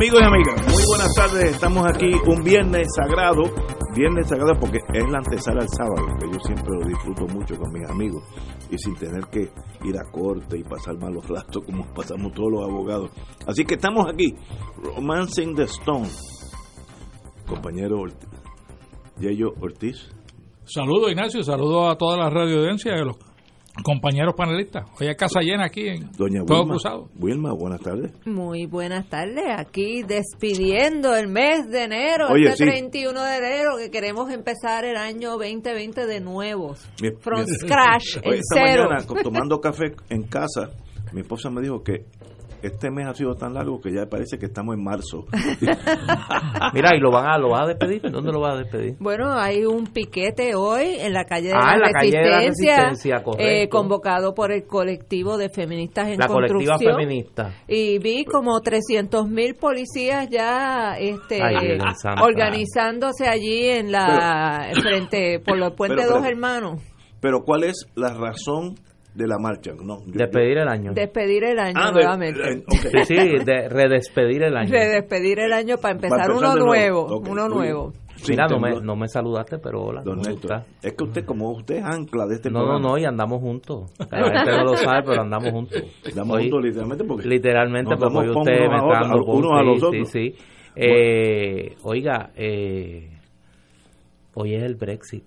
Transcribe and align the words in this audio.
Amigos 0.00 0.20
y 0.22 0.24
amigas, 0.24 0.62
muy 0.66 0.82
buenas 0.88 1.14
tardes. 1.14 1.50
Estamos 1.56 1.86
aquí 1.86 2.10
un 2.26 2.42
viernes 2.42 2.88
sagrado, 2.96 3.42
viernes 3.94 4.26
sagrado 4.30 4.58
porque 4.58 4.78
es 4.94 5.04
la 5.10 5.18
antesala 5.18 5.60
al 5.60 5.68
sábado, 5.68 6.06
que 6.18 6.26
yo 6.26 6.38
siempre 6.40 6.72
lo 6.80 6.88
disfruto 6.88 7.26
mucho 7.26 7.54
con 7.58 7.70
mis 7.70 7.86
amigos 7.86 8.24
y 8.70 8.78
sin 8.78 8.94
tener 8.96 9.26
que 9.30 9.40
ir 9.40 9.98
a 9.98 10.10
corte 10.10 10.56
y 10.56 10.64
pasar 10.64 10.96
malos 10.98 11.28
ratos 11.28 11.62
como 11.66 11.84
pasamos 11.92 12.32
todos 12.32 12.50
los 12.50 12.64
abogados. 12.64 13.10
Así 13.46 13.66
que 13.66 13.74
estamos 13.74 14.06
aquí, 14.10 14.34
Romancing 14.82 15.54
the 15.54 15.64
Stone, 15.64 16.08
compañero 17.46 18.00
Ortiz, 18.00 18.26
Ortiz. 19.60 20.10
Saludos 20.64 21.10
Ignacio, 21.10 21.42
saludos 21.42 21.92
a 21.92 21.98
toda 21.98 22.16
la 22.16 22.30
radio 22.30 22.60
audiencia 22.60 22.94
los 23.04 23.18
compañeros 23.82 24.34
panelistas. 24.36 24.84
Hoy 25.00 25.08
hay 25.08 25.14
casa 25.16 25.40
llena 25.40 25.64
aquí 25.66 25.88
en 25.88 26.10
Doña 26.12 26.42
Wilma. 26.42 26.74
Cruzado. 26.74 27.08
Wilma, 27.18 27.52
buenas 27.52 27.80
tardes. 27.80 28.12
Muy 28.26 28.66
buenas 28.66 29.08
tardes, 29.08 29.44
aquí 29.56 30.02
despidiendo 30.02 31.14
el 31.16 31.28
mes 31.28 31.68
de 31.70 31.84
enero, 31.84 32.28
Oye, 32.30 32.50
este 32.50 32.64
sí. 32.64 32.70
31 32.70 33.22
de 33.22 33.36
enero, 33.36 33.70
que 33.78 33.90
queremos 33.90 34.30
empezar 34.30 34.84
el 34.84 34.96
año 34.96 35.30
2020 35.38 36.06
de 36.06 36.20
nuevo, 36.20 36.74
Mi- 37.02 37.10
from 37.20 37.40
mi- 37.40 37.46
scratch, 37.46 38.16
Hoy, 38.24 38.34
en 38.34 38.40
esta 38.40 38.54
cero. 38.66 38.88
mañana, 38.88 39.06
tomando 39.22 39.60
café 39.60 39.92
en 40.08 40.22
casa, 40.24 40.70
mi 41.12 41.20
esposa 41.22 41.50
me 41.50 41.60
dijo 41.60 41.82
que 41.82 42.04
este 42.62 42.90
mes 42.90 43.06
ha 43.06 43.14
sido 43.14 43.34
tan 43.34 43.54
largo 43.54 43.80
que 43.80 43.92
ya 43.92 44.06
parece 44.06 44.38
que 44.38 44.46
estamos 44.46 44.74
en 44.76 44.82
marzo. 44.84 45.24
Mira, 46.74 46.94
¿y 46.96 47.00
lo 47.00 47.10
van 47.10 47.26
a, 47.26 47.38
lo 47.38 47.50
vas 47.50 47.62
a 47.62 47.66
despedir? 47.66 48.02
¿Dónde 48.10 48.32
lo 48.32 48.40
vas 48.40 48.54
a 48.54 48.58
despedir? 48.58 48.96
Bueno, 48.98 49.32
hay 49.32 49.64
un 49.64 49.86
piquete 49.86 50.54
hoy 50.54 50.96
en 50.98 51.12
la 51.12 51.24
calle 51.24 51.48
de 51.48 51.54
Ah, 51.54 51.70
la 51.70 51.74
en 51.74 51.80
la 51.80 51.90
calle 51.92 52.10
de 52.10 52.16
la 52.30 52.36
Resistencia, 52.38 52.76
Resistencia, 52.76 53.22
correcto. 53.22 53.44
eh, 53.52 53.68
convocado 53.68 54.34
por 54.34 54.52
el 54.52 54.64
colectivo 54.66 55.36
de 55.38 55.48
feministas 55.50 56.08
en 56.08 56.18
La 56.18 56.26
colectiva 56.28 56.74
construcción. 56.74 56.96
feminista. 56.96 57.54
Y 57.68 57.98
vi 57.98 58.24
como 58.24 58.60
300 58.60 59.28
mil 59.28 59.54
policías 59.54 60.28
ya 60.30 60.96
este, 60.98 61.42
Ay, 61.42 61.78
organizándose 62.22 63.26
allí 63.28 63.66
en 63.68 63.92
la 63.92 64.70
frente 64.80 65.40
por 65.40 65.58
los 65.58 65.72
puentes 65.74 65.98
Pero, 66.00 66.10
dos 66.10 66.20
pero- 66.22 66.32
hermanos. 66.32 66.82
Pero 67.20 67.40
¿cuál 67.44 67.64
es 67.64 67.86
la 67.96 68.14
razón 68.14 68.76
de 69.14 69.26
la 69.26 69.38
marcha? 69.38 69.72
No, 69.82 69.98
yo- 70.06 70.12
Despedir 70.12 70.58
el 70.58 70.68
año. 70.68 70.92
Despedir 70.94 71.44
el 71.44 71.58
año 71.58 71.74
Ah, 71.76 71.88
de- 71.88 71.92
nuevamente. 71.94 72.40
eh. 72.40 72.64
Sí, 73.04 73.14
sí, 73.16 73.44
de 73.44 73.68
redespedir 73.68 74.42
el 74.44 74.56
año. 74.56 74.70
de 74.70 74.88
despedir 74.88 75.40
el 75.40 75.52
año 75.52 75.76
para 75.78 75.94
empezar, 75.94 76.18
Para 76.18 76.32
empezar 76.32 76.52
uno 76.54 76.64
nuevo. 76.66 77.20
uno 77.28 77.48
nuevo. 77.48 77.92
Mira, 78.28 78.46
no 78.48 78.60
me, 78.60 78.80
no 78.82 78.96
me 78.96 79.08
saludaste, 79.08 79.56
pero 79.58 79.80
hola. 79.82 80.02
Don 80.02 80.18
¿cómo 80.18 80.28
Néstor, 80.28 80.62
es 80.82 80.92
que 80.92 81.04
usted, 81.04 81.24
como 81.24 81.52
usted 81.52 81.76
es 81.76 81.84
ancla 81.84 82.26
de 82.26 82.34
este 82.34 82.50
No, 82.50 82.58
no, 82.58 82.64
programa, 82.66 82.88
no, 82.90 82.98
y 82.98 83.04
andamos 83.06 83.40
juntos. 83.40 83.90
La 84.10 84.24
gente 84.30 84.50
no 84.58 84.64
lo 84.64 84.76
sabe, 84.76 85.02
pero 85.06 85.22
andamos 85.22 85.50
juntos. 85.50 85.82
Hoy- 86.28 86.42
juntos 86.50 86.62
literalmente 86.64 87.04
porque 87.04 87.26
Literalmente, 87.28 87.90
nos 87.92 87.98
porque 87.98 88.18
hoy 88.18 88.28
usted 88.36 88.58
unos 88.60 88.68
me 88.68 88.74
a 88.74 88.78
está 88.78 89.00
dando 89.08 89.24
unos 89.24 89.52
a 89.58 89.62
los 89.62 89.80
sí, 89.80 89.86
otros. 89.86 90.08
sí, 90.10 90.30
sí. 90.32 90.44
Eh, 90.76 91.76
oiga, 91.82 92.30
eh, 92.36 93.08
hoy 94.34 94.54
es 94.54 94.62
el 94.64 94.74
Brexit. 94.76 95.24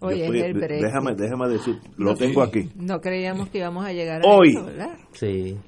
Hoy 0.00 0.14
es 0.14 0.20
estoy- 0.22 0.40
el 0.40 0.54
Brexit. 0.54 0.82
Déjame, 0.86 1.14
déjame 1.14 1.48
decir, 1.48 1.78
lo 1.96 2.14
tengo 2.14 2.42
aquí. 2.42 2.70
No 2.76 3.00
creíamos 3.00 3.48
que 3.50 3.58
íbamos 3.58 3.84
a 3.84 3.92
llegar 3.92 4.22
a 4.24 4.28
Hoy. 4.28 4.50
eso, 4.50 4.64
¿verdad? 4.66 4.96
Sí. 5.12 5.58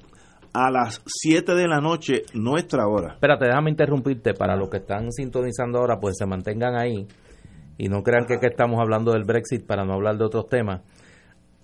A 0.53 0.69
las 0.69 1.01
7 1.05 1.55
de 1.55 1.67
la 1.67 1.79
noche, 1.79 2.21
nuestra 2.33 2.87
hora. 2.87 3.13
Espérate, 3.13 3.45
déjame 3.45 3.71
interrumpirte 3.71 4.33
para 4.33 4.55
los 4.55 4.69
que 4.69 4.77
están 4.77 5.11
sintonizando 5.11 5.79
ahora, 5.79 5.97
pues 5.99 6.15
se 6.17 6.25
mantengan 6.27 6.75
ahí 6.75 7.07
y 7.77 7.87
no 7.89 8.03
crean 8.03 8.25
que, 8.27 8.37
que 8.39 8.47
estamos 8.47 8.79
hablando 8.79 9.11
del 9.13 9.23
Brexit 9.23 9.65
para 9.65 9.83
no 9.83 9.93
hablar 9.93 10.17
de 10.17 10.25
otros 10.25 10.47
temas. 10.47 10.81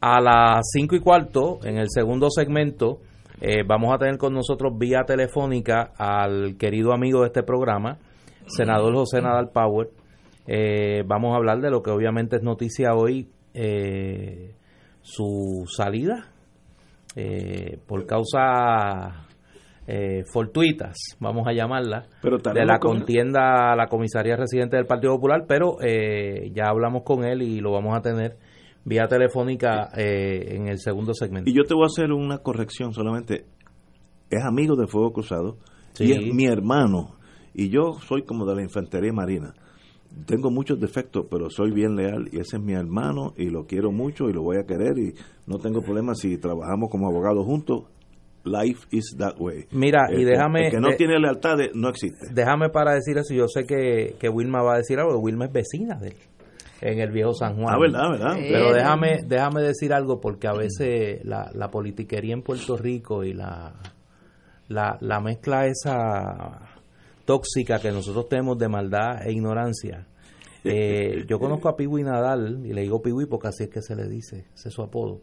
A 0.01 0.19
las 0.21 0.61
cinco 0.71 0.95
y 0.95 1.01
cuarto, 1.01 1.59
en 1.63 1.77
el 1.77 1.87
segundo 1.89 2.29
segmento, 2.31 2.99
eh, 3.41 3.63
vamos 3.67 3.93
a 3.93 3.97
tener 3.99 4.17
con 4.17 4.33
nosotros 4.33 4.73
vía 4.77 5.01
telefónica 5.05 5.91
al 5.97 6.55
querido 6.57 6.93
amigo 6.93 7.21
de 7.21 7.27
este 7.27 7.43
programa, 7.43 7.97
senador 8.47 8.93
José 8.95 9.21
Nadal 9.21 9.49
Power. 9.53 9.89
Eh, 10.51 11.03
vamos 11.05 11.33
a 11.33 11.37
hablar 11.37 11.61
de 11.61 11.69
lo 11.69 11.83
que 11.83 11.91
obviamente 11.91 12.37
es 12.37 12.41
noticia 12.41 12.95
hoy, 12.95 13.29
eh, 13.53 14.55
su 15.01 15.65
salida 15.67 16.25
eh, 17.15 17.77
por 17.85 18.07
causa 18.07 19.27
eh, 19.85 20.23
fortuitas, 20.33 20.97
vamos 21.19 21.47
a 21.47 21.53
llamarla, 21.53 22.07
Pero 22.23 22.39
de 22.39 22.65
la 22.65 22.79
contienda 22.79 23.73
a 23.73 23.75
la 23.75 23.85
comisaría 23.85 24.35
residente 24.37 24.75
del 24.75 24.87
Partido 24.87 25.13
Popular, 25.13 25.45
pero 25.47 25.77
eh, 25.83 26.49
ya 26.51 26.69
hablamos 26.69 27.03
con 27.03 27.25
él 27.25 27.43
y 27.43 27.59
lo 27.59 27.71
vamos 27.71 27.95
a 27.95 28.01
tener 28.01 28.37
vía 28.85 29.07
telefónica 29.07 29.89
eh, 29.95 30.55
en 30.55 30.67
el 30.67 30.79
segundo 30.79 31.13
segmento. 31.13 31.47
Y 31.47 31.53
yo 31.53 31.61
te 31.63 31.75
voy 31.75 31.83
a 31.83 31.93
hacer 31.93 32.11
una 32.11 32.39
corrección 32.39 32.91
solamente. 32.91 33.45
Es 34.31 34.43
amigo 34.43 34.75
de 34.75 34.87
Fuego 34.87 35.11
Cruzado 35.11 35.57
y 35.99 36.11
es 36.11 36.33
mi 36.33 36.45
hermano. 36.45 37.19
Y 37.53 37.69
yo 37.69 37.93
soy 38.07 38.23
como 38.23 38.47
de 38.47 38.55
la 38.55 38.63
Infantería 38.63 39.13
Marina. 39.13 39.53
Tengo 40.25 40.49
muchos 40.51 40.79
defectos, 40.79 41.25
pero 41.29 41.49
soy 41.49 41.71
bien 41.71 41.95
leal 41.95 42.29
y 42.31 42.39
ese 42.39 42.57
es 42.57 42.61
mi 42.63 42.73
hermano 42.73 43.33
y 43.37 43.49
lo 43.49 43.65
quiero 43.65 43.91
mucho 43.91 44.29
y 44.29 44.33
lo 44.33 44.41
voy 44.41 44.57
a 44.57 44.63
querer 44.65 44.97
y 44.97 45.13
no 45.47 45.57
tengo 45.59 45.81
problema 45.81 46.15
si 46.15 46.37
trabajamos 46.37 46.89
como 46.89 47.07
abogados 47.07 47.45
juntos. 47.45 47.83
Life 48.45 48.87
is 48.91 49.15
that 49.17 49.35
way. 49.37 49.65
Mira, 49.71 50.07
y 50.11 50.23
déjame- 50.23 50.65
El 50.67 50.71
que 50.71 50.79
no 50.79 50.87
de- 50.89 50.95
tiene 50.95 51.19
lealtades 51.19 51.71
no 51.75 51.89
existe. 51.89 52.27
Déjame 52.33 52.69
para 52.69 52.93
decir 52.93 53.17
eso, 53.17 53.33
yo 53.33 53.47
sé 53.47 53.65
que, 53.65 54.15
que 54.19 54.29
Wilma 54.29 54.61
va 54.63 54.75
a 54.75 54.77
decir 54.77 54.97
algo, 54.99 55.17
Wilma 55.19 55.45
es 55.45 55.51
vecina 55.51 55.95
de 55.99 56.07
él, 56.09 56.15
en 56.81 56.99
el 56.99 57.11
viejo 57.11 57.33
San 57.33 57.55
Juan. 57.55 57.75
Ah, 57.75 57.77
¿verdad? 57.79 58.09
¿verdad? 58.11 58.35
Pero 58.37 58.69
Eh, 58.71 58.73
déjame, 58.75 59.17
déjame 59.27 59.61
decir 59.61 59.93
algo 59.93 60.19
porque 60.21 60.47
a 60.47 60.53
veces 60.53 61.19
la, 61.25 61.51
la 61.53 61.69
politiquería 61.69 62.33
en 62.33 62.41
Puerto 62.41 62.77
Rico 62.77 63.23
y 63.25 63.33
la, 63.33 63.73
la, 64.69 64.97
la 65.01 65.19
mezcla 65.19 65.67
esa 65.67 66.68
tóxica 67.29 67.79
que 67.79 67.91
nosotros 67.91 68.27
tenemos 68.27 68.57
de 68.57 68.67
maldad 68.69 69.25
e 69.27 69.31
ignorancia. 69.31 70.07
Eh, 70.65 71.23
yo 71.29 71.39
conozco 71.39 71.69
a 71.69 71.77
Piwi 71.77 72.03
Nadal, 72.03 72.65
y 72.65 72.73
le 72.73 72.81
digo 72.81 73.01
Piwi 73.01 73.27
porque 73.27 73.47
así 73.47 73.63
es 73.63 73.69
que 73.69 73.81
se 73.81 73.95
le 73.95 74.09
dice, 74.09 74.45
ese 74.53 74.67
es 74.67 74.73
su 74.75 74.81
apodo. 74.81 75.21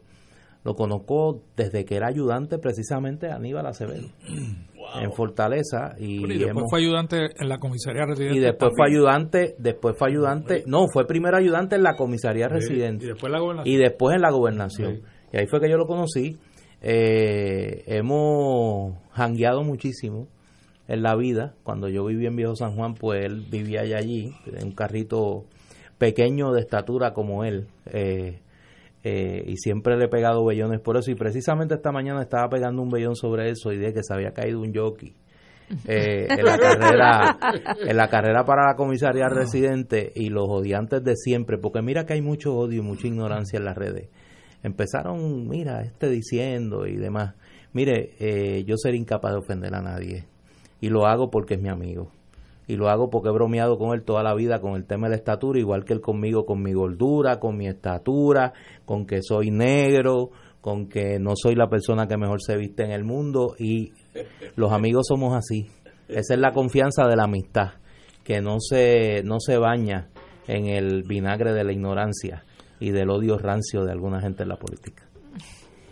Lo 0.63 0.73
conozco 0.73 1.43
desde 1.55 1.85
que 1.85 1.95
era 1.95 2.07
ayudante 2.07 2.57
precisamente 2.57 3.27
de 3.27 3.33
Aníbal 3.33 3.67
Acevedo 3.67 4.07
en 4.99 5.13
Fortaleza 5.13 5.93
y, 5.99 6.23
Y 6.25 6.27
después 6.27 6.49
hemos- 6.49 6.63
fue 6.71 6.79
ayudante 6.79 7.17
en 7.39 7.49
la 7.49 7.59
comisaría 7.59 8.05
residente. 8.07 8.35
y 8.35 8.39
después 8.39 8.71
fue 8.75 8.87
ayudante, 8.87 9.55
después 9.59 9.95
fue 9.95 10.09
ayudante, 10.09 10.63
no, 10.65 10.87
fue 10.91 11.05
primero 11.05 11.37
ayudante 11.37 11.75
en 11.75 11.83
la 11.83 11.95
comisaría 11.95 12.47
Sí, 12.47 12.53
residente 12.55 13.05
Y 13.05 13.07
después 13.09 13.31
la 13.31 13.39
gobernación. 13.39 13.75
y 13.75 13.77
después 13.77 14.15
en 14.15 14.21
la 14.23 14.31
gobernación. 14.31 14.95
Sí. 14.95 15.01
Y 15.33 15.37
ahí 15.37 15.45
fue 15.47 15.59
que 15.61 15.69
yo 15.69 15.77
lo 15.77 15.85
conocí. 15.85 16.35
Eh, 16.81 17.83
hemos 17.85 18.95
jangueado 19.11 19.63
muchísimo 19.63 20.27
en 20.87 21.03
la 21.03 21.15
vida. 21.15 21.53
Cuando 21.63 21.89
yo 21.89 22.05
vivía 22.05 22.29
en 22.29 22.35
Viejo 22.35 22.55
San 22.55 22.75
Juan, 22.75 22.93
pues 22.95 23.25
él 23.25 23.45
vivía 23.49 23.81
allá 23.81 23.97
allí, 23.97 24.33
en 24.45 24.67
un 24.67 24.71
carrito 24.71 25.45
pequeño 25.97 26.51
de 26.51 26.61
estatura 26.61 27.13
como 27.13 27.43
él. 27.43 27.67
Eh, 27.87 28.39
eh, 29.03 29.43
y 29.47 29.57
siempre 29.57 29.95
le 29.97 30.05
he 30.05 30.09
pegado 30.09 30.45
bellones 30.45 30.79
por 30.79 30.97
eso. 30.97 31.11
Y 31.11 31.15
precisamente 31.15 31.75
esta 31.75 31.91
mañana 31.91 32.21
estaba 32.21 32.49
pegando 32.49 32.81
un 32.81 32.89
bellón 32.89 33.15
sobre 33.15 33.49
eso 33.49 33.71
y 33.71 33.77
de 33.77 33.93
que 33.93 34.03
se 34.03 34.13
había 34.13 34.31
caído 34.31 34.61
un 34.61 34.73
jockey. 34.73 35.15
eh, 35.85 36.27
en 36.29 36.45
la 36.45 36.57
carrera 36.57 37.37
en 37.85 37.97
la 37.97 38.07
carrera 38.07 38.45
para 38.45 38.67
la 38.67 38.75
comisaría 38.77 39.27
residente 39.27 40.13
y 40.15 40.29
los 40.29 40.45
odiantes 40.47 41.03
de 41.03 41.17
siempre 41.17 41.57
porque 41.57 41.81
mira 41.81 42.05
que 42.05 42.13
hay 42.13 42.21
mucho 42.21 42.55
odio 42.55 42.79
y 42.79 42.81
mucha 42.81 43.07
ignorancia 43.07 43.57
en 43.57 43.65
las 43.65 43.75
redes 43.75 44.07
empezaron 44.63 45.45
mira 45.45 45.81
este 45.81 46.09
diciendo 46.09 46.87
y 46.87 46.95
demás 46.95 47.35
mire 47.73 48.13
eh, 48.17 48.63
yo 48.65 48.77
sería 48.77 49.01
incapaz 49.01 49.33
de 49.33 49.39
ofender 49.39 49.75
a 49.75 49.81
nadie 49.81 50.25
y 50.81 50.89
lo 50.89 51.05
hago 51.05 51.29
porque 51.29 51.55
es 51.55 51.61
mi 51.61 51.69
amigo 51.69 52.11
y 52.67 52.75
lo 52.75 52.89
hago 52.89 53.09
porque 53.09 53.29
he 53.29 53.31
bromeado 53.31 53.77
con 53.77 53.93
él 53.93 54.03
toda 54.03 54.23
la 54.23 54.35
vida 54.35 54.59
con 54.59 54.75
el 54.75 54.85
tema 54.85 55.07
de 55.07 55.11
la 55.11 55.15
estatura, 55.15 55.57
igual 55.57 55.85
que 55.85 55.93
él 55.93 56.01
conmigo 56.01 56.45
con 56.45 56.61
mi 56.61 56.73
gordura, 56.73 57.39
con 57.39 57.57
mi 57.57 57.67
estatura, 57.67 58.53
con 58.85 59.05
que 59.05 59.21
soy 59.21 59.51
negro, 59.51 60.31
con 60.59 60.89
que 60.89 61.17
no 61.17 61.31
soy 61.35 61.55
la 61.55 61.69
persona 61.69 62.07
que 62.07 62.17
mejor 62.17 62.41
se 62.41 62.57
viste 62.57 62.83
en 62.83 62.91
el 62.91 63.05
mundo 63.05 63.55
y 63.57 63.93
los 64.55 64.73
amigos 64.73 65.05
somos 65.07 65.33
así. 65.33 65.67
Esa 66.09 66.33
es 66.33 66.39
la 66.39 66.51
confianza 66.51 67.07
de 67.07 67.15
la 67.15 67.23
amistad, 67.23 67.71
que 68.23 68.41
no 68.41 68.59
se, 68.59 69.23
no 69.23 69.39
se 69.39 69.57
baña 69.57 70.09
en 70.47 70.67
el 70.67 71.03
vinagre 71.03 71.53
de 71.53 71.63
la 71.63 71.71
ignorancia 71.71 72.43
y 72.79 72.91
del 72.91 73.09
odio 73.09 73.37
rancio 73.37 73.85
de 73.85 73.91
alguna 73.91 74.19
gente 74.19 74.43
en 74.43 74.49
la 74.49 74.57
política. 74.57 75.06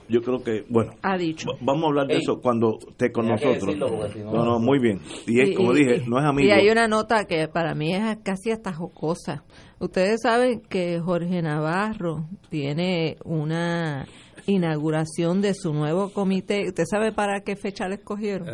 Yo 0.07 0.21
creo 0.21 0.43
que, 0.43 0.63
bueno, 0.69 0.93
Ha 1.01 1.17
dicho. 1.17 1.47
va- 1.49 1.57
vamos 1.61 1.83
a 1.83 1.87
hablar 1.87 2.07
de 2.07 2.13
Ey. 2.15 2.19
eso 2.21 2.39
cuando 2.41 2.77
esté 2.89 3.11
con 3.11 3.27
nosotros. 3.27 3.65
decirlo, 3.65 3.89
no- 4.23 4.31
No, 4.33 4.45
no, 4.45 4.59
muy 4.59 4.79
bien. 4.79 4.99
Y 5.27 5.41
es, 5.41 5.55
como 5.55 5.73
dije, 5.73 6.03
no 6.07 6.19
es 6.19 6.25
amigo. 6.25 6.47
Y 6.47 6.51
hay 6.51 6.69
una 6.69 6.87
nota 6.87 7.25
que 7.25 7.47
para 7.47 7.73
mí 7.73 7.93
es 7.93 8.17
casi 8.23 8.51
hasta 8.51 8.71
jocosa. 8.73 9.43
Ustedes 9.79 10.21
saben 10.21 10.61
que 10.61 10.99
Jorge 10.99 11.41
Navarro 11.41 12.25
tiene 12.49 13.17
una 13.25 14.05
inauguración 14.47 15.41
de 15.41 15.53
su 15.53 15.73
nuevo 15.73 16.09
comité. 16.11 16.67
¿Usted 16.67 16.83
sabe 16.89 17.11
para 17.11 17.41
qué 17.41 17.55
fecha 17.55 17.87
le 17.87 17.95
escogieron? 17.95 18.47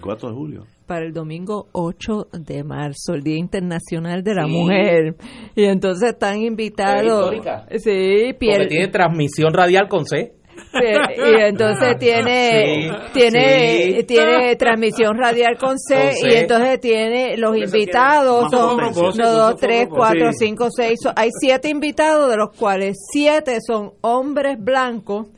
4 0.00 0.28
de 0.30 0.34
julio. 0.34 0.64
Para 0.86 1.04
el 1.04 1.12
domingo 1.12 1.68
8 1.72 2.28
de 2.32 2.64
marzo, 2.64 3.12
el 3.14 3.22
Día 3.22 3.36
Internacional 3.36 4.22
de 4.22 4.34
la 4.34 4.46
Mujer. 4.46 5.16
Y 5.54 5.64
entonces 5.64 6.10
están 6.12 6.40
invitados. 6.40 7.32
histórica. 7.34 7.66
Sí, 7.76 8.32
Porque 8.32 8.36
Pierre, 8.38 8.66
tiene 8.68 8.88
transmisión 8.88 9.52
radial 9.52 9.86
con 9.88 10.06
C. 10.06 10.32
y 10.74 11.40
entonces 11.42 11.98
tiene 11.98 12.90
Sí, 12.90 13.10
tiene 13.12 13.96
sí. 13.98 14.04
tiene 14.04 14.56
transmisión 14.56 15.16
radial 15.18 15.56
con 15.58 15.78
C, 15.78 15.94
Con 15.94 16.12
C. 16.12 16.28
y 16.28 16.34
entonces 16.36 16.80
tiene 16.80 17.36
los 17.36 17.56
invitados 17.56 18.50
son 18.50 18.78
uno, 18.80 19.32
dos, 19.32 19.56
tres, 19.56 19.88
cuatro, 19.88 20.30
cinco, 20.32 20.68
seis. 20.70 20.98
son- 21.02 21.12
hay 21.16 21.30
siete 21.40 21.68
invitados 21.68 22.30
de 22.30 22.36
los 22.36 22.50
cuales 22.56 22.96
siete 23.12 23.58
son 23.66 23.92
hombres 24.02 24.56
blancos 24.58 25.28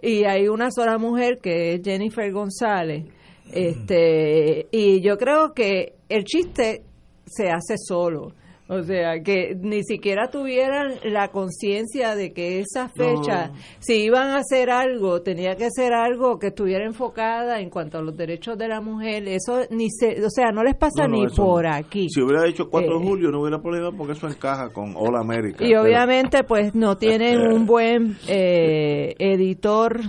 y 0.00 0.24
hay 0.24 0.48
una 0.48 0.70
sola 0.70 0.98
mujer 0.98 1.38
que 1.42 1.74
es 1.74 1.80
Jennifer 1.84 2.30
González. 2.32 3.04
Este 3.52 4.66
y 4.70 5.00
yo 5.00 5.16
creo 5.16 5.52
que 5.54 5.94
el 6.08 6.24
chiste 6.24 6.82
se 7.26 7.48
hace 7.50 7.76
solo. 7.76 8.32
O 8.72 8.82
sea, 8.82 9.20
que 9.22 9.54
ni 9.60 9.82
siquiera 9.84 10.28
tuvieran 10.30 10.94
la 11.04 11.28
conciencia 11.28 12.14
de 12.16 12.32
que 12.32 12.60
esa 12.60 12.88
fecha, 12.88 13.50
si 13.80 14.04
iban 14.04 14.28
a 14.30 14.38
hacer 14.38 14.70
algo, 14.70 15.20
tenía 15.22 15.56
que 15.56 15.68
ser 15.70 15.92
algo 15.92 16.38
que 16.38 16.48
estuviera 16.48 16.84
enfocada 16.86 17.60
en 17.60 17.68
cuanto 17.70 17.98
a 17.98 18.02
los 18.02 18.16
derechos 18.16 18.56
de 18.56 18.68
la 18.68 18.80
mujer. 18.80 19.28
Eso 19.28 19.60
ni 19.70 19.90
se, 19.90 20.24
o 20.24 20.30
sea, 20.30 20.52
no 20.52 20.62
les 20.64 20.74
pasa 20.76 21.06
No, 21.06 21.16
no, 21.16 21.24
ni 21.24 21.34
por 21.34 21.66
aquí. 21.66 22.08
Si 22.08 22.20
hubiera 22.22 22.44
dicho 22.44 22.68
4 22.70 22.98
de 22.98 23.04
Eh. 23.04 23.08
julio 23.08 23.30
no 23.30 23.40
hubiera 23.42 23.60
problema 23.60 23.90
porque 23.96 24.14
eso 24.14 24.26
encaja 24.28 24.70
con 24.72 24.94
All 24.96 25.16
America. 25.16 25.64
Y 25.64 25.68
pero- 25.68 25.82
obviamente 25.82 26.42
pues 26.44 26.74
no 26.74 26.96
tienen 26.96 27.40
un 27.40 27.66
buen 27.66 28.16
eh, 28.28 29.14
editor 29.18 30.00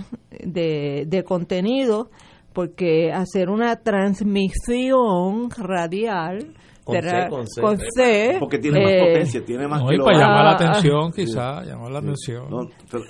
de, 0.42 1.04
de 1.06 1.22
contenido 1.24 2.08
porque 2.52 3.12
hacer 3.12 3.50
una 3.50 3.76
transmisión 3.76 5.50
radial 5.56 6.54
Con 6.84 7.00
C, 7.02 7.26
con 7.30 7.46
C. 7.48 7.60
con 7.62 7.78
C, 7.78 8.36
porque 8.38 8.58
tiene 8.58 8.82
más 8.82 8.92
eh, 8.92 9.00
potencia, 9.08 9.44
tiene 9.44 9.66
más 9.68 9.82
No, 9.82 9.92
y 9.92 9.98
para 9.98 10.18
llamar 10.18 10.44
la 10.44 10.50
Ah, 10.50 10.54
atención, 10.54 11.12
quizá, 11.12 11.62
llamar 11.64 11.90
la 11.92 11.98
atención. 12.00 12.50
No, 12.50 12.58
tra- 12.90 13.04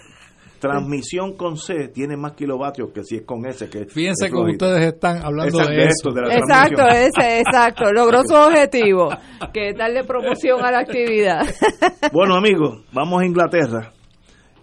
transmisión 0.60 1.36
con 1.36 1.56
C 1.58 1.88
tiene 1.88 2.16
más 2.16 2.32
kilovatios 2.32 2.90
que 2.94 3.02
si 3.04 3.16
es 3.16 3.22
con 3.22 3.44
S. 3.46 3.68
Que 3.68 3.84
Fíjense 3.86 4.26
es 4.26 4.30
cómo 4.32 4.44
flojito. 4.44 4.66
ustedes 4.66 4.94
están 4.94 5.18
hablando 5.24 5.58
Exacto, 5.58 5.72
de 5.72 5.82
eso. 5.82 5.88
esto, 5.90 6.12
de 6.12 6.20
la 6.22 6.34
Exacto, 6.36 6.88
ese, 6.88 7.40
exacto, 7.40 7.92
logró 7.92 8.22
su 8.24 8.34
objetivo, 8.48 9.08
que 9.52 9.68
es 9.70 9.76
darle 9.76 10.04
promoción 10.04 10.64
a 10.64 10.70
la 10.70 10.78
actividad. 10.80 11.42
Bueno, 12.12 12.36
amigos, 12.36 12.82
vamos 12.92 13.22
a 13.22 13.26
Inglaterra. 13.26 13.92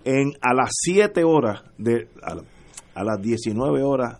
En, 0.06 0.32
a 0.42 0.54
las 0.56 0.70
7 0.72 1.24
horas, 1.24 1.64
de, 1.78 2.08
a, 2.24 2.36
a 3.00 3.04
las 3.04 3.22
19 3.22 3.84
horas, 3.84 4.20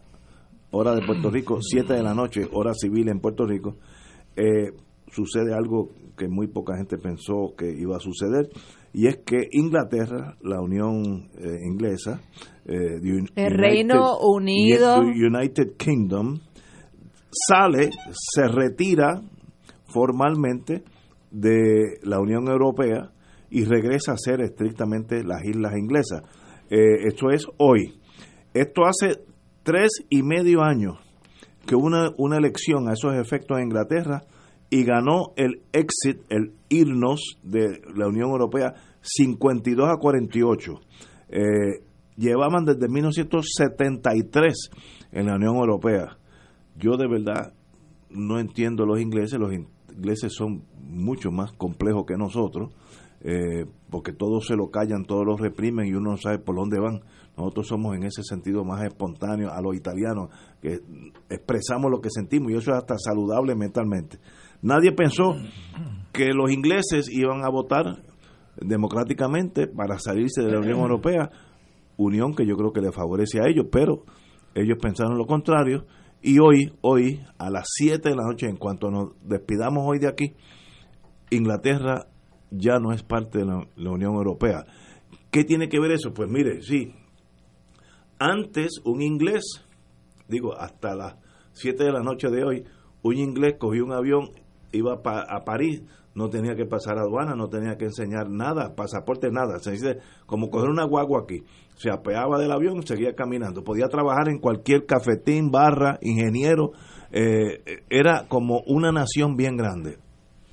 hora 0.72 0.94
de 0.94 1.02
Puerto 1.06 1.30
Rico, 1.32 1.58
7 1.62 1.94
de 1.94 2.04
la 2.04 2.14
noche, 2.14 2.48
hora 2.52 2.74
civil 2.76 3.10
en 3.10 3.20
Puerto 3.20 3.46
Rico, 3.48 3.78
eh, 4.36 4.72
sucede 5.08 5.54
algo 5.54 5.90
que 6.18 6.28
muy 6.28 6.48
poca 6.48 6.78
gente 6.78 6.98
pensó 6.98 7.54
que 7.58 7.72
iba 7.72 7.98
a 7.98 8.00
suceder, 8.00 8.50
y 8.94 9.08
es 9.08 9.18
que 9.26 9.48
Inglaterra, 9.52 10.36
la 10.42 10.62
Unión 10.62 11.30
eh, 11.38 11.60
Inglesa, 11.66 12.22
eh, 12.66 13.00
El 13.36 13.58
Reino 13.58 14.18
Unido. 14.20 15.00
United 15.00 15.76
Kingdom, 15.78 16.40
sale, 17.32 17.90
se 18.12 18.48
retira 18.48 19.22
formalmente 19.86 20.84
de 21.32 22.00
la 22.04 22.20
Unión 22.20 22.48
Europea 22.48 23.12
y 23.50 23.64
regresa 23.66 24.14
a 24.14 24.18
ser 24.18 24.42
estrictamente 24.42 25.24
las 25.24 25.44
islas 25.46 25.74
inglesas. 25.78 26.22
Eh, 26.70 27.08
esto 27.08 27.30
es 27.32 27.46
hoy. 27.58 27.94
Esto 28.54 28.84
hace 28.86 29.22
tres 29.64 29.92
y 30.10 30.24
medio 30.24 30.62
años 30.62 30.98
que 31.66 31.76
hubo 31.76 31.88
una, 31.88 32.12
una 32.18 32.38
elección 32.38 32.88
a 32.90 32.94
esos 32.94 33.16
efectos 33.16 33.58
en 33.58 33.66
Inglaterra 33.66 34.24
y 34.70 34.84
ganó 34.84 35.34
el 35.36 35.62
exit, 35.74 36.22
el 36.30 36.54
irnos 36.70 37.38
de 37.44 37.82
la 37.96 38.08
Unión 38.08 38.30
Europea 38.30 38.74
52 39.02 39.90
a 39.90 39.98
48. 39.98 40.74
Eh, 41.30 41.84
llevaban 42.18 42.66
desde 42.66 42.88
1973 42.88 44.70
en 45.12 45.26
la 45.26 45.36
Unión 45.36 45.58
Europea. 45.58 46.18
Yo 46.78 46.96
de 46.98 47.08
verdad 47.08 47.54
no 48.10 48.40
entiendo 48.40 48.86
los 48.86 49.00
ingleses, 49.00 49.40
los 49.40 49.54
ingleses 49.54 50.34
son 50.34 50.64
mucho 50.80 51.32
más 51.32 51.52
complejos 51.54 52.06
que 52.06 52.18
nosotros, 52.18 52.74
eh, 53.22 53.66
porque 53.90 54.14
todos 54.14 54.48
se 54.48 54.56
lo 54.56 54.70
callan, 54.72 55.06
todos 55.06 55.26
lo 55.26 55.38
reprimen 55.38 55.88
y 55.88 55.94
uno 55.94 56.12
no 56.12 56.18
sabe 56.18 56.40
por 56.40 56.56
dónde 56.56 56.80
van. 56.80 57.02
Nosotros 57.38 57.68
somos 57.68 57.96
en 57.96 58.04
ese 58.04 58.24
sentido 58.24 58.64
más 58.64 58.84
espontáneos 58.84 59.52
a 59.52 59.62
los 59.62 59.76
italianos, 59.76 60.30
que 60.62 60.80
expresamos 61.30 61.90
lo 61.90 62.02
que 62.02 62.10
sentimos 62.10 62.52
y 62.52 62.56
eso 62.56 62.72
es 62.72 62.78
hasta 62.78 62.96
saludable 62.98 63.56
mentalmente. 63.56 64.20
Nadie 64.62 64.92
pensó 64.92 65.36
que 66.12 66.34
los 66.34 66.52
ingleses 66.52 67.10
iban 67.10 67.44
a 67.44 67.50
votar 67.50 68.04
democráticamente 68.58 69.68
para 69.68 69.98
salirse 69.98 70.44
de 70.44 70.52
la 70.52 70.60
Unión 70.60 70.80
Europea, 70.80 71.32
unión 71.98 72.36
que 72.36 72.46
yo 72.46 72.56
creo 72.58 72.72
que 72.72 72.82
le 72.82 72.92
favorece 72.92 73.40
a 73.40 73.48
ellos, 73.48 73.68
pero 73.72 74.04
ellos 74.54 74.78
pensaron 74.82 75.18
lo 75.18 75.26
contrario 75.26 75.86
y 76.22 76.40
hoy, 76.40 76.74
hoy 76.82 77.22
a 77.40 77.50
las 77.50 77.68
7 77.72 78.10
de 78.10 78.16
la 78.16 78.24
noche, 78.24 78.48
en 78.48 78.58
cuanto 78.58 78.92
nos 78.92 79.14
despidamos 79.24 79.84
hoy 79.88 80.00
de 80.00 80.08
aquí, 80.08 80.36
Inglaterra 81.32 82.08
ya 82.52 82.80
no 82.80 82.92
es 82.92 83.02
parte 83.02 83.40
de 83.40 83.46
la, 83.46 83.68
la 83.76 83.92
Unión 83.92 84.14
Europea. 84.14 84.66
¿Qué 85.32 85.44
tiene 85.44 85.70
que 85.70 85.80
ver 85.80 85.92
eso? 85.92 86.14
Pues 86.14 86.30
mire, 86.30 86.62
sí, 86.62 86.94
antes 88.22 88.82
un 88.86 89.02
inglés, 89.02 89.66
digo, 90.28 90.54
hasta 90.56 90.96
las 90.96 91.16
7 91.54 91.84
de 91.84 91.92
la 91.92 92.04
noche 92.04 92.30
de 92.30 92.44
hoy, 92.44 92.64
un 93.02 93.18
inglés 93.18 93.56
cogió 93.58 93.84
un 93.84 93.94
avión, 93.94 94.30
iba 94.72 94.94
a 94.94 95.44
París, 95.44 95.82
no 96.14 96.30
tenía 96.30 96.56
que 96.56 96.66
pasar 96.66 97.00
aduana, 97.00 97.34
no 97.36 97.50
tenía 97.50 97.78
que 97.78 97.86
enseñar 97.86 98.30
nada, 98.30 98.76
pasaporte, 98.76 99.32
nada. 99.32 99.58
Se 99.60 99.72
dice 99.72 99.98
como 100.28 100.52
coger 100.52 100.70
una 100.70 100.86
guagua 100.86 101.22
aquí. 101.22 101.44
Se 101.78 101.90
apeaba 101.90 102.38
del 102.38 102.52
avión, 102.52 102.86
seguía 102.86 103.16
caminando. 103.16 103.64
Podía 103.64 103.88
trabajar 103.88 104.30
en 104.30 104.38
cualquier 104.38 104.86
cafetín, 104.86 105.50
barra, 105.50 105.98
ingeniero. 106.02 106.74
eh, 107.12 107.84
era 107.90 108.28
como 108.28 108.62
una 108.68 108.92
nación 108.92 109.36
bien 109.36 109.58
grande. 109.58 109.98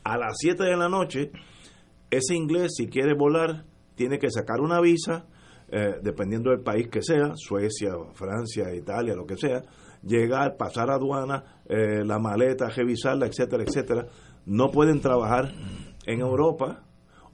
A 0.05 0.17
las 0.17 0.37
7 0.39 0.65
de 0.65 0.77
la 0.77 0.89
noche, 0.89 1.33
ese 2.11 2.35
inglés, 2.35 2.73
si 2.77 2.87
quiere 2.87 3.15
volar, 3.15 3.65
tiene 3.95 4.19
que 4.19 4.31
sacar 4.31 4.61
una 4.61 4.81
visa, 4.81 5.27
eh, 5.71 5.97
dependiendo 6.03 6.51
del 6.51 6.61
país 6.61 6.89
que 6.89 7.03
sea, 7.03 7.33
Suecia, 7.35 7.91
Francia, 8.15 8.75
Italia, 8.75 9.15
lo 9.15 9.27
que 9.27 9.37
sea, 9.37 9.63
llegar, 10.03 10.57
pasar 10.57 10.91
aduana, 10.91 11.45
eh, 11.69 12.05
la 12.05 12.19
maleta, 12.19 12.69
revisarla, 12.69 13.27
etcétera, 13.27 13.65
etcétera. 13.65 14.07
No 14.47 14.71
pueden 14.71 15.01
trabajar 15.01 15.53
en 16.07 16.21
Europa 16.21 16.85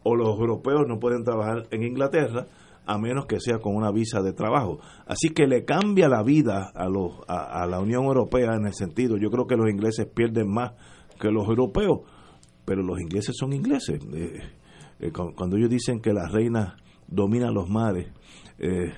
o 0.03 0.17
los 0.17 0.39
europeos 0.39 0.83
no 0.89 0.99
pueden 0.99 1.23
trabajar 1.25 1.67
en 1.71 1.83
Inglaterra 1.85 2.47
a 2.87 2.99
menos 2.99 3.25
que 3.27 3.41
sea 3.41 3.59
con 3.61 3.75
una 3.77 3.91
visa 3.91 4.21
de 4.21 4.33
trabajo. 4.35 4.79
Así 5.07 5.31
que 5.31 5.47
le 5.47 5.65
cambia 5.65 6.09
la 6.09 6.23
vida 6.23 6.71
a, 6.75 6.89
los, 6.89 7.13
a, 7.29 7.67
la 7.67 7.81
Unión 7.81 8.05
Europea 8.05 8.55
en 8.57 8.67
el 8.67 8.75
sentido, 8.75 9.17
yo 9.17 9.31
creo 9.31 9.47
que 9.47 9.57
los 9.57 9.71
ingleses 9.71 10.07
pierden 10.07 10.51
más 10.51 10.73
que 11.19 11.31
los 11.31 11.47
europeos, 11.49 12.01
pero 12.67 12.83
los 12.83 13.01
ingleses 13.01 13.35
son 13.39 13.53
ingleses. 13.55 14.01
Eh, 14.13 14.39
eh, 15.01 15.13
cu- 15.13 15.33
cuando 15.35 15.57
ellos 15.57 15.71
dicen 15.71 16.01
que 16.01 16.13
la 16.13 16.29
reina 16.29 16.77
domina 17.07 17.51
los 17.51 17.71
mares, 17.71 18.09
eh, 18.59 18.93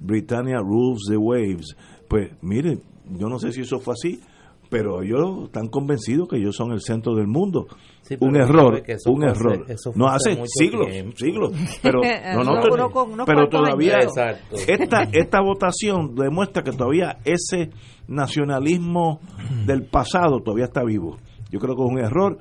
Britannia 0.00 0.58
rules 0.58 1.02
the 1.08 1.16
waves, 1.16 1.76
pues 2.08 2.30
mire, 2.42 2.78
yo 3.18 3.28
no 3.28 3.38
sé 3.38 3.52
si 3.52 3.60
eso 3.62 3.78
fue 3.78 3.94
así, 3.94 4.20
pero 4.68 5.02
ellos 5.02 5.44
están 5.44 5.68
convencidos 5.68 6.28
que 6.28 6.36
ellos 6.38 6.56
son 6.56 6.72
el 6.72 6.80
centro 6.80 7.14
del 7.14 7.28
mundo. 7.28 7.66
Sí, 8.02 8.16
un 8.20 8.36
error, 8.36 8.82
un 9.06 9.20
fue 9.22 9.30
error. 9.30 9.66
no 9.94 10.06
hace 10.08 10.36
siglos, 10.46 10.88
tiempo. 10.90 11.16
siglos, 11.16 11.52
pero 11.82 12.00
no, 12.34 12.44
no, 12.44 12.52
Uno- 12.52 12.62
pero- 12.64 13.24
pero 13.26 13.48
todavía. 13.48 13.98
Exacto. 14.00 14.56
esta 14.66 15.02
esta 15.12 15.40
votación 15.40 16.14
demuestra 16.14 16.62
que 16.62 16.72
todavía 16.72 17.18
ese 17.24 17.70
nacionalismo 18.08 19.20
del 19.66 19.84
pasado 19.84 20.40
todavía 20.40 20.66
está 20.66 20.82
vivo. 20.84 21.16
Yo 21.50 21.58
creo 21.60 21.74
que 21.76 21.82
es 21.82 21.88
un 21.90 21.98
error, 21.98 22.38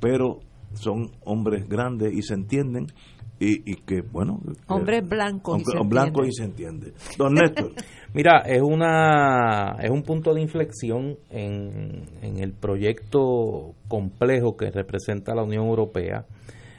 pero 0.00 0.40
son 0.74 1.10
hombres 1.24 1.68
grandes 1.68 2.12
y 2.12 2.22
se 2.22 2.34
entienden 2.34 2.86
y, 3.44 3.72
y 3.72 3.76
que, 3.76 4.00
bueno... 4.00 4.40
Hombres 4.68 5.06
blancos 5.08 5.62
y 6.26 6.28
y 6.28 6.32
se 6.32 6.44
entiende. 6.44 6.92
Don 7.18 7.34
Néstor. 7.34 7.72
Mira, 8.14 8.38
es, 8.46 8.62
una, 8.62 9.76
es 9.82 9.90
un 9.90 10.02
punto 10.02 10.32
de 10.34 10.40
inflexión 10.40 11.18
en, 11.30 12.04
en 12.22 12.38
el 12.38 12.52
proyecto 12.52 13.74
complejo 13.88 14.56
que 14.56 14.70
representa 14.70 15.34
la 15.34 15.42
Unión 15.42 15.66
Europea. 15.66 16.24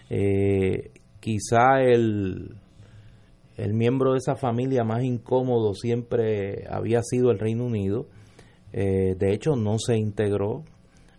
Eh, 0.09 0.91
quizá 1.19 1.81
el, 1.81 2.55
el 3.57 3.73
miembro 3.73 4.13
de 4.13 4.19
esa 4.19 4.35
familia 4.35 4.83
más 4.83 5.03
incómodo 5.03 5.73
siempre 5.73 6.65
había 6.69 7.01
sido 7.01 7.31
el 7.31 7.39
Reino 7.39 7.65
Unido. 7.65 8.07
Eh, 8.73 9.15
de 9.17 9.33
hecho, 9.33 9.55
no 9.55 9.77
se 9.77 9.97
integró 9.97 10.63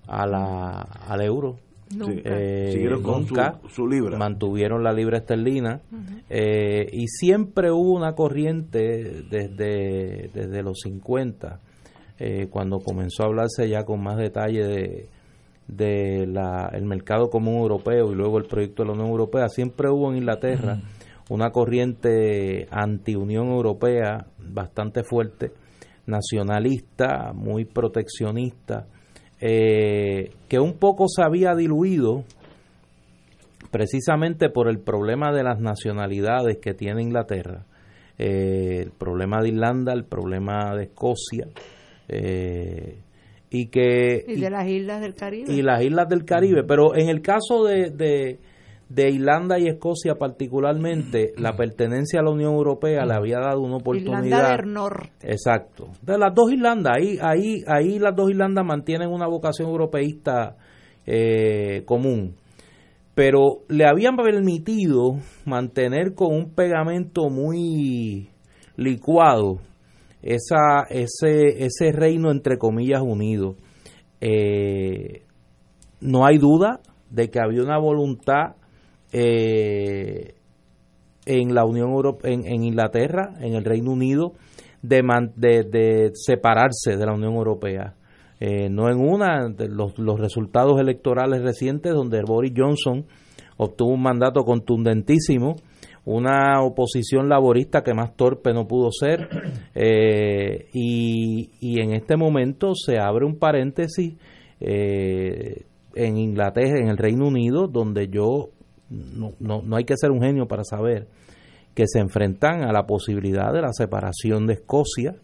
a 0.06 0.26
la, 0.26 0.80
al 0.80 1.22
euro. 1.22 1.58
Nunca. 1.95 2.31
Eh, 2.37 2.71
Siguieron 2.73 3.02
con 3.02 3.21
nunca 3.23 3.61
su, 3.62 3.69
su 3.69 3.87
libra. 3.87 4.19
mantuvieron 4.19 4.83
la 4.83 4.93
libra 4.93 5.19
esterlina 5.19 5.83
eh, 6.28 6.88
y 6.93 7.07
siempre 7.07 7.71
hubo 7.71 7.93
una 7.93 8.14
corriente 8.14 9.23
desde, 9.31 10.31
desde 10.35 10.62
los 10.64 10.81
50 10.83 11.61
eh, 12.19 12.49
cuando 12.50 12.81
comenzó 12.81 13.23
a 13.23 13.26
hablarse 13.26 13.69
ya 13.69 13.85
con 13.85 14.02
más 14.02 14.16
detalle 14.16 14.64
de, 14.66 15.09
de 15.69 16.26
la, 16.26 16.71
el 16.73 16.87
mercado 16.87 17.28
común 17.31 17.59
europeo 17.59 18.11
y 18.11 18.16
luego 18.16 18.38
el 18.38 18.47
proyecto 18.47 18.83
de 18.83 18.88
la 18.88 18.95
Unión 18.95 19.11
Europea 19.11 19.49
siempre 19.49 19.88
hubo 19.88 20.11
en 20.11 20.19
Inglaterra 20.19 20.81
una 21.28 21.50
corriente 21.50 22.66
anti-Unión 22.71 23.49
Europea 23.49 24.26
bastante 24.38 25.05
fuerte 25.05 25.52
nacionalista 26.07 27.33
muy 27.33 27.64
proteccionista 27.64 28.87
eh, 29.40 30.31
que 30.49 30.59
un 30.59 30.78
poco 30.78 31.09
se 31.09 31.23
había 31.23 31.55
diluido 31.55 32.25
precisamente 33.71 34.49
por 34.49 34.69
el 34.69 34.78
problema 34.78 35.33
de 35.33 35.43
las 35.43 35.61
nacionalidades 35.61 36.59
que 36.59 36.73
tiene 36.73 37.02
Inglaterra, 37.02 37.66
eh, 38.19 38.81
el 38.85 38.90
problema 38.93 39.43
de 39.43 39.49
Irlanda, 39.49 39.93
el 39.93 40.05
problema 40.05 40.75
de 40.75 40.85
Escocia, 40.85 41.49
eh, 42.09 42.99
y 43.50 43.66
que... 43.66 44.25
Y 44.26 44.40
de 44.40 44.50
las 44.50 44.66
islas 44.66 45.00
del 45.00 45.14
Caribe. 45.14 45.52
y 45.52 45.62
las 45.62 45.83
islas 45.83 46.09
del 46.09 46.25
Caribe, 46.25 46.64
pero 46.64 46.95
en 46.95 47.09
el 47.09 47.21
caso 47.21 47.64
de, 47.64 47.90
de, 47.90 48.38
de 48.88 49.11
Irlanda 49.11 49.59
y 49.59 49.66
Escocia 49.66 50.14
particularmente, 50.14 51.33
la 51.37 51.57
pertenencia 51.57 52.21
a 52.21 52.23
la 52.23 52.31
Unión 52.31 52.55
Europea 52.55 53.05
le 53.05 53.14
había 53.14 53.38
dado 53.40 53.61
una 53.61 53.76
oportunidad... 53.76 54.25
Irlanda 54.25 54.57
del 54.57 54.73
Norte. 54.73 55.11
Exacto. 55.23 55.88
De 56.02 56.16
las 56.16 56.33
dos 56.35 56.52
Irlandas, 56.52 56.95
ahí, 56.97 57.19
ahí, 57.21 57.64
ahí 57.66 57.99
las 57.99 58.14
dos 58.14 58.31
Irlandas 58.31 58.64
mantienen 58.64 59.09
una 59.09 59.26
vocación 59.26 59.69
europeísta 59.69 60.57
eh, 61.05 61.83
común. 61.85 62.37
Pero 63.14 63.62
le 63.69 63.87
habían 63.88 64.16
permitido 64.16 65.16
mantener 65.45 66.14
con 66.14 66.35
un 66.35 66.55
pegamento 66.55 67.28
muy 67.31 68.28
licuado 68.76 69.59
esa, 70.23 70.83
ese, 70.90 71.64
ese 71.64 71.93
reino 71.93 72.31
entre 72.31 72.59
comillas 72.59 73.00
unido. 73.02 73.57
Eh, 74.21 75.23
no 76.00 76.26
hay 76.26 76.38
duda 76.38 76.81
de 77.11 77.31
que 77.31 77.40
había 77.40 77.62
una 77.62 77.78
voluntad 77.78 78.57
eh, 79.12 80.34
en 81.26 81.54
la 81.54 81.64
Unión 81.64 81.90
Europea, 81.90 82.32
en, 82.32 82.62
Inglaterra, 82.62 83.34
en 83.40 83.54
el 83.54 83.64
Reino 83.64 83.92
Unido, 83.92 84.32
de 84.82 86.10
separarse 86.14 86.96
de 86.96 87.06
la 87.06 87.12
Unión 87.12 87.34
Europea. 87.34 87.94
Eh, 88.38 88.68
no 88.68 88.90
en 88.90 88.98
una, 88.98 89.48
de 89.48 89.68
los, 89.68 89.98
los 89.98 90.20
resultados 90.20 90.78
electorales 90.78 91.42
recientes 91.42 91.94
donde 91.94 92.20
Boris 92.22 92.52
Johnson 92.54 93.06
obtuvo 93.56 93.94
un 93.94 94.02
mandato 94.02 94.44
contundentísimo, 94.44 95.56
una 96.04 96.62
oposición 96.62 97.30
laborista 97.30 97.82
que 97.82 97.94
más 97.94 98.14
torpe 98.14 98.52
no 98.52 98.68
pudo 98.68 98.90
ser, 98.92 99.28
eh, 99.75 100.68
y, 100.75 101.50
y 101.60 101.80
en 101.80 101.94
este 101.94 102.16
momento 102.16 102.75
se 102.75 102.98
abre 102.98 103.25
un 103.25 103.38
paréntesis 103.38 104.16
eh, 104.60 105.64
en 105.94 106.18
Inglaterra, 106.18 106.78
en 106.78 106.88
el 106.88 106.98
Reino 106.98 107.28
Unido, 107.28 107.68
donde 107.68 108.08
yo 108.08 108.50
no, 108.90 109.33
no, 109.40 109.62
no 109.62 109.76
hay 109.76 109.85
que 109.85 109.97
ser 109.97 110.11
un 110.11 110.21
genio 110.21 110.47
para 110.47 110.64
saber 110.64 111.09
que 111.75 111.85
se 111.87 111.99
enfrentan 111.99 112.62
a 112.62 112.73
la 112.73 112.87
posibilidad 112.87 113.52
de 113.52 113.61
la 113.61 113.73
separación 113.73 114.47
de 114.47 114.55
Escocia, 114.55 115.16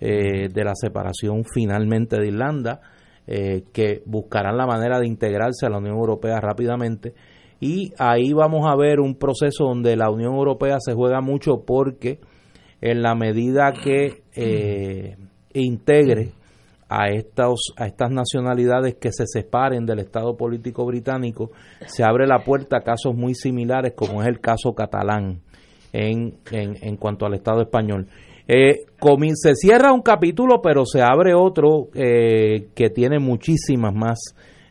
eh, 0.00 0.48
de 0.48 0.64
la 0.64 0.72
separación 0.74 1.44
finalmente 1.44 2.18
de 2.18 2.28
Irlanda, 2.28 2.80
eh, 3.26 3.64
que 3.72 4.02
buscarán 4.06 4.56
la 4.56 4.66
manera 4.66 4.98
de 4.98 5.06
integrarse 5.06 5.66
a 5.66 5.70
la 5.70 5.78
Unión 5.78 5.96
Europea 5.96 6.40
rápidamente. 6.40 7.12
Y 7.60 7.92
ahí 7.98 8.32
vamos 8.32 8.66
a 8.66 8.74
ver 8.76 8.98
un 9.00 9.16
proceso 9.16 9.64
donde 9.64 9.94
la 9.94 10.10
Unión 10.10 10.34
Europea 10.34 10.78
se 10.80 10.94
juega 10.94 11.20
mucho 11.20 11.64
porque 11.66 12.18
en 12.80 13.02
la 13.02 13.14
medida 13.14 13.72
que 13.72 14.22
eh, 14.34 15.16
integre 15.52 16.32
a 16.90 17.08
estos 17.08 17.72
a 17.76 17.86
estas 17.86 18.10
nacionalidades 18.10 18.96
que 18.96 19.12
se 19.12 19.24
separen 19.26 19.86
del 19.86 20.00
Estado 20.00 20.36
político 20.36 20.84
británico 20.84 21.52
se 21.86 22.02
abre 22.02 22.26
la 22.26 22.42
puerta 22.44 22.78
a 22.78 22.82
casos 22.82 23.14
muy 23.14 23.34
similares 23.34 23.92
como 23.94 24.22
es 24.22 24.28
el 24.28 24.40
caso 24.40 24.74
catalán 24.74 25.40
en, 25.92 26.34
en, 26.50 26.76
en 26.82 26.96
cuanto 26.96 27.26
al 27.26 27.34
Estado 27.34 27.62
español. 27.62 28.08
Eh, 28.46 28.86
se 29.34 29.54
cierra 29.54 29.92
un 29.92 30.02
capítulo, 30.02 30.60
pero 30.60 30.84
se 30.84 31.02
abre 31.02 31.34
otro 31.34 31.88
eh, 31.94 32.68
que 32.74 32.90
tiene 32.90 33.20
muchísimas 33.20 33.94
más 33.94 34.18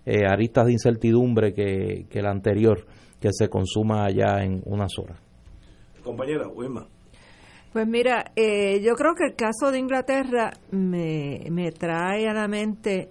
eh, 0.05 0.25
aristas 0.27 0.65
de 0.65 0.73
incertidumbre 0.73 1.53
que, 1.53 2.05
que 2.09 2.19
el 2.19 2.25
anterior, 2.25 2.85
que 3.21 3.29
se 3.31 3.47
consuma 3.47 4.05
allá 4.05 4.43
en 4.43 4.61
unas 4.65 4.91
horas. 4.99 5.17
Compañera, 6.03 6.47
Wilma. 6.49 6.87
Pues 7.71 7.87
mira, 7.87 8.31
eh, 8.35 8.81
yo 8.81 8.95
creo 8.95 9.13
que 9.13 9.25
el 9.25 9.35
caso 9.35 9.71
de 9.71 9.77
Inglaterra 9.77 10.51
me, 10.71 11.45
me 11.51 11.71
trae 11.71 12.27
a 12.27 12.33
la 12.33 12.47
mente 12.47 13.09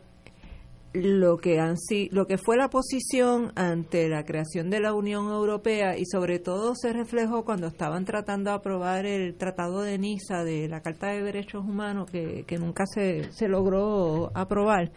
lo 0.93 1.37
que 1.37 1.61
han 1.61 1.77
lo 2.11 2.27
que 2.27 2.39
fue 2.39 2.57
la 2.57 2.69
posición 2.69 3.53
ante 3.55 4.09
la 4.09 4.25
creación 4.25 4.71
de 4.71 4.81
la 4.81 4.95
Unión 4.95 5.27
Europea 5.27 5.97
y 5.97 6.07
sobre 6.07 6.39
todo 6.39 6.75
se 6.75 6.93
reflejó 6.93 7.45
cuando 7.45 7.67
estaban 7.69 8.05
tratando 8.05 8.51
de 8.51 8.57
aprobar 8.57 9.07
el 9.07 9.37
Tratado 9.37 9.83
de 9.83 9.99
Niza 9.99 10.45
de 10.45 10.67
la 10.69 10.81
Carta 10.81 11.09
de 11.09 11.23
Derechos 11.23 11.65
Humanos 11.65 12.11
que, 12.11 12.45
que 12.47 12.59
nunca 12.59 12.85
se, 12.87 13.31
se 13.33 13.49
logró 13.49 14.33
aprobar 14.35 14.91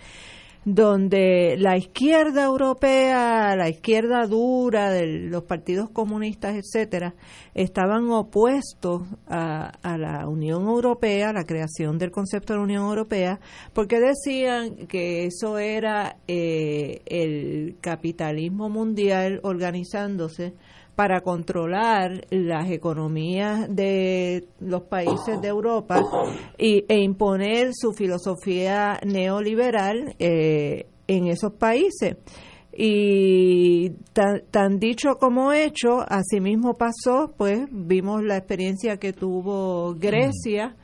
donde 0.63 1.55
la 1.57 1.75
izquierda 1.75 2.43
europea, 2.43 3.55
la 3.55 3.69
izquierda 3.69 4.27
dura 4.27 4.91
de 4.91 5.07
los 5.07 5.43
partidos 5.43 5.89
comunistas, 5.89 6.55
etcétera, 6.55 7.15
estaban 7.55 8.09
opuestos 8.11 9.01
a, 9.27 9.71
a 9.81 9.97
la 9.97 10.27
Unión 10.27 10.67
Europea, 10.67 11.29
a 11.29 11.33
la 11.33 11.45
creación 11.45 11.97
del 11.97 12.11
concepto 12.11 12.53
de 12.53 12.59
la 12.59 12.63
Unión 12.63 12.83
Europea, 12.83 13.39
porque 13.73 13.99
decían 13.99 14.87
que 14.87 15.25
eso 15.25 15.57
era 15.57 16.17
eh, 16.27 17.01
el 17.05 17.77
capitalismo 17.81 18.69
mundial 18.69 19.39
organizándose 19.43 20.53
para 21.01 21.21
controlar 21.21 22.27
las 22.29 22.69
economías 22.69 23.65
de 23.75 24.47
los 24.59 24.83
países 24.83 25.41
de 25.41 25.47
Europa 25.47 25.99
y, 26.59 26.85
e 26.87 26.99
imponer 26.99 27.71
su 27.73 27.91
filosofía 27.91 28.99
neoliberal 29.03 30.15
eh, 30.19 30.85
en 31.07 31.25
esos 31.25 31.53
países. 31.53 32.17
Y 32.71 33.89
tan, 34.13 34.43
tan 34.51 34.77
dicho 34.77 35.15
como 35.19 35.53
hecho, 35.53 36.05
asimismo 36.07 36.75
pasó, 36.75 37.33
pues 37.35 37.61
vimos 37.71 38.21
la 38.21 38.37
experiencia 38.37 38.97
que 38.97 39.11
tuvo 39.11 39.95
Grecia, 39.95 40.75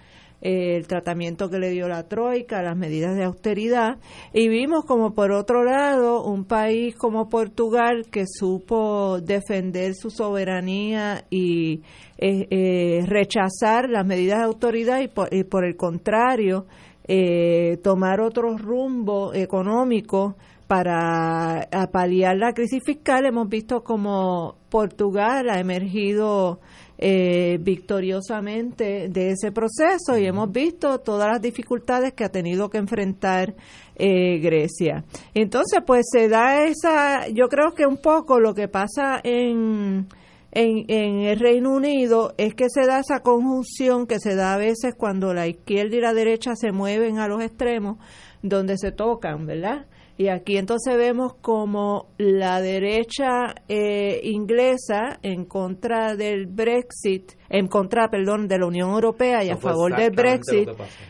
el 0.41 0.87
tratamiento 0.87 1.49
que 1.49 1.59
le 1.59 1.71
dio 1.71 1.87
la 1.87 2.07
Troika, 2.07 2.61
las 2.61 2.77
medidas 2.77 3.15
de 3.15 3.23
austeridad, 3.23 3.97
y 4.33 4.47
vimos 4.47 4.85
como 4.85 5.13
por 5.13 5.31
otro 5.31 5.63
lado 5.63 6.23
un 6.23 6.45
país 6.45 6.95
como 6.95 7.29
Portugal 7.29 8.05
que 8.11 8.25
supo 8.27 9.19
defender 9.19 9.95
su 9.95 10.09
soberanía 10.09 11.25
y 11.29 11.81
eh, 12.17 12.47
eh, 12.49 13.05
rechazar 13.07 13.89
las 13.89 14.05
medidas 14.05 14.39
de 14.39 14.45
autoridad 14.45 14.99
y 15.01 15.43
por, 15.43 15.65
el 15.65 15.75
contrario 15.75 16.65
eh, 17.07 17.77
tomar 17.83 18.21
otro 18.21 18.57
rumbo 18.57 19.33
económico 19.33 20.35
para 20.67 21.67
paliar 21.91 22.35
la 22.37 22.53
crisis 22.53 22.83
fiscal. 22.83 23.25
Hemos 23.25 23.47
visto 23.47 23.83
como 23.83 24.55
Portugal 24.69 25.49
ha 25.49 25.59
emergido 25.59 26.59
eh, 26.99 27.59
victoriosamente 27.61 29.07
de 29.09 29.31
ese 29.31 29.51
proceso 29.51 30.17
y 30.17 30.25
hemos 30.25 30.51
visto 30.51 30.99
todas 30.99 31.29
las 31.29 31.41
dificultades 31.41 32.13
que 32.13 32.23
ha 32.23 32.29
tenido 32.29 32.69
que 32.69 32.79
enfrentar 32.79 33.53
eh, 33.95 34.39
Grecia. 34.39 35.03
Entonces, 35.33 35.81
pues 35.85 36.07
se 36.11 36.27
da 36.27 36.65
esa, 36.65 37.27
yo 37.27 37.49
creo 37.49 37.73
que 37.73 37.85
un 37.85 37.97
poco 37.97 38.39
lo 38.39 38.55
que 38.55 38.67
pasa 38.67 39.19
en, 39.23 40.07
en, 40.51 40.85
en 40.87 41.19
el 41.21 41.39
Reino 41.39 41.71
Unido 41.71 42.33
es 42.37 42.55
que 42.55 42.65
se 42.69 42.87
da 42.87 42.99
esa 42.99 43.19
conjunción 43.19 44.07
que 44.07 44.19
se 44.19 44.35
da 44.35 44.53
a 44.53 44.57
veces 44.57 44.95
cuando 44.95 45.33
la 45.33 45.47
izquierda 45.47 45.95
y 45.95 46.01
la 46.01 46.13
derecha 46.13 46.55
se 46.55 46.71
mueven 46.71 47.19
a 47.19 47.27
los 47.27 47.43
extremos, 47.43 47.97
donde 48.41 48.77
se 48.77 48.91
tocan, 48.91 49.45
¿verdad? 49.45 49.85
Y 50.17 50.29
aquí 50.29 50.57
entonces 50.57 50.97
vemos 50.97 51.35
como 51.35 52.07
la 52.17 52.59
derecha 52.59 53.53
eh, 53.69 54.19
inglesa 54.23 55.19
en 55.21 55.45
contra 55.45 56.15
del 56.15 56.47
Brexit, 56.47 57.33
en 57.49 57.67
contra, 57.67 58.09
perdón, 58.09 58.47
de 58.47 58.57
la 58.57 58.65
Unión 58.65 58.89
Europea 58.89 59.43
y 59.43 59.51
a 59.51 59.57
favor 59.57 59.95
del 59.95 60.09
Brexit, 60.11 60.69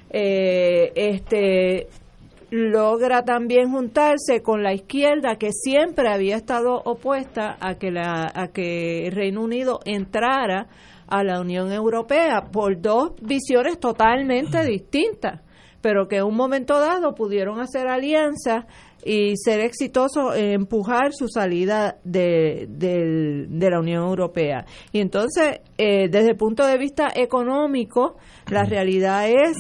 eh, 0.10 0.92
este 0.94 1.88
logra 2.50 3.24
también 3.24 3.72
juntarse 3.72 4.42
con 4.42 4.64
la 4.64 4.74
izquierda 4.74 5.36
que 5.36 5.52
siempre 5.52 6.08
había 6.10 6.38
estado 6.38 6.76
opuesta 6.76 7.58
a 7.60 7.76
que 7.76 7.92
la 7.92 8.32
a 8.34 8.48
que 8.50 9.08
el 9.08 9.14
Reino 9.14 9.42
Unido 9.42 9.80
entrara 9.86 10.68
a 11.08 11.24
la 11.24 11.40
Unión 11.42 11.72
Europea 11.72 12.46
por 12.52 12.80
dos 12.82 13.14
visiones 13.22 13.80
totalmente 13.80 14.64
distintas, 14.66 15.42
pero 15.82 16.08
que 16.08 16.18
en 16.18 16.26
un 16.26 16.36
momento 16.36 16.80
dado 16.80 17.16
pudieron 17.16 17.60
hacer 17.60 17.88
alianzas 17.88 18.66
y 19.08 19.38
ser 19.38 19.62
exitosos 19.62 20.36
en 20.36 20.52
empujar 20.52 21.14
su 21.14 21.30
salida 21.30 21.98
de, 22.04 22.68
de, 22.70 23.70
la 23.70 23.80
Unión 23.80 24.04
Europea. 24.04 24.66
Y 24.92 25.00
entonces, 25.00 25.62
eh, 25.78 26.10
desde 26.10 26.32
el 26.32 26.36
punto 26.36 26.68
de 26.68 26.78
vista 26.78 27.08
económico, 27.16 28.18
la 28.50 28.66
realidad 28.66 29.30
es 29.30 29.58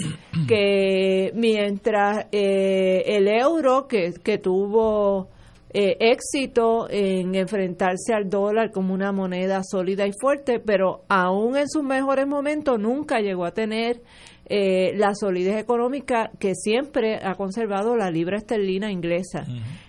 que 0.49 1.31
mientras 1.33 2.25
eh, 2.33 3.03
el 3.05 3.29
euro, 3.29 3.87
que, 3.87 4.13
que 4.21 4.37
tuvo 4.37 5.29
eh, 5.69 5.95
éxito 5.99 6.87
en 6.89 7.35
enfrentarse 7.35 8.13
al 8.13 8.29
dólar 8.29 8.71
como 8.71 8.93
una 8.93 9.11
moneda 9.11 9.61
sólida 9.63 10.07
y 10.07 10.11
fuerte, 10.19 10.59
pero 10.59 11.03
aún 11.07 11.55
en 11.55 11.69
sus 11.69 11.83
mejores 11.83 12.25
momentos 12.25 12.79
nunca 12.79 13.19
llegó 13.19 13.45
a 13.45 13.51
tener 13.51 14.01
eh, 14.49 14.93
la 14.95 15.13
solidez 15.13 15.57
económica 15.57 16.31
que 16.39 16.55
siempre 16.55 17.19
ha 17.21 17.35
conservado 17.35 17.97
la 17.97 18.09
libra 18.09 18.37
esterlina 18.37 18.91
inglesa. 18.91 19.45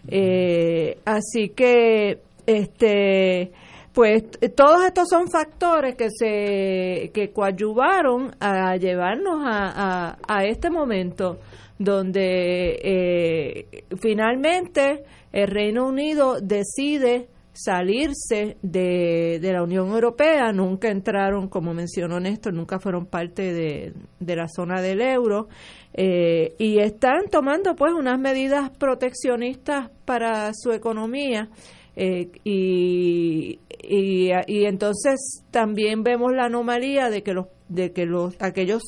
Eh, 0.08 0.98
así 1.04 1.50
que, 1.50 2.18
este, 2.46 3.52
pues 3.92 4.24
todos 4.56 4.84
estos 4.84 5.08
son 5.08 5.28
factores 5.30 5.94
que 5.94 6.08
se 6.10 7.10
que 7.12 7.30
coadyuvaron 7.32 8.34
a 8.40 8.76
llevarnos 8.76 9.42
a, 9.44 10.16
a, 10.26 10.44
este 10.44 10.70
momento 10.70 11.38
donde 11.78 12.80
eh, 12.82 13.84
finalmente 14.00 15.04
el 15.32 15.48
Reino 15.48 15.86
Unido 15.86 16.40
decide 16.40 17.28
salirse 17.58 18.56
de, 18.62 19.38
de, 19.40 19.52
la 19.52 19.62
Unión 19.62 19.88
Europea, 19.88 20.52
nunca 20.52 20.88
entraron, 20.90 21.48
como 21.48 21.74
mencionó 21.74 22.20
Néstor, 22.20 22.54
nunca 22.54 22.78
fueron 22.78 23.06
parte 23.06 23.52
de, 23.52 23.94
de 24.20 24.36
la 24.36 24.46
zona 24.48 24.80
del 24.80 25.00
euro 25.00 25.48
eh, 25.92 26.54
y 26.58 26.78
están 26.78 27.28
tomando 27.30 27.74
pues 27.74 27.92
unas 27.92 28.18
medidas 28.20 28.70
proteccionistas 28.70 29.90
para 30.04 30.52
su 30.54 30.70
economía 30.72 31.48
eh, 31.96 32.30
y, 32.44 33.58
y, 33.82 34.30
y, 34.46 34.64
entonces 34.66 35.42
también 35.50 36.04
vemos 36.04 36.32
la 36.32 36.44
anomalía 36.44 37.10
de 37.10 37.24
que 37.24 37.34
los 37.34 37.46
de 37.68 37.92
que 37.92 38.06
los 38.06 38.36
aquellos 38.38 38.82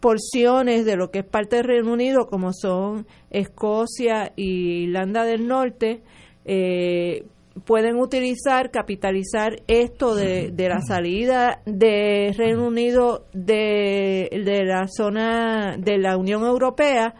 porciones 0.00 0.84
de 0.84 0.96
lo 0.96 1.12
que 1.12 1.20
es 1.20 1.24
parte 1.24 1.56
del 1.56 1.66
Reino 1.66 1.92
Unido 1.92 2.26
como 2.26 2.52
son 2.52 3.06
Escocia 3.30 4.32
y 4.34 4.86
Irlanda 4.86 5.24
del 5.24 5.46
Norte 5.46 6.02
eh, 6.44 7.24
pueden 7.64 7.96
utilizar, 7.98 8.70
capitalizar 8.70 9.62
esto 9.66 10.14
de, 10.14 10.50
de 10.50 10.68
la 10.68 10.80
salida 10.80 11.60
de 11.66 12.34
Reino 12.36 12.66
Unido 12.66 13.26
de, 13.32 14.42
de 14.44 14.64
la 14.64 14.86
zona 14.88 15.76
de 15.78 15.98
la 15.98 16.16
Unión 16.16 16.44
Europea 16.44 17.14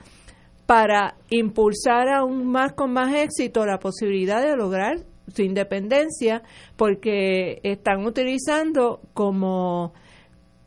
para 0.67 1.17
impulsar 1.29 2.09
aún 2.09 2.47
más 2.47 2.73
con 2.73 2.93
más 2.93 3.15
éxito 3.15 3.67
la 3.67 3.79
posibilidad 3.79 4.43
de 4.43 4.57
lograr 4.57 4.99
su 5.35 5.43
independencia 5.43 6.43
porque 6.77 7.61
están 7.63 8.05
utilizando 8.05 9.01
como 9.15 9.93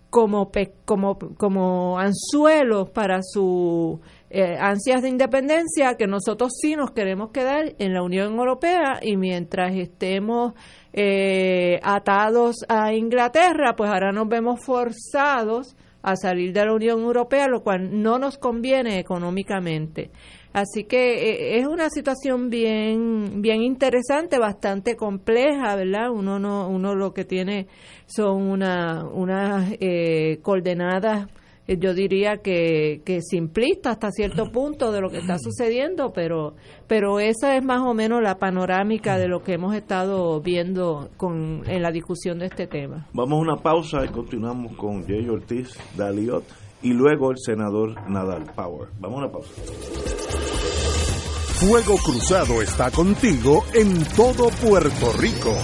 como 0.10 0.50
como 0.86 1.18
como 1.38 2.00
anzuelos 2.00 2.90
para 2.90 3.20
su 3.22 4.00
eh, 4.38 4.58
ansias 4.60 5.02
de 5.02 5.08
independencia 5.08 5.96
que 5.96 6.08
nosotros 6.08 6.52
sí 6.60 6.76
nos 6.76 6.92
queremos 6.92 7.32
quedar 7.32 7.74
en 7.80 7.94
la 7.94 8.04
Unión 8.04 8.34
Europea 8.34 9.00
y 9.02 9.16
mientras 9.16 9.74
estemos 9.74 10.56
eh, 10.92 11.80
atados 11.82 12.58
a 12.68 12.94
Inglaterra, 12.94 13.78
pues 13.78 13.90
ahora 13.90 14.12
nos 14.12 14.28
vemos 14.28 14.60
forzados 14.60 15.78
a 16.04 16.18
salir 16.18 16.52
de 16.52 16.66
la 16.66 16.74
Unión 16.74 17.00
Europea, 17.00 17.48
lo 17.48 17.64
cual 17.64 18.02
no 18.04 18.20
nos 18.20 18.38
conviene 18.38 19.00
económicamente. 19.00 20.12
Así 20.52 20.84
que 20.84 21.14
eh, 21.14 21.60
es 21.60 21.66
una 21.66 21.90
situación 21.90 22.50
bien 22.50 23.42
bien 23.42 23.62
interesante, 23.62 24.38
bastante 24.38 24.98
compleja, 24.98 25.78
¿verdad? 25.78 26.12
Uno 26.12 26.40
no 26.40 26.68
uno 26.68 26.94
lo 26.94 27.14
que 27.14 27.24
tiene 27.24 27.68
son 28.06 28.50
una 28.50 29.06
unas 29.06 29.72
eh, 29.80 30.40
coordenadas 30.42 31.28
yo 31.68 31.94
diría 31.94 32.38
que, 32.38 33.02
que 33.06 33.22
simplista 33.22 33.92
hasta 33.92 34.12
cierto 34.12 34.46
punto 34.52 34.92
de 34.92 35.02
lo 35.02 35.10
que 35.10 35.18
está 35.18 35.38
sucediendo, 35.40 36.12
pero, 36.14 36.56
pero 36.88 37.20
esa 37.20 37.56
es 37.56 37.64
más 37.64 37.82
o 37.82 37.94
menos 37.94 38.22
la 38.22 38.38
panorámica 38.38 39.18
de 39.18 39.28
lo 39.28 39.44
que 39.44 39.54
hemos 39.54 39.76
estado 39.76 40.40
viendo 40.42 41.10
con, 41.18 41.64
en 41.68 41.82
la 41.82 41.92
discusión 41.92 42.40
de 42.40 42.48
este 42.48 42.68
tema. 42.68 43.08
Vamos 43.14 43.38
a 43.38 43.42
una 43.42 43.58
pausa 43.58 44.06
y 44.06 44.10
continuamos 44.10 44.76
con 44.76 45.06
Jay 45.06 45.28
Ortiz, 45.28 45.78
Daliot 45.96 46.44
y 46.82 46.94
luego 46.94 47.32
el 47.32 47.38
senador 47.38 48.10
Nadal 48.10 48.44
Power. 48.56 48.90
Vamos 49.00 49.18
a 49.18 49.24
una 49.24 49.32
pausa. 49.32 49.52
Fuego 51.56 51.96
Cruzado 52.04 52.62
está 52.62 52.92
contigo 52.92 53.64
en 53.74 54.04
todo 54.16 54.50
Puerto 54.62 55.14
Rico. 55.18 55.56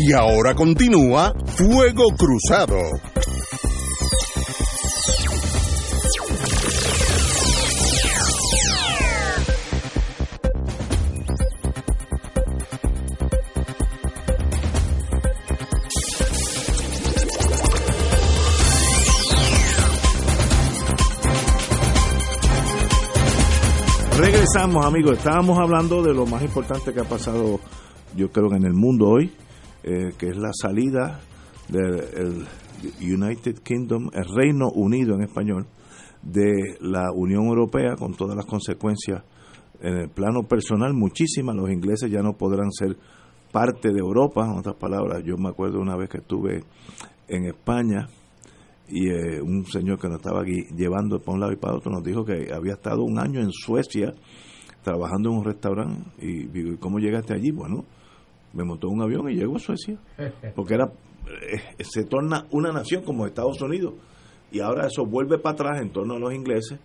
Y 0.00 0.12
ahora 0.12 0.54
continúa 0.54 1.34
Fuego 1.44 2.04
Cruzado. 2.16 2.76
Regresamos 24.16 24.86
amigos, 24.86 25.18
estábamos 25.18 25.58
hablando 25.58 26.04
de 26.04 26.14
lo 26.14 26.24
más 26.24 26.42
importante 26.42 26.94
que 26.94 27.00
ha 27.00 27.04
pasado 27.04 27.58
yo 28.14 28.30
creo 28.30 28.54
en 28.54 28.64
el 28.64 28.74
mundo 28.74 29.08
hoy, 29.08 29.32
eh, 29.82 30.12
que 30.18 30.28
es 30.28 30.36
la 30.36 30.50
salida 30.52 31.20
del 31.68 32.46
United 33.00 33.58
Kingdom, 33.62 34.10
el 34.12 34.24
Reino 34.34 34.68
Unido 34.74 35.14
en 35.14 35.22
español, 35.22 35.66
de 36.22 36.76
la 36.80 37.10
Unión 37.14 37.46
Europea 37.46 37.94
con 37.96 38.14
todas 38.14 38.36
las 38.36 38.46
consecuencias 38.46 39.22
en 39.80 39.96
el 39.96 40.08
plano 40.10 40.42
personal, 40.42 40.92
muchísimas. 40.94 41.54
Los 41.54 41.70
ingleses 41.70 42.10
ya 42.10 42.22
no 42.22 42.36
podrán 42.36 42.70
ser 42.72 42.96
parte 43.52 43.92
de 43.92 43.98
Europa, 43.98 44.44
en 44.44 44.58
otras 44.58 44.76
palabras. 44.76 45.22
Yo 45.24 45.36
me 45.36 45.48
acuerdo 45.48 45.80
una 45.80 45.96
vez 45.96 46.08
que 46.08 46.18
estuve 46.18 46.64
en 47.28 47.44
España 47.46 48.08
y 48.88 49.08
eh, 49.10 49.40
un 49.40 49.64
señor 49.66 49.98
que 49.98 50.08
nos 50.08 50.16
estaba 50.18 50.42
aquí 50.42 50.64
llevando 50.74 51.20
para 51.20 51.34
un 51.34 51.40
lado 51.40 51.52
y 51.52 51.56
para 51.56 51.76
otro 51.76 51.92
nos 51.92 52.02
dijo 52.02 52.24
que 52.24 52.52
había 52.52 52.72
estado 52.72 53.02
un 53.04 53.18
año 53.18 53.40
en 53.40 53.52
Suecia 53.52 54.14
trabajando 54.82 55.30
en 55.30 55.36
un 55.36 55.44
restaurante 55.44 56.10
y 56.18 56.46
digo, 56.46 56.76
¿cómo 56.80 56.98
llegaste 56.98 57.34
allí? 57.34 57.50
Bueno, 57.50 57.84
me 58.58 58.64
montó 58.64 58.88
un 58.88 59.00
avión 59.00 59.30
y 59.30 59.36
llegó 59.36 59.56
a 59.56 59.60
Suecia. 59.60 59.98
Porque 60.56 60.74
era 60.74 60.86
eh, 60.86 61.84
se 61.84 62.04
torna 62.04 62.46
una 62.50 62.72
nación 62.72 63.04
como 63.04 63.24
Estados 63.24 63.62
Unidos. 63.62 63.94
Y 64.50 64.60
ahora 64.60 64.86
eso 64.86 65.06
vuelve 65.06 65.38
para 65.38 65.54
atrás 65.54 65.80
en 65.80 65.90
torno 65.90 66.14
a 66.14 66.18
los 66.18 66.34
ingleses. 66.34 66.80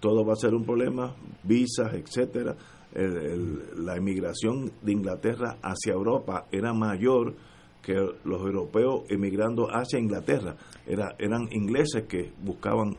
Todo 0.00 0.24
va 0.24 0.32
a 0.32 0.36
ser 0.36 0.52
un 0.54 0.64
problema, 0.64 1.14
visas, 1.44 1.94
etcétera. 1.94 2.56
la 2.94 3.96
emigración 3.96 4.72
de 4.82 4.92
Inglaterra 4.92 5.58
hacia 5.62 5.92
Europa 5.92 6.46
era 6.50 6.74
mayor 6.74 7.34
que 7.80 7.94
los 7.94 8.40
europeos 8.40 9.02
emigrando 9.08 9.68
hacia 9.68 10.00
Inglaterra. 10.00 10.56
Era, 10.86 11.14
eran 11.18 11.48
ingleses 11.52 12.04
que 12.08 12.32
buscaban 12.42 12.96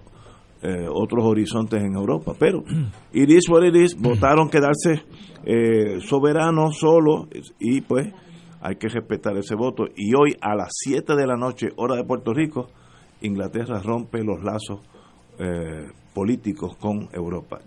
eh, 0.62 0.88
otros 0.89 1.25
horizontes 1.25 1.81
en 1.83 1.93
Europa. 1.93 2.33
Pero, 2.39 2.63
it 3.12 3.29
is 3.29 3.49
what 3.49 3.63
it 3.65 3.75
is, 3.75 3.95
votaron 3.99 4.49
quedarse 4.49 5.03
eh, 5.45 5.99
soberanos 6.01 6.77
solos 6.79 7.27
y 7.60 7.82
pues 7.82 8.13
hay 8.62 8.75
que 8.77 8.88
respetar 8.88 9.36
ese 9.38 9.56
voto. 9.56 9.86
Y 9.95 10.15
hoy 10.15 10.38
a 10.41 10.56
las 10.56 10.69
7 10.71 11.15
de 11.15 11.27
la 11.27 11.36
noche, 11.36 11.69
hora 11.75 11.95
de 11.95 12.06
Puerto 12.06 12.34
Rico, 12.34 12.69
Inglaterra 13.21 13.82
rompe 13.84 14.23
los 14.23 14.41
lazos 14.41 14.79
eh, 15.38 15.89
políticos 16.13 16.77
con 16.77 17.10
Europa. 17.12 17.60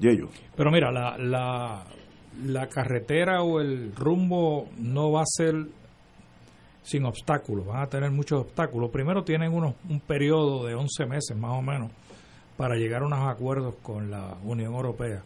Pero 0.57 0.71
mira, 0.71 0.91
la, 0.91 1.19
la, 1.19 1.85
la 2.45 2.67
carretera 2.69 3.43
o 3.43 3.61
el 3.61 3.95
rumbo 3.95 4.69
no 4.79 5.13
va 5.13 5.23
a 5.23 5.27
ser 5.27 5.67
sin 6.83 7.05
obstáculos, 7.05 7.67
van 7.67 7.83
a 7.83 7.89
tener 7.89 8.11
muchos 8.11 8.43
obstáculos. 8.43 8.91
Primero 8.91 9.25
tienen 9.25 9.53
unos, 9.53 9.75
un 9.91 10.01
periodo 10.01 10.65
de 10.65 10.75
11 10.75 11.07
meses 11.07 11.37
más 11.37 11.59
o 11.59 11.63
menos 11.63 11.91
para 12.57 12.77
llegar 12.77 13.03
a 13.03 13.07
unos 13.07 13.29
acuerdos 13.29 13.75
con 13.83 14.11
la 14.11 14.37
Unión 14.45 14.73
Europea 14.73 15.23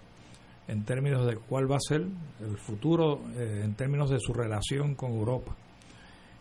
en 0.70 0.84
términos 0.84 1.26
de 1.26 1.36
cuál 1.36 1.70
va 1.70 1.76
a 1.76 1.80
ser 1.80 2.02
el 2.40 2.56
futuro, 2.56 3.20
eh, 3.36 3.62
en 3.64 3.74
términos 3.74 4.08
de 4.08 4.20
su 4.20 4.32
relación 4.32 4.94
con 4.94 5.10
Europa. 5.10 5.56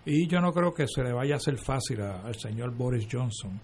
Y 0.06 0.28
yo 0.28 0.39
no 0.39 0.54
creo 0.54 0.72
que 0.72 0.86
se 0.88 1.04
le 1.04 1.12
vaya 1.12 1.34
a 1.34 1.38
hacer 1.38 1.58
fácil 1.58 2.02
al 2.02 2.36
señor 2.36 2.76
Boris 2.76 3.08
Johnson. 3.12 3.60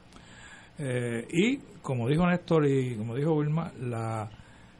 Eh, 0.80 1.26
y 1.32 1.58
como 1.82 2.10
dijo 2.10 2.26
Néstor 2.28 2.68
y 2.68 2.96
como 2.96 3.16
dijo 3.16 3.34
Wilma, 3.34 3.72
la, 3.80 4.28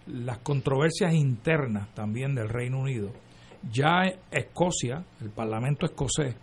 las 0.08 0.40
controversias 0.40 1.14
internas 1.14 1.94
también 1.94 2.34
del 2.34 2.50
Reino 2.50 2.80
Unido. 2.80 3.12
Ya 3.72 4.04
Escocia, 4.32 5.04
el 5.22 5.30
Parlamento 5.30 5.86
escocés, 5.86 6.36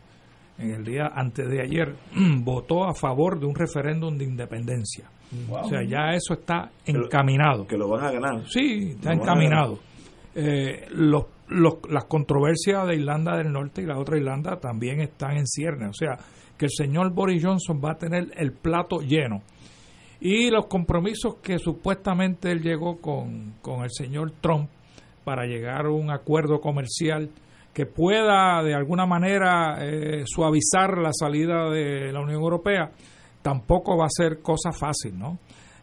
en 0.59 0.71
el 0.71 0.85
día 0.85 1.11
antes 1.15 1.49
de 1.49 1.63
ayer, 1.63 1.97
votó 2.45 2.85
a 2.85 2.95
favor 2.95 3.41
de 3.41 3.47
un 3.47 3.57
referéndum 3.57 4.17
de 4.17 4.25
independencia. 4.25 5.11
O 5.51 5.69
sea, 5.69 5.83
ya 5.83 6.15
eso 6.15 6.35
está 6.35 6.71
encaminado. 6.85 7.67
Que 7.67 7.77
lo 7.77 7.89
van 7.89 8.05
a 8.05 8.11
ganar. 8.11 8.47
Sí, 8.49 8.91
está 8.91 9.13
encaminado. 9.13 9.79
Eh, 10.35 10.87
los, 10.91 11.27
las 11.89 12.05
controversias 12.05 12.87
de 12.87 12.97
Irlanda 12.97 13.37
del 13.37 13.53
Norte 13.53 13.83
y 13.83 13.87
la 13.87 13.99
otra 13.99 14.17
Irlanda 14.17 14.57
también 14.61 15.01
están 15.01 15.37
en 15.37 15.47
ciernes. 15.47 15.91
O 15.91 15.95
sea, 15.95 16.19
que 16.57 16.67
el 16.67 16.71
señor 16.71 17.13
Boris 17.13 17.43
Johnson 17.45 17.81
va 17.83 17.93
a 17.93 17.97
tener 17.97 18.31
el 18.37 18.53
plato 18.53 19.01
lleno. 19.01 19.43
Y 20.21 20.51
los 20.51 20.67
compromisos 20.67 21.37
que 21.43 21.59
supuestamente 21.59 22.53
él 22.53 22.63
llegó 22.63 23.01
con, 23.01 23.55
con 23.61 23.83
el 23.83 23.91
señor 23.91 24.33
Trump 24.41 24.69
para 25.25 25.47
llegar 25.47 25.87
a 25.87 25.91
un 25.91 26.11
acuerdo 26.11 26.61
comercial 26.61 27.31
que 27.73 27.87
pueda 27.87 28.63
de 28.63 28.75
alguna 28.75 29.07
manera 29.07 29.79
eh, 29.81 30.25
suavizar 30.27 30.99
la 30.99 31.11
salida 31.13 31.71
de 31.71 32.13
la 32.13 32.21
Unión 32.21 32.43
Europea, 32.43 32.91
tampoco 33.43 33.97
va 33.97 34.07
a 34.07 34.11
ser 34.11 34.41
cosa 34.41 34.73
fácil, 34.73 35.19
¿no? 35.19 35.39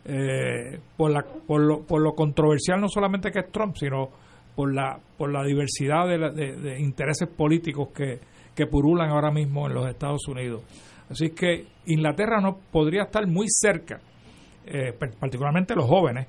Eh, 0.05 0.79
por, 0.95 1.11
la, 1.11 1.21
por, 1.23 1.61
lo, 1.61 1.81
por 1.81 2.01
lo 2.01 2.13
controversial 2.13 2.79
no 2.79 2.87
solamente 2.87 3.31
que 3.31 3.39
es 3.39 3.51
Trump, 3.51 3.75
sino 3.75 4.09
por 4.55 4.73
la, 4.73 4.97
por 5.17 5.31
la 5.31 5.43
diversidad 5.43 6.07
de, 6.07 6.79
intereses 6.79 7.27
políticos 7.27 7.89
que, 7.93 8.19
que 8.55 8.65
purulan 8.65 9.09
ahora 9.09 9.31
mismo 9.31 9.67
en 9.67 9.73
los 9.73 9.87
Estados 9.87 10.27
Unidos. 10.27 10.63
Así 11.09 11.31
que 11.31 11.65
Inglaterra 11.87 12.39
no 12.41 12.57
podría 12.71 13.03
estar 13.03 13.25
muy 13.27 13.47
cerca, 13.49 13.99
eh, 14.65 14.93
particularmente 15.19 15.75
los 15.75 15.85
jóvenes, 15.85 16.27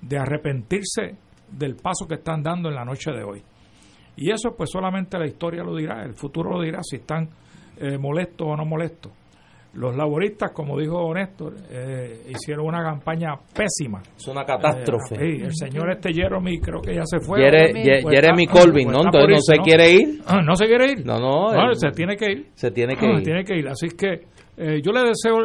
de 0.00 0.18
arrepentirse 0.18 1.16
del 1.50 1.76
paso 1.76 2.06
que 2.06 2.14
están 2.14 2.42
dando 2.42 2.68
en 2.68 2.74
la 2.74 2.84
noche 2.84 3.10
de 3.10 3.22
hoy. 3.22 3.42
Y 4.16 4.30
eso 4.30 4.54
pues 4.56 4.70
solamente 4.70 5.18
la 5.18 5.26
historia 5.26 5.62
lo 5.62 5.74
dirá, 5.74 6.04
el 6.04 6.14
futuro 6.14 6.50
lo 6.50 6.62
dirá 6.62 6.80
si 6.82 6.96
están 6.96 7.28
eh, 7.78 7.96
molestos 7.98 8.46
o 8.46 8.56
no 8.56 8.64
molestos. 8.64 9.12
Los 9.72 9.96
laboristas, 9.96 10.50
como 10.52 10.78
dijo 10.78 11.14
Néstor, 11.14 11.54
eh, 11.70 12.24
hicieron 12.28 12.66
una 12.66 12.82
campaña 12.82 13.34
pésima. 13.54 14.02
Es 14.16 14.26
una 14.26 14.44
catástrofe. 14.44 15.14
sí, 15.14 15.42
el 15.44 15.54
señor 15.54 15.92
este 15.92 16.12
Jeremy 16.12 16.60
creo 16.60 16.80
que 16.80 16.94
ya 16.94 17.04
se 17.04 17.20
fue. 17.20 17.40
Jeremy 17.40 18.46
pues 18.48 18.64
Colvin, 18.64 18.90
¿no? 18.90 19.02
Entonces 19.04 19.30
no 19.30 19.40
se 19.40 19.58
quiere 19.62 19.90
ir. 19.92 20.22
Ah, 20.26 20.40
no 20.44 20.56
se 20.56 20.66
quiere 20.66 20.92
ir. 20.92 21.06
No, 21.06 21.20
no. 21.20 21.74
se 21.74 21.90
tiene 21.90 22.16
que 22.16 22.32
ir. 22.32 22.46
Se 22.54 22.72
tiene 22.72 22.96
que 22.96 23.06
ir. 23.06 23.22
tiene 23.22 23.44
que 23.44 23.58
ir. 23.58 23.68
Así 23.68 23.90
que 23.90 24.26
eh, 24.56 24.80
yo 24.82 24.90
le 24.90 25.02
deseo 25.02 25.38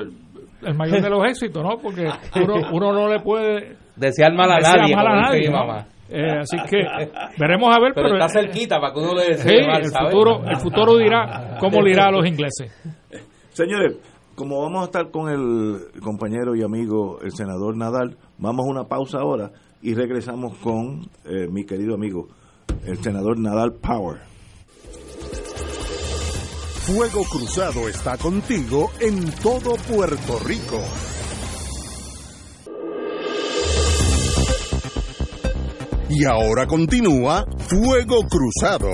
el 0.63 0.75
mayor 0.75 1.01
de 1.01 1.09
los 1.09 1.23
éxitos, 1.29 1.63
¿no? 1.63 1.77
Porque 1.77 2.07
uno, 2.35 2.55
uno 2.71 2.93
no 2.93 3.07
le 3.07 3.19
puede... 3.19 3.77
Desear 3.95 4.33
mal 4.33 4.51
a 4.51 4.59
nadie. 4.59 4.95
Mal 4.95 5.07
a 5.07 5.21
nadie 5.21 5.49
mamá. 5.51 5.85
Eh, 6.09 6.39
así 6.39 6.57
que 6.69 6.77
veremos 7.37 7.75
a 7.75 7.79
ver. 7.79 7.93
Pero, 7.95 8.13
está 8.13 8.29
cerquita 8.29 8.79
para 8.79 8.93
que 8.93 8.99
uno 8.99 9.15
le 9.15 9.37
sí, 9.37 9.49
el, 9.49 9.85
futuro, 9.85 10.43
el 10.45 10.57
futuro 10.57 10.97
dirá 10.97 11.57
cómo 11.59 11.81
le 11.81 11.91
irá 11.91 12.07
a 12.07 12.11
los 12.11 12.25
ingleses. 12.25 12.71
Señores, 13.49 13.97
como 14.35 14.61
vamos 14.61 14.81
a 14.81 14.85
estar 14.85 15.11
con 15.11 15.29
el 15.29 16.01
compañero 16.01 16.55
y 16.55 16.63
amigo, 16.63 17.19
el 17.21 17.31
senador 17.33 17.75
Nadal, 17.77 18.17
vamos 18.37 18.65
a 18.65 18.69
una 18.69 18.83
pausa 18.83 19.19
ahora 19.19 19.51
y 19.81 19.93
regresamos 19.93 20.57
con 20.57 21.09
eh, 21.25 21.47
mi 21.49 21.65
querido 21.65 21.95
amigo, 21.95 22.27
el 22.85 23.01
senador 23.01 23.39
Nadal 23.39 23.73
Power. 23.73 24.19
Fuego 26.85 27.23
Cruzado 27.23 27.87
está 27.87 28.17
contigo 28.17 28.91
en 28.99 29.31
todo 29.41 29.75
Puerto 29.89 30.39
Rico. 30.45 30.79
Y 36.09 36.25
ahora 36.25 36.67
continúa 36.67 37.45
Fuego 37.57 38.21
Cruzado. 38.29 38.89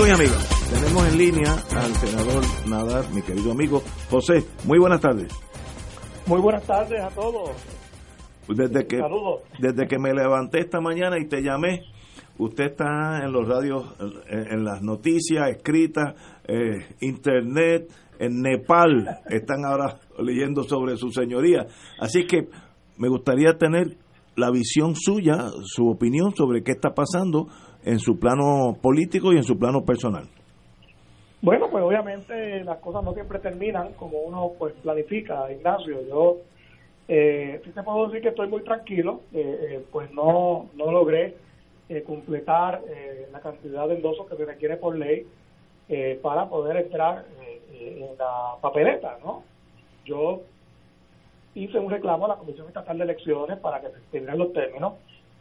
Amigos 0.00 0.66
y 0.66 0.74
tenemos 0.74 1.08
en 1.08 1.18
línea 1.18 1.52
al 1.52 1.94
senador 1.96 2.42
Nadar, 2.66 3.04
mi 3.12 3.20
querido 3.20 3.52
amigo 3.52 3.82
José. 4.08 4.42
Muy 4.64 4.78
buenas 4.78 5.02
tardes. 5.02 5.30
Muy 6.26 6.40
buenas 6.40 6.64
tardes 6.64 7.00
a 7.02 7.10
todos. 7.10 7.50
Desde 8.48 8.86
que, 8.86 8.98
desde 9.58 9.86
que 9.86 9.98
me 9.98 10.14
levanté 10.14 10.60
esta 10.60 10.80
mañana 10.80 11.18
y 11.18 11.28
te 11.28 11.42
llamé, 11.42 11.82
usted 12.38 12.70
está 12.70 13.18
en 13.22 13.30
los 13.30 13.46
radios, 13.46 13.94
en, 14.30 14.64
las 14.64 14.80
noticias 14.80 15.50
escritas, 15.50 16.14
eh, 16.48 16.96
internet, 17.00 17.92
en 18.18 18.40
Nepal, 18.40 19.20
están 19.28 19.66
ahora 19.66 20.00
leyendo 20.18 20.64
sobre 20.64 20.96
su 20.96 21.10
señoría. 21.10 21.66
Así 22.00 22.26
que 22.26 22.48
me 22.96 23.08
gustaría 23.08 23.58
tener 23.58 23.98
la 24.34 24.50
visión 24.50 24.96
suya, 24.96 25.50
su 25.62 25.88
opinión 25.88 26.34
sobre 26.34 26.62
qué 26.62 26.72
está 26.72 26.94
pasando 26.94 27.48
en 27.84 27.98
su 27.98 28.18
plano 28.18 28.76
político 28.80 29.32
y 29.32 29.36
en 29.36 29.42
su 29.42 29.58
plano 29.58 29.82
personal. 29.84 30.24
Bueno, 31.42 31.68
pues 31.70 31.82
obviamente 31.82 32.62
las 32.64 32.78
cosas 32.80 33.02
no 33.02 33.14
siempre 33.14 33.38
terminan 33.38 33.94
como 33.94 34.18
uno 34.18 34.52
pues 34.58 34.74
planifica, 34.82 35.50
Ignacio. 35.50 36.06
Yo 36.06 36.36
eh, 37.08 37.60
sí 37.64 37.70
te 37.70 37.82
puedo 37.82 38.06
decir 38.06 38.20
que 38.20 38.28
estoy 38.28 38.48
muy 38.48 38.62
tranquilo, 38.62 39.22
eh, 39.32 39.40
eh, 39.40 39.84
pues 39.90 40.12
no, 40.12 40.68
no 40.76 40.92
logré 40.92 41.34
eh, 41.88 42.02
completar 42.02 42.82
la 43.32 43.40
cantidad 43.40 43.88
de 43.88 43.96
endosos 43.96 44.28
que 44.28 44.36
se 44.36 44.44
requiere 44.44 44.76
por 44.76 44.96
ley 44.96 45.26
para 46.22 46.48
poder 46.48 46.76
entrar 46.76 47.24
en 47.72 48.16
la 48.16 48.54
papeleta, 48.60 49.18
¿no? 49.24 49.42
Yo 50.04 50.42
hice 51.56 51.80
un 51.80 51.90
reclamo 51.90 52.26
a 52.26 52.28
la 52.28 52.36
Comisión 52.36 52.68
Estatal 52.68 52.96
de 52.98 53.04
Elecciones 53.04 53.58
para 53.58 53.80
que 53.80 53.90
se 53.90 53.98
extiendan 53.98 54.38
los 54.38 54.52
términos, 54.52 54.94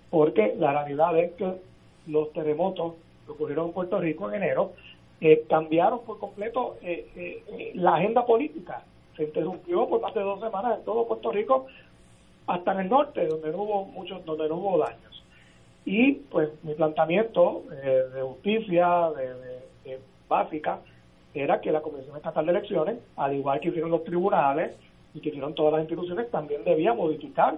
porque 0.09 0.55
la 0.57 0.71
realidad 0.71 1.19
es 1.19 1.33
que 1.33 1.53
los 2.07 2.31
terremotos 2.33 2.95
que 3.25 3.31
ocurrieron 3.31 3.67
en 3.67 3.73
Puerto 3.73 3.99
Rico 3.99 4.29
en 4.29 4.43
enero 4.43 4.73
cambiaron 5.49 5.99
por 6.05 6.17
completo 6.17 6.77
la 7.73 7.95
agenda 7.95 8.25
política 8.25 8.83
se 9.19 9.25
interrumpió 9.25 9.87
por 9.87 9.99
más 9.99 10.13
de 10.13 10.21
dos 10.21 10.39
semanas 10.39 10.79
en 10.79 10.85
todo 10.85 11.05
Puerto 11.05 11.29
Rico, 11.31 11.67
hasta 12.47 12.71
en 12.71 12.79
el 12.79 12.89
norte, 12.89 13.27
donde 13.27 13.51
no 13.51 13.63
hubo 13.63 13.85
muchos, 13.85 14.23
donde 14.25 14.47
no 14.47 14.55
hubo 14.55 14.77
daños. 14.77 15.23
Y 15.83 16.13
pues 16.13 16.49
mi 16.63 16.73
planteamiento 16.73 17.63
eh, 17.83 18.03
de 18.15 18.21
justicia, 18.21 19.09
de, 19.11 19.99
básica, 20.29 20.79
era 21.33 21.59
que 21.59 21.71
la 21.71 21.81
Comisión 21.81 22.15
Estatal 22.15 22.45
de 22.45 22.51
Elecciones, 22.51 22.97
al 23.17 23.35
igual 23.35 23.59
que 23.59 23.69
hicieron 23.69 23.91
los 23.91 24.03
tribunales 24.05 24.73
y 25.13 25.19
que 25.19 25.29
hicieron 25.29 25.53
todas 25.53 25.73
las 25.73 25.81
instituciones, 25.81 26.31
también 26.31 26.63
debía 26.63 26.93
modificar 26.93 27.57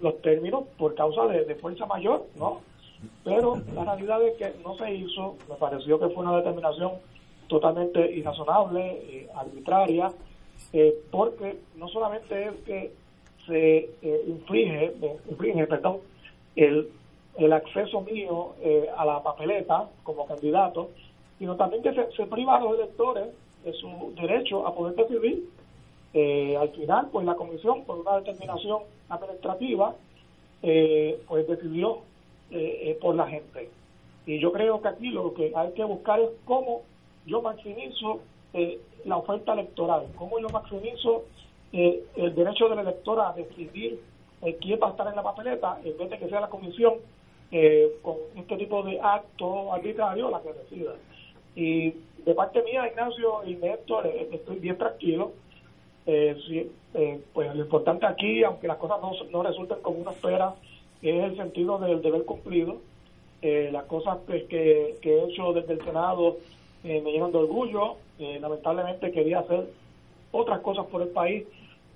los 0.00 0.22
términos 0.22 0.64
por 0.78 0.94
causa 0.94 1.26
de, 1.26 1.54
fuerza 1.56 1.84
mayor, 1.86 2.24
¿no? 2.36 2.60
Pero 3.24 3.60
la 3.74 3.84
realidad 3.84 4.22
es 4.22 4.36
que 4.36 4.52
no 4.62 4.76
se 4.76 4.94
hizo, 4.94 5.36
me 5.48 5.54
pareció 5.56 5.98
que 5.98 6.08
fue 6.08 6.24
una 6.24 6.36
determinación 6.36 6.92
totalmente 7.48 8.10
irrazonable, 8.12 8.80
eh, 8.80 9.28
arbitraria, 9.34 10.12
eh, 10.72 10.94
porque 11.10 11.58
no 11.76 11.88
solamente 11.88 12.44
es 12.44 12.54
que 12.64 12.92
se 13.46 13.90
eh, 14.00 14.24
inflige, 14.26 14.94
inflige 15.28 15.66
perdón, 15.66 15.98
el, 16.56 16.88
el 17.36 17.52
acceso 17.52 18.00
mío 18.02 18.54
eh, 18.62 18.88
a 18.96 19.04
la 19.04 19.22
papeleta 19.22 19.90
como 20.02 20.26
candidato, 20.26 20.90
sino 21.38 21.56
también 21.56 21.82
que 21.82 21.92
se, 21.92 22.26
priva 22.26 22.56
a 22.56 22.60
los 22.60 22.78
electores 22.78 23.28
de 23.64 23.72
su 23.74 24.14
derecho 24.16 24.66
a 24.66 24.74
poder 24.74 24.94
decidir. 24.94 25.44
al 26.58 26.68
final, 26.70 27.08
pues 27.10 27.26
la 27.26 27.34
comisión, 27.34 27.84
por 27.84 27.98
una 27.98 28.16
determinación 28.18 28.82
administrativa, 29.08 29.94
pues 30.60 31.48
decidió 31.48 32.00
por 33.00 33.14
la 33.14 33.26
gente. 33.26 33.70
Y 34.26 34.38
yo 34.38 34.52
creo 34.52 34.80
que 34.80 34.88
aquí 34.88 35.08
lo 35.08 35.34
que 35.34 35.52
hay 35.54 35.72
que 35.72 35.84
buscar 35.84 36.20
es 36.20 36.30
cómo 36.44 36.82
yo 37.26 37.42
maximizo 37.42 38.20
eh, 38.52 38.78
la 39.04 39.16
oferta 39.16 39.52
electoral, 39.54 40.06
cómo 40.16 40.38
yo 40.38 40.48
maximizo 40.48 41.24
eh, 41.72 42.04
el 42.16 42.34
derecho 42.34 42.68
del 42.68 42.80
elector 42.80 43.18
a 43.20 43.32
decidir 43.32 44.00
eh, 44.42 44.56
quién 44.60 44.78
va 44.80 44.88
a 44.88 44.90
estar 44.90 45.06
en 45.08 45.16
la 45.16 45.22
papeleta, 45.22 45.80
en 45.84 45.96
vez 45.96 46.10
de 46.10 46.18
que 46.18 46.28
sea 46.28 46.40
la 46.40 46.48
comisión 46.48 46.94
eh, 47.50 47.90
con 48.02 48.16
este 48.36 48.56
tipo 48.56 48.82
de 48.82 49.00
acto 49.00 49.72
arbitrario 49.72 50.30
la 50.30 50.40
que 50.42 50.52
decida. 50.52 50.92
Y 51.56 51.94
de 52.24 52.34
parte 52.34 52.62
mía, 52.62 52.88
Ignacio 52.88 53.42
y 53.44 53.54
Néstor, 53.56 54.06
estoy 54.06 54.58
bien 54.58 54.76
tranquilo, 54.78 55.32
Eh, 56.04 56.34
eh, 56.94 57.20
pues 57.32 57.54
lo 57.54 57.62
importante 57.62 58.04
aquí, 58.06 58.42
aunque 58.42 58.66
las 58.66 58.76
cosas 58.78 58.98
no, 59.00 59.12
no 59.30 59.42
resulten 59.44 59.78
como 59.82 60.00
uno 60.00 60.10
espera, 60.10 60.52
es 61.10 61.24
el 61.24 61.36
sentido 61.36 61.78
del 61.78 62.02
deber 62.02 62.24
cumplido. 62.24 62.80
Eh, 63.40 63.70
las 63.72 63.84
cosas 63.84 64.18
pues, 64.26 64.44
que, 64.44 64.96
que, 65.02 65.18
he 65.18 65.24
hecho 65.24 65.52
desde 65.52 65.74
el 65.74 65.84
Senado 65.84 66.36
me 66.84 67.00
llenan 67.00 67.30
de 67.30 67.38
orgullo. 67.38 67.96
lamentablemente 68.18 69.12
quería 69.12 69.40
hacer 69.40 69.68
otras 70.32 70.60
cosas 70.60 70.86
por 70.86 71.02
el 71.02 71.08
país 71.08 71.46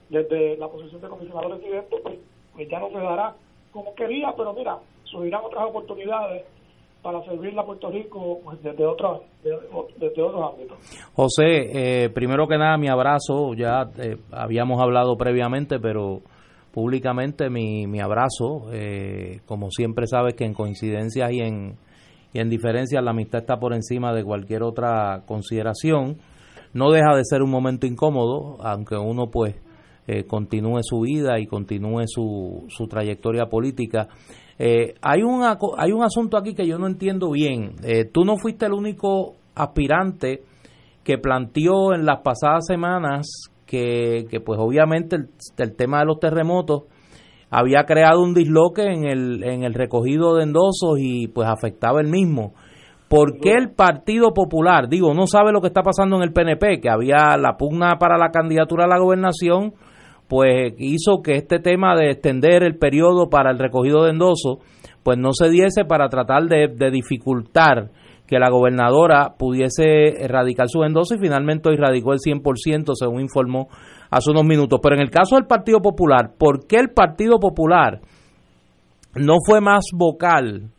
desde 0.09 0.57
la 0.57 0.69
posición 0.69 1.01
de 1.01 1.09
comisionado 1.09 1.55
residente, 1.55 1.97
pues, 2.03 2.19
pues 2.55 2.69
ya 2.69 2.79
no 2.79 2.89
se 2.91 2.99
dará 2.99 3.35
como 3.73 3.95
quería, 3.95 4.33
pero 4.37 4.55
mira, 4.55 4.79
subirán 5.05 5.45
otras 5.45 5.65
oportunidades 5.69 6.45
para 7.03 7.23
servirle 7.25 7.61
a 7.61 7.65
Puerto 7.65 7.91
Rico 7.91 8.41
pues, 8.43 8.63
desde, 8.63 8.85
otros, 8.85 9.21
desde 9.43 10.23
otros 10.23 10.53
ámbitos. 10.53 10.79
José, 11.15 12.05
eh, 12.05 12.11
primero 12.11 12.49
que 12.49 12.57
nada, 12.57 12.77
mi 12.79 12.89
abrazo. 12.89 13.55
Ya 13.55 13.89
eh, 13.99 14.17
habíamos 14.33 14.81
hablado 14.83 15.17
previamente, 15.17 15.79
pero 15.79 16.21
públicamente 16.77 17.49
mi, 17.49 18.01
abrazo. 18.01 18.67
Eh, 18.71 19.41
como 19.47 19.71
siempre 19.71 20.07
sabes 20.07 20.35
que 20.35 20.45
en 20.45 20.53
coincidencias 20.53 21.33
y 21.33 21.41
en, 21.41 21.77
y 22.35 22.41
en 22.41 22.51
diferencias 22.51 23.03
la 23.03 23.13
amistad 23.13 23.41
está 23.41 23.57
por 23.57 23.73
encima 23.73 24.13
de 24.13 24.23
cualquier 24.23 24.63
otra 24.63 25.23
consideración. 25.27 26.19
No 26.75 26.91
deja 26.91 27.17
de 27.17 27.25
ser 27.25 27.41
un 27.41 27.49
momento 27.49 27.87
incómodo, 27.87 28.59
aunque 28.61 28.95
uno 28.99 29.31
pues 29.31 29.55
continúe 30.29 30.81
su 30.83 31.01
vida 31.01 31.41
y 31.41 31.47
continúe 31.47 32.05
su, 32.07 32.67
su 32.69 32.87
trayectoria 32.87 33.47
política. 33.47 34.09
Eh, 34.59 34.95
hay, 35.01 35.23
un, 35.23 35.43
hay 35.45 35.93
un 35.93 36.03
asunto 36.03 36.37
aquí 36.37 36.55
que 36.55 36.67
yo 36.67 36.79
no 36.79 36.87
entiendo 36.87 37.31
bien. 37.31 37.77
Eh, 37.83 38.05
tú 38.05 38.25
no 38.27 38.37
fuiste 38.37 38.67
el 38.67 38.75
único 38.75 39.37
aspirante 39.55 40.43
que 41.03 41.17
planteó 41.17 41.95
en 41.95 42.05
las 42.05 42.21
pasadas 42.21 42.67
semanas 42.67 43.27
que, 43.67 44.27
pues 44.45 44.59
obviamente 44.61 45.17
el, 45.17 45.77
tema 45.77 46.01
de 46.01 46.07
los 46.07 46.21
terremotos 46.21 46.85
había 47.51 47.85
creado 47.85 48.23
un 48.23 48.35
disloque 48.35 48.83
en 48.83 49.07
el, 49.07 49.45
en 49.45 49.65
el 49.65 49.75
recogido 49.75 50.37
de 50.37 50.45
endosos 50.45 50.99
y 50.99 51.29
pues 51.29 51.49
afectaba 51.49 52.01
el 52.01 52.09
mismo. 52.09 52.55
¿Por 53.09 53.39
qué 53.39 53.53
el 53.53 53.71
Partido 53.71 54.33
Popular, 54.33 54.89
digo, 54.89 55.15
no 55.15 55.27
sabe 55.27 55.53
lo 55.53 55.61
que 55.61 55.69
está 55.69 55.83
pasando 55.83 56.17
en 56.17 56.23
el 56.23 56.33
PNP, 56.33 56.81
que 56.81 56.91
había 56.91 57.37
la 57.37 57.57
pugna 57.57 57.99
para 57.99 58.19
la 58.19 58.31
candidatura 58.31 58.85
a 58.85 58.89
la 58.89 58.99
gobernación 58.99 59.75
pues 60.29 60.75
hizo 60.79 61.23
que 61.23 61.35
este 61.37 61.59
tema 61.61 61.95
de 61.97 62.11
extender 62.11 62.63
el 62.63 62.77
periodo 62.77 63.29
para 63.29 63.51
el 63.51 63.59
recogido 63.59 64.05
de 64.05 64.11
endoso 64.11 64.59
pues 65.03 65.19
no 65.19 65.33
se 65.33 65.49
diese 65.49 65.85
para 65.85 66.09
tratar 66.09 66.45
de, 66.47 66.91
dificultar 66.91 67.91
que 68.27 68.39
la 68.39 68.51
gobernadora 68.51 69.35
pudiese 69.39 70.23
erradicar 70.23 70.69
su 70.69 70.83
endoso 70.83 71.15
y 71.15 71.19
finalmente 71.19 71.73
erradicó 71.73 72.13
el 72.13 72.19
100% 72.19 72.93
según 72.95 73.21
informó 73.21 73.69
hace 74.11 74.31
unos 74.31 74.45
minutos. 74.45 74.81
Pero 74.83 74.97
en 74.97 75.03
el 75.03 75.11
caso 75.11 75.37
del 75.37 75.47
Partido 75.47 75.81
Popular, 75.81 76.33
¿por 76.39 76.67
qué 76.67 76.77
el 76.79 76.91
Partido 76.91 77.39
Popular 77.39 78.01
no 79.15 79.37
fue 79.47 79.61
más 79.61 79.87
vocal 79.95 80.71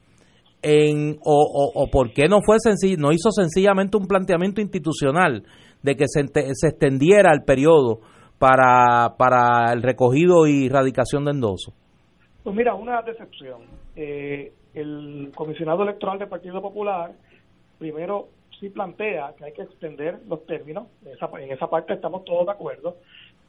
en, 0.62 1.17
o, 1.23 1.71
o, 1.75 1.88
por 1.89 2.12
qué 2.13 2.27
no 2.27 2.41
fue 2.41 2.57
sencillo, 2.60 2.97
no 2.99 3.12
hizo 3.12 3.31
sencillamente 3.31 3.97
un 3.97 4.07
planteamiento 4.07 4.60
institucional 4.60 5.43
de 5.81 5.95
que 5.95 6.05
se, 6.07 6.25
se 6.27 6.67
extendiera 6.67 7.31
el 7.31 7.43
periodo 7.43 7.99
para, 8.39 9.15
para 9.17 9.71
el 9.71 9.81
recogido 9.81 10.47
y 10.47 10.69
radicación 10.69 11.25
de 11.25 11.31
endoso? 11.31 11.73
Pues 12.43 12.55
mira, 12.55 12.75
una 12.75 13.01
decepción. 13.01 13.62
Eh, 13.95 14.53
el 14.73 15.31
comisionado 15.36 15.83
electoral 15.83 16.19
del 16.19 16.29
Partido 16.29 16.62
Popular 16.62 17.12
primero 17.77 18.29
sí 18.59 18.69
plantea 18.69 19.33
que 19.37 19.45
hay 19.45 19.53
que 19.53 19.63
extender 19.63 20.19
los 20.27 20.45
términos, 20.45 20.87
en 21.05 21.13
esa, 21.13 21.29
en 21.39 21.51
esa 21.51 21.69
parte 21.69 21.93
estamos 21.93 22.25
todos 22.25 22.45
de 22.45 22.51
acuerdo, 22.51 22.97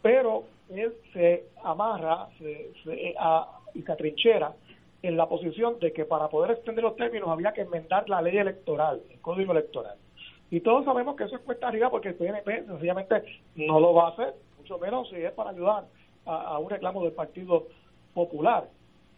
pero 0.02 0.44
él 0.70 0.92
se 1.12 1.44
amarra 1.62 2.28
se, 2.38 2.70
y 3.74 3.82
se 3.82 3.92
atrinchera 3.92 4.52
en 5.02 5.16
la 5.16 5.28
posición 5.28 5.78
de 5.78 5.92
que 5.92 6.04
para 6.04 6.28
poder 6.28 6.50
extender 6.52 6.84
los 6.84 6.96
términos 6.96 7.28
había 7.28 7.52
que 7.52 7.62
enmendar 7.62 8.08
la 8.08 8.20
ley 8.20 8.36
electoral, 8.36 9.00
el 9.10 9.20
código 9.20 9.52
electoral. 9.52 9.96
Y 10.50 10.60
todos 10.60 10.84
sabemos 10.84 11.16
que 11.16 11.24
eso 11.24 11.36
es 11.36 11.42
cuesta 11.42 11.68
arriba 11.68 11.90
porque 11.90 12.08
el 12.08 12.14
PNP 12.14 12.64
sencillamente 12.66 13.22
no 13.54 13.80
lo 13.80 13.94
va 13.94 14.08
a 14.08 14.10
hacer 14.10 14.34
menos 14.76 15.08
si 15.08 15.16
es 15.16 15.32
para 15.32 15.50
ayudar 15.50 15.86
a, 16.26 16.58
un 16.58 16.68
reclamo 16.68 17.02
del 17.04 17.12
Partido 17.12 17.68
Popular. 18.12 18.68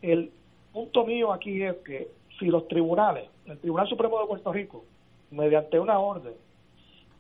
El 0.01 0.31
punto 0.73 1.05
mío 1.05 1.33
aquí 1.33 1.63
es 1.63 1.75
que 1.79 2.09
si 2.39 2.47
los 2.47 2.69
tribunales, 2.69 3.29
el 3.47 3.59
Tribunal 3.59 3.89
Supremo 3.89 4.21
de 4.21 4.27
Puerto 4.27 4.53
Rico, 4.53 4.85
mediante 5.31 5.79
una 5.79 5.99
orden, 5.99 6.35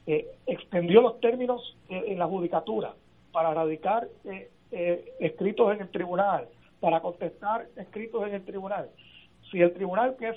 eh, 0.06 0.26
extendió 0.46 1.00
los 1.02 1.20
términos 1.20 1.76
en 1.88 2.18
la 2.18 2.26
judicatura 2.26 2.94
para 3.32 3.54
radicar 3.54 4.08
eh, 4.24 4.50
eh, 4.72 5.12
escritos 5.20 5.74
en 5.74 5.82
el 5.82 5.88
tribunal, 5.88 6.48
para 6.80 7.00
contestar 7.00 7.66
escritos 7.76 8.26
en 8.26 8.34
el 8.34 8.44
tribunal, 8.44 8.88
si 9.50 9.60
el 9.60 9.72
tribunal, 9.72 10.16
que 10.16 10.28
es 10.28 10.36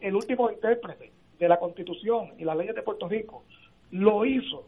el 0.00 0.14
último 0.14 0.50
intérprete 0.50 1.12
de 1.38 1.48
la 1.48 1.58
Constitución 1.58 2.32
y 2.38 2.44
las 2.44 2.56
leyes 2.56 2.74
de 2.74 2.82
Puerto 2.82 3.08
Rico, 3.08 3.44
lo 3.90 4.24
hizo 4.24 4.66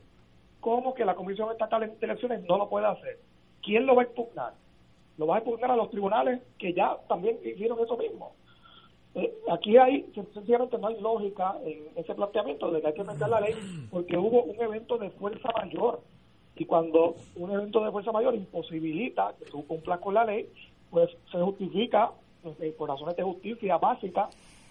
cómo 0.60 0.94
que 0.94 1.04
la 1.04 1.14
Comisión 1.14 1.50
Estatal 1.50 1.80
de 1.80 2.06
Elecciones 2.06 2.42
no 2.44 2.58
lo 2.58 2.68
puede 2.68 2.86
hacer. 2.86 3.18
¿Quién 3.62 3.86
lo 3.86 3.96
va 3.96 4.02
a 4.02 4.06
impugnar? 4.06 4.54
Lo 5.16 5.26
va 5.26 5.36
a 5.36 5.38
impugnar 5.38 5.70
a 5.70 5.76
los 5.76 5.90
tribunales 5.90 6.40
que 6.58 6.72
ya 6.72 6.96
también 7.08 7.38
hicieron 7.44 7.78
eso 7.80 7.96
mismo. 7.96 8.32
Eh, 9.16 9.32
aquí 9.50 9.78
hay, 9.78 10.04
sencillamente 10.34 10.76
no 10.76 10.88
hay 10.88 11.00
lógica 11.00 11.56
en 11.64 11.86
ese 11.96 12.14
planteamiento 12.14 12.70
de 12.70 12.82
que 12.82 12.88
hay 12.88 12.92
que 12.92 13.02
meter 13.02 13.28
la 13.28 13.40
ley 13.40 13.54
porque 13.90 14.18
hubo 14.18 14.42
un 14.42 14.60
evento 14.60 14.98
de 14.98 15.08
fuerza 15.10 15.48
mayor 15.56 16.00
y 16.54 16.66
cuando 16.66 17.14
un 17.36 17.50
evento 17.50 17.82
de 17.82 17.90
fuerza 17.90 18.12
mayor 18.12 18.34
imposibilita 18.34 19.34
que 19.38 19.46
tú 19.46 19.66
cumplas 19.66 20.00
con 20.00 20.12
la 20.14 20.24
ley, 20.24 20.46
pues 20.90 21.10
se 21.32 21.38
justifica 21.38 22.10
por 22.76 22.88
razones 22.88 23.16
de 23.16 23.22
justicia 23.22 23.78
básica, 23.78 24.28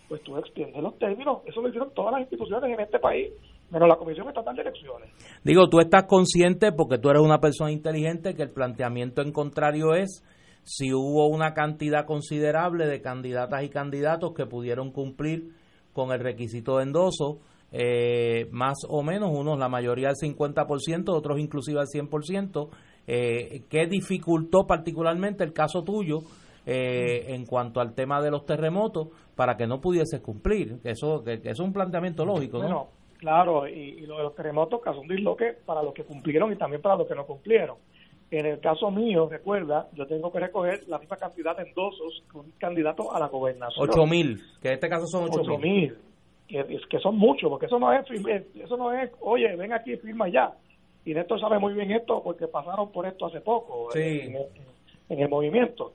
pues 0.08 0.22
tú 0.22 0.38
extiendes 0.38 0.82
los 0.82 0.98
términos. 1.00 1.40
Eso 1.46 1.62
lo 1.62 1.68
hicieron 1.68 1.92
todas 1.96 2.14
las 2.14 2.22
instituciones 2.22 2.72
en 2.72 2.80
este 2.80 3.00
país 3.00 3.32
pero 3.72 3.88
la 3.88 3.96
Comisión 3.96 4.28
Estatal 4.28 4.56
de 4.56 4.62
Elecciones. 4.62 5.10
Digo, 5.44 5.68
tú 5.68 5.80
estás 5.80 6.06
consciente, 6.06 6.72
porque 6.72 6.98
tú 6.98 7.10
eres 7.10 7.22
una 7.22 7.40
persona 7.40 7.72
inteligente, 7.72 8.36
que 8.36 8.44
el 8.44 8.52
planteamiento 8.52 9.22
en 9.22 9.32
contrario 9.32 9.94
es 9.96 10.24
si 10.66 10.92
hubo 10.94 11.28
una 11.28 11.54
cantidad 11.54 12.06
considerable 12.06 12.88
de 12.88 13.00
candidatas 13.00 13.64
y 13.64 13.70
candidatos 13.70 14.34
que 14.34 14.48
pudieron 14.48 14.92
cumplir 14.92 15.52
con 15.94 16.12
el 16.12 16.20
requisito 16.20 16.78
de 16.78 16.84
endoso, 16.84 17.40
eh, 17.72 18.48
más 18.52 18.80
o 18.90 19.04
menos, 19.04 19.30
unos 19.32 19.60
la 19.60 19.70
mayoría 19.70 20.10
al 20.10 20.16
50%, 20.16 21.10
otros 21.10 21.40
inclusive 21.40 21.80
al 21.80 21.88
100%, 21.88 22.70
eh, 23.08 23.64
¿qué 23.70 23.86
dificultó 23.86 24.66
particularmente 24.66 25.44
el 25.44 25.54
caso 25.54 25.84
tuyo 25.84 26.20
eh, 26.66 27.26
en 27.28 27.46
cuanto 27.46 27.80
al 27.80 27.94
tema 27.94 28.20
de 28.22 28.32
los 28.32 28.46
terremotos 28.46 29.10
para 29.36 29.56
que 29.56 29.68
no 29.68 29.80
pudiese 29.80 30.20
cumplir? 30.22 30.80
Eso, 30.84 31.24
que, 31.24 31.42
que 31.42 31.52
es 31.52 31.60
un 31.60 31.72
planteamiento 31.72 32.26
lógico, 32.26 32.64
¿no? 32.64 32.90
Claro, 33.20 33.68
y, 33.68 34.02
lo 34.02 34.18
de 34.18 34.24
los 34.24 34.36
terremotos 34.36 34.82
causó 34.82 35.02
un 35.02 35.08
disloque 35.08 35.56
para 35.66 35.82
los 35.82 35.94
que 35.94 36.04
cumplieron 36.04 36.52
y 36.52 36.58
también 36.58 36.82
para 36.82 36.96
los 36.96 37.08
que 37.08 37.16
no 37.16 37.26
cumplieron. 37.26 37.78
En 38.32 38.46
el 38.46 38.60
caso 38.60 38.90
mío, 38.90 39.30
recuerda, 39.30 39.88
yo 39.94 40.08
tengo 40.08 40.32
que 40.32 40.40
recoger 40.40 40.84
la 40.88 40.98
misma 40.98 41.16
cantidad 41.16 41.56
de 41.56 41.64
endosos 41.64 42.24
que 42.32 42.38
un 42.38 42.52
candidato 42.58 43.14
a 43.14 43.20
la 43.20 43.28
gobernación. 43.28 43.88
Ocho 43.88 44.06
mil, 44.06 44.42
que 44.62 44.70
en 44.70 44.74
este 44.74 44.90
caso 44.90 45.06
son 45.06 45.26
ocho, 45.26 45.58
mil. 45.58 45.96
Que, 46.48 46.80
que 46.90 47.00
son 47.00 47.18
muchos, 47.18 47.50
porque 47.50 47.68
eso 47.68 47.80
no 47.80 47.92
es, 47.94 48.06
eso 48.56 48.78
no 48.78 48.92
es, 48.94 49.12
oye, 49.22 49.56
ven 49.56 49.74
aquí 49.74 49.94
y 49.94 49.98
firma 49.98 50.28
ya. 50.28 50.54
Y 51.06 51.14
Néstor 51.14 51.40
sabe 51.40 51.60
muy 51.60 51.74
bien 51.74 51.92
esto 51.92 52.22
porque 52.24 52.48
pasaron 52.48 52.92
por 52.92 53.06
esto 53.06 53.28
hace 53.28 53.42
poco 53.42 53.90
en, 53.96 54.36
el 55.10 55.30
movimiento. 55.30 55.94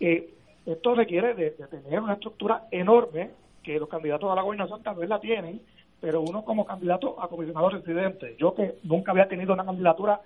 Eh, 0.00 0.30
esto 0.66 0.94
requiere 0.94 1.34
de, 1.34 1.50
de, 1.50 1.66
tener 1.66 2.00
una 2.00 2.14
estructura 2.14 2.66
enorme 2.70 3.30
que 3.62 3.78
los 3.78 3.88
candidatos 3.88 4.30
a 4.30 4.34
la 4.34 4.42
gobernación 4.42 4.82
tal 4.82 4.96
vez 4.96 5.08
la 5.08 5.18
tienen 5.18 5.60
pero 6.04 6.20
uno 6.20 6.44
como 6.44 6.66
candidato 6.66 7.18
a 7.18 7.28
comisionado 7.28 7.70
residente, 7.70 8.36
yo 8.38 8.54
que 8.54 8.74
nunca 8.82 9.12
había 9.12 9.26
tenido 9.26 9.54
una 9.54 9.64
candidatura 9.64 10.20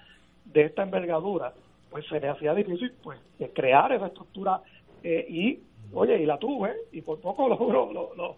de 0.52 0.62
esta 0.62 0.82
envergadura, 0.82 1.52
pues 1.90 2.06
se 2.06 2.20
me 2.20 2.28
hacía 2.28 2.54
difícil 2.54 2.92
pues 3.02 3.18
crear 3.54 3.92
esa 3.92 4.06
estructura 4.06 4.60
eh, 5.02 5.26
y, 5.28 5.60
oye, 5.92 6.20
y 6.20 6.26
la 6.26 6.38
tuve 6.38 6.74
y 6.92 7.02
por 7.02 7.20
poco 7.20 7.48
logro 7.48 7.92
lo, 7.92 8.14
lo, 8.14 8.36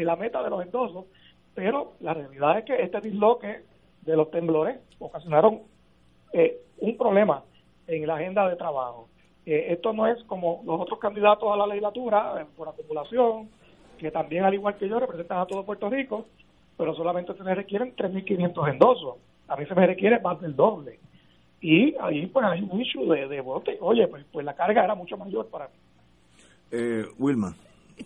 la 0.00 0.16
meta 0.16 0.42
de 0.42 0.50
los 0.50 0.62
endosos, 0.62 1.06
pero 1.54 1.92
la 2.00 2.14
realidad 2.14 2.58
es 2.58 2.64
que 2.64 2.82
este 2.82 3.00
disloque 3.00 3.62
de 4.02 4.16
los 4.16 4.30
temblores 4.30 4.78
ocasionaron 4.98 5.60
eh, 6.32 6.58
un 6.78 6.96
problema 6.96 7.42
en 7.86 8.06
la 8.06 8.16
agenda 8.16 8.48
de 8.48 8.56
trabajo. 8.56 9.08
Eh, 9.44 9.66
esto 9.70 9.92
no 9.92 10.06
es 10.06 10.22
como 10.24 10.62
los 10.64 10.80
otros 10.80 10.98
candidatos 10.98 11.52
a 11.52 11.56
la 11.56 11.66
legislatura 11.66 12.46
por 12.56 12.68
acumulación, 12.68 13.48
que 13.98 14.10
también 14.10 14.44
al 14.44 14.54
igual 14.54 14.76
que 14.76 14.88
yo 14.88 14.98
representan 14.98 15.38
a 15.38 15.46
todo 15.46 15.64
Puerto 15.64 15.88
Rico, 15.90 16.26
pero 16.76 16.94
solamente 16.94 17.34
se 17.34 17.42
me 17.42 17.54
requieren 17.54 17.94
3.500 17.94 18.70
endosos. 18.70 19.16
A 19.48 19.56
mí 19.56 19.66
se 19.66 19.74
me 19.74 19.86
requiere 19.86 20.20
más 20.20 20.40
del 20.40 20.56
doble. 20.56 20.98
Y 21.62 21.94
ahí 22.00 22.26
pues 22.26 22.44
hay 22.44 22.60
un 22.62 22.80
issue 22.80 23.06
de, 23.06 23.28
de 23.28 23.40
bote. 23.40 23.78
Oye, 23.80 24.06
pues, 24.08 24.24
pues 24.32 24.44
la 24.44 24.54
carga 24.54 24.84
era 24.84 24.94
mucho 24.94 25.16
mayor 25.16 25.46
para 25.48 25.68
mí. 25.68 25.74
Eh, 26.72 27.06
Wilma. 27.18 27.54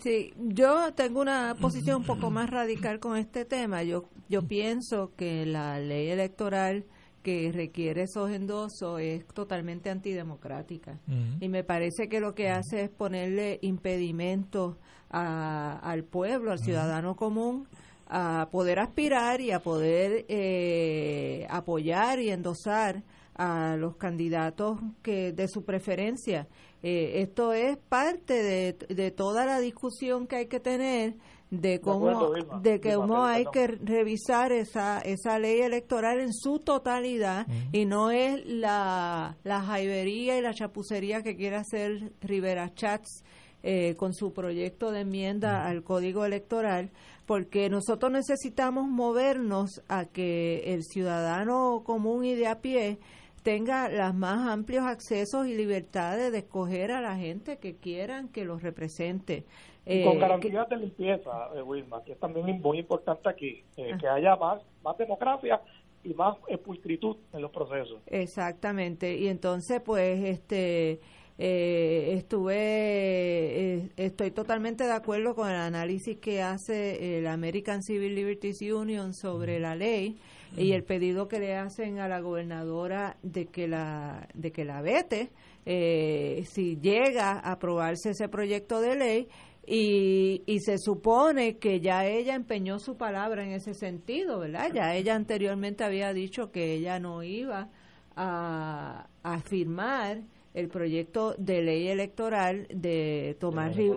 Sí, 0.01 0.35
yo 0.37 0.93
tengo 0.95 1.21
una 1.21 1.57
posición 1.61 1.97
un 1.99 2.05
poco 2.05 2.31
más 2.31 2.51
radical 2.51 3.01
con 3.01 3.17
este 3.17 3.45
tema. 3.47 3.83
Yo, 3.83 4.05
yo 4.29 4.43
pienso 4.43 5.13
que 5.17 5.47
la 5.47 5.79
ley 5.81 6.09
electoral 6.09 6.85
que 7.23 7.51
requiere 7.53 8.03
esos 8.03 8.31
endosos 8.31 9.01
es 9.01 9.27
totalmente 9.29 9.89
antidemocrática. 9.91 10.99
Y 11.41 11.49
me 11.49 11.65
parece 11.65 12.09
que 12.09 12.21
lo 12.21 12.35
que 12.35 12.51
hace 12.51 12.83
es 12.83 12.91
ponerle 12.91 13.59
impedimentos 13.63 14.77
a- 15.11 15.79
al 15.83 16.05
pueblo, 16.05 16.53
al 16.53 16.59
ciudadano 16.59 17.17
común, 17.17 17.67
a 18.09 18.49
poder 18.53 18.79
aspirar 18.81 19.41
y 19.41 19.51
a 19.51 19.61
poder 19.61 20.25
eh, 20.29 21.47
apoyar 21.49 22.21
y 22.21 22.31
endosar 22.31 23.03
a 23.39 23.77
los 23.77 23.97
candidatos 23.97 24.79
que 25.03 25.33
de 25.33 25.49
su 25.49 25.65
preferencia. 25.65 26.49
Eh, 26.83 27.23
esto 27.23 27.53
es 27.53 27.77
parte 27.77 28.43
de, 28.43 28.73
de 28.95 29.11
toda 29.11 29.45
la 29.45 29.61
discusión 29.61 30.27
que 30.27 30.37
hay 30.37 30.47
que 30.47 30.61
tener 30.61 31.15
de 31.51 31.81
cómo 31.81 32.09
acuerdo, 32.09 32.33
Vilma. 32.33 32.61
de 32.61 32.81
que 32.81 32.91
Vilma, 32.91 33.07
cómo 33.07 33.25
hay 33.25 33.45
que 33.53 33.67
revisar 33.69 34.53
esa 34.53 35.01
esa 35.01 35.39
ley 35.39 35.61
electoral 35.61 36.21
en 36.21 36.33
su 36.33 36.59
totalidad 36.59 37.47
y 37.73 37.85
no 37.85 38.11
es 38.11 38.45
la 38.47 39.37
la 39.45 39.63
jaibería 39.63 40.39
y 40.39 40.43
la 40.43 40.55
chapucería 40.55 41.23
que 41.23 41.37
quiere 41.37 41.57
hacer 41.57 42.13
Rivera 42.21 42.75
Chats 42.75 43.23
eh, 43.63 43.95
con 43.97 44.13
su 44.13 44.33
proyecto 44.33 44.91
de 44.91 45.01
enmienda 45.01 45.67
al 45.67 45.85
código 45.85 46.25
electoral 46.25 46.91
porque 47.27 47.69
nosotros 47.69 48.11
necesitamos 48.13 48.89
movernos 48.89 49.83
a 49.89 50.05
que 50.07 50.75
el 50.75 50.83
ciudadano 50.85 51.83
común 51.85 52.25
y 52.25 52.35
de 52.35 52.49
a 52.49 52.61
pie 52.61 52.99
tenga 53.47 53.89
los 53.89 54.13
más 54.13 54.49
amplios 54.49 54.85
accesos 54.85 55.47
y 55.47 55.55
libertades 55.55 56.33
de 56.33 56.39
escoger 56.39 56.91
a 56.91 57.01
la 57.01 57.15
gente 57.15 57.59
que 57.59 57.77
quieran 57.77 58.29
que 58.29 58.45
los 58.45 58.61
represente. 58.61 59.45
Y 59.87 60.03
con 60.03 60.17
Eh, 60.17 60.19
garantías 60.19 60.69
de 60.69 60.77
limpieza, 60.79 61.31
eh, 61.55 61.63
Wilma, 61.63 62.03
que 62.03 62.15
es 62.15 62.19
también 62.19 62.61
muy 62.61 62.81
importante 62.81 63.29
aquí, 63.29 63.63
eh, 63.77 63.93
que 64.01 64.09
haya 64.09 64.35
más, 64.35 64.61
más 64.83 64.99
democracia 64.99 65.61
y 66.03 66.13
más 66.15 66.37
eh, 66.49 66.59
pulcritud 66.59 67.19
en 67.33 67.41
los 67.41 67.53
procesos. 67.53 68.03
Exactamente. 68.07 69.17
Y 69.17 69.29
entonces, 69.29 69.81
pues, 69.81 70.25
este, 70.25 70.99
eh, 71.39 72.15
estuve, 72.15 72.57
eh, 72.57 73.91
estoy 73.97 74.33
totalmente 74.33 74.83
de 74.83 74.93
acuerdo 74.93 75.37
con 75.37 75.49
el 75.49 75.55
análisis 75.55 76.19
que 76.19 76.43
hace 76.43 77.19
el 77.19 77.29
American 77.29 77.81
Civil 77.81 78.13
Liberties 78.13 78.61
Union 78.61 79.15
sobre 79.15 79.61
la 79.61 79.77
ley 79.77 80.19
y 80.57 80.73
el 80.73 80.85
pedido 80.85 81.29
que 81.29 81.39
le 81.39 81.55
hacen 81.55 81.99
a 81.99 82.09
la 82.09 82.21
gobernadora 82.21 83.17
de 83.23 83.47
que 83.47 83.69
la, 83.69 84.29
de 84.35 84.53
que 84.53 84.65
la 84.65 84.83
vete 84.83 85.31
eh, 85.65 86.45
si 86.49 86.77
llega 86.77 87.33
a 87.33 87.53
aprobarse 87.53 88.11
ese 88.11 88.29
proyecto 88.29 88.81
de 88.81 88.95
ley 88.95 89.29
y, 89.67 90.43
y 90.47 90.61
se 90.61 90.79
supone 90.79 91.59
que 91.59 91.81
ya 91.81 92.07
ella 92.07 92.35
empeñó 92.35 92.79
su 92.79 92.97
palabra 92.97 93.43
en 93.43 93.51
ese 93.51 93.75
sentido, 93.75 94.39
¿verdad? 94.39 94.71
Ya 94.73 94.95
ella 94.95 95.17
anteriormente 95.17 95.83
había 95.83 96.13
dicho 96.13 96.53
que 96.53 96.75
ella 96.75 97.01
no 97.01 97.25
iba 97.25 97.69
a, 98.15 99.09
a 99.25 99.41
firmar 99.41 100.23
el 100.57 100.69
proyecto 100.69 101.35
de 101.39 101.63
ley 101.63 101.87
electoral 101.89 102.67
de 102.75 103.37
Tomás 103.39 103.77
Ri- 103.77 103.91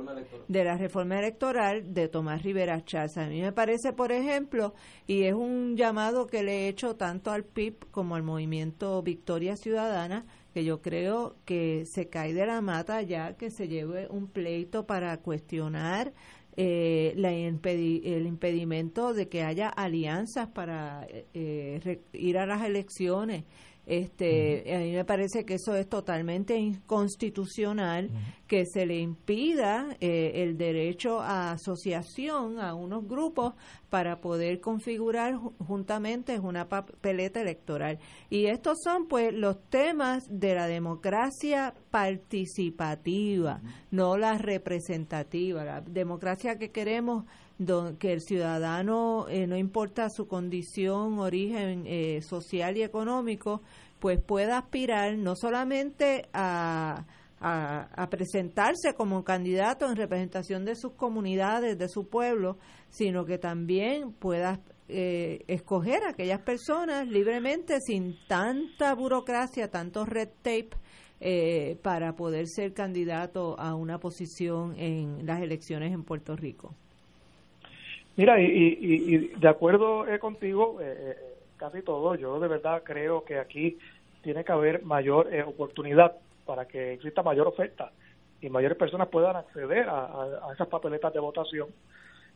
de 0.47 0.63
la 0.63 0.77
reforma 0.77 1.17
electoral 1.17 1.93
de 1.93 2.07
Tomás 2.09 2.43
Rivera 2.43 2.83
Chávez. 2.85 3.17
A 3.17 3.27
mí 3.27 3.41
me 3.41 3.51
parece, 3.51 3.93
por 3.93 4.11
ejemplo, 4.11 4.73
y 5.07 5.23
es 5.23 5.33
un 5.33 5.75
llamado 5.77 6.27
que 6.27 6.43
le 6.43 6.65
he 6.65 6.67
hecho 6.67 6.95
tanto 6.95 7.31
al 7.31 7.45
PIB 7.45 7.89
como 7.91 8.15
al 8.15 8.23
movimiento 8.23 9.01
Victoria 9.01 9.55
Ciudadana, 9.55 10.25
que 10.53 10.63
yo 10.65 10.81
creo 10.81 11.35
que 11.45 11.85
se 11.85 12.09
cae 12.09 12.33
de 12.33 12.45
la 12.45 12.59
mata 12.61 13.01
ya 13.01 13.37
que 13.37 13.51
se 13.51 13.67
lleve 13.67 14.07
un 14.09 14.27
pleito 14.27 14.85
para 14.85 15.15
cuestionar 15.17 16.11
eh, 16.57 17.13
la 17.15 17.31
impedi- 17.31 18.01
el 18.03 18.25
impedimento 18.27 19.13
de 19.13 19.29
que 19.29 19.43
haya 19.43 19.69
alianzas 19.69 20.49
para 20.49 21.07
eh, 21.33 21.79
re- 21.85 22.01
ir 22.11 22.37
a 22.37 22.45
las 22.45 22.63
elecciones. 22.65 23.45
Este, 23.91 24.71
a 24.75 24.79
mí 24.79 24.91
me 24.91 25.03
parece 25.03 25.45
que 25.45 25.55
eso 25.55 25.75
es 25.75 25.89
totalmente 25.89 26.55
inconstitucional, 26.55 28.11
que 28.47 28.65
se 28.67 28.85
le 28.85 28.99
impida 28.99 29.97
eh, 29.99 30.43
el 30.43 30.57
derecho 30.57 31.21
a 31.21 31.51
asociación 31.53 32.59
a 32.59 32.75
unos 32.75 33.07
grupos 33.07 33.55
para 33.89 34.21
poder 34.21 34.59
configurar 34.59 35.33
ju- 35.33 35.53
juntamente 35.65 36.39
una 36.39 36.69
papeleta 36.69 37.41
electoral. 37.41 37.97
Y 38.29 38.45
estos 38.45 38.77
son 38.83 39.07
pues 39.07 39.33
los 39.33 39.57
temas 39.69 40.23
de 40.29 40.53
la 40.53 40.67
democracia 40.67 41.73
participativa, 41.89 43.61
no 43.91 44.17
la 44.17 44.37
representativa, 44.37 45.63
la 45.65 45.81
democracia 45.81 46.57
que 46.59 46.69
queremos 46.69 47.25
don- 47.59 47.97
que 47.97 48.11
el 48.13 48.21
ciudadano, 48.21 49.27
eh, 49.29 49.45
no 49.45 49.55
importa 49.55 50.09
su 50.09 50.27
condición, 50.27 51.19
origen 51.19 51.83
eh, 51.85 52.21
social 52.23 52.75
y 52.77 52.81
económico, 52.83 53.61
pues 53.99 54.19
pueda 54.19 54.57
aspirar 54.57 55.15
no 55.17 55.35
solamente 55.35 56.27
a, 56.33 57.05
presentarse 58.09 58.93
como 58.97 59.23
candidato 59.23 59.85
en 59.89 59.95
representación 59.95 60.65
de 60.65 60.75
sus 60.75 60.93
comunidades, 60.93 61.77
de 61.77 61.87
su 61.87 62.07
pueblo, 62.09 62.57
sino 62.89 63.23
que 63.25 63.37
también 63.37 64.11
pueda 64.11 64.59
eh, 64.89 65.43
escoger 65.47 66.03
a 66.03 66.09
aquellas 66.09 66.41
personas 66.41 67.07
libremente 67.07 67.79
sin 67.79 68.17
tanta 68.27 68.93
burocracia, 68.95 69.69
tanto 69.69 70.05
red 70.05 70.29
tape. 70.41 70.71
eh, 71.21 71.77
para 71.81 72.15
poder 72.15 72.47
ser 72.47 72.73
candidato 72.73 73.59
a 73.59 73.75
una 73.75 73.99
posición 73.99 74.73
en 74.77 75.25
las 75.25 75.41
elecciones 75.41 75.91
en 75.93 76.03
Puerto 76.03 76.35
Rico. 76.37 76.73
Mira, 78.19 78.37
y, 78.41 78.43
y- 78.47 79.15
y 79.15 79.17
de 79.39 79.47
acuerdo 79.47 80.05
eh, 80.05 80.19
contigo, 80.19 80.81
eh, 80.81 80.93
eh, 80.97 81.15
casi 81.55 81.81
todo, 81.81 82.15
yo 82.15 82.37
de 82.41 82.49
verdad 82.49 82.83
creo 82.83 83.23
que 83.23 83.39
aquí 83.39 83.77
tiene 84.21 84.43
que 84.43 84.51
haber 84.51 84.83
mayor 84.83 85.33
eh, 85.33 85.41
oportunidad 85.41 86.17
para 86.45 86.65
que 86.65 86.91
exista 86.95 87.23
mayor 87.23 87.47
oferta 87.47 87.93
y 88.41 88.49
mayores 88.49 88.77
personas 88.77 89.07
puedan 89.07 89.37
acceder 89.37 89.87
a, 89.87 90.49
esas 90.53 90.67
papeletas 90.67 91.13
de 91.13 91.19
votación. 91.21 91.69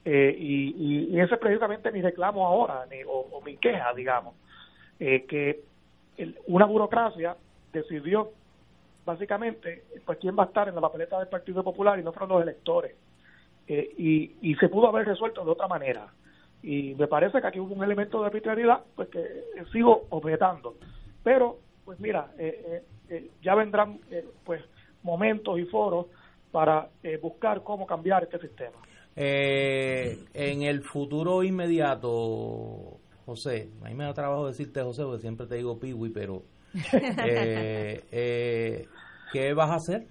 Eh, 0.06 0.34
y, 0.40 1.10
y- 1.18 1.20
ese 1.20 1.34
es 1.34 1.40
precisamente 1.42 1.92
mi 1.92 2.02
reclamo 2.02 2.48
ahora, 2.48 2.86
mi- 2.90 3.04
o, 3.06 3.42
mi 3.46 3.58
queja, 3.58 3.94
digamos, 3.94 4.36
que 4.98 5.60
el- 6.16 6.38
una 6.48 6.66
burocracia 6.66 7.36
decidió 7.74 8.30
básicamente 9.06 9.84
pues 10.06 10.18
quién 10.20 10.34
va 10.40 10.44
a 10.44 10.46
estar 10.46 10.70
en 10.70 10.76
la 10.76 10.80
papeleta 10.82 11.20
del 11.20 11.28
Partido 11.28 11.62
Popular 11.62 12.00
y 12.00 12.04
no 12.04 12.14
fueron 12.14 12.30
los 12.30 12.42
electores. 12.42 12.96
Eh, 13.68 13.94
y, 13.98 14.36
y 14.42 14.56
se 14.56 14.70
pudo 14.70 14.88
haber 14.88 15.08
resuelto 15.08 15.44
de 15.44 15.52
otra 15.52 15.68
manera. 15.68 16.08
Y 16.62 16.96
me 16.96 17.08
parece 17.08 17.42
que 17.42 17.48
aquí 17.48 17.60
hubo 17.60 17.74
un 17.74 17.84
elemento 17.84 18.22
de 18.22 18.28
arbitrariedad 18.28 18.82
pues 18.96 19.10
que 19.10 19.20
eh, 19.20 19.64
sigo 19.72 20.06
objetando. 20.10 20.76
Pero, 21.24 21.60
pues 21.86 22.00
mira, 22.00 22.32
eh, 22.38 22.64
eh, 22.68 22.84
eh, 23.10 23.32
ya 23.42 23.56
vendrán 23.56 24.00
eh, 24.10 24.26
pues 24.46 24.62
momentos 25.04 25.60
y 25.60 25.66
foros 25.66 26.08
para 26.52 26.90
eh, 27.02 27.18
buscar 27.18 27.64
cómo 27.64 27.86
cambiar 27.86 28.24
este 28.24 28.40
sistema. 28.40 28.78
Eh, 29.16 30.18
en 30.34 30.64
el 30.64 30.82
futuro 30.84 31.44
inmediato, 31.44 32.98
José, 33.26 33.70
a 33.84 33.90
mí 33.90 33.96
me 33.96 34.06
da 34.06 34.14
trabajo 34.14 34.48
decirte 34.48 34.82
José, 34.82 35.04
porque 35.04 35.22
siempre 35.22 35.48
te 35.48 35.56
digo 35.56 35.80
Piwi, 35.80 36.10
pero 36.10 36.44
eh, 36.94 38.04
eh, 38.12 38.88
¿qué 39.32 39.54
vas 39.54 39.70
a 39.70 39.76
hacer? 39.76 40.08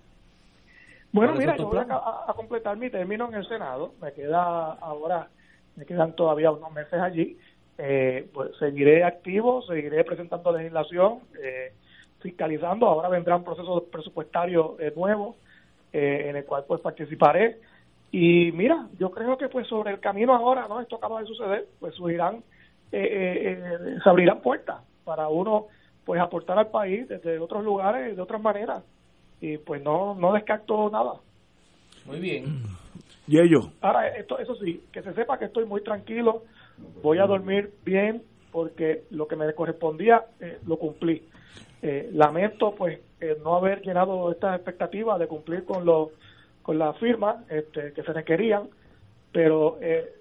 Bueno, 1.13 1.33
¿Cuáles 1.33 1.47
mira, 1.47 1.57
yo 1.57 1.67
voy 1.69 1.79
a, 1.79 2.33
completar 2.35 2.77
mi 2.77 2.91
término 2.91 3.29
en 3.29 3.35
el 3.35 3.47
Senado. 3.47 3.93
Me 4.01 4.13
queda 4.13 4.73
ahora, 4.75 5.29
me 5.77 5.85
quedan 5.85 6.15
todavía 6.15 6.51
unos 6.51 6.73
meses 6.73 6.95
allí. 6.95 7.37
Eh, 7.79 8.29
pues 8.33 8.57
seguiré 8.59 9.05
activo, 9.05 9.63
seguiré 9.63 10.05
presentando 10.05 10.53
legislación, 10.53 11.21
eh, 11.43 11.73
fiscalizando. 12.21 12.87
Ahora 12.87 13.09
vendrá 13.09 13.37
un 13.37 13.45
proceso 13.45 13.85
presupuestario 13.91 14.77
eh, 14.79 14.93
nuevo 14.97 15.37
eh, 15.93 16.27
en 16.29 16.37
el 16.37 16.45
cual 16.45 16.65
pues 16.67 16.81
participaré. 16.81 17.61
Y 18.13 18.53
mira, 18.53 18.89
yo 18.99 19.11
creo 19.11 19.39
que 19.39 19.49
pues 19.49 19.67
sobre 19.67 19.91
el 19.91 19.99
camino 19.99 20.35
ahora, 20.35 20.69
¿no? 20.69 20.81
Esto 20.81 20.97
acaba 20.97 21.21
de 21.21 21.27
suceder, 21.27 21.67
pues 21.81 21.95
surgirán, 21.95 22.43
eh, 22.93 23.01
eh, 23.01 23.59
eh, 23.59 23.99
se 24.05 24.09
abrirán 24.09 24.43
puertas 24.43 24.83
para 25.05 25.29
uno 25.29 25.69
pues 26.05 26.21
aportar 26.21 26.59
al 26.59 26.69
país 26.69 27.09
desde 27.09 27.39
otros 27.39 27.65
lugares 27.65 28.15
de 28.15 28.21
otras 28.21 28.41
maneras. 28.43 28.85
Y 29.43 29.59
pues 29.59 29.83
no, 29.83 30.15
no 30.15 30.33
descarto 30.33 30.89
nada. 30.89 31.15
Muy 32.07 32.21
bien. 32.21 32.63
Y 33.27 33.39
ellos, 33.39 33.71
Ahora, 33.81 34.09
esto, 34.09 34.39
eso 34.39 34.55
sí, 34.55 34.83
que 34.93 35.03
se 35.03 35.13
sepa 35.15 35.39
que 35.39 35.47
estoy 35.47 35.65
muy 35.65 35.83
tranquilo, 35.83 36.43
voy 37.03 37.19
a 37.19 37.27
dormir 37.27 37.71
bien 37.85 38.23
porque 38.53 39.03
lo 39.11 39.27
que 39.27 39.37
me 39.37 39.53
correspondía 39.55 40.25
eh, 40.41 40.59
lo 40.67 40.77
cumplí. 40.77 41.23
Eh, 41.83 42.11
lamento 42.13 42.73
pues 42.77 43.01
eh, 43.21 43.37
no 43.43 43.57
haber 43.57 43.83
llenado 43.83 44.31
estas 44.31 44.55
expectativas 44.55 45.19
de 45.19 45.27
cumplir 45.27 45.65
con 45.65 45.85
los 45.85 46.11
con 46.63 46.79
las 46.79 46.97
firmas 46.99 47.45
este, 47.51 47.93
que 47.93 48.05
se 48.05 48.13
requerían, 48.13 48.69
pero 49.33 49.79
eh, 49.81 50.13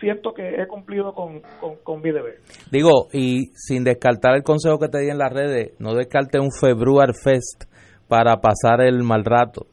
siento 0.00 0.32
que 0.32 0.48
he 0.48 0.66
cumplido 0.66 1.12
con, 1.12 1.42
con, 1.60 1.76
con 1.82 2.00
mi 2.00 2.10
deber. 2.10 2.40
Digo, 2.70 3.08
y 3.12 3.50
sin 3.54 3.84
descartar 3.84 4.36
el 4.36 4.42
consejo 4.42 4.78
que 4.78 4.88
te 4.88 5.00
di 5.00 5.10
en 5.10 5.18
las 5.18 5.32
redes, 5.32 5.78
no 5.78 5.94
descarte 5.94 6.38
un 6.40 6.50
Februar 6.50 7.12
Fest 7.12 7.64
para 8.08 8.36
pasar 8.40 8.80
el 8.80 9.02
mal 9.02 9.24
rato. 9.24 9.66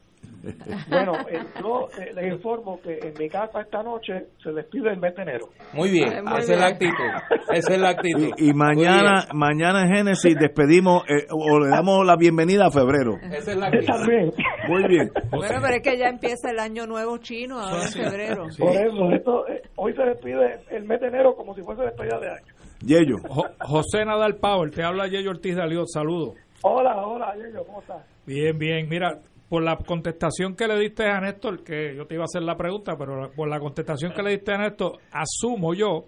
Bueno, 0.90 1.12
eh, 1.30 1.38
yo 1.58 1.88
eh, 1.98 2.12
les 2.14 2.34
informo 2.34 2.78
que 2.82 2.98
en 2.98 3.14
mi 3.18 3.30
casa 3.30 3.62
esta 3.62 3.82
noche 3.82 4.26
se 4.42 4.52
despide 4.52 4.90
el 4.92 4.98
mes 5.00 5.14
de 5.16 5.22
enero. 5.22 5.48
Muy 5.72 5.90
bien, 5.90 6.12
Ay, 6.16 6.22
muy 6.22 6.38
esa 6.40 6.52
es 6.52 6.60
la 6.60 6.66
actitud. 6.66 7.10
Esa 7.50 7.74
es 7.74 7.80
la 7.80 7.88
actitud. 7.88 8.28
Y, 8.36 8.50
y 8.50 8.52
mañana, 8.52 9.24
mañana 9.32 9.84
en 9.86 9.94
Génesis 9.94 10.36
despedimos 10.38 11.02
eh, 11.08 11.26
o 11.30 11.60
le 11.60 11.68
damos 11.70 12.04
la 12.04 12.16
bienvenida 12.16 12.66
a 12.66 12.70
febrero. 12.70 13.14
Esa 13.32 13.52
es 13.52 13.56
la 13.56 13.68
actitud. 13.68 13.86
También. 13.86 14.32
Muy 14.68 14.86
bien. 14.86 15.10
Bueno, 15.30 15.58
pero 15.62 15.76
es 15.76 15.82
que 15.82 15.96
ya 15.96 16.08
empieza 16.08 16.50
el 16.50 16.58
año 16.58 16.86
nuevo 16.86 17.16
chino 17.16 17.58
ahora 17.58 17.84
en 17.86 17.92
febrero. 17.92 18.44
Por 18.58 18.70
eso, 18.76 19.10
esto, 19.12 19.48
eh, 19.48 19.62
hoy 19.76 19.94
se 19.94 20.02
despide 20.02 20.60
el 20.72 20.84
mes 20.84 21.00
de 21.00 21.06
enero 21.06 21.34
como 21.36 21.54
si 21.54 21.62
fuese 21.62 21.84
despedida 21.84 22.18
de 22.20 22.28
año. 22.28 22.54
Yello. 22.84 23.16
Jo- 23.30 23.48
José 23.60 24.04
Nadal 24.04 24.36
Power, 24.36 24.70
te 24.70 24.82
habla 24.84 25.06
Yeyo 25.06 25.30
Ortiz 25.30 25.56
de 25.56 25.62
Aliot, 25.62 25.86
saludos. 25.86 26.34
Hola, 26.62 26.96
hola, 27.06 27.34
¿cómo 27.66 27.80
estás? 27.80 28.02
Bien, 28.26 28.58
bien. 28.58 28.88
Mira, 28.88 29.20
por 29.48 29.62
la 29.62 29.76
contestación 29.76 30.56
que 30.56 30.66
le 30.66 30.78
diste 30.78 31.04
a 31.04 31.20
Néstor, 31.20 31.62
que 31.62 31.94
yo 31.94 32.06
te 32.06 32.14
iba 32.14 32.22
a 32.22 32.24
hacer 32.24 32.42
la 32.42 32.56
pregunta, 32.56 32.96
pero 32.98 33.30
por 33.36 33.48
la 33.48 33.60
contestación 33.60 34.12
que 34.12 34.22
le 34.22 34.30
diste 34.30 34.52
a 34.52 34.58
Néstor, 34.58 34.98
asumo 35.12 35.74
yo 35.74 36.04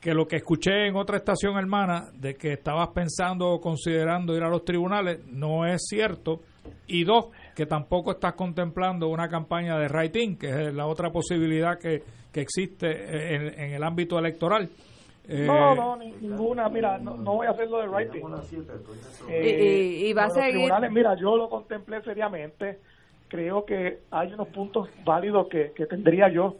que 0.00 0.14
lo 0.14 0.26
que 0.26 0.36
escuché 0.36 0.88
en 0.88 0.96
otra 0.96 1.16
estación 1.16 1.56
hermana 1.56 2.10
de 2.14 2.34
que 2.34 2.54
estabas 2.54 2.88
pensando 2.88 3.48
o 3.48 3.60
considerando 3.60 4.36
ir 4.36 4.42
a 4.42 4.48
los 4.48 4.64
tribunales 4.64 5.24
no 5.26 5.66
es 5.66 5.82
cierto. 5.88 6.40
Y 6.86 7.04
dos, 7.04 7.26
que 7.54 7.66
tampoco 7.66 8.12
estás 8.12 8.34
contemplando 8.34 9.08
una 9.08 9.28
campaña 9.28 9.78
de 9.78 9.88
writing, 9.88 10.36
que 10.36 10.48
es 10.48 10.74
la 10.74 10.86
otra 10.86 11.10
posibilidad 11.10 11.78
que, 11.78 12.02
que 12.32 12.40
existe 12.40 13.34
en 13.34 13.74
el 13.74 13.82
ámbito 13.82 14.18
electoral. 14.18 14.70
Eh, 15.28 15.44
No, 15.46 15.74
no, 15.74 15.96
ni- 15.96 16.12
ninguna. 16.20 16.68
Mira, 16.68 16.98
no, 16.98 17.16
no 17.16 17.34
voy 17.34 17.46
a 17.46 17.50
hacerlo 17.50 17.78
de 17.80 17.88
writing. 17.88 18.22
Eh, 19.28 20.04
Y- 20.08 20.12
va 20.12 20.24
a 20.24 20.26
los 20.26 20.34
seguir- 20.34 20.52
tribunales, 20.52 20.90
mira, 20.92 21.14
yo 21.14 21.36
lo 21.36 21.48
contemplé 21.48 22.02
seriamente. 22.02 22.78
Creo 23.28 23.64
que 23.64 24.00
hay 24.10 24.32
unos 24.32 24.48
puntos 24.48 24.88
válidos 25.04 25.48
que, 25.48 25.72
que 25.72 25.86
tendría 25.86 26.28
yo, 26.28 26.56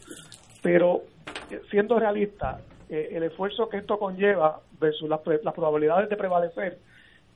pero 0.63 1.03
eh, 1.51 1.61
siendo 1.71 1.99
realista, 1.99 2.61
eh, 2.89 3.11
el 3.13 3.25
esfuerzo 3.25 3.69
que 3.69 3.79
esto 3.79 3.99
conlleva 3.99 4.61
versus 4.81 5.09
las, 5.09 5.21
probabilidades 5.21 6.09
de 6.09 6.17
prevalecer, 6.17 6.79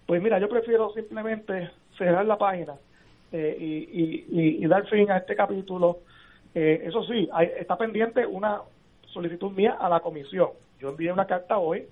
pues 0.07 0.23
mira, 0.23 0.39
yo 0.39 0.49
prefiero 0.49 0.91
simplemente 0.95 1.71
cerrar 1.99 2.25
la 2.25 2.39
página 2.39 2.75
eh, 3.33 3.57
y, 3.59 3.65
y- 4.01 4.27
y- 4.31 4.65
y 4.65 4.67
dar 4.69 4.87
fin 4.87 5.11
a 5.11 5.19
este 5.19 5.35
capítulo. 5.35 5.99
Eh, 6.55 6.83
eso 6.85 7.03
sí, 7.05 7.29
hay- 7.33 7.51
está 7.59 7.77
pendiente 7.77 8.25
una 8.25 8.61
solicitud 9.13 9.51
mía 9.53 9.77
a 9.79 9.89
la 9.89 10.01
comisión. 10.01 10.51
Yo 10.81 10.91
envié 10.91 11.13
una 11.13 11.27
carta 11.27 11.59
hoy 11.59 11.87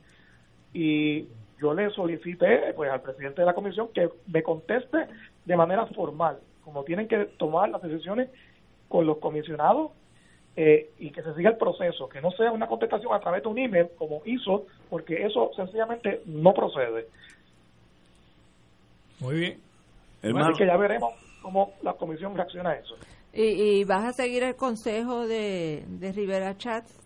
y 0.73 1.27
yo 1.61 1.73
le 1.75 1.91
solicité 1.91 2.73
pues 2.75 2.91
al 2.91 3.01
presidente 3.01 3.41
de 3.41 3.47
la 3.47 3.55
comisión 3.55 3.89
que 3.95 4.09
me 4.27 4.43
conteste 4.43 5.07
de 5.45 5.57
manera 5.57 5.87
formal, 5.87 6.39
como 6.65 6.85
tienen 6.85 7.09
que 7.09 7.25
tomar 7.39 7.69
las 7.69 7.83
decisiones 7.83 8.29
con 8.89 9.07
los 9.07 9.19
comisionados 9.19 9.93
eh, 10.57 10.91
y 10.99 11.11
que 11.11 11.23
se 11.23 11.35
siga 11.35 11.51
el 11.51 11.57
proceso, 11.57 12.09
que 12.09 12.21
no 12.21 12.31
sea 12.33 12.53
una 12.53 12.67
contestación 12.67 13.13
a 13.13 13.21
través 13.21 13.43
de 13.43 13.49
un 13.49 13.59
email 13.59 13.89
como 13.99 14.23
hizo, 14.25 14.67
porque 14.89 15.25
eso 15.25 15.51
sencillamente 15.57 16.23
no 16.27 16.53
procede. 16.55 17.09
Muy 19.21 19.35
bien. 19.35 19.61
Hermano, 20.23 20.49
Así 20.49 20.59
que 20.59 20.67
ya 20.67 20.77
veremos 20.77 21.13
cómo 21.43 21.73
la 21.83 21.95
comisión 21.95 22.37
reacciona 22.37 22.71
a 22.71 22.77
eso. 22.77 22.95
¿Y, 23.33 23.43
y 23.43 23.85
vas 23.85 24.05
a 24.05 24.13
seguir 24.13 24.43
el 24.45 24.55
consejo 24.55 25.27
de, 25.27 25.85
de 25.89 26.13
Rivera 26.13 26.57
Chats? 26.57 27.04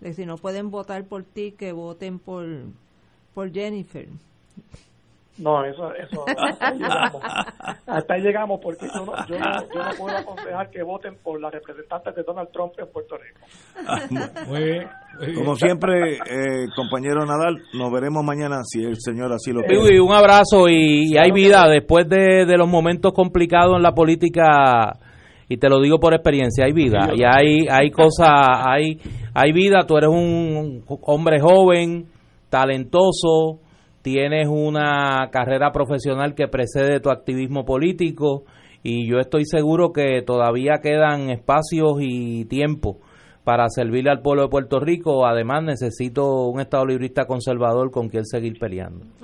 De 0.00 0.12
si 0.12 0.26
no 0.26 0.36
pueden 0.36 0.70
votar 0.70 1.04
por 1.04 1.24
ti, 1.24 1.52
que 1.52 1.72
voten 1.72 2.18
por, 2.18 2.44
por 3.34 3.52
Jennifer. 3.52 4.08
No, 5.38 5.62
eso, 5.64 5.92
eso 5.94 6.24
hasta 6.26 6.68
ahí 6.68 6.78
llegamos. 6.78 7.22
Hasta 7.86 8.14
ahí 8.14 8.22
llegamos 8.22 8.60
porque 8.62 8.86
yo 8.86 9.04
no, 9.04 9.12
yo, 9.26 9.38
no, 9.38 9.60
yo 9.74 9.84
no 9.84 9.90
puedo 9.98 10.16
aconsejar 10.16 10.70
que 10.70 10.82
voten 10.82 11.16
por 11.22 11.38
las 11.40 11.52
representantes 11.52 12.14
de 12.14 12.22
Donald 12.22 12.48
Trump 12.52 12.72
en 12.78 12.86
Puerto 12.86 13.16
Rico. 13.18 14.46
Muy 14.46 14.62
bien. 14.62 14.88
muy 15.18 15.26
bien. 15.26 15.34
como 15.34 15.54
siempre, 15.56 16.14
eh, 16.14 16.66
compañero 16.74 17.26
Nadal, 17.26 17.62
nos 17.74 17.92
veremos 17.92 18.24
mañana 18.24 18.62
si 18.64 18.82
el 18.82 18.96
señor 18.98 19.30
así 19.32 19.52
lo 19.52 19.62
pide. 19.62 20.00
Un 20.00 20.12
abrazo 20.12 20.68
y, 20.68 21.12
y 21.12 21.18
hay 21.18 21.30
vida 21.32 21.68
después 21.68 22.08
de, 22.08 22.46
de 22.46 22.56
los 22.56 22.68
momentos 22.68 23.12
complicados 23.12 23.76
en 23.76 23.82
la 23.82 23.92
política 23.92 24.98
y 25.48 25.58
te 25.58 25.68
lo 25.68 25.80
digo 25.80 25.98
por 25.98 26.14
experiencia, 26.14 26.64
hay 26.64 26.72
vida. 26.72 27.10
Y 27.14 27.22
hay 27.22 27.66
hay 27.70 27.90
cosas, 27.90 28.28
hay 28.30 28.98
hay 29.34 29.52
vida, 29.52 29.86
tú 29.86 29.96
eres 29.96 30.10
un 30.10 30.84
hombre 31.02 31.40
joven, 31.40 32.06
talentoso, 32.48 33.60
tienes 34.02 34.48
una 34.48 35.28
carrera 35.30 35.72
profesional 35.72 36.34
que 36.34 36.48
precede 36.48 37.00
tu 37.00 37.10
activismo 37.10 37.64
político 37.64 38.44
y 38.82 39.08
yo 39.10 39.18
estoy 39.18 39.44
seguro 39.44 39.92
que 39.92 40.22
todavía 40.22 40.80
quedan 40.82 41.30
espacios 41.30 41.98
y 42.00 42.44
tiempo 42.44 42.98
para 43.46 43.68
servirle 43.68 44.10
al 44.10 44.22
pueblo 44.22 44.42
de 44.42 44.48
Puerto 44.48 44.80
Rico. 44.80 45.24
Además, 45.24 45.62
necesito 45.62 46.48
un 46.48 46.60
Estado 46.60 46.84
librista 46.84 47.26
conservador 47.26 47.92
con 47.92 48.08
quien 48.08 48.24
seguir 48.26 48.58
peleando. 48.58 49.06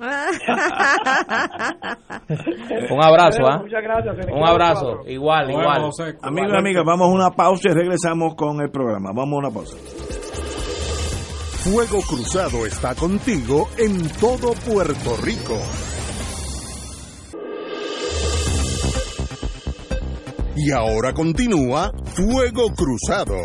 Un 2.89 3.03
abrazo, 3.03 3.45
¿ah? 3.45 3.57
Muchas 3.61 3.83
gracias. 3.83 4.15
en 4.25 4.33
Un 4.33 4.47
abrazo. 4.47 5.01
Igual, 5.07 5.47
Bueno, 5.47 5.61
igual. 5.61 5.81
José, 5.81 6.15
Amigos 6.21 6.53
y 6.53 6.57
amigas, 6.57 6.85
vamos 6.85 7.09
a 7.09 7.11
una 7.11 7.31
pausa 7.31 7.69
y 7.69 7.73
regresamos 7.73 8.35
con 8.35 8.61
el 8.61 8.71
programa. 8.71 9.11
Vamos 9.13 9.33
a 9.33 9.39
una 9.39 9.51
pausa. 9.51 9.75
Fuego 11.65 11.99
Cruzado 12.07 12.65
está 12.65 12.95
contigo 12.95 13.67
en 13.77 14.07
todo 14.21 14.53
Puerto 14.65 15.17
Rico. 15.21 15.59
Y 20.55 20.71
ahora 20.71 21.11
continúa 21.11 21.91
Fuego 22.15 22.69
Cruzado. 22.73 23.35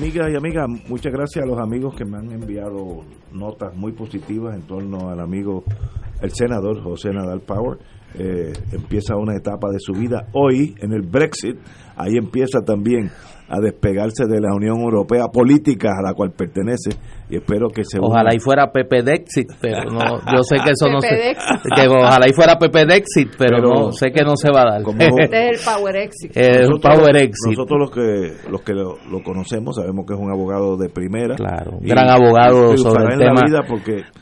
Amigas 0.00 0.30
y 0.32 0.34
amigas, 0.34 0.66
muchas 0.88 1.12
gracias 1.12 1.44
a 1.44 1.46
los 1.46 1.58
amigos 1.58 1.94
que 1.94 2.06
me 2.06 2.16
han 2.16 2.32
enviado 2.32 3.04
notas 3.32 3.76
muy 3.76 3.92
positivas 3.92 4.54
en 4.54 4.62
torno 4.62 5.10
al 5.10 5.20
amigo, 5.20 5.62
el 6.22 6.30
senador 6.30 6.82
José 6.82 7.10
Nadal 7.10 7.42
Power. 7.42 7.78
Eh, 8.14 8.50
empieza 8.72 9.16
una 9.16 9.36
etapa 9.36 9.68
de 9.70 9.78
su 9.78 9.92
vida 9.92 10.26
hoy 10.32 10.74
en 10.78 10.94
el 10.94 11.02
Brexit. 11.02 11.58
Ahí 11.96 12.16
empieza 12.16 12.62
también 12.62 13.10
a 13.50 13.58
despegarse 13.60 14.26
de 14.26 14.40
la 14.40 14.54
Unión 14.54 14.78
Europea 14.80 15.26
política 15.32 15.90
a 15.98 16.02
la 16.02 16.14
cual 16.14 16.30
pertenece 16.30 16.90
y 17.28 17.36
espero 17.36 17.68
que 17.68 17.82
se 17.84 17.98
una- 17.98 18.08
Ojalá 18.08 18.34
y 18.34 18.38
fuera 18.38 18.70
Pepe 18.72 19.02
Dexit, 19.02 19.48
pero 19.60 19.90
no, 19.90 19.98
yo 20.32 20.42
sé 20.42 20.56
que 20.64 20.70
eso 20.72 20.88
no 20.90 21.00
se, 21.00 21.08
que 21.76 21.88
ojalá 21.88 22.28
y 22.28 22.32
fuera 22.32 22.56
Pepe 22.58 22.84
Dexit, 22.86 23.30
pero, 23.38 23.56
Pero- 23.56 23.68
no 23.86 23.92
sé 23.92 24.10
que 24.12 24.22
no 24.24 24.36
se 24.36 24.50
va 24.50 24.62
a 24.62 24.70
dar. 24.72 24.82
Como- 24.82 24.98
Este 25.18 25.50
es 25.50 25.60
el 25.66 25.74
Power 25.74 25.96
Exit. 25.96 26.36
es 26.36 26.68
un 26.68 26.80
power 26.80 27.16
exit. 27.16 27.56
Nosotros 27.58 27.78
los 27.80 27.90
que 27.90 28.50
los 28.50 28.62
que 28.62 28.72
lo, 28.72 28.94
lo 29.10 29.22
conocemos 29.22 29.76
sabemos 29.76 30.04
que 30.06 30.14
es 30.14 30.20
un 30.20 30.30
abogado 30.30 30.76
de 30.76 30.88
primera. 30.88 31.34
Claro, 31.36 31.72
un 31.80 31.86
gran 31.86 32.08
abogado 32.08 32.76
sobre 32.76 33.14
el 33.14 33.18
tema. 33.18 33.42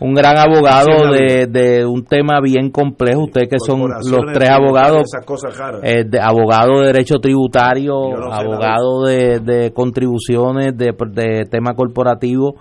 Un 0.01 0.15
gran 0.15 0.37
abogado 0.39 1.11
de, 1.13 1.47
de 1.47 1.85
un 1.87 2.05
tema 2.05 2.41
bien 2.43 2.71
complejo. 2.71 3.25
Ustedes 3.25 3.49
que 3.49 3.57
son 3.59 3.81
los 3.89 4.21
tres 4.33 4.51
abogados, 4.51 5.03
esas 5.13 5.25
cosas 5.25 5.57
raras. 5.57 5.81
eh, 5.85 6.05
de, 6.07 6.21
abogado 6.21 6.81
de 6.81 6.87
derecho 6.89 7.19
tributario, 7.21 7.93
Yo 8.11 8.17
no 8.17 8.31
sé 8.33 8.41
abogado 8.43 9.05
de, 9.07 9.18
de 9.41 9.73
contribuciones, 9.73 10.77
de, 10.77 10.93
de 11.11 11.45
tema 11.51 11.75
corporativo. 11.75 12.57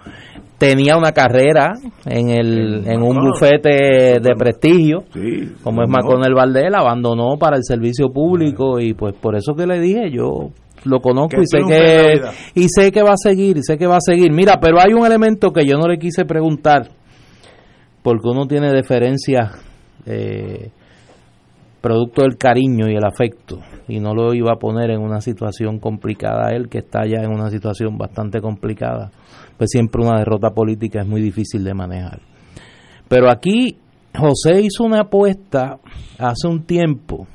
Tenía 0.58 0.97
una 0.97 1.12
carrera 1.12 1.74
en 2.05 2.30
el 2.30 2.88
En 2.88 2.93
en 2.93 3.01
un 3.03 3.18
bufete 3.18 4.20
de 4.20 4.34
prestigio, 4.36 5.03
Sí, 5.14 5.53
como 5.64 5.84
es 5.84 5.89
no. 5.89 5.97
McConnell 5.97 6.34
Valdés, 6.34 6.74
abandonó 6.74 7.38
para 7.38 7.58
el 7.58 7.64
servicio 7.64 8.10
público 8.10 8.80
y 8.80 8.93
pues 8.93 9.14
por 9.14 9.36
eso 9.36 9.53
que 9.53 9.68
le 9.68 9.80
dije, 9.80 10.10
yo 10.12 10.49
lo 10.84 10.99
conozco 10.99 11.38
Que 11.38 11.43
y 11.43 11.45
sé 11.45 11.60
la 11.60 11.68
que 11.68 12.22
y 12.55 12.68
sé 12.70 12.91
que 12.91 13.03
va 13.03 13.12
a 13.12 13.18
seguir, 13.18 13.58
y 13.58 13.64
sé 13.64 13.78
que 13.78 13.86
va 13.86 13.97
a 13.97 14.01
seguir. 14.01 14.32
Mira, 14.32 14.60
pero 14.60 14.78
hay 14.80 14.93
un 14.93 15.05
elemento 15.05 15.51
que 15.51 15.64
yo 15.64 15.78
no 15.78 15.88
le 15.88 15.99
quise 15.99 16.26
preguntar 16.26 16.89
porque 18.01 18.28
uno 18.28 18.47
tiene 18.47 18.72
deferencia 18.72 19.51
eh, 20.05 20.72
producto 21.88 22.21
del 22.23 22.38
cariño 22.38 22.89
y 22.89 22.95
el 22.95 23.05
afecto 23.05 23.59
y 23.88 23.99
no 23.99 24.13
lo 24.13 24.33
iba 24.33 24.51
a 24.51 24.59
poner 24.59 24.91
en 24.91 24.99
una 24.99 25.21
situación 25.21 25.79
complicada 25.79 26.47
a 26.47 26.51
él 26.53 26.67
que 26.67 26.79
está 26.79 27.05
ya 27.05 27.23
en 27.23 27.31
una 27.31 27.49
situación 27.49 27.97
bastante 27.97 28.41
complicada 28.41 29.09
pues 29.57 29.69
siempre 29.71 30.03
una 30.03 30.19
derrota 30.19 30.51
política 30.51 31.01
es 31.01 31.07
muy 31.07 31.21
difícil 31.21 31.63
de 31.63 31.73
manejar. 31.73 32.19
Pero 33.07 33.31
aquí 33.31 33.77
José 34.15 34.61
hizo 34.61 34.83
una 34.83 35.01
apuesta 35.01 35.77
hace 36.19 36.47
un 36.47 36.63
tiempo 36.63 37.27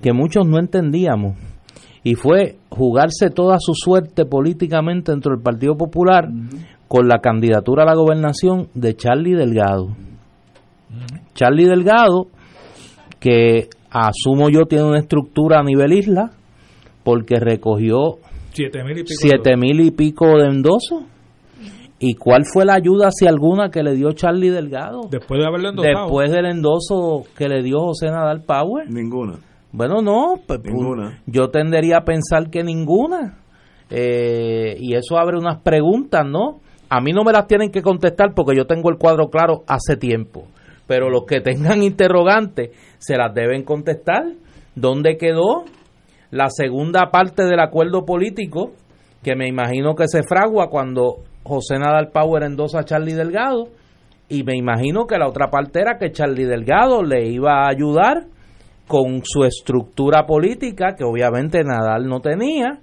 que 0.00 0.12
muchos 0.12 0.46
no 0.46 0.58
entendíamos 0.58 1.36
y 2.04 2.14
fue 2.14 2.58
jugarse 2.70 3.30
toda 3.30 3.56
su 3.58 3.72
suerte 3.74 4.24
políticamente 4.24 5.12
dentro 5.12 5.32
del 5.32 5.42
Partido 5.42 5.76
Popular 5.76 6.28
con 6.86 7.08
la 7.08 7.18
candidatura 7.18 7.82
a 7.82 7.86
la 7.86 7.94
gobernación 7.94 8.68
de 8.74 8.94
Charlie 8.94 9.34
Delgado. 9.34 9.96
Charlie 11.34 11.66
Delgado, 11.66 12.28
que 13.20 13.68
asumo 13.90 14.48
yo 14.50 14.66
tiene 14.66 14.84
una 14.84 14.98
estructura 14.98 15.60
a 15.60 15.62
nivel 15.62 15.92
isla, 15.92 16.30
porque 17.04 17.36
recogió 17.40 18.16
Siete 18.52 18.82
mil 18.84 18.98
y 18.98 19.02
pico. 19.04 19.14
siete 19.18 19.56
mil 19.56 19.80
y 19.80 19.90
pico 19.90 20.26
de 20.38 20.46
endosos 20.46 21.04
¿Y 22.00 22.14
cuál 22.14 22.44
fue 22.44 22.64
la 22.64 22.74
ayuda, 22.74 23.08
si 23.10 23.26
alguna, 23.26 23.70
que 23.70 23.82
le 23.82 23.94
dio 23.96 24.12
Charlie 24.12 24.50
Delgado? 24.50 25.08
Después 25.10 25.40
de 25.40 25.48
haberle 25.48 25.70
endosado. 25.70 26.04
Después 26.04 26.30
del 26.30 26.46
endoso 26.46 27.24
que 27.36 27.48
le 27.48 27.60
dio 27.64 27.80
José 27.80 28.06
Nadal 28.06 28.42
Power. 28.44 28.88
Ninguna. 28.88 29.40
Bueno, 29.72 30.00
no, 30.00 30.34
pues, 30.46 30.60
pues, 30.62 30.72
Ninguna. 30.72 31.20
yo 31.26 31.48
tendería 31.50 31.98
a 31.98 32.04
pensar 32.04 32.50
que 32.50 32.62
ninguna. 32.62 33.38
Eh, 33.90 34.76
y 34.78 34.94
eso 34.94 35.18
abre 35.18 35.38
unas 35.38 35.60
preguntas, 35.62 36.24
¿no? 36.24 36.60
A 36.88 37.00
mí 37.00 37.10
no 37.12 37.24
me 37.24 37.32
las 37.32 37.48
tienen 37.48 37.70
que 37.72 37.82
contestar 37.82 38.32
porque 38.32 38.56
yo 38.56 38.64
tengo 38.66 38.90
el 38.90 38.96
cuadro 38.96 39.28
claro 39.28 39.64
hace 39.66 39.96
tiempo. 39.96 40.44
Pero 40.88 41.10
los 41.10 41.24
que 41.24 41.40
tengan 41.40 41.84
interrogantes 41.84 42.70
se 42.98 43.16
las 43.16 43.32
deben 43.32 43.62
contestar. 43.62 44.24
¿Dónde 44.74 45.16
quedó 45.16 45.64
la 46.32 46.48
segunda 46.50 47.10
parte 47.12 47.44
del 47.44 47.60
acuerdo 47.60 48.04
político 48.04 48.72
que 49.22 49.36
me 49.36 49.46
imagino 49.46 49.94
que 49.94 50.08
se 50.08 50.22
fragua 50.22 50.68
cuando 50.68 51.18
José 51.44 51.78
Nadal 51.78 52.10
Power 52.10 52.42
endosa 52.42 52.80
a 52.80 52.84
Charlie 52.84 53.14
Delgado? 53.14 53.68
Y 54.28 54.42
me 54.42 54.56
imagino 54.56 55.06
que 55.06 55.18
la 55.18 55.28
otra 55.28 55.50
parte 55.50 55.80
era 55.80 55.98
que 55.98 56.10
Charlie 56.10 56.44
Delgado 56.44 57.02
le 57.02 57.28
iba 57.28 57.64
a 57.64 57.68
ayudar 57.68 58.26
con 58.86 59.20
su 59.22 59.44
estructura 59.44 60.26
política, 60.26 60.94
que 60.96 61.04
obviamente 61.04 61.62
Nadal 61.62 62.08
no 62.08 62.20
tenía, 62.20 62.80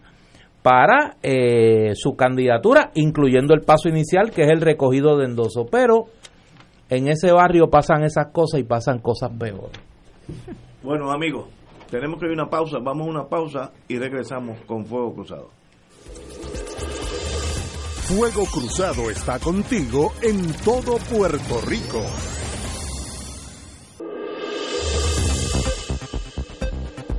para 0.62 1.18
eh, 1.22 1.92
su 1.94 2.16
candidatura, 2.16 2.92
incluyendo 2.96 3.54
el 3.54 3.62
paso 3.62 3.90
inicial, 3.90 4.32
que 4.32 4.44
es 4.44 4.50
el 4.50 4.62
recogido 4.62 5.18
de 5.18 5.26
endoso. 5.26 5.66
Pero 5.70 6.06
en 6.90 7.08
ese 7.08 7.32
barrio 7.32 7.70
pasan 7.70 8.04
esas 8.04 8.28
cosas 8.28 8.60
y 8.60 8.64
pasan 8.64 9.00
cosas 9.00 9.32
peores. 9.38 9.72
Bueno, 10.84 11.12
amigos, 11.12 11.48
tenemos 11.90 12.20
que 12.20 12.26
ir 12.26 12.32
a 12.32 12.34
una 12.36 12.50
pausa. 12.50 12.78
Vamos 12.82 13.08
a 13.08 13.10
una 13.10 13.28
pausa 13.28 13.72
y 13.88 13.98
regresamos 13.98 14.60
con 14.68 14.86
Fuego 14.86 15.14
Cruzado. 15.14 15.50
Fuego 18.08 18.46
Cruzado 18.46 19.10
está 19.10 19.40
contigo 19.40 20.14
en 20.22 20.54
todo 20.64 20.98
Puerto 21.10 21.62
Rico. 21.66 22.04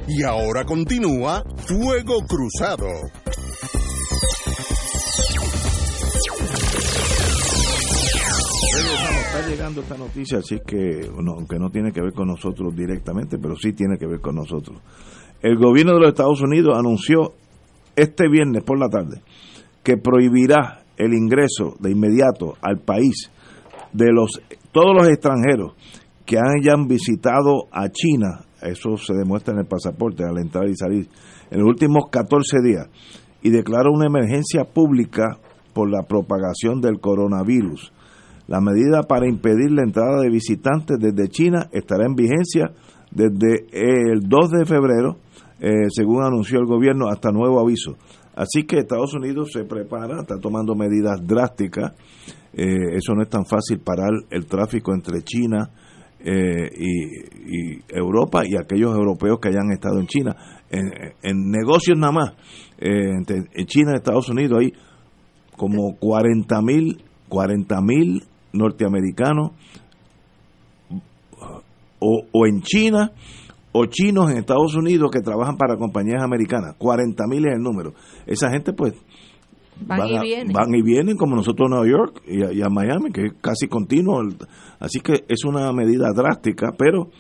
Y 0.09 0.23
ahora 0.23 0.65
continúa 0.65 1.43
Fuego 1.67 2.21
Cruzado. 2.25 2.87
Está 8.97 9.49
llegando 9.49 9.81
esta 9.83 9.97
noticia, 9.97 10.39
así 10.39 10.59
que, 10.67 11.11
aunque 11.15 11.59
no 11.59 11.71
tiene 11.71 11.93
que 11.93 12.01
ver 12.01 12.13
con 12.13 12.29
nosotros 12.29 12.75
directamente, 12.75 13.39
pero 13.39 13.57
sí 13.57 13.73
tiene 13.73 13.99
que 13.99 14.07
ver 14.07 14.21
con 14.21 14.37
nosotros. 14.37 14.81
El 15.43 15.57
gobierno 15.57 15.95
de 15.95 16.01
los 16.01 16.09
Estados 16.09 16.41
Unidos 16.41 16.77
anunció 16.79 17.35
este 17.95 18.29
viernes 18.29 18.63
por 18.65 18.79
la 18.79 18.89
tarde 18.89 19.23
que 19.83 19.97
prohibirá 19.97 20.83
el 20.97 21.13
ingreso 21.13 21.77
de 21.79 21.91
inmediato 21.91 22.55
al 22.63 22.79
país 22.79 23.31
de 23.93 24.13
los 24.13 24.41
todos 24.73 24.95
los 24.95 25.09
extranjeros 25.09 25.75
que 26.27 26.37
hayan 26.39 26.87
visitado 26.89 27.69
a 27.71 27.89
China, 27.89 28.45
eso 28.61 28.97
se 28.97 29.15
demuestra 29.15 29.55
en 29.55 29.61
el 29.61 29.67
pasaporte 29.67 30.25
al 30.25 30.39
entrar 30.39 30.69
y 30.69 30.77
salir, 30.77 31.09
en 31.51 31.61
los 31.61 31.69
últimos 31.69 32.11
14 32.11 32.59
días, 32.63 32.89
y 33.43 33.51
declaró 33.51 33.93
una 33.93 34.07
emergencia 34.07 34.65
pública 34.65 35.39
por 35.73 35.89
la 35.91 36.03
propagación 36.03 36.81
del 36.81 37.01
coronavirus. 37.01 37.93
La 38.49 38.61
medida 38.61 39.03
para 39.03 39.29
impedir 39.29 39.73
la 39.73 39.83
entrada 39.83 40.21
de 40.21 40.31
visitantes 40.31 40.97
desde 41.01 41.29
China 41.29 41.69
estará 41.73 42.07
en 42.07 42.15
vigencia 42.15 42.71
desde 43.11 43.67
el 43.73 44.21
2 44.29 44.51
de 44.51 44.67
febrero, 44.67 45.17
eh, 45.61 45.89
según 45.89 46.23
anunció 46.23 46.61
el 46.61 46.67
gobierno, 46.67 47.09
hasta 47.09 47.33
nuevo 47.33 47.61
aviso. 47.61 47.97
Así 48.37 48.65
que 48.65 48.79
Estados 48.79 49.15
Unidos 49.15 49.51
se 49.53 49.65
prepara, 49.65 50.21
está 50.21 50.39
tomando 50.39 50.75
medidas 50.75 51.27
drásticas. 51.27 51.93
Eh, 52.53 52.97
eso 52.97 53.15
no 53.15 53.23
es 53.23 53.29
tan 53.29 53.47
fácil 53.47 53.81
parar 53.81 54.11
el 54.31 54.47
tráfico 54.47 54.95
entre 54.95 55.23
China 55.23 55.71
eh, 56.21 56.71
y, 56.79 57.81
Europa 57.89 58.43
y 58.47 58.57
aquellos 58.57 58.95
europeos 58.95 59.39
que 59.41 59.49
hayan 59.49 59.73
estado 59.73 59.99
en 59.99 60.07
China. 60.07 60.37
En, 60.71 61.51
negocios 61.51 61.97
nada 61.99 62.13
más, 62.13 62.33
entre 62.79 63.45
en 63.55 63.67
China 63.67 63.93
y 63.93 63.97
Estados 63.97 64.29
Unidos 64.29 64.61
hay 64.61 64.73
como 65.57 65.97
40 65.97 66.61
mil 66.63 67.03
40 67.29 67.81
mil 67.83 68.23
norteamericanos 68.57 69.53
o, 72.01 72.23
o 72.33 72.47
en 72.47 72.63
China 72.63 73.13
o 73.73 73.85
chinos 73.87 74.31
en 74.31 74.39
Estados 74.39 74.75
Unidos 74.75 75.11
que 75.13 75.21
trabajan 75.21 75.57
para 75.59 75.77
compañías 75.77 76.23
americanas. 76.23 76.75
40 76.79 77.27
mil 77.29 77.47
es 77.47 77.55
el 77.57 77.63
número. 77.63 77.93
Esa 78.27 78.51
gente 78.51 78.73
pues 78.73 78.95
Van 79.87 80.09
y 80.09 80.17
a- 80.17 80.21
vienen. 80.23 80.53
van 80.55 80.75
y 80.75 80.81
vienen 80.83 81.17
como 81.19 81.37
nosotros 81.37 81.67
a 81.71 81.75
Nueva 81.75 81.87
York 81.87 82.23
y 82.27 82.43
a, 82.43 82.53
y 82.53 82.63
a 82.63 82.71
Miami, 82.71 83.13
que 83.13 83.27
es 83.27 83.33
casi 83.43 83.69
continuo. 83.69 84.23
Así 84.81 85.01
que 85.01 85.25
es 85.29 85.45
una 85.45 85.71
medida 85.75 86.11
drástica, 86.15 86.69
pero 86.79 87.11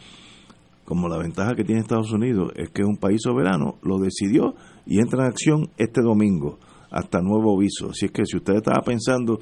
como 0.87 1.09
la 1.09 1.18
ventaja 1.18 1.55
que 1.55 1.64
tiene 1.64 1.82
Estados 1.82 2.12
Unidos 2.12 2.53
es 2.57 2.70
que 2.70 2.80
es 2.82 2.89
un 2.89 2.97
país 2.97 3.20
soberano, 3.22 3.74
lo 3.82 3.99
decidió 3.99 4.55
y 4.87 5.01
entra 5.01 5.24
en 5.24 5.30
acción 5.30 5.68
este 5.76 6.01
domingo 6.01 6.59
hasta 6.91 7.20
nuevo 7.20 7.55
aviso. 7.59 7.91
Así 7.91 8.07
es 8.07 8.12
que 8.12 8.24
si 8.24 8.39
usted 8.39 8.55
estaba 8.55 8.80
pensando 8.80 9.39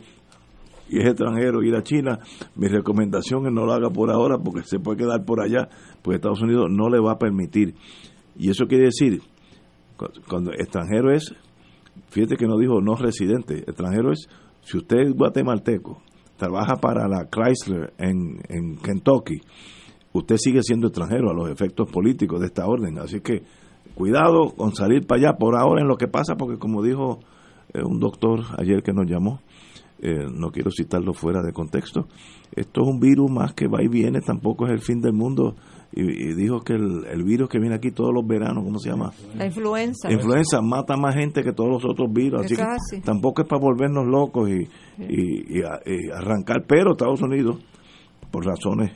y 0.88 0.98
es 0.98 1.06
extranjero 1.06 1.62
ir 1.62 1.74
a 1.74 1.82
China, 1.82 2.18
mi 2.56 2.68
recomendación 2.68 3.46
es 3.46 3.52
no 3.52 3.64
lo 3.64 3.72
haga 3.72 3.90
por 3.90 4.10
ahora 4.10 4.38
porque 4.38 4.62
se 4.64 4.78
puede 4.78 4.98
quedar 4.98 5.24
por 5.24 5.40
allá, 5.40 5.68
porque 6.02 6.16
Estados 6.16 6.42
Unidos 6.42 6.66
no 6.70 6.88
le 6.88 7.00
va 7.00 7.12
a 7.12 7.18
permitir. 7.18 7.74
Y 8.36 8.50
eso 8.50 8.66
quiere 8.66 8.84
decir, 8.84 9.22
cu- 9.96 10.08
cuando 10.28 10.52
extranjero 10.52 11.10
es, 11.12 11.34
fíjate 12.10 12.36
que 12.36 12.46
no 12.46 12.58
dijo 12.58 12.80
no 12.80 12.96
residente, 12.96 13.58
extranjero 13.58 14.12
es, 14.12 14.28
si 14.62 14.76
usted 14.78 14.98
es 14.98 15.14
guatemalteco, 15.14 16.00
trabaja 16.36 16.76
para 16.76 17.06
la 17.08 17.28
Chrysler 17.30 17.92
en, 17.98 18.40
en 18.48 18.76
Kentucky, 18.76 19.40
usted 20.12 20.36
sigue 20.36 20.62
siendo 20.62 20.88
extranjero 20.88 21.30
a 21.30 21.34
los 21.34 21.48
efectos 21.50 21.90
políticos 21.90 22.40
de 22.40 22.46
esta 22.46 22.66
orden. 22.66 22.98
Así 22.98 23.20
que 23.20 23.42
cuidado 23.94 24.50
con 24.56 24.74
salir 24.74 25.06
para 25.06 25.20
allá 25.28 25.38
por 25.38 25.56
ahora 25.56 25.80
en 25.82 25.88
lo 25.88 25.96
que 25.96 26.08
pasa, 26.08 26.34
porque 26.36 26.58
como 26.58 26.82
dijo 26.82 27.20
eh, 27.72 27.82
un 27.84 28.00
doctor 28.00 28.40
ayer 28.58 28.82
que 28.82 28.92
nos 28.92 29.06
llamó, 29.08 29.40
eh, 30.00 30.26
no 30.32 30.50
quiero 30.50 30.70
citarlo 30.70 31.12
fuera 31.14 31.40
de 31.42 31.52
contexto, 31.52 32.06
esto 32.54 32.82
es 32.82 32.88
un 32.88 33.00
virus 33.00 33.30
más 33.30 33.54
que 33.54 33.66
va 33.68 33.82
y 33.82 33.88
viene, 33.88 34.20
tampoco 34.20 34.66
es 34.66 34.72
el 34.72 34.80
fin 34.80 35.00
del 35.00 35.12
mundo. 35.12 35.54
Y, 35.96 36.02
y 36.02 36.34
dijo 36.34 36.60
que 36.62 36.72
el, 36.72 37.04
el 37.06 37.22
virus 37.22 37.48
que 37.48 37.60
viene 37.60 37.76
aquí 37.76 37.92
todos 37.92 38.12
los 38.12 38.26
veranos, 38.26 38.64
¿cómo 38.64 38.80
se 38.80 38.90
llama? 38.90 39.12
La 39.36 39.46
influenza. 39.46 40.10
Influenza 40.10 40.60
mata 40.60 40.96
más 40.96 41.14
gente 41.14 41.44
que 41.44 41.52
todos 41.52 41.70
los 41.70 41.84
otros 41.84 42.12
virus, 42.12 42.40
así 42.44 42.56
que 42.56 42.62
tampoco 43.02 43.42
es 43.42 43.48
para 43.48 43.60
volvernos 43.60 44.04
locos 44.04 44.50
y, 44.50 44.68
y- 44.98 45.58
y 45.58 45.62
a- 45.62 45.80
y 45.86 46.10
arrancar, 46.10 46.64
pero 46.66 46.92
Estados 46.92 47.22
Unidos, 47.22 47.58
por 48.32 48.44
razones 48.44 48.90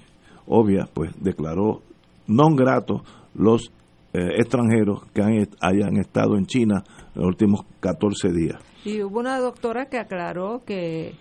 obvias, 0.46 0.88
pues 0.92 1.12
declaró 1.22 1.82
non 2.26 2.56
gratos 2.56 3.02
los 3.34 3.70
eh, 4.12 4.40
extranjeros 4.40 5.04
que 5.14 5.22
han, 5.22 5.46
hayan 5.60 5.96
estado 5.98 6.36
en 6.36 6.46
China 6.46 6.82
los 7.18 7.26
últimos 7.26 7.66
14 7.80 8.32
días. 8.32 8.58
Y 8.84 9.02
hubo 9.02 9.18
una 9.18 9.38
doctora 9.38 9.86
que 9.86 9.98
aclaró 9.98 10.62
que 10.64 11.14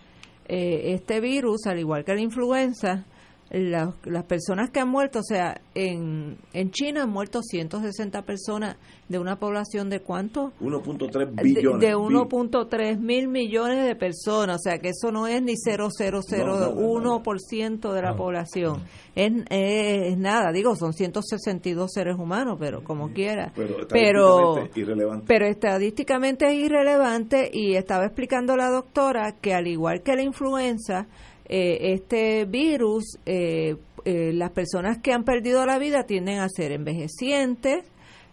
eh, 0.48 0.94
este 0.94 1.20
virus, 1.20 1.66
al 1.66 1.80
igual 1.80 2.06
que 2.06 2.14
la 2.14 2.22
influenza, 2.22 3.06
la- 3.50 3.94
las 4.06 4.24
personas 4.26 4.70
que 4.72 4.80
han 4.80 4.90
muerto, 4.90 5.20
o 5.20 5.24
sea, 5.24 5.60
en, 5.76 6.38
en 6.54 6.72
China 6.72 7.04
han 7.04 7.10
muerto 7.10 7.42
160 7.42 8.22
personas 8.24 8.78
de 9.08 9.20
una 9.20 9.38
población 9.40 9.90
de 9.90 10.02
cuánto? 10.02 10.52
1.3 10.60 11.30
De, 11.36 11.44
billones. 11.44 11.80
de 11.82 11.96
1.3 11.96 13.00
mil 13.00 13.28
millones 13.30 13.86
de 13.86 13.96
personas, 13.96 14.58
o 14.58 14.60
sea 14.60 14.80
que 14.80 14.90
eso 14.90 15.12
no 15.14 15.28
es 15.28 15.42
ni 15.42 15.54
0,001% 15.56 17.94
de 17.94 18.02
la 18.02 18.16
población. 18.16 18.82
Es, 19.16 19.32
es 19.50 20.18
nada, 20.18 20.52
digo, 20.52 20.76
son 20.76 20.94
162 20.94 21.92
seres 21.92 22.16
humanos, 22.18 22.58
pero 22.60 22.84
como 22.84 23.12
quiera. 23.14 23.52
Pero 23.56 23.88
Pero, 23.90 24.58
estadísticamente 24.68 24.80
irrelevante. 24.82 25.26
pero 25.28 25.46
estadísticamente 25.48 26.46
es 26.48 26.54
irrelevante 26.54 27.50
y 27.52 27.76
estaba 27.76 28.06
explicando 28.06 28.56
la 28.56 28.70
doctora 28.70 29.34
que 29.42 29.54
al 29.54 29.68
igual 29.68 30.02
que 30.04 30.16
la 30.16 30.24
influenza, 30.24 31.08
eh, 31.50 31.94
este 31.94 32.46
virus, 32.46 33.18
eh, 33.26 33.76
eh, 34.06 34.32
las 34.34 34.52
personas 34.52 35.00
que 35.00 35.14
han 35.14 35.24
perdido 35.24 35.66
la 35.66 35.80
vida 35.80 36.04
tienden 36.04 36.40
a 36.40 36.50
ser 36.50 36.72
envejecientes, 36.72 37.86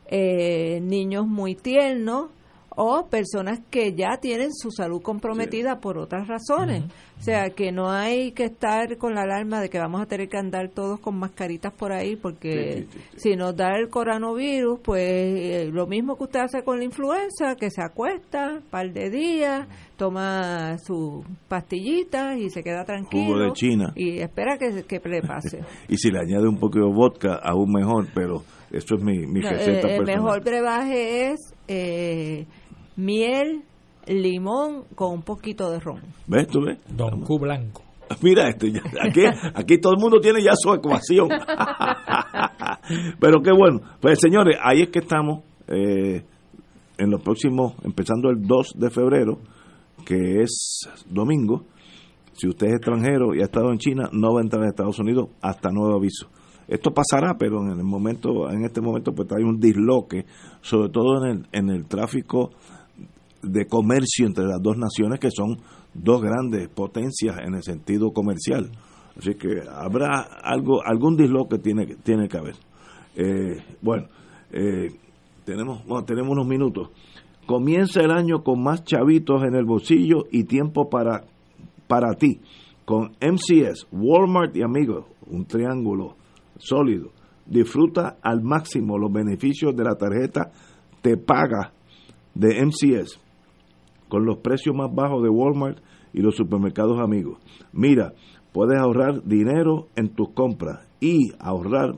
eh, 0.06 0.80
niños 0.82 1.26
muy 1.26 1.54
tiernos 1.54 2.30
o 2.76 3.06
personas 3.08 3.60
que 3.70 3.94
ya 3.94 4.16
tienen 4.20 4.52
su 4.52 4.70
salud 4.70 5.00
comprometida 5.02 5.78
por 5.80 5.98
otras 5.98 6.26
razones. 6.28 6.84
O 7.18 7.22
sea, 7.22 7.50
que 7.50 7.70
no 7.72 7.90
hay 7.90 8.32
que 8.32 8.44
estar 8.44 8.96
con 8.98 9.14
la 9.14 9.22
alarma 9.22 9.60
de 9.60 9.70
que 9.70 9.78
vamos 9.78 10.02
a 10.02 10.06
tener 10.06 10.28
que 10.28 10.36
andar 10.36 10.68
todos 10.70 10.98
con 11.00 11.16
mascaritas 11.16 11.72
por 11.72 11.92
ahí 11.92 12.16
porque 12.16 12.86
Sí, 12.90 12.98
sí, 13.16 13.30
si 13.30 13.36
nos 13.36 13.56
da 13.56 13.76
el 13.78 13.88
coronavirus, 13.88 14.80
pues 14.80 15.00
eh, 15.08 15.70
lo 15.72 15.86
mismo 15.86 16.16
que 16.16 16.24
usted 16.24 16.40
hace 16.40 16.62
con 16.64 16.78
la 16.78 16.84
influenza, 16.84 17.54
que 17.56 17.70
se 17.70 17.82
acuesta 17.82 18.54
un 18.54 18.62
par 18.62 18.92
de 18.92 19.10
días, 19.10 19.66
toma 19.96 20.76
sus 20.78 21.24
pastillitas 21.48 22.36
y 22.38 22.50
se 22.50 22.62
queda 22.62 22.84
tranquilo. 22.84 23.26
Jugo 23.34 23.38
de 23.38 23.52
China. 23.52 23.92
Y 23.94 24.18
espera 24.18 24.58
que, 24.58 24.82
que 24.82 25.00
le 25.08 25.22
pase. 25.22 25.60
Y 25.88 25.96
si 25.96 26.10
le 26.10 26.18
añade 26.18 26.48
un 26.48 26.58
poquito 26.58 26.86
de 26.86 26.92
vodka, 26.94 27.34
aún 27.42 27.70
mejor, 27.72 28.08
pero 28.14 28.42
esto 28.70 28.96
es 28.96 29.02
mi, 29.02 29.26
mi 29.26 29.40
No, 29.40 29.50
receta 29.50 29.88
eh, 29.88 29.96
el 29.96 30.04
personal. 30.04 30.04
mejor 30.22 30.44
brebaje 30.44 31.30
es 31.30 31.54
eh, 31.68 32.46
miel, 32.96 33.62
limón 34.06 34.84
con 34.94 35.12
un 35.12 35.22
poquito 35.22 35.70
de 35.70 35.80
ron. 35.80 36.00
¿Ves 36.26 36.46
tú 36.48 36.60
ves? 36.64 36.78
Don 36.88 37.20
Q 37.22 37.38
Blanco. 37.38 37.82
Mira 38.22 38.48
esto, 38.48 38.66
ya- 38.66 38.82
aquí, 39.02 39.22
aquí 39.54 39.78
todo 39.80 39.94
el 39.94 40.00
mundo 40.00 40.20
tiene 40.20 40.42
ya 40.42 40.52
su 40.54 40.72
ecuación. 40.74 41.28
Pero 43.20 43.42
qué 43.42 43.50
bueno. 43.52 43.80
Pues 44.00 44.18
señores, 44.20 44.56
ahí 44.62 44.82
es 44.82 44.88
que 44.90 44.98
estamos 45.00 45.42
eh, 45.68 46.22
en 46.98 47.10
los 47.10 47.22
próximos, 47.22 47.74
empezando 47.82 48.30
el 48.30 48.42
2 48.42 48.74
de 48.76 48.90
febrero, 48.90 49.38
que 50.04 50.42
es 50.42 50.88
domingo. 51.08 51.64
Si 52.34 52.48
usted 52.48 52.66
es 52.66 52.74
extranjero 52.74 53.34
y 53.34 53.40
ha 53.40 53.44
estado 53.44 53.70
en 53.70 53.78
China, 53.78 54.08
no 54.12 54.34
va 54.34 54.40
a 54.40 54.42
entrar 54.42 54.64
a 54.64 54.68
Estados 54.68 54.98
Unidos 54.98 55.28
hasta 55.40 55.70
nuevo 55.70 55.96
aviso. 55.96 56.28
Esto 56.66 56.90
pasará, 56.92 57.36
pero 57.38 57.60
en 57.62 57.78
el 57.78 57.84
momento, 57.84 58.50
en 58.50 58.64
este 58.64 58.80
momento, 58.80 59.12
pues 59.12 59.28
hay 59.32 59.44
un 59.44 59.58
disloque, 59.60 60.24
sobre 60.62 60.88
todo 60.88 61.24
en 61.24 61.30
el, 61.30 61.46
en 61.52 61.68
el 61.70 61.86
tráfico 61.86 62.50
de 63.46 63.66
comercio 63.66 64.26
entre 64.26 64.44
las 64.44 64.60
dos 64.62 64.76
naciones 64.76 65.20
que 65.20 65.30
son 65.30 65.58
dos 65.94 66.20
grandes 66.22 66.68
potencias 66.68 67.36
en 67.46 67.54
el 67.54 67.62
sentido 67.62 68.12
comercial. 68.12 68.70
Así 69.16 69.34
que 69.34 69.62
habrá 69.70 70.22
algo, 70.42 70.82
algún 70.84 71.16
disloque 71.16 71.58
tiene, 71.58 71.86
que- 71.86 71.96
tiene 71.96 72.28
que 72.28 72.36
haber. 72.38 72.54
Eh, 73.16 73.62
bueno, 73.80 74.06
eh, 74.52 74.88
tenemos, 75.44 75.84
bueno, 75.86 76.04
tenemos 76.04 76.32
unos 76.32 76.46
minutos. 76.48 76.90
Comienza 77.46 78.00
el 78.00 78.10
año 78.10 78.42
con 78.42 78.62
más 78.62 78.82
chavitos 78.84 79.42
en 79.44 79.54
el 79.54 79.64
bolsillo 79.64 80.24
y 80.32 80.44
tiempo 80.44 80.88
para, 80.88 81.24
para 81.86 82.14
ti. 82.14 82.40
Con 82.84 83.12
MCS, 83.20 83.86
Walmart 83.92 84.56
y 84.56 84.62
amigos, 84.62 85.04
un 85.26 85.44
triángulo 85.46 86.16
sólido. 86.58 87.10
Disfruta 87.46 88.16
al 88.22 88.42
máximo 88.42 88.98
los 88.98 89.12
beneficios 89.12 89.76
de 89.76 89.84
la 89.84 89.94
tarjeta 89.94 90.50
Te 91.02 91.16
Paga 91.18 91.72
de 92.34 92.64
MCS 92.64 93.20
con 94.08 94.24
los 94.24 94.38
precios 94.38 94.74
más 94.74 94.94
bajos 94.94 95.22
de 95.22 95.28
Walmart 95.28 95.78
y 96.12 96.20
los 96.20 96.36
supermercados 96.36 97.00
amigos. 97.00 97.38
Mira, 97.72 98.12
puedes 98.52 98.78
ahorrar 98.78 99.22
dinero 99.24 99.88
en 99.96 100.10
tus 100.10 100.30
compras 100.30 100.86
y 101.00 101.32
ahorrar 101.38 101.94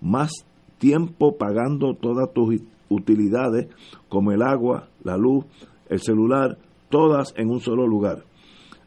más 0.00 0.32
tiempo 0.78 1.36
pagando 1.36 1.94
todas 1.94 2.32
tus 2.32 2.60
utilidades 2.88 3.68
como 4.08 4.32
el 4.32 4.42
agua, 4.42 4.88
la 5.04 5.16
luz, 5.16 5.44
el 5.88 6.00
celular, 6.00 6.58
todas 6.88 7.32
en 7.36 7.50
un 7.50 7.60
solo 7.60 7.86
lugar. 7.86 8.24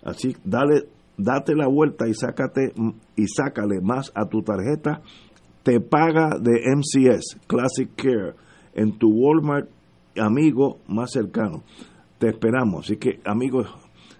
Así, 0.03 0.35
dale, 0.43 0.87
date 1.17 1.55
la 1.55 1.67
vuelta 1.67 2.07
y 2.07 2.13
sácate 2.13 2.73
y 3.15 3.27
sácale 3.27 3.79
más 3.81 4.11
a 4.13 4.25
tu 4.25 4.41
tarjeta. 4.41 5.01
Te 5.63 5.79
paga 5.79 6.37
de 6.39 6.61
MCS 6.75 7.39
Classic 7.47 7.89
Care 7.95 8.35
en 8.75 8.97
tu 8.97 9.09
Walmart 9.09 9.69
amigo 10.19 10.79
más 10.87 11.11
cercano. 11.11 11.63
Te 12.17 12.29
esperamos. 12.29 12.85
Así 12.85 12.97
que, 12.97 13.19
amigos, 13.25 13.67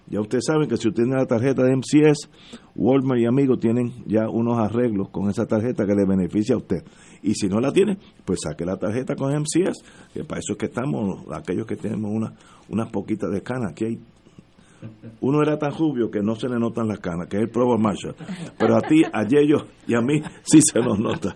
ya 0.08 0.20
ustedes 0.20 0.44
saben 0.46 0.68
que 0.68 0.76
si 0.76 0.88
usted 0.88 1.02
tiene 1.02 1.18
la 1.18 1.26
tarjeta 1.26 1.62
de 1.64 1.76
MCS, 1.76 2.28
Walmart 2.76 3.20
y 3.20 3.26
amigos 3.26 3.58
tienen 3.58 3.92
ya 4.06 4.28
unos 4.28 4.58
arreglos 4.58 5.08
con 5.10 5.28
esa 5.28 5.46
tarjeta 5.46 5.84
que 5.84 5.94
le 5.94 6.06
beneficia 6.06 6.54
a 6.54 6.58
usted. 6.58 6.84
Y 7.22 7.34
si 7.34 7.48
no 7.48 7.58
la 7.58 7.72
tiene, 7.72 7.98
pues 8.24 8.40
saque 8.42 8.64
la 8.64 8.76
tarjeta 8.76 9.16
con 9.16 9.32
MCS, 9.32 9.82
que 10.14 10.24
para 10.24 10.38
eso 10.38 10.52
es 10.52 10.58
que 10.58 10.66
estamos, 10.66 11.24
aquellos 11.32 11.66
que 11.66 11.76
tenemos 11.76 12.12
una, 12.12 12.34
unas 12.68 12.90
poquitas 12.90 13.30
de 13.32 13.42
canas. 13.42 13.72
Aquí 13.72 13.84
hay 13.84 14.00
uno 15.20 15.42
era 15.42 15.58
tan 15.58 15.72
rubio 15.72 16.10
que 16.10 16.20
no 16.20 16.34
se 16.36 16.48
le 16.48 16.58
notan 16.58 16.88
las 16.88 17.00
canas, 17.00 17.26
que 17.28 17.38
es 17.38 17.42
el 17.44 17.48
Provo 17.48 17.78
Marshall. 17.78 18.14
Pero 18.58 18.76
a 18.76 18.80
ti, 18.80 19.02
a 19.10 19.24
Yello 19.24 19.66
y 19.86 19.94
a 19.94 20.00
mí 20.00 20.20
sí 20.42 20.60
se 20.60 20.80
nos 20.80 20.98
nota. 20.98 21.34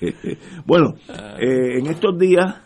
bueno, 0.66 0.94
eh, 1.38 1.78
en 1.78 1.86
estos 1.86 2.18
días 2.18 2.56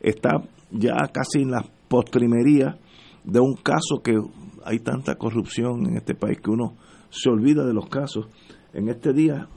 está 0.00 0.42
ya 0.70 0.94
casi 1.12 1.42
en 1.42 1.50
la 1.50 1.64
postrimería 1.90 2.78
de 3.24 3.40
un 3.40 3.54
caso 3.54 4.00
que 4.00 4.16
hay 4.64 4.78
tanta 4.78 5.16
corrupción 5.16 5.88
en 5.88 5.96
este 5.96 6.14
país 6.14 6.38
que 6.40 6.50
uno 6.50 6.74
se 7.10 7.28
olvida 7.28 7.66
de 7.66 7.74
los 7.74 7.88
casos. 7.88 8.28
En 8.72 8.88
este 8.88 9.12
día 9.12 9.48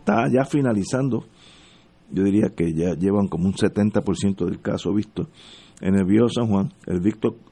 está 0.00 0.26
ya 0.28 0.44
finalizando, 0.44 1.24
yo 2.10 2.24
diría 2.24 2.48
que 2.48 2.74
ya 2.74 2.94
llevan 2.94 3.28
como 3.28 3.46
un 3.46 3.54
70% 3.54 4.44
del 4.44 4.60
caso 4.60 4.92
visto 4.92 5.28
en 5.80 5.94
el 5.94 6.04
Viejo 6.04 6.28
San 6.28 6.48
Juan, 6.48 6.72
el, 6.86 7.00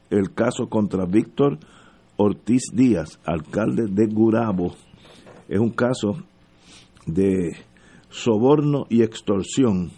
el 0.09 0.33
caso 0.33 0.67
contra 0.67 1.05
Víctor 1.05 1.57
Ortiz 2.17 2.63
Díaz, 2.73 3.19
alcalde 3.23 3.87
de 3.87 4.05
Gurabo. 4.07 4.73
Es 5.47 5.59
un 5.59 5.69
caso 5.69 6.17
de 7.05 7.55
soborno 8.09 8.85
y 8.89 9.01
extorsión. 9.01 9.91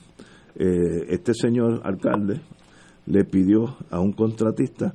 Eh, 0.59 1.05
este 1.09 1.33
señor 1.33 1.81
alcalde 1.83 2.41
le 3.07 3.23
pidió 3.23 3.75
a 3.89 3.99
un 3.99 4.11
contratista 4.11 4.93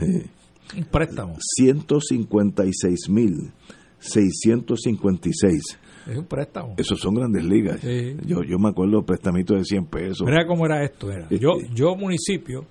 eh, 0.00 0.26
préstamo. 0.90 1.36
156 1.38 3.08
mil 3.10 3.52
656. 3.98 5.78
Es 6.08 6.16
un 6.16 6.24
préstamo. 6.24 6.74
Esos 6.76 7.00
son 7.00 7.14
grandes 7.14 7.44
ligas. 7.44 7.80
Sí. 7.80 8.16
Yo, 8.26 8.42
yo 8.42 8.58
me 8.58 8.68
acuerdo 8.68 9.02
prestamitos 9.02 9.58
de 9.58 9.64
100 9.64 9.86
pesos. 9.86 10.22
Mira 10.26 10.46
cómo 10.46 10.64
era 10.66 10.84
esto. 10.84 11.10
Era. 11.10 11.28
Yo, 11.30 11.54
sí. 11.60 11.66
yo 11.74 11.96
municipio, 11.96 12.64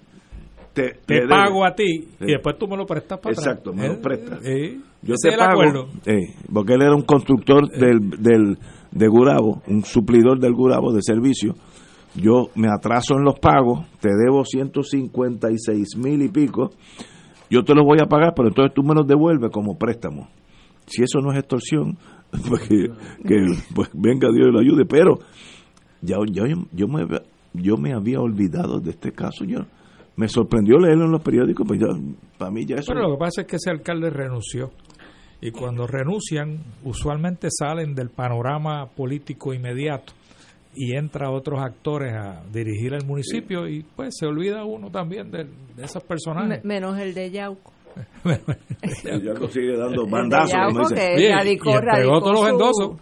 te 0.73 0.91
te 1.05 1.21
te 1.21 1.27
pago 1.27 1.55
debe. 1.63 1.67
a 1.67 1.75
ti 1.75 1.85
Sí. 2.19 2.25
y 2.27 2.31
después 2.31 2.57
tú 2.57 2.67
me 2.67 2.77
lo 2.77 2.85
prestas 2.85 3.19
para 3.19 3.33
atrás. 3.33 3.47
Exacto, 3.47 3.73
me 3.73 3.87
lo 3.87 3.93
Eh, 3.93 3.99
prestas. 4.01 4.39
eh, 4.45 4.79
Yo 5.01 5.15
te 5.21 5.35
pago, 5.37 5.51
acuerdo. 5.61 5.87
eh, 6.05 6.33
porque 6.53 6.73
él 6.73 6.81
era 6.81 6.95
un 6.95 7.01
constructor 7.03 7.69
del, 7.69 8.09
del, 8.21 8.57
de 8.91 9.07
Gurabo, 9.07 9.61
un 9.67 9.83
suplidor 9.83 10.39
del 10.39 10.53
Gurabo 10.53 10.93
de 10.93 11.01
servicio. 11.01 11.55
Yo 12.15 12.49
me 12.55 12.69
atraso 12.69 13.15
en 13.17 13.23
los 13.23 13.39
pagos, 13.39 13.85
te 13.99 14.09
debo 14.09 14.45
156 14.45 15.97
mil 15.97 16.21
y 16.21 16.29
pico, 16.29 16.71
yo 17.49 17.63
te 17.63 17.73
los 17.75 17.85
voy 17.85 17.97
a 18.01 18.07
pagar, 18.07 18.33
pero 18.35 18.47
entonces 18.47 18.73
tú 18.73 18.83
me 18.83 18.95
los 18.95 19.05
devuelves 19.05 19.51
como 19.51 19.77
préstamo. 19.77 20.29
Si 20.85 21.03
eso 21.03 21.19
no 21.19 21.31
es 21.31 21.39
extorsión, 21.39 21.97
pues 22.49 22.67
que, 22.67 22.87
pues 23.73 23.89
venga 23.93 24.29
Dios 24.31 24.47
y 24.47 24.51
lo 24.51 24.59
ayude. 24.59 24.85
Pero 24.85 25.19
ya, 26.01 26.17
ya 26.31 26.43
yo, 26.71 26.87
me, 26.87 27.05
yo 27.53 27.77
me 27.77 27.93
había 27.93 28.19
olvidado 28.19 28.79
de 28.79 28.91
este 28.91 29.11
caso. 29.11 29.43
Yo 29.43 29.65
me 30.15 30.29
sorprendió 30.29 30.77
leerlo 30.77 31.05
en 31.05 31.11
los 31.11 31.21
periódicos, 31.21 31.67
pues 31.67 31.81
para 32.37 32.51
mí 32.51 32.65
ya 32.65 32.77
eso... 32.77 32.93
Pero 32.93 33.09
lo 33.09 33.15
que 33.15 33.19
pasa 33.19 33.41
es 33.41 33.47
que 33.47 33.57
ese 33.57 33.69
alcalde 33.69 34.09
renunció. 34.09 34.71
Y 35.41 35.51
cuando 35.51 35.85
renuncian, 35.85 36.63
usualmente 36.85 37.49
salen 37.51 37.93
del 37.93 38.09
panorama 38.09 38.87
político 38.87 39.53
inmediato 39.53 40.13
y 40.75 40.95
entra 40.95 41.31
otros 41.31 41.59
actores 41.61 42.13
a 42.13 42.43
dirigir 42.51 42.93
el 42.93 43.05
municipio 43.05 43.67
y 43.67 43.83
pues 43.95 44.15
se 44.19 44.25
olvida 44.25 44.63
uno 44.65 44.89
también 44.91 45.31
de, 45.31 45.45
de 45.45 45.83
esos 45.83 46.03
Me- 46.03 46.07
personajes. 46.07 46.65
menos 46.65 46.97
el 46.99 47.13
de 47.13 47.31
Yauco. 47.31 47.71
ya 48.25 48.35
sigue 49.51 49.77
dando 49.77 50.01
El 50.03 50.05
de 50.07 50.11
bandazos. 50.11 50.51
Yauco 50.51 50.87
que 50.93 51.13
Oye, 51.15 51.33
radicó, 51.33 51.69
y 51.69 51.73
entregó 51.73 51.79
radicó 51.81 52.19
todos 52.19 52.39
los 52.41 52.49
endosos. 52.49 52.97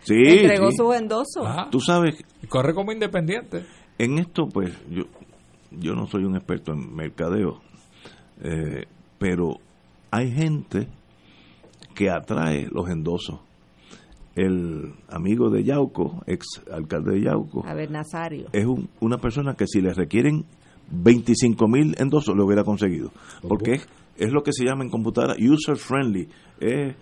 Sí, 0.00 0.14
entregó 0.16 0.70
sí. 0.70 0.76
sus 0.78 0.94
endosos. 0.96 1.46
Ajá. 1.46 1.68
Tú 1.70 1.80
sabes, 1.80 2.14
Y 2.42 2.46
corre 2.46 2.72
como 2.74 2.92
independiente. 2.92 3.64
en 3.98 4.18
esto, 4.18 4.46
pues, 4.48 4.72
yo, 4.88 5.02
yo 5.72 5.94
no 5.94 6.06
soy 6.06 6.24
un 6.24 6.36
experto 6.36 6.72
en 6.72 6.94
mercadeo, 6.94 7.60
eh, 8.42 8.84
pero 9.18 9.56
hay 10.10 10.30
gente 10.32 10.86
que 11.94 12.08
atrae 12.10 12.68
los 12.70 12.88
endosos. 12.88 13.40
El 14.38 14.92
amigo 15.08 15.50
de 15.50 15.64
Yauco, 15.64 16.22
ex 16.26 16.46
alcalde 16.72 17.14
de 17.14 17.22
Yauco, 17.24 17.64
A 17.66 17.74
ver, 17.74 17.90
Nazario. 17.90 18.46
es 18.52 18.64
un- 18.66 18.88
una 19.00 19.18
persona 19.18 19.54
que 19.54 19.66
si 19.66 19.80
le 19.80 19.92
requieren 19.92 20.44
25 20.90 21.66
mil 21.68 21.94
endosos 21.98 22.36
lo 22.36 22.46
hubiera 22.46 22.62
conseguido. 22.64 23.10
Porque 23.46 23.72
es, 23.74 23.88
es 24.16 24.32
lo 24.32 24.42
que 24.42 24.52
se 24.52 24.64
llama 24.64 24.84
en 24.84 24.90
computadora 24.90 25.34
user 25.38 25.76
friendly. 25.76 26.28
Eh, 26.60 26.94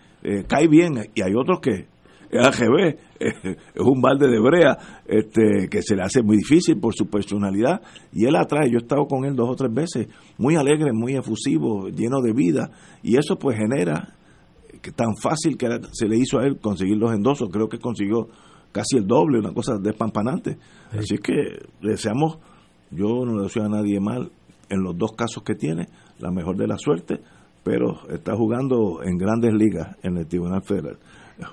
cae 0.49 0.67
bien 0.67 0.95
y 1.15 1.23
hay 1.23 1.35
otros 1.35 1.61
que 1.61 1.87
eh, 2.31 2.97
es 3.21 3.81
un 3.81 4.01
balde 4.01 4.29
de 4.29 4.41
brea 4.41 4.77
este, 5.07 5.69
que 5.71 5.83
se 5.83 5.95
le 5.95 6.03
hace 6.03 6.23
muy 6.23 6.37
difícil 6.39 6.79
por 6.81 6.95
su 6.95 7.07
personalidad. 7.07 7.81
Y 8.13 8.25
él 8.25 8.35
atrae. 8.35 8.71
Yo 8.71 8.79
he 8.79 8.83
estado 8.83 9.07
con 9.07 9.25
él 9.25 9.37
dos 9.37 9.51
o 9.51 9.55
tres 9.55 9.73
veces. 9.73 10.09
Muy 10.39 10.57
alegre, 10.57 10.91
muy 10.93 11.15
efusivo, 11.15 11.89
lleno 11.89 12.21
de 12.23 12.33
vida. 12.33 12.71
Y 13.03 13.17
eso 13.19 13.37
pues 13.39 13.57
genera 13.57 14.15
que 14.87 14.93
tan 14.93 15.17
fácil 15.21 15.57
que 15.59 15.67
era- 15.67 15.81
se 15.93 16.07
le 16.07 16.17
hizo 16.17 16.39
a 16.39 16.47
él 16.47 16.59
conseguir 16.61 16.97
los 16.97 17.13
endosos. 17.13 17.49
Creo 17.51 17.69
que 17.69 17.79
consiguió 17.81 18.29
casi 18.71 18.99
el 18.99 19.07
doble, 19.07 19.41
una 19.41 19.53
cosa 19.53 19.79
despampanante. 19.83 20.59
Así 20.93 21.19
que 21.19 21.33
le 21.81 21.91
deseamos, 21.91 22.39
yo 22.93 23.25
no 23.25 23.37
le 23.39 23.43
deseo 23.45 23.65
a 23.65 23.69
nadie 23.69 23.99
mal 23.99 24.31
en 24.69 24.83
los 24.85 24.97
dos 24.97 25.11
casos 25.17 25.43
que 25.43 25.57
tiene, 25.57 25.89
la 26.21 26.31
mejor 26.31 26.57
de 26.57 26.69
la 26.69 26.79
suerte, 26.79 27.19
pero 27.65 28.09
está 28.11 28.37
jugando 28.37 29.03
en 29.03 29.19
grandes 29.19 29.53
ligas 29.55 29.97
en 30.05 30.19
el 30.19 30.27
Tribunal 30.29 30.63
Federal. 30.63 30.99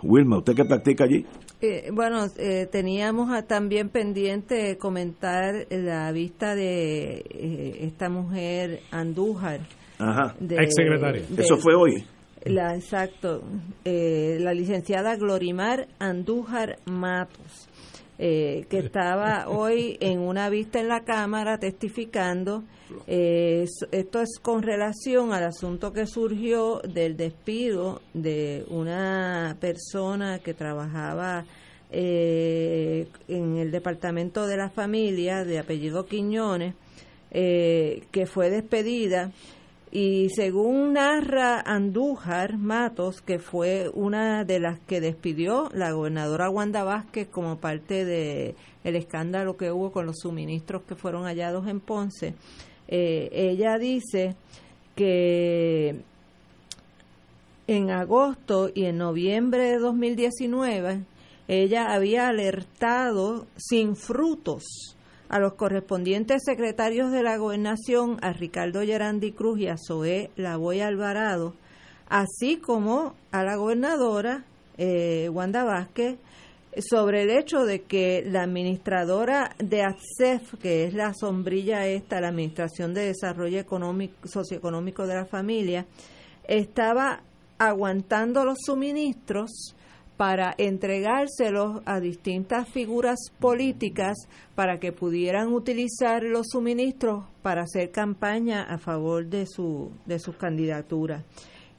Wilma, 0.04 0.38
¿usted 0.38 0.54
qué 0.56 0.64
practica 0.66 1.06
allí? 1.06 1.26
Eh, 1.60 1.90
bueno, 1.92 2.26
eh, 2.38 2.68
teníamos 2.72 3.32
a- 3.32 3.42
también 3.48 3.90
pendiente 3.90 4.78
comentar 4.78 5.66
la 5.72 6.12
vista 6.12 6.54
de 6.56 7.18
eh, 7.30 7.78
esta 7.82 8.10
mujer 8.10 8.82
Andújar. 8.92 9.62
Ajá. 9.98 10.36
De, 10.40 10.56
Exsecretaria. 10.56 11.24
de- 11.30 11.42
Eso 11.42 11.58
fue 11.58 11.74
hoy. 11.76 12.04
La, 12.46 12.76
exacto. 12.76 13.42
Eh, 13.86 14.38
la 14.40 14.54
licenciada 14.54 15.16
Glorimar 15.16 15.88
Andújar 16.00 16.80
Matos. 16.86 17.70
eh, 18.20 18.66
que 18.70 18.78
estaba 18.78 19.50
hoy 19.50 19.98
en 20.00 20.20
una 20.20 20.48
vista 20.50 20.80
en 20.80 20.88
la 20.88 21.04
Cámara 21.04 21.58
testificando. 21.58 22.64
Eh, 23.08 23.66
esto 23.92 24.22
es 24.22 24.40
con 24.40 24.62
relación 24.62 25.34
al 25.34 25.44
asunto 25.44 25.92
que 25.92 26.06
surgió 26.06 26.80
del 26.82 27.18
despido 27.18 28.02
de 28.14 28.66
una 28.70 29.58
persona 29.60 30.40
que 30.40 30.54
trabajaba 30.54 31.46
eh, 31.90 33.08
en 33.28 33.58
el 33.58 33.72
Departamento 33.72 34.46
de 34.46 34.58
la 34.58 34.70
Familia 34.70 35.44
de 35.44 35.60
apellido 35.60 36.06
Quiñones, 36.06 36.76
que 37.32 38.28
fue 38.28 38.52
despedida 38.52 39.32
y 39.96 40.30
según 40.30 40.94
narra 40.94 41.62
Andújar 41.62 42.58
Matos, 42.58 43.22
que 43.22 43.38
fue 43.38 43.92
una 43.94 44.44
de 44.44 44.60
las 44.60 44.80
que 44.80 45.00
despidió 45.00 45.70
la 45.72 45.92
gobernadora 45.92 46.50
Wanda 46.50 46.84
Vázquez 46.84 47.28
como 47.28 47.58
parte 47.60 48.04
de 48.04 48.56
el 48.84 48.96
escándalo 48.96 49.56
que 49.56 49.72
hubo 49.72 49.92
con 49.92 50.08
los 50.08 50.18
suministros 50.18 50.82
que 50.82 50.96
fueron 50.96 51.26
hallados 51.26 51.68
en 51.68 51.80
Ponce, 51.80 52.34
eh, 52.88 53.30
ella 53.34 53.78
dice 53.78 54.36
que 54.96 56.02
en 57.68 57.92
agosto 57.92 58.72
y 58.74 58.86
en 58.86 58.98
noviembre 58.98 59.74
de 59.74 59.78
2019 59.78 61.04
ella 61.48 61.94
había 61.94 62.30
alertado 62.30 63.46
sin 63.58 63.96
frutos 63.96 64.96
a 65.34 65.40
los 65.40 65.56
correspondientes 65.56 66.44
secretarios 66.46 67.12
de 67.12 67.24
la 67.24 67.38
gobernación, 67.38 68.20
a 68.22 68.34
Ricardo 68.34 68.82
Gerandi 68.82 69.32
Cruz 69.32 69.60
y 69.62 69.68
a 69.68 69.78
Zoé 69.78 70.30
Lavoy 70.36 70.82
Alvarado, 70.82 71.56
así 72.08 72.58
como 72.58 73.16
a 73.32 73.44
la 73.44 73.56
gobernadora 73.56 74.46
eh, 74.78 75.30
Wanda 75.30 75.64
Vázquez, 75.64 76.20
sobre 76.88 77.24
el 77.24 77.32
hecho 77.32 77.66
de 77.66 77.82
que 77.82 78.24
la 78.28 78.44
administradora 78.44 79.56
de 79.58 79.82
ACEF, 79.82 80.54
que 80.62 80.86
es 80.86 80.94
la 80.94 81.16
sombrilla 81.16 81.88
esta, 81.88 82.22
la 82.22 82.28
Administración 82.28 82.94
de 82.94 83.06
Desarrollo 83.06 83.60
Económico, 83.60 84.28
Socioeconómico 84.28 85.08
de 85.08 85.16
la 85.16 85.26
Familia, 85.26 85.88
estaba 86.48 87.24
aguantando 87.58 88.46
los 88.46 88.60
suministros 88.64 89.76
para 90.24 90.56
entregárselos 90.58 91.82
a 91.84 92.00
distintas 92.00 92.70
figuras 92.70 93.20
políticas 93.42 94.16
para 94.56 94.80
que 94.80 94.94
pudieran 94.94 95.52
utilizar 95.52 96.24
los 96.24 96.48
suministros 96.50 97.26
para 97.42 97.64
hacer 97.64 97.92
campaña 97.92 98.64
a 98.64 98.78
favor 98.78 99.26
de 99.26 99.46
su 99.46 99.92
de 100.06 100.20
sus 100.20 100.38
candidaturas. 100.38 101.26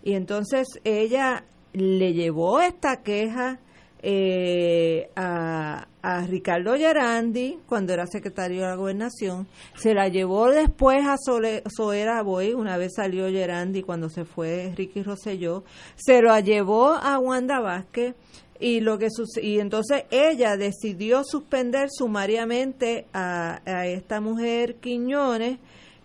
Y 0.03 0.12
entonces 0.12 0.68
ella 0.84 1.47
le 1.72 2.12
llevó 2.12 2.61
esta 2.61 3.03
queja 3.03 3.61
eh, 4.07 5.09
a, 5.16 5.88
a, 6.03 6.26
Ricardo 6.26 6.76
Gerandi 6.76 7.61
cuando 7.66 7.95
era 7.95 8.07
secretario 8.07 8.61
de 8.61 8.68
la 8.68 8.74
gobernación, 8.74 9.49
se 9.74 9.95
la 9.95 10.09
llevó 10.09 10.51
después 10.51 11.03
a 11.07 11.16
Soera 11.16 12.22
Boy, 12.22 12.53
una 12.53 12.76
vez 12.76 12.92
salió 12.97 13.26
Gerandi 13.30 13.82
cuando 13.82 14.11
se 14.11 14.26
fue 14.26 14.74
Ricky 14.76 15.03
Rosselló, 15.03 15.64
se 15.97 16.20
lo 16.20 16.38
llevó 16.40 16.90
a 16.90 17.18
Wanda 17.18 17.61
Vázquez 17.61 18.14
y 18.61 18.81
lo 18.81 18.99
que 18.99 19.09
y 19.43 19.59
entonces 19.59 20.05
ella 20.11 20.57
decidió 20.57 21.23
suspender 21.25 21.89
sumariamente 21.91 23.07
a, 23.13 23.61
a 23.65 23.87
esta 23.87 24.21
mujer 24.21 24.77
Quiñones 24.77 25.59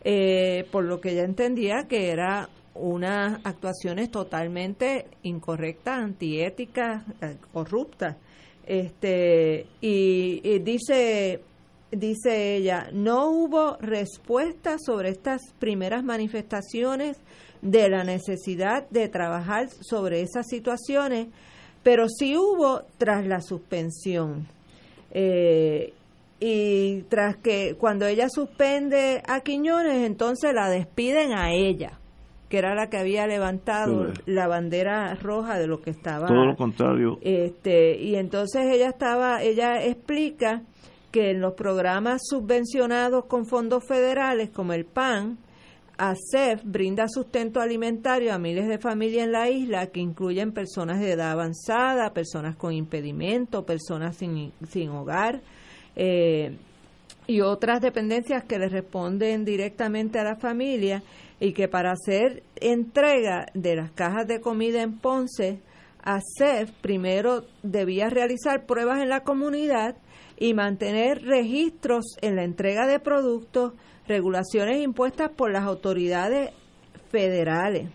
eh, 0.03 0.65
por 0.71 0.85
lo 0.85 1.01
que 1.01 1.11
ella 1.11 1.23
entendía 1.23 1.87
que 1.89 2.09
era 2.09 2.49
unas 2.73 3.41
actuaciones 3.43 4.09
totalmente 4.09 5.07
incorrectas, 5.23 5.99
antiéticas, 5.99 7.03
eh, 7.21 7.35
corruptas. 7.51 8.15
Este, 8.65 9.65
y, 9.81 10.59
dice, 10.59 11.41
dice 11.91 12.55
ella, 12.55 12.89
no 12.93 13.29
hubo 13.31 13.77
respuesta 13.81 14.77
sobre 14.79 15.09
estas 15.09 15.41
primeras 15.59 16.03
manifestaciones 16.03 17.17
de 17.61 17.89
la 17.89 18.03
necesidad 18.03 18.87
de 18.89 19.09
trabajar 19.09 19.69
sobre 19.81 20.21
esas 20.21 20.47
situaciones, 20.47 21.27
pero 21.83 22.07
sí 22.07 22.35
hubo 22.37 22.81
tras 22.97 23.25
la 23.25 23.41
suspensión. 23.41 24.47
Eh, 25.11 25.93
y 26.39 27.01
tras 27.09 27.35
que 27.37 27.75
cuando 27.77 28.05
ella 28.05 28.29
suspende 28.29 29.21
a 29.27 29.41
Quiñones, 29.41 30.05
entonces 30.05 30.53
la 30.53 30.69
despiden 30.69 31.33
a 31.33 31.51
ella 31.51 31.99
que 32.49 32.57
era 32.57 32.73
la 32.73 32.89
que 32.89 32.97
había 32.97 33.27
levantado 33.27 34.07
la 34.25 34.47
bandera 34.47 35.13
roja 35.15 35.59
de 35.59 35.67
lo 35.67 35.81
que 35.81 35.91
estaba 35.91 36.27
todo 36.27 36.45
lo 36.45 36.55
contrario 36.55 37.19
este 37.21 37.97
y 38.01 38.15
entonces 38.15 38.65
ella 38.73 38.89
estaba 38.89 39.43
ella 39.43 39.83
explica 39.83 40.63
que 41.11 41.31
en 41.31 41.41
los 41.41 41.53
programas 41.53 42.21
subvencionados 42.27 43.25
con 43.25 43.45
fondos 43.45 43.85
federales 43.87 44.49
como 44.49 44.73
el 44.73 44.85
PAN 44.85 45.37
ASEF 45.99 46.63
brinda 46.63 47.09
sustento 47.09 47.59
alimentario 47.59 48.33
a 48.33 48.39
miles 48.39 48.69
de 48.69 48.77
familias 48.77 49.25
en 49.25 49.33
la 49.33 49.49
isla 49.49 49.87
que 49.87 49.99
incluyen 49.99 50.53
personas 50.53 51.01
de 51.01 51.11
edad 51.11 51.31
avanzada, 51.31 52.13
personas 52.13 52.55
con 52.55 52.71
impedimento, 52.71 53.65
personas 53.65 54.15
sin, 54.15 54.53
sin 54.69 54.89
hogar 54.91 55.41
eh, 55.97 56.55
y 57.27 57.41
otras 57.41 57.81
dependencias 57.81 58.45
que 58.45 58.57
le 58.57 58.69
responden 58.69 59.43
directamente 59.43 60.19
a 60.19 60.23
la 60.23 60.37
familia 60.37 61.03
y 61.41 61.51
que 61.51 61.67
para 61.67 61.91
hacer 61.91 62.43
entrega 62.55 63.47
de 63.53 63.75
las 63.75 63.91
cajas 63.91 64.25
de 64.25 64.39
comida 64.39 64.81
en 64.81 64.99
Ponce, 64.99 65.59
ASEF 66.03 66.71
primero 66.81 67.45
debía 67.63 68.09
realizar 68.09 68.65
pruebas 68.65 69.01
en 69.01 69.09
la 69.09 69.23
comunidad 69.23 69.95
y 70.37 70.53
mantener 70.53 71.23
registros 71.23 72.17
en 72.21 72.35
la 72.35 72.43
entrega 72.43 72.87
de 72.87 72.99
productos, 72.99 73.73
regulaciones 74.07 74.81
impuestas 74.81 75.29
por 75.31 75.51
las 75.51 75.63
autoridades 75.63 76.51
federales. 77.11 77.89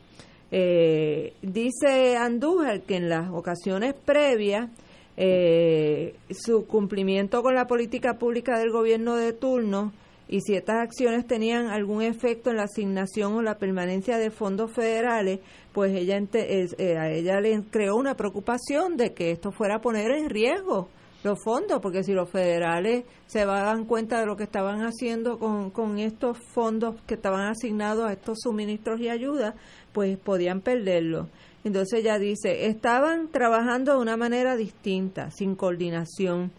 Eh, 0.51 1.33
dice 1.43 2.17
Andújar 2.17 2.83
que 2.83 2.97
en 2.97 3.09
las 3.09 3.31
ocasiones 3.31 3.95
previas 3.95 4.71
eh, 5.17 6.15
su 6.31 6.67
cumplimiento 6.67 7.43
con 7.43 7.55
la 7.55 7.67
política 7.67 8.19
pública 8.19 8.59
del 8.59 8.71
gobierno 8.71 9.17
de 9.17 9.33
turno 9.33 9.93
y 10.29 10.41
si 10.41 10.55
estas 10.55 10.77
acciones 10.77 11.27
tenían 11.27 11.67
algún 11.67 12.03
efecto 12.03 12.51
en 12.51 12.57
la 12.57 12.65
asignación 12.65 13.35
o 13.35 13.43
la 13.43 13.59
permanencia 13.59 14.19
de 14.19 14.31
fondos 14.31 14.73
federales, 14.73 15.41
pues 15.73 15.95
ella 15.95 16.19
eh, 16.33 16.97
a 16.97 17.11
ella 17.11 17.41
le 17.41 17.63
creó 17.71 17.97
una 17.97 18.15
preocupación 18.15 18.97
de 18.97 19.13
que 19.13 19.31
esto 19.31 19.53
fuera 19.53 19.77
a 19.77 19.81
poner 19.81 20.11
en 20.13 20.31
riesgo 20.31 20.89
los 21.25 21.43
fondos, 21.43 21.81
porque 21.81 22.05
si 22.05 22.13
los 22.13 22.29
federales 22.29 23.05
se 23.27 23.47
daban 23.47 23.87
cuenta 23.87 24.21
de 24.21 24.27
lo 24.27 24.37
que 24.37 24.45
estaban 24.45 24.83
haciendo 24.83 25.39
con, 25.39 25.71
con 25.71 25.99
estos 25.99 26.39
fondos 26.53 26.97
que 27.07 27.15
estaban 27.15 27.49
asignados 27.49 28.07
a 28.07 28.13
estos 28.13 28.39
suministros 28.43 29.01
y 29.01 29.09
ayudas, 29.09 29.55
pues 29.93 30.19
podían 30.19 30.61
perderlo. 30.61 31.29
Entonces 31.65 32.01
ella 32.01 32.19
dice, 32.19 32.67
estaban 32.67 33.29
trabajando 33.29 33.93
de 33.93 33.99
una 33.99 34.19
manera 34.19 34.55
distinta, 34.55 35.31
sin 35.31 35.55
coordinación 35.55 36.53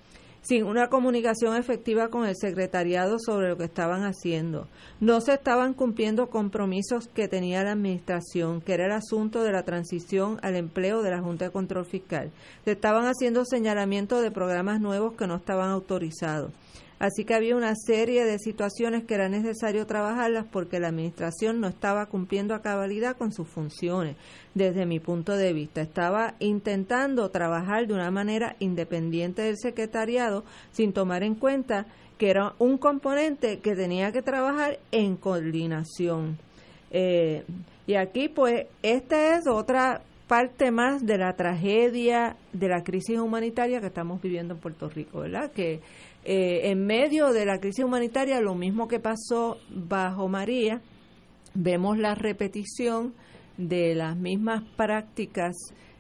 sin 0.46 0.64
una 0.64 0.89
comunicación 0.89 1.56
efectiva 1.56 2.10
con 2.10 2.26
el 2.26 2.36
secretariado 2.36 3.18
sobre 3.20 3.50
lo 3.50 3.58
que 3.58 3.64
estaban 3.64 4.04
haciendo. 4.04 4.68
No 5.00 5.20
se 5.20 5.34
estaban 5.34 5.74
cumpliendo 5.74 6.28
compromisos 6.30 7.08
que 7.08 7.28
tenía 7.28 7.64
la 7.64 7.72
Administración, 7.72 8.62
que 8.62 8.74
era 8.74 8.86
el 8.86 8.91
asunto 8.91 9.43
de 9.43 9.52
la 9.52 9.64
transición 9.64 10.38
al 10.43 10.56
empleo 10.56 11.02
de 11.02 11.10
la 11.10 11.22
Junta 11.22 11.46
de 11.46 11.52
Control 11.52 11.86
Fiscal. 11.86 12.32
Se 12.64 12.74
estaban 12.74 13.06
haciendo 13.06 13.43
señalamientos 13.43 14.22
de 14.22 14.30
programas 14.30 14.80
nuevos 14.80 15.16
que 15.16 15.26
no 15.26 15.36
estaban 15.36 15.72
autorizados. 15.72 16.52
Así 16.98 17.26
que 17.26 17.34
había 17.34 17.56
una 17.56 17.76
serie 17.76 18.24
de 18.24 18.39
situaciones 18.39 19.04
que 19.04 19.16
era 19.16 19.28
necesario 19.28 19.86
trabajarlas 19.86 20.46
porque 20.50 20.80
la 20.80 20.88
Administración 20.88 21.60
no 21.60 21.68
estaba 21.68 22.06
cumpliendo 22.06 22.56
a 22.56 22.62
cabalidad 22.62 23.18
con 23.18 23.34
sus 23.34 23.50
funciones, 23.50 24.16
desde 24.54 24.86
mi 24.86 25.00
punto 25.00 25.36
de 25.36 25.52
vista. 25.52 25.82
Estaba 25.82 26.36
intentando 26.39 27.30
trabajar 27.32 27.88
de 27.88 27.93
una 27.93 28.12
manera 28.12 28.56
independiente 28.60 29.41
del 29.41 29.58
secretariado 29.58 30.46
sin 30.72 30.93
tomar 30.93 31.24
en 31.24 31.36
cuenta 31.36 31.86
que 32.18 32.30
era 32.30 32.54
un 32.60 32.78
componente 32.78 33.60
que 33.60 33.76
tenía 33.76 34.14
que 34.14 34.22
trabajar 34.22 34.80
en 34.91 35.18
coordinación. 35.18 36.38
Eh, 36.91 37.43
y 37.88 37.96
aquí, 37.96 38.30
pues, 38.30 38.68
esta 38.82 39.38
es 39.38 39.48
otra 39.48 40.02
parte 40.28 40.72
más 40.72 41.06
de 41.06 41.18
la 41.18 41.34
tragedia 41.36 42.36
de 42.52 42.68
la 42.68 42.84
crisis 42.84 43.20
humanitaria 43.20 43.80
que 43.80 43.88
estamos 43.88 44.22
viviendo 44.22 44.56
en 44.56 44.60
Puerto 44.60 44.89
Rico, 44.89 45.20
¿verdad? 45.20 45.52
Que 45.52 45.82
eh, 46.26 46.71
en 46.71 46.86
medio 46.86 47.32
de 47.32 47.45
la 47.45 47.59
crisis 47.59 47.86
humanitaria, 47.86 48.41
lo 48.41 48.55
mismo 48.55 48.88
que 48.88 48.99
pasó 48.99 49.57
bajo 49.69 50.28
María, 50.28 50.82
vemos 51.53 51.99
la 51.99 52.15
repetición 52.15 53.13
de 53.57 53.93
las 53.93 54.17
mismas 54.17 54.63
prácticas 54.76 55.55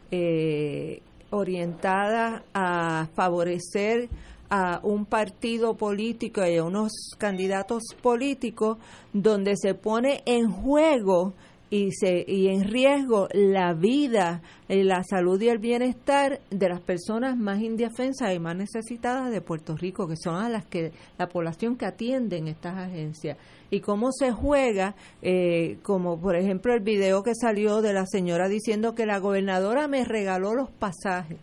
eh, 0.09 1.01
orientadas 1.29 2.41
a 2.55 3.07
favorecer 3.13 4.09
a 4.49 4.79
un 4.81 5.05
partido 5.05 5.75
político 5.75 6.45
y 6.45 6.57
a 6.57 6.63
unos 6.63 6.91
candidatos 7.19 7.83
políticos 8.01 8.79
donde 9.13 9.55
se 9.55 9.75
pone 9.75 10.23
en 10.25 10.49
juego 10.49 11.33
y, 11.75 11.91
se, 11.91 12.23
y 12.25 12.47
en 12.47 12.63
riesgo 12.63 13.27
la 13.33 13.73
vida, 13.73 14.41
eh, 14.69 14.85
la 14.85 15.03
salud 15.03 15.41
y 15.41 15.49
el 15.49 15.57
bienestar 15.57 16.39
de 16.49 16.69
las 16.69 16.79
personas 16.79 17.35
más 17.35 17.59
indefensas 17.59 18.33
y 18.33 18.39
más 18.39 18.55
necesitadas 18.55 19.29
de 19.29 19.41
Puerto 19.41 19.75
Rico, 19.75 20.07
que 20.07 20.15
son 20.15 20.35
a 20.35 20.47
las 20.47 20.65
que 20.65 20.93
la 21.17 21.27
población 21.27 21.75
que 21.75 21.85
atienden 21.85 22.47
estas 22.47 22.77
agencias. 22.77 23.37
Y 23.71 23.81
cómo 23.81 24.13
se 24.13 24.31
juega, 24.31 24.95
eh, 25.21 25.77
como 25.83 26.17
por 26.17 26.37
ejemplo 26.37 26.73
el 26.73 26.79
video 26.79 27.23
que 27.23 27.35
salió 27.35 27.81
de 27.81 27.91
la 27.91 28.05
señora 28.05 28.47
diciendo 28.47 28.95
que 28.95 29.05
la 29.05 29.19
gobernadora 29.19 29.89
me 29.89 30.05
regaló 30.05 30.53
los 30.53 30.69
pasajes 30.71 31.39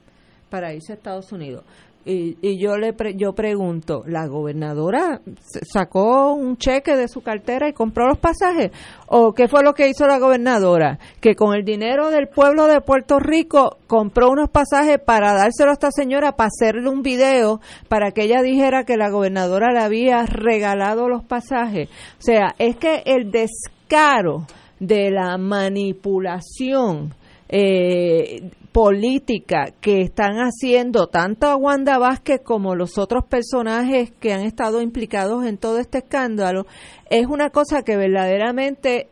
para 0.49 0.73
irse 0.73 0.93
a 0.93 0.97
Estados 0.97 1.31
Unidos. 1.33 1.65
Y, 2.05 2.37
y 2.43 2.59
yo 2.59 2.77
le 2.77 2.95
yo 3.15 3.33
pregunto, 3.33 4.03
¿la 4.07 4.27
gobernadora 4.27 5.21
sacó 5.73 6.33
un 6.35 6.57
cheque 6.57 6.97
de 6.97 7.07
su 7.07 7.23
cartera 7.23 7.69
y 7.69 7.73
compró 7.73 8.09
los 8.09 8.19
pasajes? 8.19 8.73
¿O 9.07 9.33
qué 9.33 9.47
fue 9.47 9.63
lo 9.63 9.73
que 9.75 9.89
hizo 9.89 10.07
la 10.07 10.19
gobernadora? 10.19 10.99
Que 11.21 11.37
con 11.37 11.55
el 11.55 11.65
dinero 11.65 12.11
del 12.11 12.29
pueblo 12.29 12.67
de 12.67 12.81
Puerto 12.81 13.21
Rico 13.21 13.79
compró 13.87 14.31
unos 14.31 14.51
pasajes 14.51 14.99
para 14.99 15.33
dárselo 15.35 15.71
a 15.71 15.75
esta 15.75 15.91
señora, 15.93 16.33
para 16.33 16.49
hacerle 16.49 16.89
un 16.89 17.03
video, 17.03 17.61
para 17.89 18.11
que 18.11 18.25
ella 18.25 18.43
dijera 18.43 18.85
que 18.85 18.97
la 18.97 19.11
gobernadora 19.11 19.73
le 19.73 19.81
había 19.81 20.27
regalado 20.27 21.09
los 21.09 21.23
pasajes. 21.23 21.89
O 22.19 22.23
sea, 22.23 22.55
es 22.59 22.77
que 22.77 23.03
el 23.07 23.31
descaro 23.31 24.47
de 24.81 25.11
la 25.11 25.39
manipulación 25.39 27.15
eh, 27.49 28.51
política 28.73 29.75
que 29.81 30.01
están 30.01 30.37
haciendo 30.39 31.07
tanto 31.07 31.55
Wanda 31.57 31.99
Vázquez 31.99 32.41
como 32.43 32.75
los 32.75 32.97
otros 32.97 33.25
personajes 33.25 34.11
que 34.19 34.33
han 34.33 34.41
estado 34.41 34.81
implicados 34.81 35.45
en 35.45 35.59
todo 35.59 35.79
este 35.79 35.99
escándalo 35.99 36.67
es 37.11 37.27
una 37.27 37.51
cosa 37.51 37.83
que 37.83 37.97
verdaderamente 37.97 39.09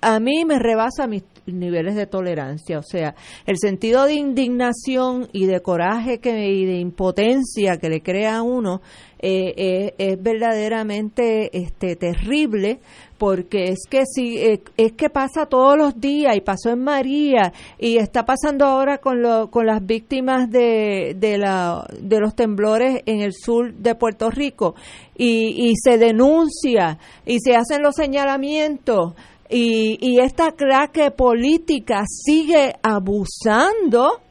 a 0.00 0.20
mí 0.20 0.44
me 0.44 0.58
rebasa 0.58 1.06
mis 1.06 1.24
niveles 1.46 1.94
de 1.94 2.06
tolerancia, 2.06 2.78
o 2.78 2.82
sea, 2.82 3.14
el 3.46 3.58
sentido 3.58 4.04
de 4.04 4.14
indignación 4.14 5.28
y 5.32 5.46
de 5.46 5.60
coraje 5.60 6.18
que, 6.18 6.48
y 6.48 6.64
de 6.64 6.78
impotencia 6.78 7.76
que 7.78 7.88
le 7.88 8.00
crea 8.02 8.36
a 8.36 8.42
uno 8.42 8.80
eh, 9.18 9.52
eh, 9.56 9.94
es 9.98 10.22
verdaderamente 10.22 11.50
este 11.52 11.96
terrible 11.96 12.78
porque 13.20 13.64
es 13.64 13.80
que 13.86 14.06
si 14.06 14.38
eh, 14.38 14.62
es 14.78 14.92
que 14.92 15.10
pasa 15.10 15.44
todos 15.44 15.76
los 15.76 16.00
días 16.00 16.34
y 16.34 16.40
pasó 16.40 16.70
en 16.70 16.82
María 16.82 17.52
y 17.78 17.98
está 17.98 18.24
pasando 18.24 18.64
ahora 18.64 18.96
con 18.96 19.20
lo, 19.20 19.50
con 19.50 19.66
las 19.66 19.84
víctimas 19.84 20.50
de, 20.50 21.14
de 21.18 21.36
la 21.36 21.86
de 22.00 22.18
los 22.18 22.34
temblores 22.34 23.02
en 23.04 23.20
el 23.20 23.34
sur 23.34 23.74
de 23.74 23.94
Puerto 23.94 24.30
Rico 24.30 24.74
y, 25.14 25.68
y 25.68 25.74
se 25.76 25.98
denuncia 25.98 26.96
y 27.26 27.40
se 27.40 27.56
hacen 27.56 27.82
los 27.82 27.94
señalamientos 27.94 29.12
y, 29.50 29.98
y 30.00 30.20
esta 30.20 30.52
clase 30.52 31.10
política 31.10 32.04
sigue 32.06 32.72
abusando 32.82 34.22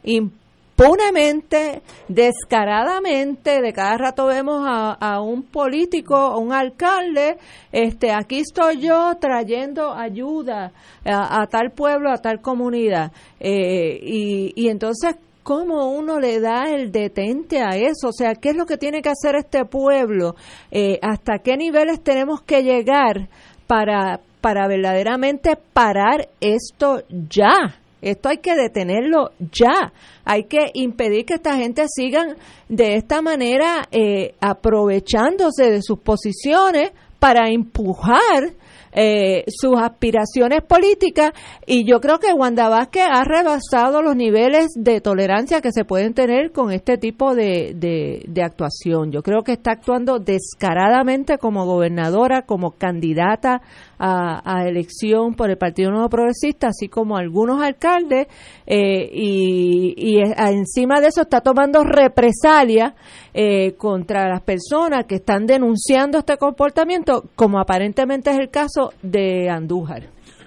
impunemente, 0.79 1.81
descaradamente, 2.07 3.61
de 3.61 3.73
cada 3.73 3.97
rato 3.97 4.25
vemos 4.27 4.63
a, 4.65 4.93
a 4.93 5.21
un 5.21 5.43
político, 5.43 6.15
a 6.15 6.37
un 6.37 6.53
alcalde, 6.53 7.37
este, 7.71 8.11
aquí 8.11 8.39
estoy 8.39 8.79
yo 8.79 9.15
trayendo 9.19 9.93
ayuda 9.93 10.71
a, 11.05 11.45
tal 11.47 11.71
pueblo, 11.71 12.11
a 12.11 12.17
tal 12.17 12.41
comunidad. 12.41 13.11
Eh, 13.39 13.99
y, 14.01 14.53
y 14.55 14.69
entonces, 14.69 15.15
¿cómo 15.43 15.91
uno 15.91 16.19
le 16.19 16.39
da 16.39 16.69
el 16.69 16.91
detente 16.91 17.59
a 17.59 17.75
eso? 17.75 18.09
O 18.09 18.13
sea, 18.13 18.35
¿qué 18.35 18.49
es 18.49 18.55
lo 18.55 18.65
que 18.65 18.77
tiene 18.77 19.01
que 19.01 19.09
hacer 19.09 19.35
este 19.35 19.65
pueblo? 19.65 20.35
Eh, 20.71 20.99
¿Hasta 21.01 21.39
qué 21.39 21.57
niveles 21.57 22.01
tenemos 22.03 22.41
que 22.41 22.63
llegar 22.63 23.27
para, 23.67 24.19
para 24.41 24.67
verdaderamente 24.67 25.57
parar 25.73 26.29
esto 26.39 27.03
ya? 27.29 27.78
Esto 28.01 28.29
hay 28.29 28.37
que 28.37 28.55
detenerlo 28.55 29.31
ya. 29.51 29.93
Hay 30.25 30.45
que 30.45 30.71
impedir 30.73 31.25
que 31.25 31.35
esta 31.35 31.55
gente 31.57 31.85
sigan 31.87 32.35
de 32.67 32.95
esta 32.95 33.21
manera 33.21 33.87
eh, 33.91 34.35
aprovechándose 34.39 35.71
de 35.71 35.81
sus 35.81 35.99
posiciones 35.99 36.91
para 37.19 37.49
empujar 37.49 38.53
eh, 38.91 39.43
sus 39.47 39.79
aspiraciones 39.79 40.63
políticas 40.63 41.31
y 41.67 41.85
yo 41.85 41.99
creo 42.01 42.17
que 42.17 42.33
Wanda 42.33 42.69
Vázquez 42.69 43.03
ha 43.07 43.23
rebasado 43.23 44.01
los 44.01 44.15
niveles 44.15 44.69
de 44.75 44.99
tolerancia 44.99 45.61
que 45.61 45.71
se 45.71 45.85
pueden 45.85 46.15
tener 46.15 46.51
con 46.51 46.71
este 46.71 46.97
tipo 46.97 47.35
de, 47.35 47.73
de, 47.75 48.23
de 48.27 48.41
actuación. 48.41 49.11
Yo 49.11 49.21
creo 49.21 49.43
que 49.43 49.51
está 49.51 49.73
actuando 49.73 50.17
descaradamente 50.17 51.37
como 51.37 51.65
gobernadora, 51.65 52.43
como 52.43 52.71
candidata 52.71 53.61
a, 53.99 54.41
a, 54.43 54.67
elección 54.67 55.35
por 55.35 55.49
el 55.49 55.57
Partido 55.57 55.91
Nuevo 55.91 56.09
Progresista, 56.09 56.67
así 56.67 56.87
como 56.87 57.17
algunos 57.17 57.61
alcaldes, 57.61 58.27
eh, 58.65 59.09
y, 59.13 59.93
y, 59.97 60.19
encima 60.19 61.01
de 61.01 61.07
eso 61.07 61.21
está 61.21 61.41
tomando 61.41 61.83
represalia 61.83 62.95
eh, 63.33 63.73
contra 63.77 64.29
las 64.29 64.41
personas 64.41 65.05
que 65.05 65.15
están 65.15 65.45
denunciando 65.45 66.17
este 66.17 66.37
comportamiento, 66.37 67.25
como 67.35 67.59
aparentemente 67.59 68.31
es 68.31 68.39
el 68.39 68.49
caso 68.49 68.93
de 69.01 69.49
Andújar. 69.49 70.03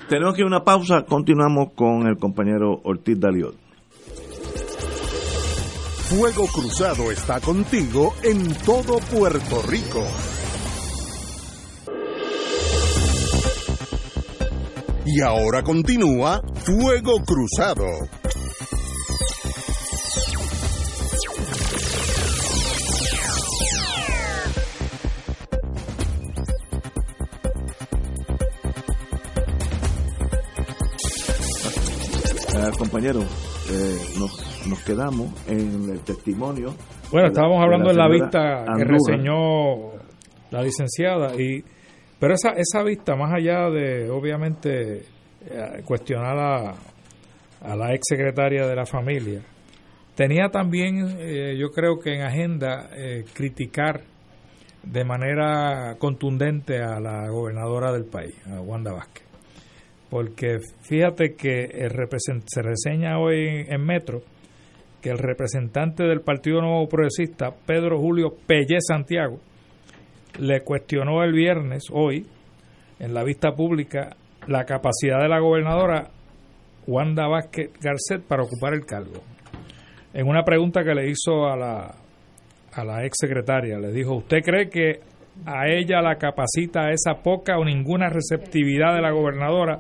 Tenemos 0.08 0.34
que 0.34 0.40
ir 0.40 0.44
a 0.44 0.48
una 0.48 0.64
pausa, 0.64 1.02
continuamos 1.02 1.72
con 1.74 2.06
el 2.06 2.16
compañero 2.16 2.80
Ortiz 2.84 3.20
Daliot. 3.20 3.54
Fuego 6.12 6.46
Cruzado 6.46 7.10
está 7.10 7.40
contigo 7.40 8.12
en 8.22 8.52
todo 8.66 8.98
Puerto 9.10 9.62
Rico. 9.62 10.04
Y 15.04 15.20
ahora 15.20 15.62
continúa 15.62 16.40
Fuego 16.64 17.14
Cruzado. 17.26 17.86
Eh, 32.54 32.70
compañero, 32.78 33.20
eh, 33.22 33.98
nos, 34.20 34.68
nos, 34.68 34.80
quedamos 34.84 35.32
en 35.48 35.90
el 35.90 36.00
testimonio. 36.00 36.74
Bueno, 37.10 37.28
estábamos 37.28 37.58
la, 37.58 37.64
hablando 37.64 37.88
de 37.88 37.94
la, 37.96 38.04
de 38.04 38.08
la 38.08 38.24
vista 38.24 38.64
que 38.76 38.84
reseñó 38.84 39.92
la 40.52 40.62
licenciada 40.62 41.34
y 41.34 41.64
pero 42.22 42.34
esa, 42.34 42.50
esa 42.50 42.84
vista, 42.84 43.16
más 43.16 43.34
allá 43.34 43.68
de, 43.68 44.08
obviamente, 44.08 44.98
eh, 45.44 45.82
cuestionar 45.84 46.38
a, 46.38 47.74
la 47.74 47.92
ex 47.92 48.02
secretaria 48.08 48.64
de 48.64 48.76
la 48.76 48.86
familia, 48.86 49.40
tenía 50.14 50.48
también, 50.48 51.16
eh, 51.18 51.56
yo 51.58 51.72
creo 51.72 51.98
que 51.98 52.14
en 52.14 52.22
agenda, 52.22 52.90
eh, 52.96 53.24
criticar 53.34 54.02
de 54.84 55.04
manera 55.04 55.96
contundente 55.98 56.80
a 56.80 57.00
la 57.00 57.28
gobernadora 57.28 57.90
del 57.90 58.04
país, 58.04 58.36
a 58.46 58.60
Wanda 58.60 58.92
Vázquez. 58.92 59.26
Porque 60.08 60.58
fíjate 60.82 61.34
que 61.34 61.64
el 61.72 61.90
se 62.46 62.62
reseña 62.62 63.18
hoy 63.18 63.66
en, 63.66 63.84
Metro 63.84 64.22
que 65.00 65.10
el 65.10 65.18
representante 65.18 66.04
del 66.04 66.20
Partido 66.20 66.60
Nuevo 66.60 66.88
Progresista, 66.88 67.50
Pedro 67.66 67.98
Julio 67.98 68.32
Pellé 68.46 68.76
Santiago, 68.80 69.40
le 70.38 70.62
cuestionó 70.62 71.22
el 71.22 71.32
viernes, 71.32 71.84
hoy, 71.90 72.26
en 72.98 73.14
la 73.14 73.24
vista 73.24 73.52
pública, 73.52 74.16
la 74.46 74.64
capacidad 74.64 75.20
de 75.20 75.28
la 75.28 75.40
gobernadora 75.40 76.08
Wanda 76.86 77.26
Vázquez 77.28 77.70
Garcet 77.80 78.26
para 78.26 78.42
ocupar 78.42 78.74
el 78.74 78.84
cargo. 78.84 79.22
En 80.14 80.28
una 80.28 80.42
pregunta 80.42 80.82
que 80.82 80.94
le 80.94 81.10
hizo 81.10 81.46
a 81.46 81.56
la, 81.56 81.94
a 82.72 82.84
la 82.84 83.04
ex 83.04 83.16
secretaria, 83.20 83.78
le 83.78 83.92
dijo, 83.92 84.16
¿usted 84.16 84.42
cree 84.42 84.68
que 84.68 85.00
a 85.46 85.68
ella 85.68 86.02
la 86.02 86.16
capacita 86.16 86.90
esa 86.90 87.22
poca 87.22 87.58
o 87.58 87.64
ninguna 87.64 88.08
receptividad 88.08 88.94
de 88.94 89.00
la 89.00 89.10
gobernadora? 89.10 89.78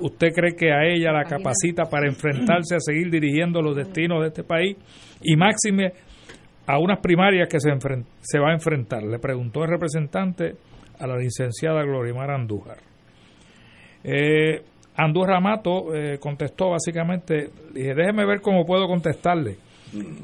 ¿Usted 0.00 0.28
cree 0.34 0.54
que 0.54 0.72
a 0.72 0.84
ella 0.84 1.12
la 1.12 1.24
capacita 1.24 1.84
para 1.84 2.06
enfrentarse 2.06 2.76
a 2.76 2.80
seguir 2.80 3.10
dirigiendo 3.10 3.62
los 3.62 3.76
destinos 3.76 4.20
de 4.22 4.28
este 4.28 4.44
país? 4.44 4.76
Y 5.22 5.36
máxime 5.36 5.92
a 6.66 6.78
unas 6.78 6.98
primarias 6.98 7.48
que 7.48 7.58
se, 7.60 8.38
va 8.38 8.50
a 8.50 8.52
enfrentar. 8.52 9.02
Le 9.02 9.18
preguntó 9.18 9.64
el 9.64 9.70
representante 9.70 10.56
a 10.98 11.06
la 11.06 11.16
licenciada 11.16 11.82
Glorimar 11.82 12.30
Andújar. 12.30 12.78
Eh, 14.02 14.62
Andújar 14.96 15.40
Mato 15.40 15.94
eh, 15.94 16.18
contestó 16.18 16.70
básicamente, 16.70 17.50
dije, 17.72 17.94
déjeme 17.94 18.26
ver 18.26 18.40
cómo 18.40 18.64
puedo 18.64 18.86
contestarle. 18.86 19.56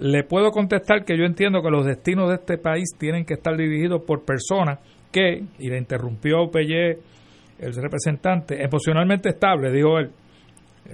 Le 0.01 0.25
puedo 0.25 0.51
contestar 0.51 1.05
que 1.05 1.17
yo 1.17 1.25
entiendo 1.25 1.63
que 1.63 1.71
los 1.71 1.87
destinos 1.87 2.29
de 2.29 2.35
este 2.37 2.59
país 2.59 2.91
tienen 2.99 3.25
que 3.25 3.35
estar 3.35 3.57
dirigidos 3.57 4.03
por 4.03 4.25
personas 4.25 4.81
que, 5.13 5.45
y 5.59 5.69
le 5.69 5.79
interrumpió 5.79 6.51
Pellé, 6.51 6.99
el 7.59 7.75
representante, 7.75 8.61
emocionalmente 8.63 9.29
estable, 9.29 9.71
dijo 9.71 9.99
él, 9.99 10.11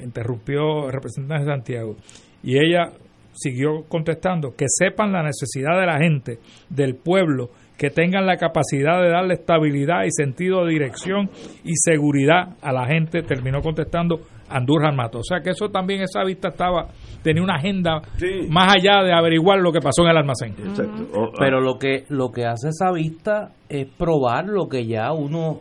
interrumpió 0.02 0.86
el 0.86 0.92
representante 0.92 1.44
de 1.44 1.50
Santiago. 1.50 1.96
Y 2.42 2.58
ella 2.58 2.92
siguió 3.38 3.84
contestando, 3.88 4.50
que 4.56 4.66
sepan 4.68 5.12
la 5.12 5.22
necesidad 5.22 5.78
de 5.78 5.86
la 5.86 5.98
gente, 5.98 6.38
del 6.68 6.96
pueblo, 6.96 7.50
que 7.76 7.90
tengan 7.90 8.26
la 8.26 8.36
capacidad 8.36 9.00
de 9.00 9.08
darle 9.10 9.34
estabilidad 9.34 10.04
y 10.04 10.10
sentido 10.10 10.64
de 10.64 10.72
dirección 10.72 11.30
y 11.64 11.72
seguridad 11.76 12.56
a 12.60 12.72
la 12.72 12.86
gente, 12.86 13.22
terminó 13.22 13.60
contestando 13.62 14.20
Andújar 14.50 14.94
Mato. 14.96 15.18
O 15.18 15.22
sea 15.22 15.40
que 15.40 15.50
eso 15.50 15.68
también, 15.68 16.00
esa 16.02 16.24
vista 16.24 16.48
estaba, 16.48 16.88
tenía 17.22 17.42
una 17.42 17.54
agenda 17.56 18.00
Sí. 18.16 18.48
más 18.50 18.74
allá 18.74 19.04
de 19.04 19.12
averiguar 19.12 19.60
lo 19.60 19.70
que 19.70 19.80
pasó 19.80 20.02
en 20.02 20.10
el 20.10 20.16
almacén. 20.16 20.54
Exacto. 20.58 21.06
Ah, 21.14 21.28
Pero 21.38 21.60
lo 21.60 21.78
que, 21.78 22.04
lo 22.08 22.32
que 22.32 22.46
hace 22.46 22.70
esa 22.70 22.90
vista 22.90 23.52
es 23.68 23.86
probar 23.86 24.46
lo 24.46 24.68
que 24.68 24.86
ya 24.86 25.12
uno 25.12 25.60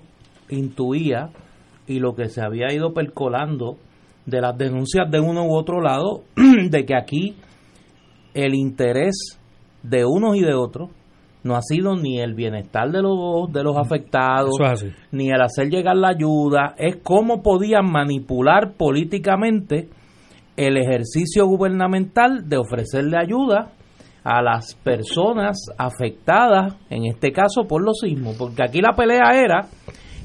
intuía 0.50 1.30
y 1.86 2.00
lo 2.00 2.16
que 2.16 2.30
se 2.30 2.42
había 2.42 2.74
ido 2.74 2.94
percolando 2.94 3.78
de 4.26 4.42
las 4.42 4.58
denuncias 4.58 5.10
de 5.12 5.20
uno 5.20 5.46
u 5.46 5.56
otro 5.56 5.82
lado, 5.82 6.24
de 6.70 6.86
que 6.86 6.96
aquí 6.96 7.36
el 8.38 8.54
interés 8.54 9.40
de 9.82 10.06
unos 10.06 10.38
y 10.38 10.42
de 10.42 10.54
otros 10.54 10.90
no 11.44 11.56
ha 11.56 11.62
sido 11.62 11.96
ni 11.96 12.20
el 12.20 12.36
bienestar 12.36 12.92
de 12.92 13.02
los, 13.02 13.52
de 13.52 13.64
los 13.64 13.78
afectados, 13.78 14.52
es 14.60 14.70
así. 14.70 14.88
ni 15.12 15.30
el 15.32 15.42
hacer 15.42 15.70
llegar 15.70 15.96
la 15.96 16.10
ayuda, 16.10 16.76
es 16.78 16.98
cómo 16.98 17.42
podían 17.42 17.90
manipular 17.90 18.74
políticamente 18.78 19.90
el 20.56 20.78
ejercicio 20.78 21.48
gubernamental 21.48 22.48
de 22.48 22.58
ofrecerle 22.58 23.18
ayuda 23.18 23.72
a 24.24 24.42
las 24.42 24.76
personas 24.76 25.58
afectadas, 25.78 26.76
en 26.90 27.06
este 27.06 27.32
caso 27.32 27.66
por 27.68 27.84
los 27.84 28.00
sismos, 28.02 28.36
porque 28.38 28.64
aquí 28.64 28.82
la 28.82 28.94
pelea 28.94 29.32
era 29.34 29.68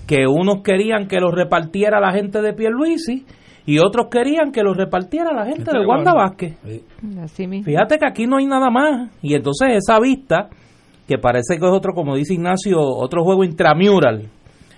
que 0.07 0.27
unos 0.27 0.63
querían 0.63 1.07
que 1.07 1.21
los 1.21 1.33
repartiera 1.33 2.01
la 2.01 2.13
gente 2.13 2.43
de 2.43 2.53
Pierluisi 2.53 3.25
y 3.67 3.79
otros 3.79 4.07
querían 4.11 4.51
que 4.53 4.63
los 4.63 4.77
repartiera 4.77 5.33
la 5.33 5.47
gente 5.47 5.71
de 5.73 5.87
Wanda 5.87 6.13
Vázquez. 6.15 6.57
Así 7.23 7.47
mismo. 7.47 7.65
Fíjate 7.65 7.99
que 7.99 8.07
aquí 8.07 8.27
no 8.27 8.39
hay 8.39 8.47
nada 8.47 8.71
más. 8.71 9.11
Y 9.23 9.35
entonces 9.35 9.69
esa 9.77 10.01
vista, 10.01 10.49
que 11.07 11.19
parece 11.19 11.59
que 11.59 11.67
es 11.67 11.73
otro, 11.73 11.93
como 11.95 12.17
dice 12.17 12.35
Ignacio, 12.35 12.79
otro 12.81 13.23
juego 13.23 13.45
intramural 13.45 14.29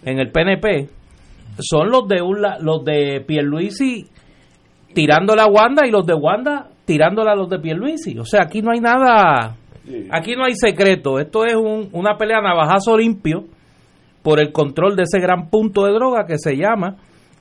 en 0.04 0.18
el 0.18 0.30
PNP, 0.30 0.88
son 1.60 1.88
los 1.90 2.06
de 2.08 2.20
un 2.20 2.42
la- 2.42 2.58
los 2.58 2.84
de 2.84 3.22
Pierluisi 3.26 4.06
tirándole 4.92 5.42
a 5.42 5.46
Wanda 5.46 5.86
y 5.86 5.90
los 5.90 6.04
de 6.06 6.14
Wanda 6.14 6.68
tirándole 6.84 7.30
a 7.30 7.34
los 7.34 7.48
de 7.48 7.58
Pierluisi. 7.58 8.18
O 8.18 8.24
sea, 8.24 8.42
aquí 8.42 8.60
no 8.62 8.70
hay 8.72 8.80
nada, 8.80 9.56
aquí 10.10 10.34
no 10.36 10.44
hay 10.44 10.54
secreto. 10.54 11.18
Esto 11.18 11.44
es 11.44 11.54
un- 11.54 11.88
una 11.92 12.16
pelea 12.16 12.40
navajazo 12.40 12.96
limpio 12.98 13.44
por 14.22 14.40
el 14.40 14.52
control 14.52 14.96
de 14.96 15.04
ese 15.04 15.20
gran 15.20 15.48
punto 15.48 15.84
de 15.84 15.92
droga 15.92 16.26
que 16.26 16.38
se 16.38 16.56
llama 16.56 16.96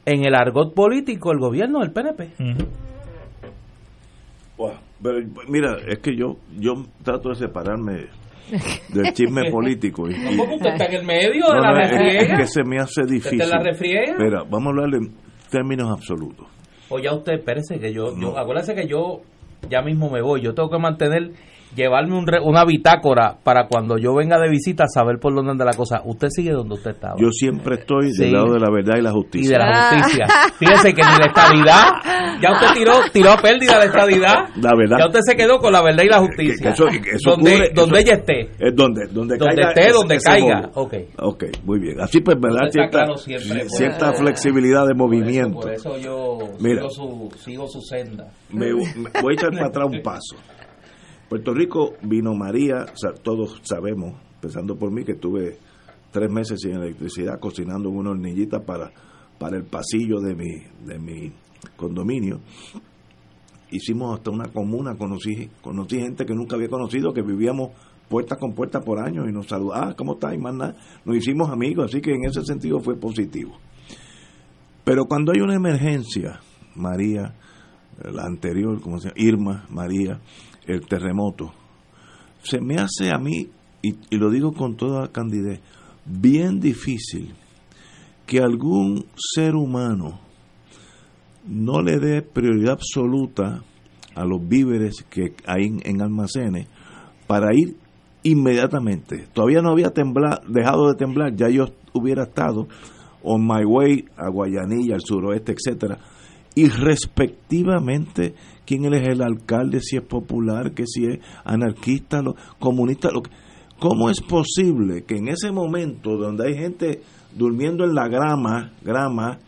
en 0.05 0.25
el 0.25 0.35
argot 0.35 0.73
político 0.73 1.31
el 1.31 1.39
gobierno 1.39 1.79
del 1.79 1.91
PNP. 1.91 2.29
Wow. 4.57 4.71
Pero, 5.01 5.17
mira, 5.49 5.77
es 5.87 5.99
que 5.99 6.15
yo 6.15 6.37
yo 6.57 6.73
trato 7.03 7.29
de 7.29 7.35
separarme 7.35 8.05
del 8.93 9.13
chisme 9.13 9.49
político. 9.51 10.07
Y, 10.09 10.13
y- 10.13 10.39
usted 10.39 10.69
está 10.71 10.85
en 10.85 10.93
el 10.93 11.05
medio 11.05 11.31
de 11.47 11.55
No, 11.55 11.59
la 11.61 11.71
no, 11.73 11.79
es- 11.81 11.91
es, 11.91 11.97
refriega. 11.99 12.37
que 12.37 12.47
se 12.47 12.63
me 12.63 12.77
hace 12.79 13.03
difícil. 13.05 13.39
la 13.49 13.59
refriega? 13.59 14.15
Mira, 14.17 14.43
vamos 14.49 14.67
a 14.67 14.69
hablar 14.69 15.01
en 15.01 15.11
términos 15.49 15.89
absolutos. 15.91 16.47
O 16.89 16.99
ya 16.99 17.13
usted, 17.13 17.33
espérese 17.33 17.79
que 17.79 17.91
yo, 17.93 18.15
yo 18.19 18.37
acuérdese 18.37 18.75
que 18.75 18.87
yo 18.87 19.21
ya 19.69 19.81
mismo 19.81 20.09
me 20.09 20.21
voy. 20.21 20.41
Yo 20.41 20.53
tengo 20.53 20.69
que 20.69 20.77
mantener, 20.77 21.31
llevarme 21.75 22.17
un 22.17 22.27
re- 22.27 22.39
una 22.41 22.65
bitácora 22.65 23.37
para 23.43 23.67
cuando 23.67 23.97
yo 23.97 24.13
venga 24.15 24.39
de 24.39 24.49
visita 24.49 24.85
saber 24.87 25.17
por 25.19 25.33
dónde 25.35 25.51
anda 25.51 25.65
la 25.65 25.73
cosa. 25.73 26.01
Usted 26.05 26.27
sigue 26.29 26.51
donde 26.51 26.75
usted 26.75 26.91
estaba. 26.91 27.15
Yo 27.19 27.29
siempre 27.31 27.75
estoy 27.75 28.05
del 28.07 28.13
Sí. 28.13 28.31
lado 28.31 28.53
de 28.53 28.59
la 28.59 28.69
verdad 28.71 28.95
y 28.97 29.01
la 29.01 29.09
y 29.09 29.13
justicia. 29.13 29.57
de 29.57 29.63
la 29.63 29.89
justicia. 30.01 30.25
Fíjese 30.59 30.93
que 30.93 31.01
ni 31.01 31.17
la 31.19 31.25
estabilidad, 31.27 31.85
ya 32.41 32.51
usted 32.51 32.67
tiró, 32.73 32.93
tiró 33.11 33.31
a 33.31 33.37
pérdida 33.37 33.77
la 33.79 33.85
estabilidad. 33.85 34.35
La 34.61 34.75
verdad. 34.75 34.97
Ya 34.99 35.05
usted 35.07 35.19
se 35.23 35.35
quedó 35.35 35.59
con 35.59 35.71
la 35.73 35.81
verdad 35.81 36.03
y 36.03 36.09
la 36.09 36.19
justicia. 36.19 36.53
que 36.63 36.69
eso- 36.69 36.85
que 36.87 36.97
eso 37.11 37.31
donde 37.31 37.51
ocurre- 37.55 37.71
donde 37.73 37.99
eso- 37.99 38.07
ella 38.09 38.13
esté. 38.19 38.39
Es 38.59 38.75
donde, 38.75 39.07
donde, 39.07 39.37
Donde 39.37 39.55
caiga 39.55 39.69
esté, 39.69 39.81
ese- 39.81 39.93
donde 39.93 40.15
ese 40.15 40.25
caiga. 40.29 40.61
modo. 40.61 40.71
Ok. 40.75 40.93
Ok, 41.19 41.43
muy 41.63 41.79
bien. 41.79 41.99
Así 42.01 42.21
pues, 42.21 42.37
¿verdad? 42.39 42.67
Eso 42.67 42.67
está 42.67 42.71
Cierta, 42.81 42.97
claro 42.99 43.17
siempre, 43.17 43.59
pues. 43.59 43.77
cierta 43.77 44.13
flexibilidad 44.13 44.85
de 44.87 44.93
movimiento. 44.93 45.59
Por 45.61 45.71
eso, 45.71 45.89
por 45.89 45.99
eso 45.99 46.05
yo 46.05 46.37
Mira. 46.59 46.81
sigo 46.81 46.89
su, 46.89 47.29
sigo 47.39 47.67
su 47.67 47.81
senda. 47.81 48.27
Me, 48.51 48.67
me- 48.73 49.21
voy 49.21 49.33
a 49.33 49.33
echar 49.33 49.51
para 49.51 49.67
atrás 49.67 49.87
un 49.91 50.01
paso. 50.01 50.35
Puerto 51.33 51.51
Rico 51.51 51.93
vino 52.03 52.35
María, 52.35 52.85
todos 53.23 53.59
sabemos, 53.63 54.13
empezando 54.35 54.75
por 54.75 54.91
mí, 54.91 55.03
que 55.03 55.13
estuve 55.13 55.57
tres 56.11 56.31
meses 56.31 56.61
sin 56.61 56.73
electricidad 56.73 57.39
cocinando 57.39 57.89
una 57.89 58.11
hornillita 58.11 58.59
para, 58.59 58.91
para 59.39 59.57
el 59.57 59.63
pasillo 59.63 60.19
de 60.19 60.35
mi, 60.35 60.61
de 60.85 60.99
mi 60.99 61.31
condominio. 61.75 62.39
Hicimos 63.71 64.15
hasta 64.15 64.29
una 64.29 64.49
comuna, 64.49 64.95
conocí, 64.95 65.49
conocí 65.59 66.01
gente 66.01 66.23
que 66.23 66.35
nunca 66.35 66.55
había 66.55 66.69
conocido, 66.69 67.11
que 67.11 67.23
vivíamos 67.23 67.71
puerta 68.07 68.35
con 68.35 68.53
puerta 68.53 68.81
por 68.81 68.99
años 68.99 69.25
y 69.27 69.31
nos 69.31 69.47
saludaba, 69.47 69.87
ah, 69.87 69.95
¿cómo 69.97 70.13
estás? 70.13 70.35
Y 70.35 70.37
más 70.37 70.53
nada. 70.53 70.75
Nos 71.03 71.17
hicimos 71.17 71.49
amigos, 71.49 71.85
así 71.85 71.99
que 71.99 72.11
en 72.11 72.25
ese 72.25 72.43
sentido 72.43 72.79
fue 72.79 72.95
positivo. 72.95 73.57
Pero 74.83 75.05
cuando 75.05 75.31
hay 75.31 75.41
una 75.41 75.55
emergencia, 75.55 76.41
María, 76.75 77.33
la 78.03 78.23
anterior, 78.23 78.79
como 78.81 78.99
se 78.99 79.07
llama, 79.07 79.19
Irma, 79.19 79.65
María, 79.71 80.19
el 80.67 80.85
terremoto, 80.85 81.53
se 82.43 82.59
me 82.61 82.75
hace 82.75 83.11
a 83.13 83.17
mí, 83.17 83.49
y, 83.81 83.95
lo 84.17 84.29
digo 84.29 84.53
con 84.53 84.75
toda 84.75 85.11
candidez, 85.11 85.59
bien 86.05 86.59
difícil 86.59 87.33
que 88.25 88.39
algún 88.39 89.05
ser 89.15 89.55
humano 89.55 90.19
no 91.45 91.81
le 91.81 91.99
dé 91.99 92.21
prioridad 92.21 92.73
absoluta 92.73 93.63
a 94.15 94.25
los 94.25 94.47
víveres 94.47 95.03
que 95.09 95.33
hay 95.45 95.65
en, 95.65 95.79
en 95.83 96.01
almacenes 96.01 96.67
para 97.27 97.53
ir 97.53 97.75
inmediatamente. 98.23 99.27
Todavía 99.33 99.61
no 99.61 99.71
había 99.71 99.93
tembla- 99.93 100.41
dejado 100.47 100.87
de 100.87 100.95
temblar, 100.95 101.35
ya 101.35 101.49
yo 101.49 101.65
hubiera 101.93 102.23
estado 102.23 102.67
on 103.21 103.45
my 103.45 103.65
way 103.65 104.05
a 104.17 104.29
Guayanilla, 104.29 104.95
al 104.95 105.01
suroeste, 105.01 105.53
etcétera, 105.53 105.97
y 106.55 106.67
respectivamente 106.67 108.35
quién 108.65 108.85
es 108.93 109.07
el 109.07 109.21
alcalde, 109.21 109.79
si 109.81 109.97
es 109.97 110.03
popular, 110.03 110.73
que 110.73 110.85
si 110.85 111.05
es 111.05 111.19
anarquista, 111.43 112.21
lo, 112.21 112.35
comunista, 112.59 113.09
lo 113.11 113.23
¿cómo 113.79 114.09
es 114.09 114.21
posible 114.21 115.03
que 115.03 115.17
en 115.17 115.29
ese 115.29 115.51
momento 115.51 116.17
donde 116.17 116.47
hay 116.47 116.55
gente 116.55 117.01
durmiendo 117.35 117.83
en 117.83 117.95
la 117.95 118.07
grama, 118.07 118.73
grama, 118.81 119.39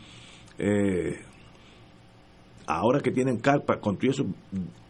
eh, 0.57 1.24
ahora 2.67 2.99
que 2.99 3.11
tienen 3.11 3.37
carpa, 3.39 3.79
con 3.79 3.97
todo 3.97 4.09
eso, 4.11 4.25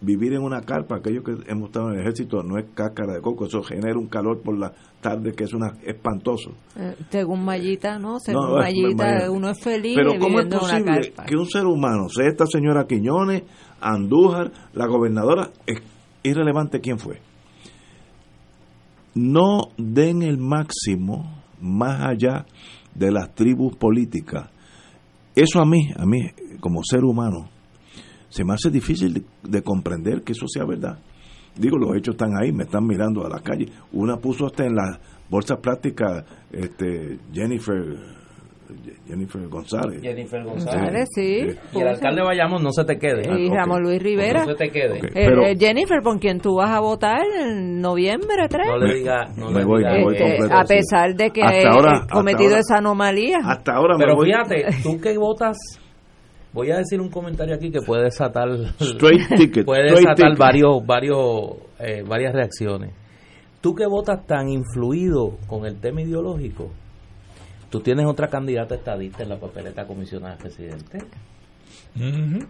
vivir 0.02 0.34
en 0.34 0.42
una 0.42 0.62
carpa, 0.62 0.98
aquellos 0.98 1.24
que 1.24 1.34
hemos 1.52 1.68
estado 1.68 1.90
en 1.90 1.96
el 1.96 2.02
ejército, 2.02 2.42
no 2.44 2.58
es 2.58 2.66
cáscara 2.74 3.14
de 3.14 3.22
coco, 3.22 3.46
eso 3.46 3.62
genera 3.64 3.98
un 3.98 4.08
calor 4.08 4.42
por 4.42 4.58
la 4.58 4.72
tarde 5.02 5.34
que 5.34 5.44
es 5.44 5.54
una 5.54 5.74
espantoso. 5.84 6.52
Eh, 6.78 6.96
según 7.10 7.44
Mayita, 7.44 8.00
¿no? 8.00 8.20
Según 8.20 8.42
No, 8.52 8.58
es- 8.60 8.64
Mayita, 8.66 8.90
imagínate. 8.92 9.30
uno 9.30 9.50
es 9.50 9.60
feliz 9.60 9.96
Pero 9.96 10.20
¿cómo 10.20 10.40
es 10.40 10.46
posible 10.48 11.14
que 11.28 11.36
un 11.36 11.46
ser 11.48 11.66
humano, 11.66 12.08
sea 12.10 12.28
esta 12.28 12.46
señora 12.46 12.86
Quiñones, 12.88 13.44
Andújar, 13.82 14.52
la 14.74 14.88
gobernadora, 14.88 15.50
es 15.68 15.82
irrelevante 16.24 16.80
quién 16.82 16.98
fue, 16.98 17.20
no 19.14 19.70
den 19.78 20.22
el 20.24 20.38
máximo 20.38 21.42
más 21.62 22.02
allá 22.02 22.46
de 22.94 23.12
las 23.12 23.34
tribus 23.36 23.76
políticas? 23.78 24.50
Eso 25.36 25.60
a 25.62 25.66
mí, 25.66 25.90
a 25.98 26.06
mí, 26.06 26.20
como 26.62 26.82
ser 26.84 27.04
humano, 27.04 27.50
se 28.36 28.44
me 28.44 28.54
hace 28.54 28.70
difícil 28.70 29.14
de, 29.14 29.22
de 29.44 29.62
comprender 29.62 30.22
que 30.24 30.34
eso 30.34 30.46
sea 30.48 30.66
verdad. 30.66 30.98
Digo, 31.58 31.78
los 31.78 31.96
hechos 31.96 32.16
están 32.16 32.32
ahí, 32.38 32.52
me 32.52 32.64
están 32.64 32.86
mirando 32.86 33.26
a 33.26 33.30
la 33.30 33.40
calle. 33.40 33.68
Una 33.94 34.18
puso 34.18 34.46
hasta 34.48 34.66
en 34.66 34.76
las 34.76 35.00
bolsas 35.30 35.58
plásticas 35.60 36.26
este, 36.52 37.18
Jennifer, 37.32 37.96
Jennifer 39.08 39.48
González. 39.48 40.02
Jennifer 40.02 40.44
González, 40.44 41.08
sí. 41.16 41.44
Sí. 41.52 41.58
Y 41.74 41.80
el 41.80 41.88
alcalde 41.88 42.22
de 42.22 42.28
Bayamón 42.28 42.62
no 42.64 42.72
se 42.72 42.84
te 42.84 42.98
quede. 42.98 43.22
Y 43.40 43.48
Ah, 43.48 43.52
ok. 43.52 43.56
Ramón 43.56 43.84
Luis 43.84 44.02
Rivera. 44.02 44.42
No 44.46 44.52
se 44.52 44.56
te 44.56 44.70
quede. 44.70 44.98
Eh, 44.98 45.12
Pero- 45.14 45.44
eh, 45.46 45.56
Jennifer, 45.58 46.02
¿por 46.04 46.20
quien 46.20 46.40
tú 46.42 46.56
vas 46.56 46.72
a 46.72 46.80
votar 46.82 47.22
en 47.40 47.80
noviembre 47.80 48.48
3? 48.50 48.68
No 48.68 48.78
le 48.78 48.96
diga, 48.96 49.26
no 49.38 49.52
Me 49.52 49.60
le 49.60 49.66
voy, 49.66 49.78
diga, 49.80 49.92
me 49.94 50.04
voy 50.04 50.16
eh, 50.18 50.40
a 50.52 50.64
pesar 50.66 51.16
de 51.16 51.30
que 51.30 51.40
he 51.42 51.66
ahora- 51.68 52.06
cometido 52.12 52.50
ahora- 52.50 52.60
esa 52.60 52.78
anomalía. 52.80 53.38
Hasta 53.46 53.74
ahora 53.76 53.98
me 53.98 54.04
Pero 54.04 54.16
voy 54.16 54.26
fíjate, 54.32 54.66
tú 54.84 55.00
que 55.00 55.18
votas, 55.18 55.56
voy 56.56 56.72
a 56.72 56.78
decir 56.78 57.02
un 57.02 57.10
comentario 57.10 57.54
aquí 57.54 57.70
que 57.70 57.82
puede 57.82 58.06
desatar, 58.06 58.48
straight 58.80 59.28
ticket. 59.38 59.66
puede 59.66 59.88
straight 59.90 60.08
desatar 60.08 60.32
ticket. 60.32 60.40
varios, 60.40 60.86
varios, 60.86 61.58
eh, 61.80 62.02
varias 62.08 62.34
reacciones. 62.34 62.94
Tú 63.62 63.76
que 63.76 63.86
votas 63.86 64.26
tan 64.26 64.48
influido 64.50 65.38
con 65.48 65.66
el 65.66 65.80
tema 65.82 66.02
ideológico, 66.02 66.72
tú 67.70 67.82
tienes 67.82 68.06
otra 68.06 68.30
candidata 68.30 68.76
estadista 68.76 69.24
en 69.24 69.30
la 69.30 69.38
papeleta 69.40 69.86
comisionada 69.86 70.38
presidente, 70.38 71.00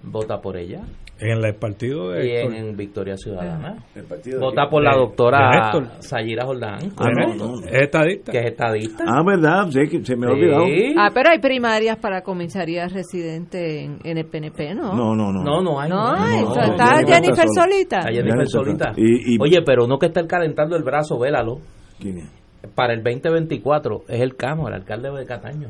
vota 0.03 0.39
por 0.39 0.57
ella 0.57 0.81
En 1.17 1.43
el 1.45 1.55
partido 1.55 2.09
de 2.11 2.27
y 2.27 2.31
Héctor. 2.31 2.53
en 2.55 2.75
Victoria 2.75 3.15
Ciudadana. 3.15 3.77
El 3.95 4.03
partido 4.03 4.37
de- 4.39 4.45
Vota 4.45 4.67
por 4.69 4.83
la 4.83 4.91
de 4.91 4.97
doctora 4.97 5.49
Héctor. 5.71 5.87
Sayira 6.01 6.45
Jordán, 6.45 6.91
Ah, 6.97 7.05
¿Quién 7.05 7.13
no, 7.15 7.31
es? 7.33 7.37
no. 7.61 7.67
Es 7.69 7.81
estadista. 7.83 8.31
que 8.33 8.39
es 8.39 8.45
estadista. 8.47 9.03
Ah, 9.07 9.23
verdad, 9.25 9.67
sí, 9.69 9.79
que 9.89 10.03
se 10.03 10.15
me 10.17 10.25
ha 10.27 10.29
Sí. 10.31 10.35
olvidado. 10.35 10.65
Ah, 10.97 11.09
pero 11.13 11.29
hay 11.31 11.39
primarias 11.39 11.97
para 11.99 12.21
comisaría 12.21 12.87
residente 12.89 13.83
en, 13.85 13.99
en 14.03 14.17
el 14.17 14.25
PNP, 14.25 14.75
¿no? 14.75 14.93
No, 14.93 15.15
no, 15.15 15.31
no. 15.31 15.41
No, 15.41 15.61
no 15.61 15.79
hay. 15.79 15.89
No, 15.89 15.95
no, 16.15 16.21
hay, 16.21 16.41
no, 16.43 16.49
está 16.61 17.01
no, 17.01 17.07
Jennifer 17.07 17.45
solita. 17.55 17.99
Está 17.99 18.11
Jennifer 18.11 18.47
solita. 18.47 18.91
Y- 18.97 19.35
y- 19.35 19.37
Oye, 19.41 19.61
pero 19.65 19.87
no 19.87 19.97
que 19.97 20.07
esté 20.07 20.27
calentando 20.27 20.75
el 20.75 20.83
brazo, 20.83 21.17
vélalo. 21.17 21.59
¿Quién 21.99 22.17
es? 22.17 22.29
para 22.73 22.93
el 22.93 23.03
2024 23.03 24.05
es 24.09 24.21
el 24.21 24.35
Camo, 24.35 24.67
el 24.67 24.73
alcalde 24.73 25.11
de 25.11 25.25
Cataño. 25.25 25.67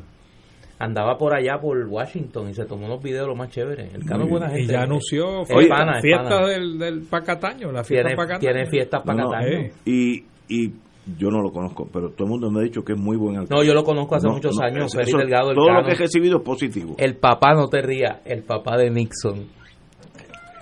Andaba 0.78 1.18
por 1.18 1.34
allá 1.34 1.58
por 1.60 1.78
Washington 1.88 2.50
y 2.50 2.54
se 2.54 2.66
tomó 2.66 2.86
unos 2.88 3.02
videos 3.02 3.28
lo 3.28 3.36
más 3.36 3.50
chéveres. 3.50 3.94
El 3.94 4.02
es 4.02 4.30
buena 4.30 4.48
gente. 4.50 4.64
Y 4.64 4.68
ya 4.68 4.82
anunció 4.82 5.44
Es 5.44 5.48
fiesta, 5.48 5.76
pana, 5.76 5.96
es 5.98 6.02
fiesta 6.02 6.30
pana. 6.30 6.48
del, 6.48 6.78
del 6.78 7.02
Pacataño, 7.04 7.72
la 7.72 7.84
fiesta 7.84 8.08
tiene, 8.10 8.18
Pacataño. 8.18 8.40
tiene 8.40 8.66
fiestas 8.66 9.02
para 9.04 9.18
No, 9.18 9.24
no, 9.24 9.32
Cataño. 9.32 9.58
eh. 9.58 9.72
y, 9.86 10.26
y 10.50 10.74
yo 11.18 11.30
no 11.30 11.42
lo 11.42 11.52
conozco, 11.52 11.88
pero 11.94 12.10
todo 12.10 12.26
el 12.26 12.30
mundo 12.32 12.52
me 12.52 12.60
ha 12.60 12.64
dicho 12.64 12.84
que 12.84 12.92
es 12.94 13.00
muy 13.00 13.16
buen 13.16 13.38
alcalde. 13.38 13.56
No, 13.56 13.64
yo 13.64 13.74
lo 13.74 13.84
conozco 13.86 14.16
hace 14.16 14.28
No, 14.28 14.34
muchos 14.34 14.58
no, 14.60 14.66
años, 14.66 14.94
eso- 14.96 15.18
Delgado 15.18 15.48
del 15.50 15.56
Todo 15.56 15.72
lo 15.72 15.84
que 15.86 15.92
he 15.92 15.96
recibido 15.96 16.38
es 16.40 16.44
positivo. 16.44 16.96
El 16.98 17.16
papá, 17.16 17.54
no 17.54 17.68
te 17.70 17.82
rías, 17.82 18.18
el 18.26 18.44
papá 18.44 18.76
de 18.78 18.90
Nixon. 18.90 19.46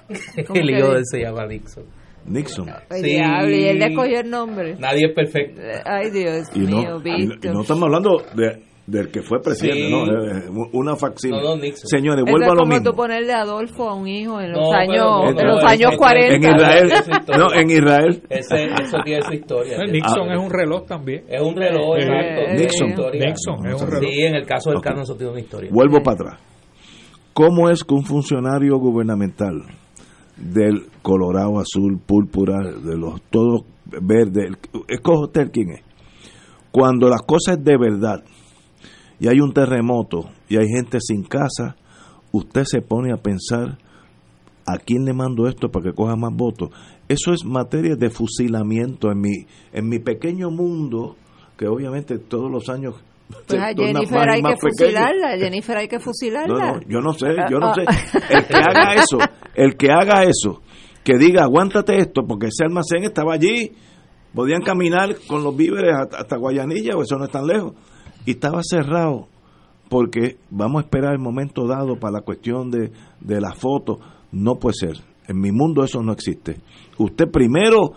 ¿Cómo 0.47 0.59
el 0.59 0.69
hijo 0.69 0.89
de 0.91 0.97
él 0.99 1.03
se 1.05 1.19
llama 1.21 1.45
Nixon. 1.47 1.85
Nixon. 2.25 2.67
Sí. 2.91 3.01
diablo, 3.03 3.49
y 3.49 3.63
él 3.65 3.79
le 3.79 3.93
cogió 3.95 4.19
el 4.19 4.29
nombre. 4.29 4.75
Nadie 4.77 5.07
es 5.07 5.13
perfecto. 5.13 5.61
Ay, 5.85 6.09
Dios 6.11 6.47
Y 6.55 6.59
no, 6.59 6.77
mío, 6.99 7.01
y 7.03 7.25
no- 7.27 7.33
y 7.35 7.47
no 7.53 7.61
estamos 7.61 7.83
hablando 7.83 8.23
de, 8.35 8.61
del 8.85 9.09
que 9.11 9.21
fue 9.21 9.41
presidente, 9.41 9.87
Sí. 9.87 9.91
¿no? 9.91 10.03
Eh, 10.05 10.67
una 10.73 10.95
facción. 10.97 11.31
No. 11.41 11.55
Señores, 11.73 12.23
Eso 12.25 12.31
vuelvo 12.31 12.41
es 12.45 12.51
a 12.51 12.53
lo 12.53 12.59
como 12.59 12.73
mismo. 12.73 12.89
tú 12.91 12.95
ponerle 12.97 13.31
Adolfo 13.33 13.89
a 13.89 13.93
un 13.95 14.07
hijo 14.09 14.41
en 14.41 14.51
los 14.51 14.59
No, 14.59 14.73
años, 14.73 15.29
en 15.29 15.35
no, 15.35 15.43
los 15.53 15.63
no, 15.63 15.67
años 15.69 15.91
es- 15.93 15.97
40. 15.97 16.35
En 16.35 16.43
Israel, 16.55 16.91
no, 17.37 17.53
en 17.53 17.69
Israel, 17.69 18.23
Ese, 18.29 18.63
eso 18.65 18.97
tiene 19.05 19.21
su 19.21 19.33
historia. 19.33 19.77
El 19.77 19.91
Nixon 19.93 20.29
Ah. 20.29 20.33
es 20.33 20.39
un 20.39 20.49
reloj 20.49 20.85
también. 20.85 21.23
Es 21.29 21.41
un 21.41 21.55
reloj, 21.55 21.95
Eh, 21.97 22.01
exacto. 22.01 22.41
eh, 22.41 22.55
Nixon. 22.57 22.87
Nixon 22.89 23.67
es 23.67 23.81
un 23.81 23.87
reloj. 23.89 24.09
Sí, 24.09 24.21
en 24.21 24.35
el 24.35 24.45
caso 24.45 24.69
del 24.71 24.77
Ok. 24.79 24.83
Cano 24.83 25.01
eso 25.03 25.15
tiene 25.15 25.31
una 25.31 25.41
historia. 25.41 25.69
vuelvo 25.71 26.03
para 26.03 26.15
atrás. 26.15 26.39
¿Cómo 27.33 27.69
es 27.69 27.83
que 27.85 27.93
un 27.95 28.03
funcionario 28.03 28.77
gubernamental 28.79 29.63
del 30.35 30.87
colorado, 31.01 31.57
azul, 31.59 31.99
púrpura, 32.05 32.59
de 32.59 32.97
los 32.97 33.21
todos 33.29 33.61
verdes, 33.85 34.51
escoge 34.89 35.23
usted 35.23 35.51
quién 35.51 35.69
es? 35.71 35.81
Cuando 36.71 37.07
las 37.07 37.21
cosas 37.21 37.57
es 37.57 37.63
de 37.63 37.77
verdad 37.77 38.23
y 39.23 39.27
hay 39.29 39.39
un 39.39 39.53
terremoto 39.53 40.29
y 40.49 40.57
hay 40.57 40.67
gente 40.67 40.97
sin 40.99 41.23
casa, 41.23 41.77
usted 42.33 42.63
se 42.65 42.81
pone 42.81 43.13
a 43.13 43.17
pensar 43.17 43.77
a 44.67 44.77
quién 44.77 45.05
le 45.05 45.13
mando 45.13 45.47
esto 45.47 45.69
para 45.69 45.85
que 45.85 45.93
coja 45.95 46.17
más 46.17 46.33
votos. 46.35 46.71
Eso 47.07 47.31
es 47.31 47.45
materia 47.45 47.95
de 47.95 48.09
fusilamiento 48.09 49.11
en 49.13 49.21
mi 49.21 49.45
en 49.71 49.87
mi 49.87 49.99
pequeño 49.99 50.51
mundo 50.51 51.15
que 51.57 51.67
obviamente 51.67 52.17
todos 52.19 52.51
los 52.51 52.67
años 52.67 52.95
Pues 53.47 53.61
a 53.61 53.67
Jennifer 53.77 54.29
hay 54.29 54.41
que 54.41 54.57
fusilarla, 54.57 55.37
Jennifer 55.37 55.77
hay 55.77 55.87
que 55.87 55.95
No, 55.97 56.01
fusilarla. 56.01 56.71
no, 56.73 56.79
yo 56.89 56.99
no 56.99 57.13
sé, 57.13 57.27
yo 57.49 57.59
no 57.59 57.67
Ah, 57.69 57.75
sé. 57.75 57.83
ah. 57.87 58.27
El 58.29 58.45
que 58.47 58.57
haga 58.57 58.93
eso, 58.95 59.17
el 59.55 59.75
que 59.77 59.87
haga 59.89 60.23
eso, 60.23 60.61
que 61.05 61.17
diga, 61.17 61.43
aguántate 61.43 61.97
esto, 61.97 62.23
porque 62.27 62.47
ese 62.47 62.65
almacén 62.65 63.03
estaba 63.05 63.35
allí, 63.35 63.71
podían 64.33 64.61
caminar 64.63 65.15
con 65.27 65.43
los 65.43 65.55
víveres 65.55 65.93
hasta, 65.95 66.17
hasta 66.17 66.37
Guayanilla, 66.37 66.95
o 66.97 67.03
eso 67.03 67.17
no 67.17 67.25
es 67.25 67.31
tan 67.31 67.45
lejos, 67.47 67.73
y 68.25 68.31
estaba 68.31 68.61
cerrado, 68.63 69.27
porque 69.89 70.37
vamos 70.49 70.81
a 70.81 70.85
esperar 70.85 71.13
el 71.13 71.19
momento 71.19 71.67
dado 71.67 71.97
para 71.99 72.13
la 72.13 72.21
cuestión 72.21 72.71
de, 72.71 72.91
de 73.19 73.41
la 73.41 73.53
foto. 73.53 73.99
No 74.31 74.55
puede 74.55 74.73
ser. 74.79 74.97
En 75.27 75.39
mi 75.39 75.51
mundo 75.51 75.83
eso 75.83 76.01
no 76.01 76.11
existe. 76.13 76.57
Usted 76.97 77.29
primero 77.29 77.93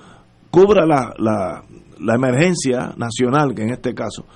cubra 0.50 0.86
la, 0.86 1.12
la, 1.18 1.64
la 2.00 2.14
emergencia 2.14 2.94
nacional, 2.96 3.54
que 3.54 3.62
en 3.62 3.70
este 3.72 3.94
caso, 3.94 4.26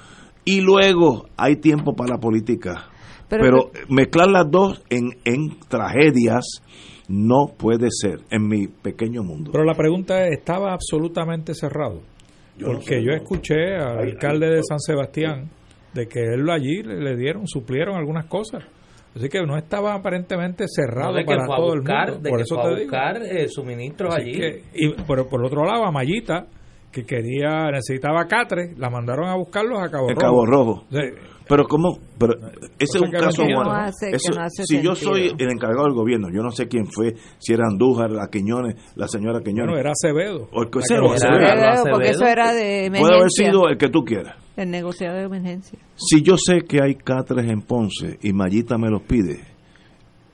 y 0.45 0.61
luego 0.61 1.27
hay 1.37 1.57
tiempo 1.57 1.95
para 1.95 2.15
la 2.15 2.19
política. 2.21 2.87
Pero- 3.29 3.71
Pero, 3.73 3.87
mezclar 3.89 4.29
las 4.31 4.51
dos 4.51 4.83
en, 4.91 5.11
en 5.25 5.57
tragedias 5.69 6.63
no 7.09 7.49
puede 7.57 7.89
ser 7.91 8.21
en 8.31 8.49
mi 8.49 8.67
pequeño 8.67 9.23
mundo. 9.23 9.51
Pero 9.53 9.65
la 9.65 9.75
pregunta 9.75 10.27
es, 10.27 10.39
¿estaba 10.39 10.73
absolutamente 10.73 11.55
cerrado? 11.55 12.01
Porque 12.65 13.03
yo 13.05 13.13
escuché 13.13 13.77
al 13.77 13.99
alcalde 14.01 14.49
de 14.51 14.63
San 14.63 14.79
Sebastián 14.81 15.49
de 15.95 16.07
que 16.07 16.21
él 16.21 16.49
allí 16.51 16.83
le, 16.83 17.01
le 17.01 17.17
dieron, 17.17 17.47
suplieron 17.47 17.97
algunas 17.97 18.27
cosas. 18.27 18.65
Así 19.17 19.29
que 19.29 19.41
no 19.45 19.57
estaba 19.57 19.95
aparentemente 19.95 20.67
cerrado 20.69 21.19
No, 21.19 21.25
para 21.27 21.47
todo 21.47 21.75
buscar, 21.77 22.09
el 22.09 22.13
mundo. 22.15 22.23
de 22.23 22.31
Por 22.31 22.39
que 22.39 22.43
eso 22.45 22.55
fue 22.55 22.63
a 22.63 22.69
te 22.69 22.71
digo. 22.81 22.83
buscar 22.93 23.23
eh, 23.23 23.49
suministros 23.49 24.15
Así 24.15 24.23
allí. 24.23 24.33
que- 24.39 24.63
y 24.75 24.89
por, 25.03 25.29
por 25.29 25.45
otro 25.45 25.65
lado, 25.65 25.85
a 25.85 25.91
Mayita, 25.91 26.47
que 26.93 27.05
quería, 27.05 27.71
necesitaba 27.71 28.27
catre, 28.27 28.75
la 28.77 28.91
mandaron 28.91 29.29
a 29.29 29.37
buscarlos 29.37 29.79
a 29.81 29.91
Cabo 29.91 30.09
En 30.11 30.17
Rojo. 30.17 30.21
Cabo 30.21 30.47
Rojo. 30.47 30.85
Sí. 30.91 30.99
Pero 31.49 31.65
cómo, 31.67 31.99
pero 32.17 32.35
ese 32.79 32.99
es 32.99 33.01
un 33.01 33.11
no 33.11 33.19
caso 33.19 33.43
bueno. 33.43 33.65
No 33.65 33.73
hace- 33.73 34.11
Eso- 34.11 34.33
no 34.39 34.47
si 34.49 34.81
yo 34.83 34.95
soy 34.95 35.33
el 35.37 35.51
encargado 35.51 35.85
del 35.85 35.95
gobierno, 35.95 36.29
yo 36.33 36.43
no 36.43 36.53
sé 36.53 36.69
quién 36.69 36.87
fue, 36.87 37.15
si 37.39 37.53
era 37.53 37.65
Andújar, 37.69 38.13
la 38.13 38.29
Quiñones, 38.31 38.77
la 38.95 39.09
señora 39.09 39.41
Quiñones. 39.41 39.67
Bueno, 39.75 39.81
era 39.81 39.91
Acevedo. 39.91 40.49
O 40.53 40.63
el 40.63 40.71
que 40.71 40.79
Acevedo. 40.79 41.07
Era- 41.07 41.15
Acevedo, 41.17 41.69
Acevedo. 41.73 41.93
porque 41.97 42.11
eso 42.11 42.25
era 42.27 42.53
de 42.53 42.61
Puede 42.63 42.87
emergencia. 42.87 43.17
haber 43.17 43.31
sido 43.33 43.69
el 43.69 43.79
que 43.79 43.89
tú 43.89 44.05
quieras. 44.05 44.37
el 44.57 44.71
negociado 44.71 45.17
de 45.17 45.23
emergencia. 45.25 45.79
Si 45.97 46.23
yo 46.23 46.37
sé 46.37 46.61
que 46.69 46.83
hay 46.83 46.95
catres 46.95 47.49
en 47.51 47.63
Ponce 47.63 48.19
y 48.23 48.33
Mayita 48.33 48.77
me 48.79 48.91
los 48.91 49.01
pide, 49.03 49.41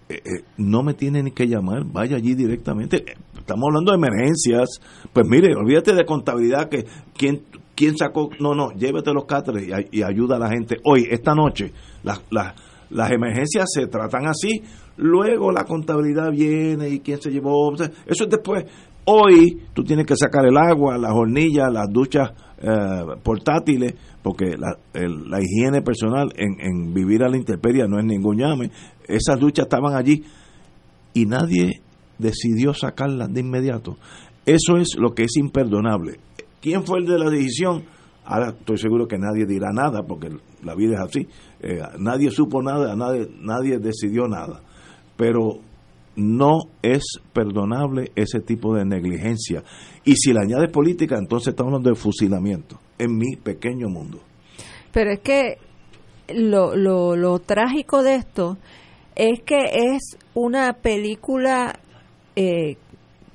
eh, 0.08 0.14
eh, 0.24 0.42
no 0.58 0.82
me 0.82 0.94
tiene 0.94 1.22
ni 1.22 1.30
que 1.30 1.46
llamar, 1.46 1.84
vaya 1.84 2.16
allí 2.16 2.34
directamente. 2.34 3.04
Estamos 3.46 3.68
hablando 3.68 3.92
de 3.92 3.98
emergencias. 3.98 4.80
Pues 5.12 5.24
mire, 5.28 5.54
olvídate 5.54 5.94
de 5.94 6.04
contabilidad, 6.04 6.68
que 6.68 6.84
quién, 7.16 7.42
quién 7.76 7.96
sacó. 7.96 8.28
No, 8.40 8.56
no, 8.56 8.72
llévete 8.72 9.12
los 9.12 9.24
catres 9.24 9.68
y, 9.68 9.72
ay- 9.72 9.86
y 9.92 10.02
ayuda 10.02 10.34
a 10.34 10.38
la 10.40 10.48
gente. 10.50 10.78
Hoy, 10.82 11.06
esta 11.08 11.32
noche, 11.32 11.72
las, 12.02 12.20
las, 12.32 12.54
las 12.90 13.10
emergencias 13.12 13.66
se 13.72 13.86
tratan 13.86 14.26
así. 14.26 14.62
Luego 14.96 15.52
la 15.52 15.62
contabilidad 15.64 16.32
viene 16.32 16.88
y 16.88 16.98
quién 16.98 17.22
se 17.22 17.30
llevó. 17.30 17.72
Eso 17.74 18.24
es 18.24 18.28
después. 18.28 18.64
Hoy 19.04 19.62
tú 19.72 19.84
tienes 19.84 20.06
que 20.06 20.16
sacar 20.16 20.44
el 20.44 20.56
agua, 20.56 20.98
las 20.98 21.12
hornillas, 21.12 21.72
las 21.72 21.86
duchas 21.88 22.32
eh, 22.60 23.04
portátiles, 23.22 23.94
porque 24.24 24.56
la, 24.58 24.76
la 24.94 25.40
higiene 25.40 25.82
personal 25.82 26.32
en, 26.34 26.56
en 26.60 26.92
vivir 26.92 27.22
a 27.22 27.28
la 27.28 27.36
intemperie 27.36 27.86
no 27.86 28.00
es 28.00 28.04
ningún 28.04 28.38
llame. 28.38 28.72
Esas 29.06 29.38
duchas 29.38 29.66
estaban 29.66 29.94
allí 29.94 30.24
y 31.14 31.24
nadie 31.26 31.82
decidió 32.18 32.74
sacarlas 32.74 33.32
de 33.32 33.40
inmediato. 33.40 33.96
Eso 34.44 34.76
es 34.76 34.96
lo 34.98 35.14
que 35.14 35.24
es 35.24 35.36
imperdonable. 35.36 36.20
¿Quién 36.60 36.84
fue 36.84 37.00
el 37.00 37.06
de 37.06 37.18
la 37.18 37.30
decisión? 37.30 37.84
Ahora 38.24 38.50
estoy 38.50 38.78
seguro 38.78 39.06
que 39.06 39.18
nadie 39.18 39.46
dirá 39.46 39.70
nada, 39.72 40.02
porque 40.02 40.30
la 40.62 40.74
vida 40.74 40.94
es 40.94 41.00
así. 41.00 41.28
Eh, 41.60 41.80
nadie 41.98 42.30
supo 42.30 42.62
nada, 42.62 42.96
nadie, 42.96 43.28
nadie 43.40 43.78
decidió 43.78 44.26
nada. 44.26 44.60
Pero 45.16 45.60
no 46.16 46.62
es 46.82 47.04
perdonable 47.32 48.10
ese 48.16 48.40
tipo 48.40 48.74
de 48.74 48.84
negligencia. 48.84 49.62
Y 50.04 50.16
si 50.16 50.32
le 50.32 50.40
añades 50.40 50.70
política, 50.70 51.16
entonces 51.18 51.48
estamos 51.48 51.72
hablando 51.72 51.90
de 51.90 51.96
fusilamiento 51.96 52.78
en 52.98 53.16
mi 53.16 53.36
pequeño 53.36 53.88
mundo. 53.88 54.20
Pero 54.92 55.12
es 55.12 55.20
que 55.20 55.58
lo, 56.34 56.74
lo, 56.74 57.16
lo 57.16 57.38
trágico 57.38 58.02
de 58.02 58.16
esto 58.16 58.56
es 59.14 59.40
que 59.42 59.94
es 59.94 60.18
una 60.34 60.74
película, 60.74 61.78
eh, 62.36 62.76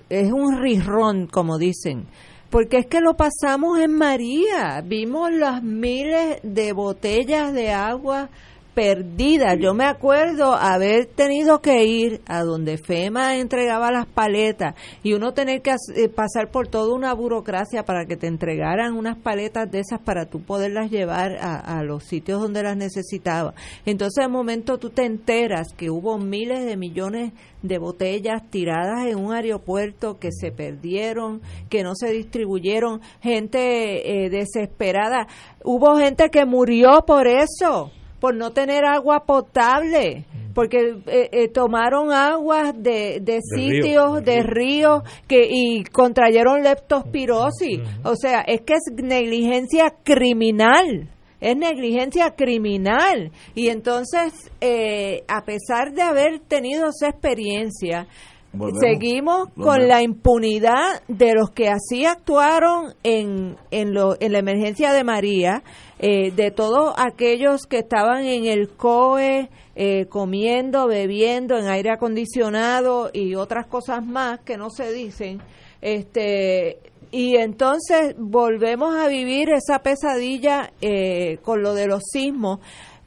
es 0.09 0.31
un 0.31 0.61
rirrón, 0.61 1.27
como 1.27 1.57
dicen. 1.57 2.05
Porque 2.49 2.79
es 2.79 2.85
que 2.85 3.01
lo 3.01 3.15
pasamos 3.15 3.79
en 3.79 3.93
María. 3.93 4.81
Vimos 4.85 5.31
las 5.31 5.63
miles 5.63 6.39
de 6.43 6.73
botellas 6.73 7.53
de 7.53 7.71
agua 7.71 8.29
perdidas. 8.73 9.57
Yo 9.59 9.73
me 9.73 9.85
acuerdo 9.85 10.53
haber 10.53 11.05
tenido 11.05 11.61
que 11.61 11.85
ir 11.85 12.21
a 12.27 12.43
donde 12.43 12.77
FEMA 12.77 13.37
entregaba 13.37 13.91
las 13.91 14.05
paletas 14.05 14.75
y 15.03 15.13
uno 15.13 15.33
tener 15.33 15.61
que 15.61 15.71
eh, 15.71 16.09
pasar 16.09 16.49
por 16.51 16.67
toda 16.67 16.95
una 16.95 17.13
burocracia 17.13 17.83
para 17.83 18.05
que 18.05 18.17
te 18.17 18.27
entregaran 18.27 18.95
unas 18.95 19.17
paletas 19.17 19.69
de 19.69 19.79
esas 19.79 19.99
para 19.99 20.25
tú 20.25 20.41
poderlas 20.41 20.89
llevar 20.89 21.37
a, 21.41 21.79
a 21.79 21.83
los 21.83 22.03
sitios 22.03 22.41
donde 22.41 22.63
las 22.63 22.77
necesitaba. 22.77 23.53
Entonces, 23.85 24.23
de 24.23 24.29
momento 24.29 24.77
tú 24.77 24.89
te 24.89 25.05
enteras 25.05 25.73
que 25.73 25.89
hubo 25.89 26.17
miles 26.17 26.65
de 26.65 26.77
millones 26.77 27.33
de 27.61 27.77
botellas 27.77 28.41
tiradas 28.49 29.05
en 29.05 29.17
un 29.17 29.33
aeropuerto 29.33 30.17
que 30.17 30.29
se 30.31 30.51
perdieron, 30.51 31.41
que 31.69 31.83
no 31.83 31.93
se 31.95 32.11
distribuyeron, 32.11 33.01
gente 33.21 34.25
eh, 34.25 34.29
desesperada. 34.29 35.27
Hubo 35.63 35.97
gente 35.97 36.29
que 36.29 36.45
murió 36.45 37.03
por 37.05 37.27
eso 37.27 37.91
por 38.21 38.35
no 38.35 38.51
tener 38.51 38.85
agua 38.85 39.25
potable, 39.25 40.25
porque 40.53 40.95
eh, 41.07 41.29
eh, 41.31 41.47
tomaron 41.47 42.13
aguas 42.13 42.71
de, 42.77 43.19
de 43.19 43.39
sitios, 43.41 44.23
de 44.23 44.43
ríos, 44.43 45.01
que 45.27 45.47
y 45.49 45.83
contrayeron 45.85 46.61
leptospirosis. 46.61 47.79
O 48.03 48.15
sea, 48.15 48.41
es 48.41 48.61
que 48.61 48.73
es 48.73 49.03
negligencia 49.03 49.95
criminal. 50.03 51.09
Es 51.39 51.57
negligencia 51.57 52.35
criminal. 52.35 53.31
Y 53.55 53.69
entonces, 53.69 54.51
eh, 54.61 55.23
a 55.27 55.43
pesar 55.43 55.91
de 55.93 56.03
haber 56.03 56.41
tenido 56.41 56.89
esa 56.89 57.09
experiencia, 57.09 58.05
Volvemos. 58.53 58.81
seguimos 58.81 59.49
con 59.55 59.87
la 59.87 60.01
impunidad 60.01 61.01
de 61.07 61.33
los 61.33 61.51
que 61.51 61.69
así 61.69 62.05
actuaron 62.05 62.93
en, 63.03 63.55
en, 63.71 63.93
lo, 63.93 64.17
en 64.19 64.33
la 64.33 64.39
emergencia 64.39 64.91
de 64.91 65.05
María, 65.05 65.63
eh, 65.99 66.31
de 66.31 66.51
todos 66.51 66.93
aquellos 66.97 67.65
que 67.65 67.77
estaban 67.77 68.25
en 68.25 68.45
el 68.45 68.69
COE 68.69 69.49
eh, 69.75 70.05
comiendo, 70.07 70.87
bebiendo 70.87 71.57
en 71.57 71.67
aire 71.67 71.91
acondicionado 71.91 73.09
y 73.13 73.35
otras 73.35 73.67
cosas 73.67 74.05
más 74.05 74.41
que 74.41 74.57
no 74.57 74.69
se 74.69 74.91
dicen. 74.91 75.39
Este, 75.81 76.79
y 77.11 77.35
entonces 77.37 78.15
volvemos 78.17 78.95
a 78.95 79.07
vivir 79.07 79.49
esa 79.49 79.79
pesadilla 79.79 80.71
eh, 80.81 81.39
con 81.43 81.61
lo 81.61 81.73
de 81.73 81.87
los 81.87 82.03
sismos. 82.11 82.59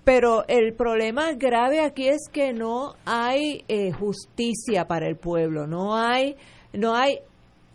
Pero 0.05 0.45
el 0.49 0.75
problema 0.75 1.33
grave 1.33 1.81
aquí 1.81 2.09
es 2.09 2.29
que 2.31 2.53
no 2.53 2.95
hay 3.07 3.65
eh, 3.69 3.91
justicia 3.93 4.87
para 4.87 5.09
el 5.09 5.17
pueblo, 5.17 5.67
no 5.67 5.97
hay, 5.97 6.37
no 6.73 6.95
hay, 6.95 7.21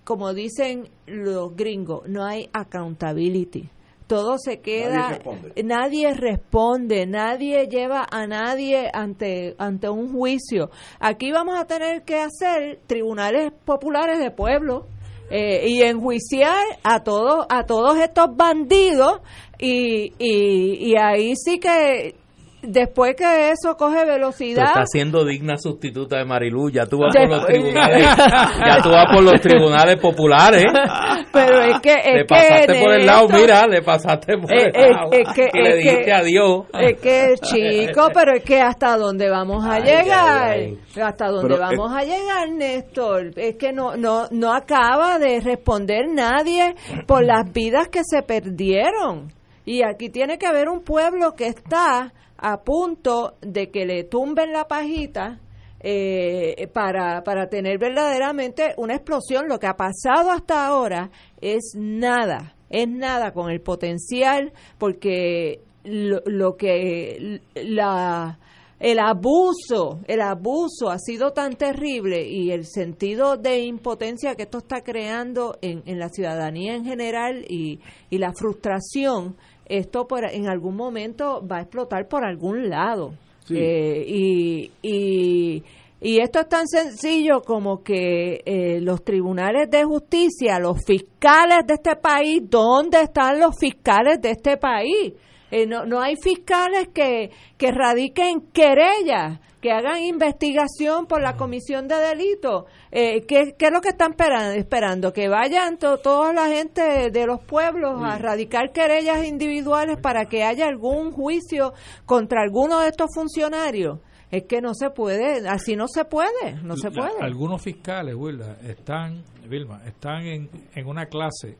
como 0.04 0.34
dicen 0.34 0.90
los 1.08 1.56
gringos, 1.56 2.08
no 2.08 2.24
hay 2.24 2.50
accountability 2.54 3.70
todo 4.10 4.40
se 4.40 4.60
queda, 4.60 5.20
nadie 5.64 6.12
responde. 6.16 7.06
nadie 7.06 7.68
lleva 7.68 8.08
a 8.10 8.26
nadie 8.26 8.90
ante, 8.92 9.56
ante 9.60 9.88
un 9.88 10.12
juicio. 10.12 10.72
Aquí 11.00 11.32
vamos 11.32 11.60
a 11.60 11.66
tener 11.66 12.02
que 12.02 12.16
hacer 12.16 12.80
tribunales 12.88 13.54
populares 13.64 14.18
de 14.18 14.32
pueblo. 14.32 14.88
Eh, 15.32 15.70
y 15.70 15.84
enjuiciar 15.84 16.66
a 16.82 17.04
todos 17.04 17.46
a 17.50 17.68
todos 17.68 18.00
estos 18.00 18.36
bandidos 18.36 19.22
y, 19.60 20.14
y, 20.18 20.92
y 20.92 20.96
ahí 20.98 21.34
sí 21.36 21.60
que 21.60 22.16
después 22.62 23.16
que 23.16 23.52
eso 23.52 23.76
coge 23.78 24.06
velocidad. 24.06 24.68
está 24.68 24.86
siendo 24.86 25.26
digna 25.26 25.58
sustituta 25.58 26.18
de 26.18 26.26
Marilu. 26.26 26.70
Ya 26.70 26.86
tú 26.86 27.00
vas 27.00 27.16
por 27.16 27.30
los 27.30 27.46
tribunales. 27.46 28.02
ya 28.02 28.82
tú 28.82 28.90
vas 28.90 29.06
por 29.14 29.24
los 29.24 29.42
tribunales 29.42 30.00
populares. 30.00 30.66
Pero 31.32 31.62
es 31.62 31.80
que. 31.80 31.96
le 32.14 32.26
pasaste 32.26 32.82
por 32.82 32.94
el 32.94 33.06
lado, 33.06 33.28
mira, 33.30 33.68
le 33.68 33.82
pasaste 33.82 34.38
por 34.38 34.52
el 34.52 34.72
lado. 34.72 35.12
Es 35.12 35.34
que, 35.34 35.50
y 35.54 35.62
le 35.62 35.76
dijiste 35.76 36.12
adiós. 36.12 36.66
Es 36.74 37.00
que, 37.00 37.36
chico, 37.42 38.10
pero 38.14 38.36
es 38.36 38.44
que 38.44 38.60
hasta 38.60 38.98
dónde 38.98 39.30
vamos 39.30 39.64
a 39.66 39.80
llegar. 39.80 40.58
Hasta 41.02 41.28
dónde 41.28 41.58
vamos 41.58 41.92
a 41.94 42.04
llegar, 42.04 42.50
Néstor. 42.50 43.32
Es 43.36 43.58
que 43.58 43.72
no, 43.72 43.96
no, 43.96 44.28
no 44.32 44.54
acaba 44.54 45.20
de 45.20 45.40
responder 45.40 46.08
nadie 46.08 46.76
por 47.06 47.24
las 47.24 47.52
vidas 47.54 47.90
que 47.90 48.02
se 48.04 48.24
perdieron. 48.24 49.39
Y 49.70 49.84
aquí 49.84 50.10
tiene 50.10 50.40
que 50.40 50.48
haber 50.48 50.68
un 50.68 50.80
pueblo 50.80 51.36
que 51.36 51.46
está 51.46 52.12
a 52.38 52.64
punto 52.64 53.36
de 53.40 53.70
que 53.70 53.86
le 53.86 54.04
tumben 54.04 54.52
la 54.52 54.68
pajita 54.68 55.42
eh, 55.80 56.68
para, 56.74 57.24
para 57.24 57.50
tener 57.50 57.78
verdaderamente 57.78 58.74
una 58.78 58.96
explosión. 58.96 59.48
Lo 59.48 59.60
que 59.60 59.68
ha 59.68 59.78
pasado 59.78 60.32
hasta 60.32 60.66
ahora 60.66 61.12
es 61.40 61.76
nada, 61.78 62.56
es 62.72 62.88
nada 62.88 63.32
con 63.32 63.52
el 63.52 63.62
potencial, 63.62 64.54
porque 64.80 65.62
lo, 65.84 66.22
lo 66.26 66.58
que 66.58 67.40
la 67.54 68.40
el 68.80 68.98
abuso, 69.00 70.00
el 70.08 70.22
abuso 70.22 70.90
ha 70.90 70.98
sido 71.00 71.32
tan 71.32 71.58
terrible 71.58 72.26
y 72.26 72.52
el 72.52 72.66
sentido 72.66 73.36
de 73.36 73.60
impotencia 73.60 74.36
que 74.36 74.44
esto 74.44 74.60
está 74.60 74.82
creando 74.82 75.58
en, 75.62 75.84
en 75.86 76.00
la 76.00 76.08
ciudadanía 76.08 76.76
en 76.76 76.86
general 76.86 77.46
y, 77.50 77.82
y 78.10 78.18
la 78.20 78.32
frustración 78.34 79.36
esto 79.70 80.08
por, 80.08 80.26
en 80.26 80.50
algún 80.50 80.76
momento 80.76 81.46
va 81.48 81.58
a 81.58 81.62
explotar 81.62 82.08
por 82.08 82.26
algún 82.26 82.70
lado. 82.70 83.14
Eh, 83.52 84.04
y, 84.08 84.72
y, 84.84 85.64
y, 86.02 86.20
esto 86.20 86.42
es 86.42 86.50
tan 86.50 86.68
sencillo 86.68 87.42
como 87.42 87.82
que 87.82 88.42
eh, 88.46 88.80
los 88.80 89.04
tribunales 89.04 89.72
de 89.72 89.84
justicia, 89.86 90.60
los 90.60 90.86
fiscales 90.86 91.66
de 91.66 91.74
este 91.76 91.96
país, 91.96 92.44
¿dónde 92.48 93.02
están 93.02 93.40
los 93.40 93.56
fiscales 93.60 94.22
de 94.22 94.32
este 94.32 94.58
país? 94.58 95.14
Eh, 95.52 95.66
no, 95.66 95.86
no 95.86 96.02
hay 96.02 96.16
fiscales 96.16 96.90
que, 96.94 97.32
que 97.58 97.72
radiquen 97.72 98.42
querellas 98.52 99.40
que 99.62 99.72
hagan 99.72 100.02
investigación 100.02 101.06
por 101.06 101.22
la 101.22 101.36
comisión 101.36 101.88
de 101.88 101.96
delitos. 101.96 102.66
Eh, 102.92 103.26
¿qué, 103.28 103.56
es 103.58 103.72
lo 103.72 103.82
que 103.82 103.90
están 103.90 104.12
esperando? 104.12 104.54
esperando? 104.54 105.14
Que 105.14 105.28
vayan 105.28 105.78
toda 105.78 106.34
la 106.34 106.48
gente 106.48 107.12
de 107.12 107.26
los 107.26 107.44
pueblos 107.44 108.02
a 108.02 108.18
radicar 108.18 108.72
querellas 108.72 109.26
individuales 109.26 109.98
para 109.98 110.26
que 110.26 110.44
haya 110.44 110.68
algún 110.68 111.12
juicio 111.12 111.74
contra 112.06 112.42
alguno 112.42 112.80
de 112.80 112.90
estos 112.90 113.10
funcionarios. 113.14 114.00
Es 114.32 114.44
que 114.44 114.62
no 114.62 114.76
se 114.76 114.92
puede, 114.92 115.48
así 115.50 115.76
no 115.76 115.88
se 115.88 116.06
puede, 116.06 116.62
no 116.62 116.78
se 116.78 116.92
puede. 116.92 117.20
algunos 117.20 117.64
fiscales, 117.64 118.14
Wilda, 118.16 118.60
están, 118.62 119.24
Vilma, 119.48 119.82
están 119.86 120.22
en, 120.22 120.50
en 120.76 120.88
una 120.88 121.08
clase 121.08 121.58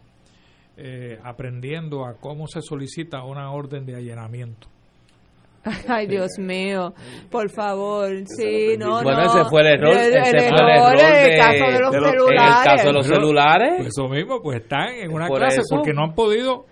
eh, 0.82 1.20
aprendiendo 1.24 2.06
a 2.06 2.16
cómo 2.20 2.48
se 2.48 2.62
solicita 2.62 3.24
una 3.24 3.52
orden 3.52 3.86
de 3.86 3.96
allanamiento 3.96 4.68
Ay, 5.88 6.08
Dios 6.08 6.40
mío, 6.40 6.94
por 7.30 7.50
favor, 7.50 8.10
sí, 8.26 8.78
no, 8.78 9.04
bueno, 9.04 9.22
ese 9.24 9.44
fue 9.50 9.62
el 9.62 9.68
error, 9.68 9.92
ese 9.92 10.40
fue 10.40 10.48
el 10.48 10.70
error 10.70 10.98
de, 10.98 11.34
el 11.34 11.40
caso 11.40 11.72
de 11.72 11.80
los 11.80 11.96
celulares. 11.96 12.30
En 12.30 12.38
el 12.38 12.64
caso 12.64 12.88
de 12.88 12.94
los 12.94 13.08
celulares. 13.08 13.74
Pues 13.78 13.88
eso 13.88 14.08
mismo, 14.08 14.42
pues 14.42 14.62
están 14.62 14.88
en 14.94 15.14
una 15.14 15.28
clase 15.28 15.62
porque 15.70 15.94
no 15.94 16.04
han 16.04 16.14
podido 16.14 16.66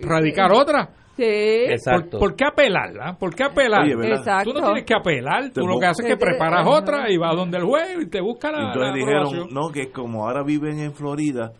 radicar 0.00 0.52
otra. 0.52 0.90
Sí. 1.16 1.24
Exacto. 1.24 2.20
¿Por, 2.20 2.36
qué 2.36 2.44
apelar? 2.44 3.18
¿Por 3.18 3.34
qué 3.34 3.42
apelar? 3.42 3.88
Exacto. 3.88 4.52
Tú 4.52 4.58
no 4.60 4.66
tienes 4.66 4.84
que 4.84 4.94
apelar, 4.94 5.50
tú 5.52 5.66
lo 5.66 5.80
que 5.80 5.86
haces 5.86 6.06
es 6.06 6.12
que 6.12 6.16
preparas 6.16 6.64
otra 6.64 7.10
y 7.10 7.16
vas 7.16 7.34
donde 7.34 7.58
el 7.58 7.64
juez 7.64 7.98
y 8.02 8.08
te 8.08 8.20
busca 8.20 8.52
la, 8.52 8.68
Entonces 8.68 8.94
dijeron, 8.94 9.48
no, 9.50 9.72
que 9.72 9.90
como 9.90 10.28
ahora 10.28 10.44
viven 10.44 10.78
en 10.78 10.92
Florida, 10.92 11.52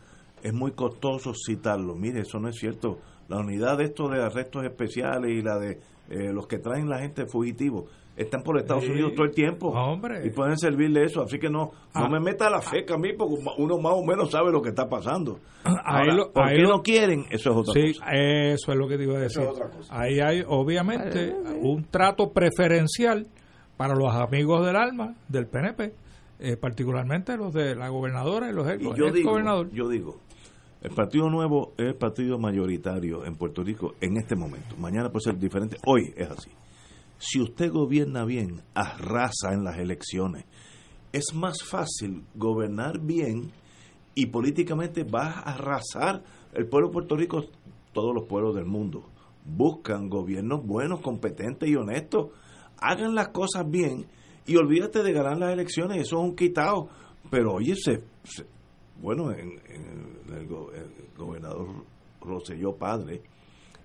es 0.43 0.53
muy 0.53 0.73
costoso 0.73 1.33
citarlo. 1.35 1.95
Mire, 1.95 2.21
eso 2.21 2.39
no 2.39 2.49
es 2.49 2.57
cierto. 2.57 2.99
La 3.29 3.39
unidad 3.39 3.79
de 3.79 3.85
estos 3.85 4.11
de 4.11 4.23
arrestos 4.23 4.65
especiales 4.65 5.31
y 5.31 5.43
la 5.43 5.59
de 5.59 5.81
eh, 6.11 6.33
los 6.33 6.47
que 6.47 6.59
traen 6.59 6.89
la 6.89 6.99
gente 6.99 7.27
fugitivo 7.27 7.87
están 8.17 8.43
por 8.43 8.59
Estados 8.59 8.89
Unidos 8.89 9.13
todo 9.15 9.27
el 9.27 9.33
tiempo 9.33 9.73
y 10.25 10.31
pueden 10.31 10.59
servirle 10.59 11.05
eso. 11.05 11.23
Así 11.23 11.39
que 11.39 11.49
no 11.49 11.71
no 11.95 12.05
ah. 12.05 12.09
me 12.09 12.19
meta 12.19 12.51
la 12.51 12.61
feca 12.61 12.95
a 12.95 12.99
mí 12.99 13.13
porque 13.17 13.35
uno 13.59 13.79
más 13.79 13.93
o 13.95 14.05
menos 14.05 14.31
sabe 14.31 14.51
lo 14.51 14.61
que 14.61 14.71
está 14.71 14.89
pasando. 14.89 15.39
Ahora, 15.65 16.27
¿por 16.33 16.49
qué 16.49 16.63
no 16.63 16.83
quieren? 16.83 17.27
eso 17.31 17.51
es 17.51 17.57
otra 17.57 17.75
sí, 17.75 17.93
cosa. 17.95 18.11
eso 18.13 18.73
es 18.73 18.79
lo 18.79 18.89
que 18.89 18.97
te 18.97 19.05
iba 19.05 19.19
a 19.19 19.21
decir. 19.21 19.43
ahí 19.91 20.19
hay 20.21 20.43
obviamente 20.47 21.33
un 21.61 21.85
trato 21.85 22.33
preferencial 22.33 23.27
para 23.77 23.95
los 23.95 24.13
amigos 24.13 24.67
del 24.67 24.77
alma 24.77 25.15
del 25.29 25.47
PNP 25.47 25.93
eh, 26.39 26.57
particularmente 26.57 27.37
los 27.37 27.53
de 27.53 27.75
la 27.75 27.89
gobernadora 27.89 28.49
y 28.49 28.53
los 28.53 28.69
ex, 28.69 28.83
yo 28.97 29.11
digo, 29.11 29.69
yo 29.73 29.89
digo 29.89 30.21
el 30.81 30.93
Partido 30.93 31.29
Nuevo 31.29 31.73
es 31.77 31.89
el 31.89 31.97
partido 31.97 32.39
mayoritario 32.39 33.25
en 33.25 33.35
Puerto 33.35 33.65
Rico 33.65 33.95
en 34.01 34.17
este 34.17 34.37
momento. 34.37 34.77
Mañana 34.77 35.11
puede 35.11 35.25
ser 35.25 35.39
diferente. 35.39 35.77
Hoy 35.85 36.15
es 36.17 36.31
así. 36.31 36.51
Si 37.19 37.41
usted 37.41 37.73
gobierna 37.73 38.25
bien, 38.25 38.63
arrasa 38.75 39.53
en 39.53 39.65
las 39.65 39.77
elecciones. 39.79 40.45
Es 41.13 41.35
más 41.35 41.65
fácil 41.65 42.23
gobernar 42.37 43.01
bien 43.01 43.51
y 44.15 44.27
políticamente 44.27 45.03
va 45.03 45.31
a 45.31 45.55
arrasar. 45.55 46.23
El 46.55 46.69
pueblo 46.69 46.89
de 46.89 46.93
Puerto 46.93 47.17
Rico, 47.17 47.45
todos 47.93 48.15
los 48.15 48.29
pueblos 48.29 48.55
del 48.55 48.67
mundo, 48.67 49.03
buscan 49.45 50.09
gobiernos 50.09 50.65
buenos, 50.65 51.01
competentes 51.01 51.69
y 51.69 51.75
honestos. 51.75 52.29
Hagan 52.77 53.17
las 53.17 53.29
cosas 53.31 53.69
bien 53.69 54.07
y 54.49 54.57
olvídate 54.57 55.03
de 55.03 55.13
ganar 55.13 55.39
las 55.39 55.53
elecciones. 55.53 55.99
Eso 55.99 56.17
es 56.17 56.23
un 56.25 56.35
quitado. 56.35 56.89
Pero 57.31 57.55
oye, 57.55 57.75
se 57.77 58.03
bueno, 59.01 59.31
en, 59.31 59.61
el, 60.35 60.49
gobernador 61.17 61.69
Roselló 62.21 62.77
Padre, 62.77 63.23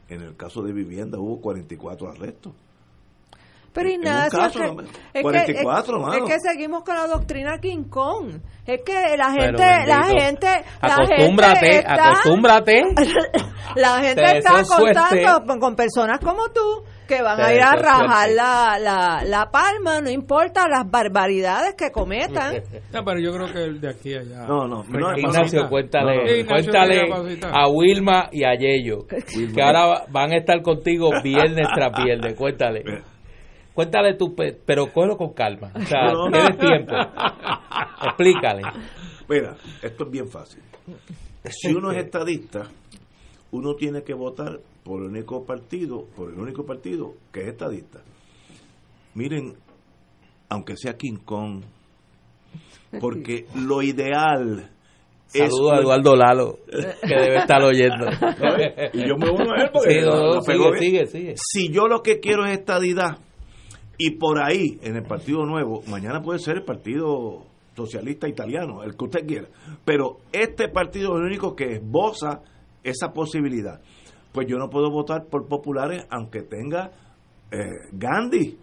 en 0.10 0.22
el 0.22 0.36
caso 0.36 0.64
de 0.64 0.74
vivienda 0.74 1.20
hubo 1.20 1.40
44 1.40 2.10
arrestos. 2.10 2.54
Pero 3.74 3.90
Ignacio, 3.90 4.40
es, 4.46 4.54
que, 4.54 5.22
44, 5.22 6.14
es, 6.14 6.24
que 6.32 6.40
seguimos 6.40 6.84
con 6.84 6.96
la 6.96 7.08
doctrina 7.08 7.58
King 7.60 7.86
Kong. 7.90 8.40
Es 8.68 8.82
que 8.86 9.18
la 9.18 9.32
gente, 9.32 9.64
la 9.88 10.04
gente, 10.06 10.48
la 10.80 10.96
acostúmbrate, 10.96 11.60
gente 11.60 11.78
está, 11.80 12.10
acostúmbrate. 12.10 12.82
la 13.76 14.02
gente 14.02 14.38
está 14.38 14.64
contando 14.64 15.60
con 15.60 15.76
personas 15.76 16.20
como 16.20 16.50
tú 16.50 16.84
que 17.08 17.22
van 17.22 17.40
a 17.42 17.54
ir 17.54 17.62
a 17.62 17.74
rajar 17.74 18.30
la, 18.30 18.78
la, 18.80 19.24
la, 19.26 19.52
palma, 19.52 20.00
no 20.02 20.10
importa 20.10 20.68
las 20.70 20.90
barbaridades 20.90 21.76
que 21.76 21.92
cometan. 21.92 22.62
No, 22.94 23.04
pero 23.04 23.20
yo 23.20 23.34
creo 23.34 23.48
que 23.48 23.80
de 23.80 23.90
aquí 23.90 24.14
allá. 24.14 24.46
No, 24.46 24.68
no, 24.68 24.84
no 24.84 25.18
Ignacio, 25.18 25.68
cuéntale, 25.68 26.46
cuéntale 26.46 27.02
a 27.52 27.68
Wilma 27.68 28.30
y 28.32 28.44
a 28.44 28.54
Yello, 28.54 29.08
que 29.08 29.62
ahora 29.62 30.06
van 30.10 30.32
a 30.32 30.38
estar 30.38 30.62
contigo 30.62 31.10
viernes 31.24 31.68
tras 31.74 31.92
viernes. 32.04 32.36
Cuéntale. 32.36 32.84
Cuéntale 33.74 34.16
tú, 34.16 34.36
pero 34.66 34.92
cógelo 34.94 35.18
con 35.18 35.34
calma. 35.34 35.72
O 35.76 35.82
sea, 35.82 36.12
tienes 36.32 36.58
tiempo. 36.58 36.94
Explícale. 38.06 38.62
Mira, 39.28 39.56
esto 39.82 40.06
es 40.06 40.12
bien 40.12 40.28
fácil. 40.30 40.62
Si 41.50 41.74
uno 41.74 41.92
es 41.92 41.98
estadista, 41.98 42.70
uno 43.52 43.76
tiene 43.76 44.04
que 44.04 44.14
votar 44.14 44.60
por 44.84 45.02
el 45.02 45.10
único 45.10 45.46
partido, 45.46 46.06
por 46.16 46.30
el 46.30 46.40
único 46.40 46.66
partido 46.66 47.14
que 47.32 47.42
es 47.42 47.48
estadista. 47.48 48.02
Miren, 49.16 49.56
aunque 50.50 50.78
sea 50.78 50.94
King 50.96 51.18
Kong, 51.26 51.64
porque 53.00 53.48
lo 53.56 53.82
ideal 53.82 54.70
Saludos 55.26 55.72
a 55.72 55.80
Eduardo 55.80 56.16
Lalo, 56.16 56.60
que 57.02 57.16
debe 57.16 57.38
estar 57.38 57.64
oyendo. 57.64 58.06
y 58.94 59.08
yo 59.08 59.18
me 59.18 59.32
uno 59.32 59.52
a 59.52 59.64
él 59.64 59.70
porque 59.74 60.80
sigue, 60.80 61.08
sigue, 61.08 61.34
Si 61.38 61.72
yo 61.72 61.88
lo 61.88 62.04
que 62.04 62.20
quiero 62.20 62.46
es 62.46 62.60
estadidad, 62.60 63.18
y 63.98 64.18
por 64.18 64.42
ahí, 64.44 64.80
en 64.82 64.96
el 64.96 65.04
Partido 65.04 65.46
Nuevo, 65.46 65.84
mañana 65.88 66.22
puede 66.22 66.40
ser 66.40 66.58
el 66.58 66.64
Partido 66.64 67.46
socialista 67.76 68.28
italiano, 68.28 68.84
el 68.84 68.96
que 68.96 69.06
usted 69.06 69.26
quiera. 69.26 69.48
Pero 69.86 70.18
este 70.32 70.70
partido 70.70 71.14
es 71.14 71.22
el 71.22 71.26
único 71.26 71.56
que 71.56 71.74
esboza 71.74 72.42
esa 72.84 73.14
posibilidad. 73.14 73.82
Pues 74.32 74.48
yo 74.48 74.58
no 74.58 74.70
puedo 74.70 74.90
votar 74.90 75.26
por 75.26 75.48
populares 75.48 76.06
aunque 76.10 76.42
tenga 76.42 76.92
eh, 77.52 77.58
Gandhi, 77.92 78.58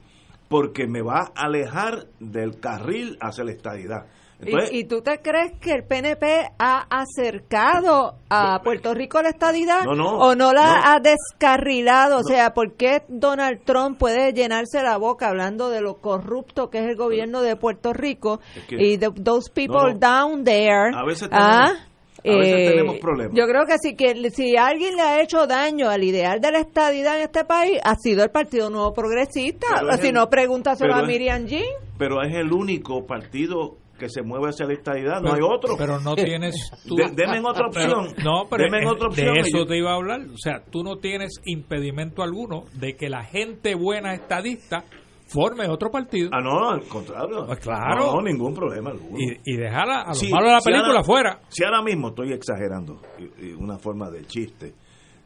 porque 0.48 0.86
me 0.86 1.00
va 1.02 1.30
a 1.34 1.46
alejar 1.46 2.08
del 2.18 2.58
carril 2.58 3.16
hacia 3.20 3.44
la 3.44 3.52
estadidad. 3.52 4.06
Entonces, 4.42 4.72
¿Y, 4.72 4.78
y 4.78 4.84
tú 4.84 5.02
te 5.02 5.18
crees 5.20 5.52
que 5.60 5.72
el 5.72 5.84
PNP 5.84 6.50
ha 6.58 6.86
acercado 6.88 8.14
a 8.28 8.60
Puerto 8.62 8.94
Rico 8.94 9.18
a 9.18 9.22
la 9.22 9.28
estadidad 9.30 9.84
No, 9.84 9.94
no, 9.94 10.18
o 10.18 10.34
no 10.34 10.52
la 10.52 10.64
no. 10.64 10.82
ha 10.84 11.00
descarrilado? 11.00 12.18
O 12.18 12.22
sea, 12.22 12.54
¿por 12.54 12.74
qué 12.74 13.02
Donald 13.08 13.60
Trump 13.64 13.98
puede 13.98 14.32
llenarse 14.32 14.82
la 14.82 14.96
boca 14.96 15.28
hablando 15.28 15.68
de 15.70 15.80
lo 15.80 15.96
corrupto 15.96 16.70
que 16.70 16.78
es 16.78 16.84
el 16.88 16.96
gobierno 16.96 17.42
de 17.42 17.56
Puerto 17.56 17.92
Rico 17.92 18.40
Es 18.56 18.64
que- 18.64 18.76
y 18.82 18.96
de 18.96 19.10
those 19.10 19.50
people 19.52 19.94
down 19.98 20.44
there? 20.44 20.90
A 20.94 21.04
veces 21.04 21.28
ah, 21.32 21.66
tenemos- 21.72 21.90
a 22.22 22.38
veces 22.38 22.54
eh, 22.54 22.70
tenemos 22.70 22.96
problemas. 22.98 23.34
Yo 23.36 23.46
creo 23.46 23.64
que 23.66 23.78
si, 23.78 23.94
que 23.96 24.30
si 24.30 24.56
alguien 24.56 24.94
le 24.96 25.02
ha 25.02 25.22
hecho 25.22 25.46
daño 25.46 25.88
al 25.88 26.04
ideal 26.04 26.40
de 26.40 26.52
la 26.52 26.58
estadidad 26.60 27.16
en 27.16 27.22
este 27.22 27.44
país, 27.44 27.78
ha 27.82 27.94
sido 27.96 28.22
el 28.24 28.30
Partido 28.30 28.68
Nuevo 28.68 28.92
Progresista. 28.92 29.66
Pero 29.80 29.96
si 29.96 30.08
el- 30.08 30.14
no, 30.14 30.28
pregúntaselo 30.28 30.94
a 30.94 31.02
Miriam 31.02 31.46
Jean. 31.46 31.64
pero 31.98 32.22
es 32.22 32.34
el 32.34 32.52
único 32.52 33.06
partido 33.06 33.76
que 34.00 34.08
se 34.08 34.22
mueve 34.22 34.48
hacia 34.48 34.66
la 34.66 34.72
estadidad, 34.72 35.20
no 35.22 35.32
hay 35.34 35.40
otro. 35.42 35.76
Pero 35.78 36.00
no 36.00 36.16
tienes 36.16 36.56
tú. 36.88 36.96
De- 36.96 37.12
deme 37.14 37.38
otra 37.46 37.68
Pero- 37.72 38.00
opción. 38.00 38.24
no, 38.24 38.44
pero 38.50 38.64
Deme 38.64 38.80
es- 38.80 38.90
otra 38.90 39.06
opción. 39.08 39.34
de 39.34 39.40
eso 39.42 39.58
Yo- 39.58 39.66
te 39.66 39.78
iba 39.78 39.92
a 39.92 39.94
hablar. 39.94 40.22
O 40.22 40.36
sea, 40.38 40.64
tú 40.68 40.82
no 40.82 40.96
tienes 40.96 41.34
impedimento 41.44 42.22
alguno 42.24 42.64
de 42.74 42.96
que 42.96 43.08
la 43.08 43.22
gente 43.22 43.74
buena 43.76 44.14
estadista 44.14 44.84
forme 45.28 45.68
otro 45.68 45.90
partido 45.92 46.28
Ah, 46.32 46.40
no, 46.42 46.70
al 46.70 46.82
contrario. 46.88 47.44
Pues 47.46 47.60
claro. 47.60 48.06
No, 48.06 48.14
no, 48.16 48.22
ningún 48.22 48.52
problema 48.52 48.90
alguno. 48.90 49.16
y, 49.16 49.38
y 49.44 49.56
dejar 49.58 49.88
a, 49.88 50.12
Sí, 50.14 50.26
de 50.26 50.32
la 50.32 50.60
si 50.60 50.64
película 50.70 50.88
ahora- 50.94 51.04
fuera. 51.04 51.40
Si 51.50 51.62
ahora 51.62 51.82
mismo 51.82 52.08
estoy 52.08 52.32
exagerando, 52.32 53.00
y- 53.18 53.50
y 53.50 53.52
una 53.52 53.78
forma 53.78 54.10
de 54.10 54.24
chiste, 54.24 54.74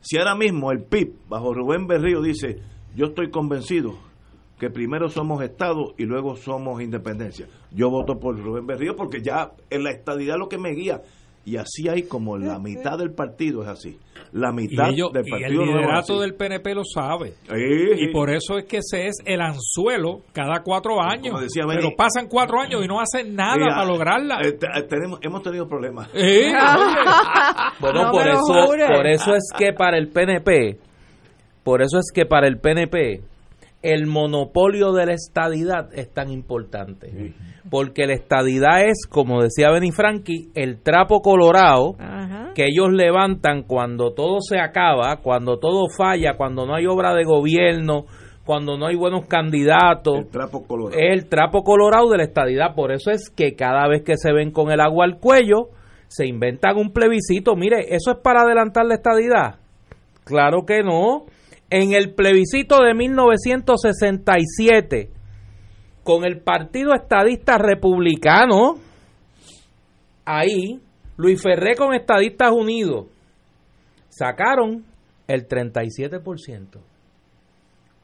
si 0.02 0.18
ahora 0.18 0.34
mismo 0.34 0.70
el 0.72 0.84
PIB, 0.84 1.26
bajo 1.28 1.54
Rubén 1.54 1.86
Berrío, 1.86 2.20
dice, 2.20 2.56
yo 2.94 3.06
estoy 3.06 3.30
convencido 3.30 3.94
que 4.64 4.70
primero 4.70 5.08
somos 5.08 5.42
Estado 5.42 5.92
y 5.98 6.04
luego 6.04 6.36
somos 6.36 6.80
independencia. 6.80 7.46
Yo 7.70 7.90
voto 7.90 8.18
por 8.18 8.38
Rubén 8.38 8.66
Berrío 8.66 8.96
porque 8.96 9.20
ya 9.22 9.50
en 9.70 9.84
la 9.84 9.90
estadidad 9.90 10.36
es 10.36 10.40
lo 10.40 10.48
que 10.48 10.58
me 10.58 10.70
guía. 10.70 11.02
Y 11.46 11.58
así 11.58 11.90
hay 11.90 12.04
como 12.04 12.38
la 12.38 12.58
mitad 12.58 12.96
del 12.96 13.12
partido 13.12 13.62
es 13.62 13.68
así. 13.68 13.98
La 14.32 14.50
mitad 14.50 14.88
ellos, 14.88 15.12
del 15.12 15.28
y 15.28 15.30
partido 15.30 15.62
el 15.62 15.68
liderato 15.68 16.20
del 16.20 16.34
PNP 16.34 16.74
lo 16.74 16.82
sabe. 16.84 17.34
Sí, 17.42 17.94
sí. 17.98 18.04
Y 18.08 18.12
por 18.12 18.30
eso 18.30 18.56
es 18.56 18.64
que 18.64 18.78
ese 18.78 19.06
es 19.08 19.16
el 19.26 19.42
anzuelo 19.42 20.22
cada 20.32 20.62
cuatro 20.62 21.02
años. 21.02 21.28
Como 21.32 21.40
decía 21.42 21.64
Benny- 21.66 21.82
Pero 21.82 21.96
pasan 21.96 22.28
cuatro 22.30 22.60
años 22.62 22.82
y 22.82 22.88
no 22.88 22.98
hacen 22.98 23.34
nada 23.36 23.56
Mira, 23.56 23.74
para 23.74 23.84
lograrla. 23.86 24.38
eh, 24.42 24.56
eh, 24.58 24.82
tenemos, 24.88 25.18
hemos 25.22 25.42
tenido 25.42 25.68
problemas. 25.68 26.08
Sí, 26.14 26.18
Bueno, 27.80 28.04
No 28.12 28.20
eso, 28.22 28.94
por 28.96 29.06
eso 29.06 29.34
es 29.34 29.50
que 29.58 29.74
para 29.74 29.98
el 29.98 30.08
PNP, 30.08 30.78
por 31.62 31.82
eso 31.82 31.98
es 31.98 32.10
que 32.14 32.24
para 32.24 32.46
el 32.48 32.58
PNP 32.58 33.20
el 33.84 34.06
monopolio 34.06 34.92
de 34.92 35.04
la 35.04 35.12
estadidad 35.12 35.90
es 35.92 36.10
tan 36.10 36.30
importante. 36.30 37.34
Porque 37.70 38.06
la 38.06 38.14
estadidad 38.14 38.82
es, 38.82 39.06
como 39.06 39.42
decía 39.42 39.70
Benny 39.70 39.92
Franchi, 39.92 40.48
el 40.54 40.80
trapo 40.82 41.20
colorado 41.20 41.94
Ajá. 41.98 42.52
que 42.54 42.64
ellos 42.64 42.90
levantan 42.90 43.62
cuando 43.62 44.14
todo 44.14 44.38
se 44.40 44.58
acaba, 44.58 45.18
cuando 45.22 45.58
todo 45.58 45.88
falla, 45.94 46.34
cuando 46.38 46.66
no 46.66 46.74
hay 46.74 46.86
obra 46.86 47.14
de 47.14 47.24
gobierno, 47.24 48.06
cuando 48.46 48.78
no 48.78 48.86
hay 48.86 48.96
buenos 48.96 49.26
candidatos. 49.26 50.16
El 50.16 50.28
trapo 50.28 50.66
colorado. 50.66 50.98
Es 50.98 51.12
el 51.12 51.28
trapo 51.28 51.62
colorado 51.62 52.08
de 52.08 52.16
la 52.16 52.24
estadidad. 52.24 52.74
Por 52.74 52.90
eso 52.90 53.10
es 53.10 53.28
que 53.28 53.54
cada 53.54 53.86
vez 53.86 54.02
que 54.02 54.16
se 54.16 54.32
ven 54.32 54.50
con 54.50 54.70
el 54.70 54.80
agua 54.80 55.04
al 55.04 55.18
cuello, 55.18 55.68
se 56.08 56.26
inventan 56.26 56.78
un 56.78 56.90
plebiscito. 56.90 57.54
Mire, 57.54 57.94
¿eso 57.94 58.12
es 58.12 58.18
para 58.22 58.42
adelantar 58.42 58.86
la 58.86 58.94
estadidad? 58.94 59.56
Claro 60.24 60.64
que 60.66 60.82
no. 60.82 61.26
En 61.70 61.94
el 61.94 62.14
plebiscito 62.14 62.82
de 62.82 62.94
1967, 62.94 65.10
con 66.02 66.24
el 66.24 66.40
Partido 66.40 66.94
Estadista 66.94 67.58
Republicano, 67.58 68.78
ahí, 70.24 70.80
Luis 71.16 71.40
Ferré 71.42 71.76
con 71.76 71.94
Estadistas 71.94 72.50
Unidos, 72.52 73.06
sacaron 74.08 74.84
el 75.26 75.48
37%. 75.48 76.93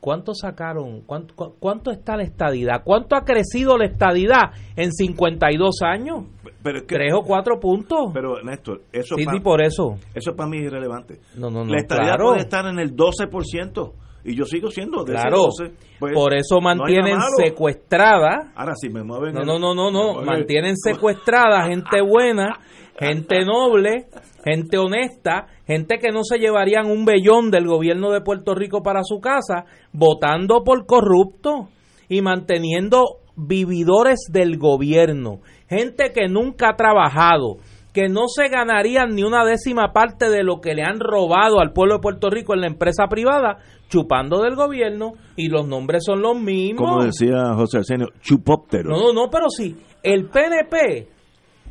¿Cuánto 0.01 0.35
sacaron? 0.35 1.03
¿Cuánto, 1.03 1.35
cu- 1.35 1.55
¿Cuánto 1.59 1.91
está 1.91 2.17
la 2.17 2.23
estadidad? 2.23 2.83
¿Cuánto 2.85 3.17
ha 3.17 3.25
crecido 3.25 3.77
la 3.77 3.85
estadidad 3.85 4.53
en 4.77 4.93
52 4.93 5.83
años? 5.83 6.25
Pero 6.63 6.79
es 6.79 6.85
que- 6.85 6.95
¿Tres 6.95 7.13
o 7.15 7.23
cuatro 7.23 7.61
puntos? 7.61 8.11
Pero, 8.15 8.43
Néstor, 8.43 8.83
eso 8.93 9.17
sí, 9.17 9.25
pa- 9.27 9.33
sí, 9.33 9.41
por 9.41 9.63
eso. 9.63 9.97
Eso 10.15 10.35
para 10.35 10.49
mí 10.49 10.57
es 10.59 10.65
irrelevante. 10.65 11.21
No, 11.37 11.51
no, 11.51 11.65
no, 11.65 11.73
la 11.73 11.79
estadía 11.79 12.05
claro. 12.15 12.29
puede 12.29 12.41
estar 12.41 12.65
en 12.67 12.79
el 12.79 12.97
12% 12.97 13.93
y 14.25 14.35
yo 14.37 14.45
sigo 14.45 14.71
siendo 14.71 15.05
de 15.05 15.13
Claro. 15.13 15.49
ese 15.49 15.65
12. 15.65 15.77
pues, 15.99 16.13
por 16.15 16.35
eso 16.35 16.57
no 16.57 16.61
mantienen 16.63 17.17
malo. 17.17 17.31
secuestrada. 17.37 18.53
Ahora 18.55 18.75
si 18.75 18.89
me 18.89 19.03
mueven 19.03 19.35
No, 19.35 19.41
el- 19.41 19.47
no, 19.47 19.59
no, 19.59 19.75
no, 19.75 19.91
no. 19.91 20.23
Mantienen 20.23 20.77
secuestrada 20.77 21.65
gente 21.67 22.01
buena, 22.03 22.59
gente 22.99 23.45
noble, 23.45 24.07
gente 24.45 24.79
honesta, 24.79 25.47
gente 25.67 25.99
que 25.99 26.11
no 26.11 26.23
se 26.25 26.39
llevarían 26.39 26.87
un 26.87 27.05
vellón 27.05 27.51
del 27.51 27.67
gobierno 27.67 28.11
de 28.11 28.21
Puerto 28.21 28.55
Rico 28.55 28.83
para 28.83 29.01
su 29.05 29.21
casa, 29.21 29.65
votando 29.93 30.63
por 30.65 30.87
corrupto 30.87 31.69
y 32.09 32.21
manteniendo 32.23 33.05
vividores 33.37 34.21
del 34.31 34.59
gobierno, 34.59 35.41
gente 35.69 36.13
que 36.13 36.29
nunca 36.29 36.71
ha 36.71 36.77
trabajado, 36.77 37.57
que 37.95 38.09
no 38.09 38.29
se 38.29 38.49
ganarían 38.49 39.11
ni 39.15 39.23
una 39.23 39.45
décima 39.45 39.93
parte 39.93 40.29
de 40.31 40.43
lo 40.45 40.61
que 40.61 40.75
le 40.75 40.83
han 40.83 41.01
robado 41.01 41.59
al 41.61 41.73
pueblo 41.73 41.95
de 41.95 42.01
Puerto 42.01 42.29
Rico 42.31 42.55
en 42.55 42.61
la 42.61 42.67
empresa 42.69 43.07
privada, 43.09 43.59
chupando 43.91 44.41
del 44.43 44.55
gobierno, 44.55 45.13
y 45.37 45.49
los 45.49 45.67
nombres 45.67 46.05
son 46.07 46.23
los 46.23 46.41
mismos. 46.41 46.89
Como 46.89 47.05
decía 47.05 47.53
José 47.55 47.79
Arsenio, 47.79 48.07
chupóptero. 48.23 48.89
No, 48.91 48.99
no, 49.09 49.13
no, 49.13 49.31
pero 49.31 49.51
sí, 49.51 49.77
el 50.03 50.29
PNP 50.31 51.09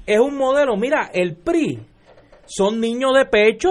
es 0.06 0.20
un 0.20 0.38
modelo, 0.38 0.76
mira, 0.78 1.10
el 1.14 1.36
PRI 1.38 1.80
son 2.46 2.80
niños 2.80 3.14
de 3.16 3.26
pecho. 3.26 3.70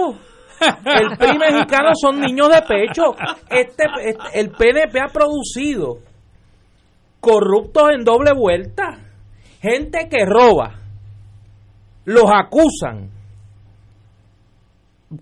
El 0.59 1.17
PRI 1.17 1.37
mexicano 1.51 1.89
son 1.93 2.19
niños 2.19 2.49
de 2.49 2.61
pecho. 2.63 3.13
Este, 3.49 3.83
este- 4.05 4.39
el 4.39 4.49
PNP 4.49 4.99
ha 4.99 5.07
producido 5.13 5.99
corruptos 7.21 7.91
en 7.93 8.03
doble 8.03 8.31
vuelta. 8.33 8.97
Gente 9.61 10.07
que 10.09 10.25
roba. 10.25 10.75
Los 12.05 12.25
acusan. 12.33 13.09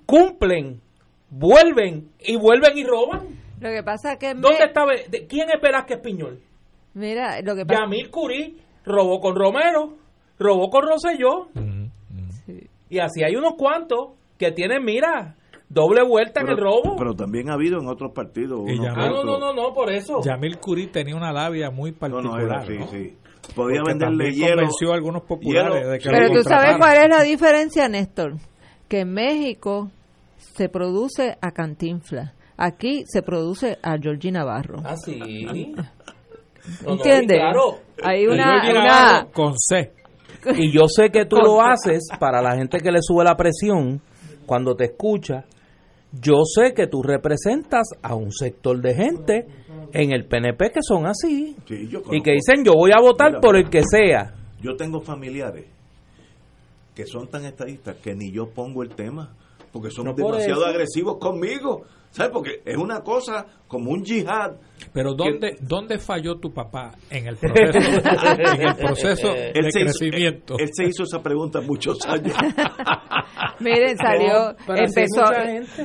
Cumplen. 0.05 0.81
Vuelven. 1.29 2.09
Y 2.27 2.35
vuelven 2.35 2.77
y 2.77 2.83
roban. 2.83 3.21
Lo 3.59 3.69
que 3.69 3.81
pasa 3.83 4.13
es 4.13 4.19
que... 4.19 4.35
me- 4.35 4.41
¿Dónde 4.41 4.65
está? 4.65 4.85
Ve- 4.85 5.05
de- 5.09 5.25
¿Quién 5.25 5.49
es 5.49 5.59
Velázquez 5.61 5.99
Piñol? 5.99 6.39
Mira, 6.93 7.41
lo 7.41 7.55
que 7.55 7.65
pasa... 7.65 7.81
Yamil 7.81 8.09
Curí 8.11 8.57
robó 8.85 9.19
con 9.19 9.35
Romero, 9.35 9.93
robó 10.37 10.69
con 10.69 10.83
Rosselló, 10.83 11.47
y 12.89 12.99
así 12.99 13.23
hay 13.23 13.35
unos 13.35 13.53
cuantos 13.57 14.11
que 14.37 14.51
tienen, 14.51 14.83
mira, 14.83 15.35
doble 15.69 16.03
vuelta 16.03 16.41
en 16.41 16.47
el 16.49 16.57
robo. 16.57 16.95
pero 16.97 17.13
también 17.13 17.49
ha 17.49 17.53
habido 17.53 17.79
en 17.79 17.87
otros 17.87 18.11
partidos. 18.13 18.61
Ah, 18.95 19.09
no, 19.09 19.23
no, 19.23 19.37
no, 19.39 19.53
no, 19.53 19.73
por 19.73 19.91
eso. 19.91 20.21
Yamil 20.23 20.57
Curí 20.59 20.87
tenía 20.87 21.15
una 21.15 21.31
labia 21.33 21.69
muy 21.69 21.91
No, 21.91 21.97
particular. 21.97 22.25
no, 22.25 22.39
era 22.45 22.59
así, 22.61 22.77
¿no? 22.77 22.87
sí. 22.87 23.15
Podía 23.55 23.79
Porque 23.81 23.93
venderle 23.93 24.31
hielo. 24.33 24.55
convenció 24.55 24.91
a 24.91 24.95
algunos 24.95 25.21
populares 25.23 25.73
hielo. 25.75 25.89
de 25.91 25.99
que 25.99 26.09
Pero 26.09 26.29
tú 26.31 26.43
sabes 26.43 26.77
cuál 26.77 26.97
es 26.97 27.07
la 27.09 27.23
diferencia, 27.23 27.87
Néstor. 27.87 28.33
Que 28.89 29.01
en 29.01 29.13
México 29.13 29.89
se 30.57 30.69
produce 30.69 31.37
a 31.41 31.51
Cantinfla. 31.51 32.33
Aquí 32.57 33.03
se 33.05 33.21
produce 33.21 33.77
a 33.83 33.97
Georgie 34.01 34.31
Navarro. 34.31 34.77
Ah, 34.83 34.95
sí. 34.97 35.73
No, 36.83 36.89
no, 36.89 36.93
¿Entiendes? 36.95 37.37
claro, 37.39 37.77
Hay 38.03 38.27
una... 38.27 38.69
Una- 38.69 39.27
con 39.31 39.53
C. 39.57 39.93
y 40.57 40.69
yo 40.69 40.89
sé 40.89 41.09
que 41.11 41.23
tú 41.25 41.37
lo 41.41 41.61
haces 41.61 42.09
para 42.19 42.41
la 42.41 42.57
gente 42.57 42.79
que 42.79 42.91
le 42.91 42.99
sube 43.01 43.23
la 43.23 43.37
presión 43.37 44.01
cuando 44.45 44.75
te 44.75 44.83
escucha. 44.85 45.45
Yo 46.11 46.41
sé 46.43 46.73
que 46.73 46.87
tú 46.87 47.01
representas 47.03 47.87
a 48.01 48.15
un 48.15 48.33
sector 48.33 48.81
de 48.81 48.93
gente 48.95 49.47
en 49.93 50.11
el 50.11 50.25
PNP 50.25 50.71
que 50.71 50.81
son 50.81 51.05
así 51.05 51.55
Sí, 51.65 51.87
yo 51.87 52.01
y 52.11 52.21
que 52.21 52.31
dicen 52.33 52.65
yo 52.65 52.73
voy 52.73 52.91
a 52.91 52.99
votar 53.01 53.29
Mira, 53.29 53.39
por 53.39 53.55
mira. 53.55 53.65
el 53.65 53.71
que 53.71 53.83
sea. 53.89 54.33
Yo 54.61 54.75
tengo 54.75 54.99
familiares 54.99 55.67
que 56.95 57.05
son 57.05 57.29
tan 57.29 57.45
estadistas 57.45 57.95
que 58.03 58.13
ni 58.13 58.29
yo 58.29 58.49
pongo 58.49 58.83
el 58.83 58.89
tema 58.93 59.33
porque 59.79 59.91
son 59.91 60.05
No 60.05 60.15
por 60.15 60.31
demasiado 60.33 60.61
eso. 60.61 60.69
agresivos 60.69 61.17
conmigo. 61.19 61.83
¿Sabes? 62.09 62.31
Porque 62.31 62.61
es 62.65 62.77
una 62.77 63.01
cosa 63.01 63.45
como 63.67 63.91
un 63.91 64.01
yihad. 64.03 64.53
Pero 64.93 65.13
¿dónde, 65.13 65.57
¿dónde 65.59 65.99
falló 65.99 66.39
tu 66.39 66.51
papá 66.53 66.93
en 67.09 67.27
el 67.27 67.35
proceso, 67.35 67.77
en 68.53 68.61
el 68.61 68.75
proceso 68.75 69.27
de 69.33 69.49
Él 69.53 69.71
se, 69.71 69.79
hizo, 69.81 69.99
crecimiento? 69.99 70.53
él- 70.55 70.61
él 70.61 70.69
se 70.71 70.85
hizo 70.85 71.03
esa 71.03 71.21
pregunta 71.21 71.59
muchos 71.61 71.97
años. 72.07 72.33
Miren, 73.59 73.97
salió, 73.97 74.55
empezó, 74.69 75.23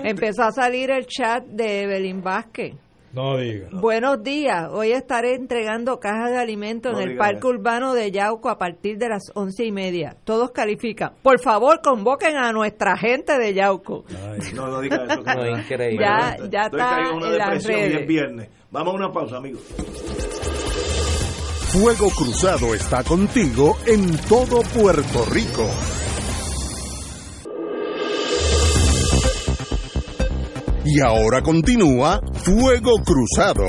empezó 0.05 0.43
a 0.45 0.53
salir 0.53 0.91
el 0.91 1.07
chat 1.07 1.45
de 1.45 1.87
Belín 1.87 2.23
Vázquez. 2.23 2.77
No 3.13 3.37
diga. 3.37 3.69
Buenos 3.73 4.23
días. 4.23 4.69
Hoy 4.73 4.93
estaré 4.93 5.35
entregando 5.35 6.01
cajas 6.01 6.31
de 6.31 6.39
alimentos 6.39 6.93
No 6.95 7.01
en 7.01 7.11
el 7.11 7.17
Parque 7.19 7.39
eso. 7.41 7.49
Urbano 7.49 7.93
de 7.93 8.11
Yauco 8.11 8.49
a 8.49 8.57
partir 8.57 8.97
de 8.97 9.11
las 9.11 9.31
once 9.35 9.65
y 9.67 9.71
media. 9.73 10.17
Todos 10.25 10.51
califican. 10.53 11.13
Por 11.23 11.39
favor, 11.39 11.83
convoquen 11.83 12.37
a 12.37 12.53
nuestra 12.53 12.97
gente 12.97 13.39
de 13.39 13.53
Yauco. 13.55 14.05
No, 14.55 14.67
no 14.69 14.81
diga 14.81 15.05
eso. 15.05 15.23
No, 15.27 15.59
increíble. 15.59 16.05
Ya- 16.05 16.31
Estoy 16.31 16.51
ya 16.51 16.63
está 16.65 17.01
en 17.01 17.15
una 17.17 17.31
depresión 17.31 17.73
y 17.73 17.83
redes. 17.83 18.01
es 18.01 18.07
viernes. 18.07 18.49
Vamos 18.71 18.95
a 18.95 18.97
una 18.97 19.13
pausa, 19.13 19.37
amigos. 19.37 19.61
Fuego 21.73 22.09
Cruzado 22.11 22.75
está 22.75 23.03
contigo 23.05 23.77
en 23.87 24.17
todo 24.29 24.63
Puerto 24.75 25.25
Rico. 25.31 25.67
Y 30.85 31.01
ahora 31.01 31.43
continúa 31.43 32.21
Fuego 32.45 32.93
Cruzado. 33.05 33.65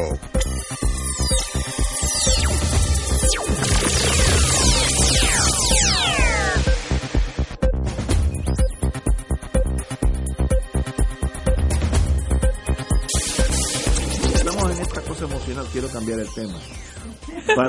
Estamos 14.34 14.72
en 14.72 14.82
esta 14.82 15.02
cosa 15.02 15.26
emocional, 15.26 15.66
quiero 15.72 15.88
cambiar 15.90 16.20
el 16.20 16.28
tema. 16.34 16.60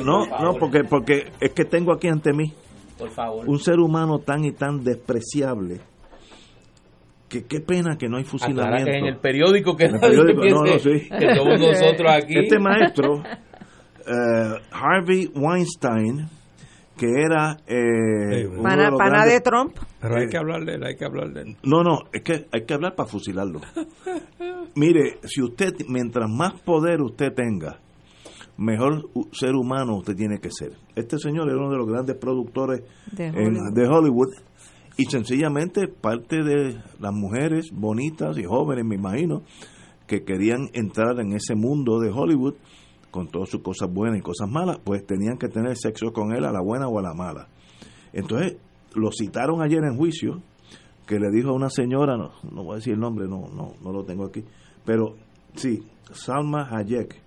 No, 0.04 0.26
no, 0.26 0.54
porque, 0.58 0.84
porque 0.84 1.32
es 1.40 1.52
que 1.52 1.64
tengo 1.64 1.92
aquí 1.92 2.08
ante 2.08 2.32
mí 2.32 2.52
Por 2.98 3.10
favor. 3.10 3.48
un 3.48 3.58
ser 3.58 3.78
humano 3.80 4.18
tan 4.20 4.44
y 4.44 4.52
tan 4.52 4.82
despreciable 4.84 5.80
que 7.28 7.44
qué 7.46 7.60
pena 7.60 7.96
que 7.96 8.09
no 8.09 8.16
hay 8.18 8.24
fusilamiento. 8.24 8.90
que 8.90 8.98
en 8.98 9.06
el 9.06 9.16
periódico 9.18 9.76
que 9.76 9.84
En 9.86 9.94
el 9.94 10.01
nadie 10.01 10.16
periódico, 10.16 10.40
piense 10.42 10.59
no, 10.60 10.64
no, 10.64 10.78
sí. 10.78 11.09
que 11.18 11.34
somos 11.34 11.60
nosotros 11.60 12.12
aquí. 12.12 12.38
Este 12.38 12.59
maestro, 12.59 13.22
eh, 14.06 14.60
Harvey 14.70 15.30
Weinstein, 15.34 16.28
que 16.96 17.06
era... 17.06 17.56
eh, 17.66 18.48
Pana, 18.62 18.90
de 18.90 18.96
pana 18.96 19.24
Trump. 19.42 19.76
Pero 20.01 20.16
hay 20.16 20.28
que 20.28 20.36
hablar 20.36 20.64
de 20.64 20.74
él, 20.74 20.84
hay 20.84 20.96
que 20.96 21.05
hablar 21.05 21.32
de 21.32 21.40
él. 21.42 21.56
No, 21.64 21.82
no, 21.82 21.98
es 22.12 22.22
que 22.22 22.46
hay 22.52 22.64
que 22.66 22.74
hablar 22.74 22.94
para 22.94 23.09
fusilarlo. 23.09 23.60
Mire, 24.76 25.18
si 25.24 25.42
usted, 25.42 25.72
mientras 25.88 26.28
más 26.30 26.52
poder 26.60 27.01
usted 27.01 27.32
tenga, 27.32 27.78
mejor 28.56 29.09
ser 29.32 29.55
humano 29.55 29.96
usted 29.96 30.14
tiene 30.14 30.38
que 30.38 30.51
ser. 30.51 30.72
Este 30.94 31.18
señor 31.18 31.48
era 31.48 31.59
uno 31.59 31.70
de 31.70 31.78
los 31.78 31.86
grandes 31.88 32.16
productores 32.16 32.82
De 33.12 33.26
en- 33.26 33.34
Hollywood. 33.36 33.74
de 33.74 33.88
Hollywood 33.88 34.28
y 34.96 35.04
sencillamente 35.06 35.88
parte 35.88 36.42
de 36.42 36.76
las 37.00 37.12
mujeres 37.12 37.70
bonitas 37.72 38.38
y 38.38 38.44
jóvenes, 38.44 38.84
me 38.84 38.94
imagino, 38.94 39.42
que 40.06 40.24
querían 40.24 40.68
entrar 40.72 41.18
en 41.20 41.32
ese 41.32 41.54
mundo 41.54 41.98
de 41.98 42.10
Hollywood 42.10 42.54
con 43.10 43.28
todas 43.28 43.48
sus 43.48 43.62
cosas 43.62 43.92
buenas 43.92 44.18
y 44.18 44.22
cosas 44.22 44.48
malas, 44.48 44.78
pues 44.82 45.06
tenían 45.06 45.38
que 45.38 45.48
tener 45.48 45.76
sexo 45.76 46.12
con 46.12 46.34
él 46.34 46.44
a 46.44 46.52
la 46.52 46.60
buena 46.60 46.88
o 46.88 46.98
a 46.98 47.02
la 47.02 47.14
mala. 47.14 47.48
Entonces, 48.12 48.56
lo 48.94 49.10
citaron 49.10 49.62
ayer 49.62 49.82
en 49.84 49.96
juicio, 49.96 50.42
que 51.06 51.18
le 51.18 51.30
dijo 51.30 51.50
a 51.50 51.52
una 51.52 51.70
señora, 51.70 52.16
no, 52.16 52.32
no 52.50 52.64
voy 52.64 52.74
a 52.74 52.76
decir 52.76 52.94
el 52.94 53.00
nombre, 53.00 53.26
no, 53.28 53.48
no, 53.54 53.74
no 53.82 53.92
lo 53.92 54.04
tengo 54.04 54.24
aquí, 54.26 54.44
pero 54.84 55.16
sí, 55.54 55.82
Salma 56.12 56.68
Hayek. 56.70 57.22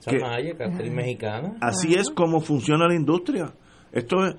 Salma 0.00 0.34
Hayek, 0.34 0.60
actriz 0.60 0.92
mexicana. 0.92 1.56
Así 1.60 1.94
es 1.94 2.10
como 2.10 2.40
funciona 2.40 2.86
la 2.86 2.94
industria. 2.94 3.52
Esto 3.92 4.26
es, 4.26 4.36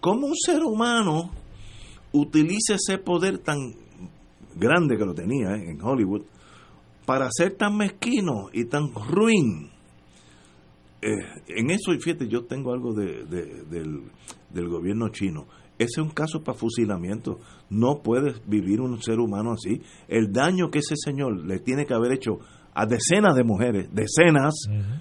como 0.00 0.26
un 0.26 0.34
ser 0.34 0.62
humano 0.62 1.30
utiliza 2.14 2.74
ese 2.76 2.98
poder 2.98 3.38
tan 3.38 3.74
grande 4.56 4.96
que 4.96 5.04
lo 5.04 5.14
tenía 5.14 5.56
eh, 5.56 5.70
en 5.70 5.82
Hollywood 5.82 6.22
para 7.04 7.28
ser 7.30 7.54
tan 7.56 7.76
mezquino 7.76 8.46
y 8.52 8.64
tan 8.64 8.90
ruin. 8.94 9.68
Eh, 11.02 11.08
en 11.48 11.70
eso, 11.70 11.92
y 11.92 12.00
fíjate, 12.00 12.28
yo 12.28 12.44
tengo 12.46 12.72
algo 12.72 12.94
de, 12.94 13.24
de- 13.24 13.62
del, 13.68 14.02
del 14.50 14.68
gobierno 14.68 15.08
chino. 15.10 15.46
Ese 15.78 16.00
es 16.00 16.06
un 16.06 16.10
caso 16.10 16.42
para 16.42 16.56
fusilamiento. 16.56 17.40
No 17.68 18.00
puede 18.02 18.34
vivir 18.46 18.80
un 18.80 19.02
ser 19.02 19.18
humano 19.18 19.52
así. 19.52 19.82
El 20.08 20.32
daño 20.32 20.70
que 20.70 20.78
ese 20.78 20.94
señor 20.96 21.44
le 21.44 21.58
tiene 21.58 21.84
que 21.84 21.94
haber 21.94 22.12
hecho 22.12 22.38
a 22.74 22.86
decenas 22.86 23.34
de 23.36 23.44
mujeres, 23.44 23.88
decenas, 23.92 24.54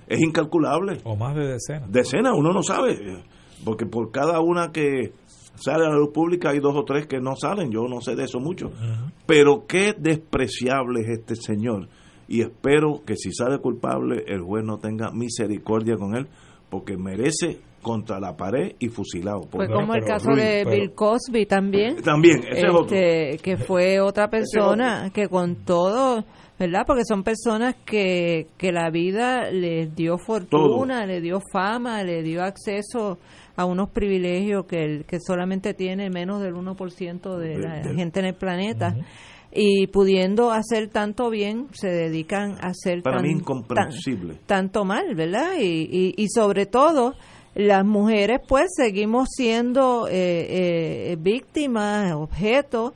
es 0.07 0.19
incalculable. 0.21 0.99
O 1.05 1.15
más 1.15 1.35
de 1.35 1.47
decenas. 1.53 1.91
Decenas, 1.91 2.33
uno 2.35 2.51
no 2.53 2.61
sabe, 2.63 2.93
eh, 2.93 3.23
porque 3.63 3.85
por 3.85 4.11
cada 4.11 4.41
una 4.41 4.71
que 4.71 5.13
sale 5.55 5.85
a 5.85 5.89
la 5.89 5.95
luz 5.97 6.09
pública 6.13 6.49
hay 6.51 6.59
dos 6.59 6.75
o 6.75 6.83
tres 6.83 7.07
que 7.07 7.19
no 7.19 7.35
salen, 7.35 7.71
yo 7.71 7.87
no 7.87 8.01
sé 8.01 8.15
de 8.15 8.23
eso 8.25 8.39
mucho. 8.39 8.71
Pero 9.25 9.65
qué 9.67 9.93
despreciable 9.97 11.01
es 11.01 11.09
este 11.19 11.35
señor. 11.35 11.87
Y 12.27 12.41
espero 12.41 13.01
que 13.05 13.15
si 13.15 13.31
sale 13.33 13.59
culpable, 13.59 14.23
el 14.27 14.41
juez 14.41 14.63
no 14.63 14.77
tenga 14.79 15.11
misericordia 15.11 15.95
con 15.97 16.15
él, 16.15 16.27
porque 16.69 16.97
merece 16.97 17.59
contra 17.81 18.17
la 18.19 18.35
pared 18.37 18.75
y 18.79 18.87
fusilado. 18.87 19.41
Fue 19.43 19.67
Porque- 19.67 19.73
como 19.73 19.93
el 19.93 20.05
caso 20.05 20.29
Ruiz, 20.29 20.41
de 20.41 20.61
pero- 20.63 20.71
Bill 20.71 20.93
Cosby 20.93 21.45
también. 21.45 22.01
También, 22.01 22.39
ese 22.49 22.65
es 22.67 22.73
otro. 22.73 22.95
este, 22.97 23.37
que 23.43 23.57
fue 23.57 23.99
otra 23.99 24.29
persona 24.29 25.11
que 25.13 25.27
con 25.27 25.55
todo, 25.65 26.23
¿verdad? 26.67 26.83
Porque 26.87 27.03
son 27.05 27.23
personas 27.23 27.75
que, 27.85 28.47
que 28.57 28.71
la 28.71 28.89
vida 28.89 29.51
les 29.51 29.93
dio 29.95 30.17
fortuna, 30.17 31.05
le 31.05 31.19
dio 31.21 31.41
fama, 31.51 32.03
le 32.03 32.23
dio 32.23 32.41
acceso 32.43 33.17
a 33.55 33.65
unos 33.65 33.89
privilegios 33.89 34.65
que, 34.65 34.83
el, 34.83 35.05
que 35.05 35.19
solamente 35.19 35.73
tiene 35.73 36.09
menos 36.09 36.41
del 36.41 36.53
1% 36.55 37.37
de 37.37 37.57
la 37.57 37.75
De- 37.81 37.89
de- 37.89 37.95
gente 37.95 38.19
en 38.21 38.25
el 38.27 38.35
planeta. 38.35 38.95
Y 39.55 39.85
pudiendo 39.87 40.51
hacer 40.51 40.87
tanto 40.87 41.29
bien, 41.29 41.67
se 41.73 41.87
dedican 41.89 42.53
a 42.61 42.69
hacer 42.69 43.03
Para 43.03 43.17
tan- 43.17 43.25
mí 43.25 43.29
tan- 43.33 43.39
incomprensible. 43.41 44.37
tanto 44.47 44.83
mal, 44.85 45.13
¿verdad? 45.15 45.51
Y, 45.59 45.87
y, 45.91 46.13
y 46.17 46.27
sobre 46.29 46.65
todo, 46.65 47.13
las 47.53 47.85
mujeres 47.85 48.39
pues 48.47 48.69
seguimos 48.75 49.27
siendo 49.31 50.07
eh, 50.07 51.11
eh, 51.11 51.17
víctimas, 51.19 52.13
objetos 52.13 52.93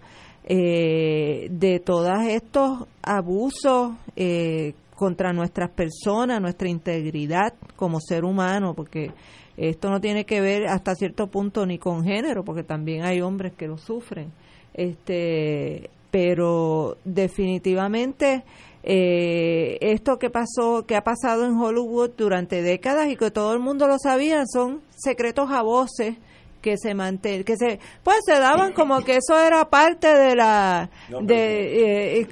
eh, 0.50 1.50
de 1.52 1.82
todos 1.82 2.24
estos 2.26 2.88
abusos 3.02 3.92
eh, 4.16 4.74
contra 4.96 5.34
nuestras 5.34 5.70
personas, 5.70 6.42
nuestra 6.42 6.70
integridad 6.70 7.54
como 7.76 8.00
ser 8.00 8.24
humano, 8.24 8.74
porque 8.74 9.12
esto 9.58 9.90
no 9.90 10.00
tiene 10.00 10.26
que 10.26 10.40
ver 10.40 10.68
hasta 10.68 10.96
cierto 10.96 11.28
punto 11.28 11.66
ni 11.66 11.78
con 11.78 12.06
género, 12.06 12.46
porque 12.46 12.64
también 12.64 13.04
hay 13.04 13.20
hombres 13.20 13.54
que 13.58 13.68
lo 13.68 13.78
sufren. 13.78 14.32
Este, 14.74 15.90
pero 16.12 16.98
definitivamente 17.04 18.46
eh, 18.84 19.78
esto 19.82 20.18
que 20.18 20.30
pasó, 20.30 20.86
que 20.88 20.96
ha 20.96 21.04
pasado 21.04 21.46
en 21.46 21.58
Hollywood 21.58 22.12
durante 22.18 22.62
décadas 22.62 23.10
y 23.10 23.18
que 23.18 23.32
todo 23.32 23.54
el 23.54 23.60
mundo 23.60 23.86
lo 23.86 23.98
sabía, 24.00 24.46
son 24.46 24.80
secretos 24.96 25.52
a 25.52 25.62
voces 25.62 26.16
que 26.62 26.78
se 26.78 26.94
manten, 26.94 27.44
que 27.44 27.56
se, 27.58 27.80
pues 28.04 28.20
se 28.26 28.34
daban 28.40 28.74
como 28.74 29.02
que 29.02 29.18
eso 29.18 29.40
era 29.40 29.70
parte 29.70 30.08
de 30.08 30.36
la, 30.36 30.90
de, 31.22 32.22
eh, 32.22 32.28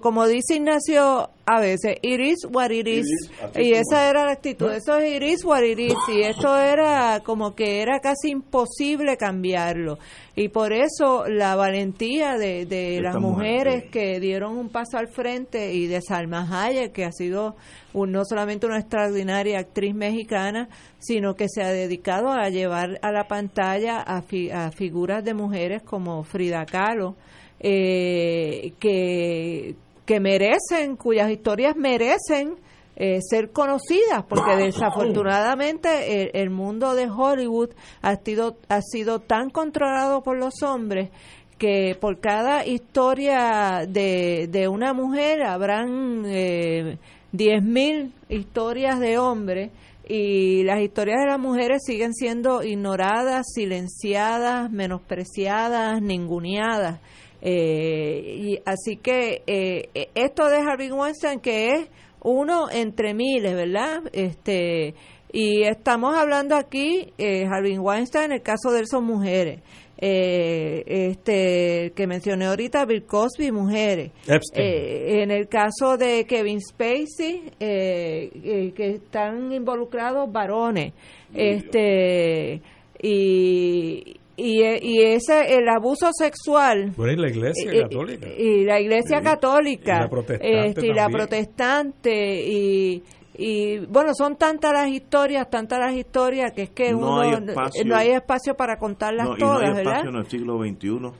como 0.00 0.26
dice 0.26 0.56
Ignacio 0.56 1.30
a 1.46 1.60
veces, 1.60 1.96
it 2.02 2.20
is 2.20 2.46
what 2.50 2.70
y 2.70 3.72
esa 3.72 4.10
era 4.10 4.26
la 4.26 4.32
actitud, 4.32 4.70
eso 4.70 4.98
es 4.98 5.16
it 5.16 5.22
is 5.22 5.44
what 5.44 5.62
y 5.62 6.22
esto 6.22 6.58
era 6.58 7.20
como 7.24 7.54
que 7.54 7.80
era 7.80 8.00
casi 8.00 8.30
imposible 8.30 9.16
cambiarlo, 9.16 9.98
y 10.36 10.48
por 10.50 10.72
eso 10.72 11.26
la 11.26 11.56
valentía 11.56 12.36
de, 12.36 12.66
de 12.66 13.00
las 13.00 13.16
mujer, 13.16 13.66
mujeres 13.66 13.90
que 13.90 14.20
dieron 14.20 14.58
un 14.58 14.68
paso 14.68 14.98
al 14.98 15.08
frente 15.08 15.72
y 15.72 15.86
de 15.86 16.02
Salma 16.02 16.46
Hayek, 16.50 16.92
que 16.92 17.04
ha 17.04 17.12
sido 17.12 17.56
un- 17.94 18.12
no 18.12 18.24
solamente 18.24 18.66
una 18.66 18.78
extraordinaria 18.78 19.58
actriz 19.58 19.94
mexicana, 19.94 20.68
sino 20.98 21.34
que 21.34 21.46
se 21.48 21.62
ha 21.62 21.68
dedicado 21.72 22.30
a 22.30 22.48
llevar 22.50 22.98
a 23.02 23.10
la 23.12 23.28
pantalla 23.28 24.00
a, 24.00 24.22
fi- 24.22 24.50
a 24.50 24.70
figuras 24.70 25.24
de 25.24 25.34
mujeres 25.34 25.82
como 25.82 26.22
Frida 26.22 26.64
Kahlo, 26.66 27.16
eh, 27.60 28.72
que, 28.78 29.74
que 30.06 30.20
merecen, 30.20 30.96
cuyas 30.96 31.30
historias 31.30 31.76
merecen 31.76 32.54
eh, 32.96 33.20
ser 33.20 33.50
conocidas, 33.52 34.24
porque 34.28 34.56
desafortunadamente 34.56 36.22
el, 36.22 36.30
el 36.34 36.50
mundo 36.50 36.94
de 36.94 37.08
Hollywood 37.08 37.70
ha 38.02 38.16
sido, 38.16 38.56
ha 38.68 38.80
sido 38.82 39.20
tan 39.20 39.50
controlado 39.50 40.22
por 40.22 40.36
los 40.36 40.62
hombres 40.62 41.10
que 41.58 41.96
por 42.00 42.20
cada 42.20 42.64
historia 42.66 43.84
de, 43.88 44.48
de 44.50 44.68
una 44.68 44.92
mujer 44.92 45.42
habrán 45.42 46.22
eh, 46.26 46.98
10.000 47.38 48.10
historias 48.28 48.98
de 48.98 49.16
hombres 49.16 49.70
y 50.08 50.64
las 50.64 50.80
historias 50.80 51.20
de 51.20 51.26
las 51.26 51.38
mujeres 51.38 51.82
siguen 51.84 52.12
siendo 52.12 52.64
ignoradas, 52.64 53.46
silenciadas, 53.54 54.70
menospreciadas, 54.70 56.02
ninguneadas. 56.02 57.00
Eh, 57.40 58.40
y 58.42 58.58
así 58.66 58.96
que 58.96 59.42
eh, 59.46 60.10
esto 60.16 60.48
de 60.48 60.58
Harvey 60.58 60.90
Weinstein 60.90 61.38
que 61.38 61.74
es 61.74 61.88
uno 62.20 62.68
entre 62.70 63.14
miles, 63.14 63.54
¿verdad? 63.54 64.02
Este 64.12 64.94
y 65.30 65.62
estamos 65.62 66.16
hablando 66.16 66.56
aquí, 66.56 67.12
eh, 67.18 67.44
Harvey 67.46 67.78
Weinstein, 67.78 68.24
en 68.24 68.32
el 68.32 68.42
caso 68.42 68.72
de 68.72 68.80
él 68.80 68.86
son 68.88 69.04
mujeres. 69.04 69.60
Eh, 70.00 70.84
este 70.86 71.92
que 71.94 72.06
mencioné 72.06 72.46
ahorita, 72.46 72.84
Bill 72.84 73.04
Cosby, 73.04 73.50
mujeres. 73.52 74.12
Eh, 74.54 75.22
en 75.22 75.30
el 75.30 75.48
caso 75.48 75.96
de 75.96 76.24
Kevin 76.24 76.60
Spacey, 76.60 77.50
eh, 77.58 78.30
eh, 78.44 78.72
que 78.76 78.90
están 78.90 79.52
involucrados 79.52 80.30
varones. 80.30 80.92
Este 81.34 82.60
y 83.02 84.14
y, 84.40 84.62
y 84.62 85.02
ese 85.02 85.56
el 85.56 85.68
abuso 85.68 86.10
sexual 86.12 86.92
bueno, 86.96 87.12
y 87.12 87.16
la 87.16 87.28
iglesia 87.28 87.74
y- 87.74 87.80
católica 87.80 88.26
y, 88.38 88.64
la 88.64 88.80
iglesia 88.80 89.18
Sí. 89.18 89.24
católica 89.24 89.96
Y 89.96 90.00
la 90.00 90.08
protestante 90.08 90.68
este, 90.68 90.86
y 90.86 90.92
la 90.94 91.08
protestante 91.08 92.40
y 92.48 93.02
y 93.40 93.78
bueno 93.86 94.12
son 94.14 94.36
tantas 94.36 94.72
las 94.72 94.88
historias 94.88 95.48
tantas 95.48 95.78
las 95.78 95.94
historias 95.94 96.50
que 96.52 96.62
es 96.64 96.70
que 96.70 96.90
No 96.92 96.98
uno 96.98 97.20
hay 97.20 97.30
espacio. 97.34 97.84
no 97.86 97.94
hay 97.96 98.08
espacio 98.10 98.54
para 98.56 98.76
contarlas 98.78 99.28
No, 99.28 99.36
y 99.36 99.38
todas 99.38 99.60
no 99.60 99.66
hay 99.68 99.74
verdad 99.74 99.92
espacio 99.92 100.10
en 100.10 100.16
el 100.16 100.26
siglo 100.26 100.58
XXI 100.58 101.18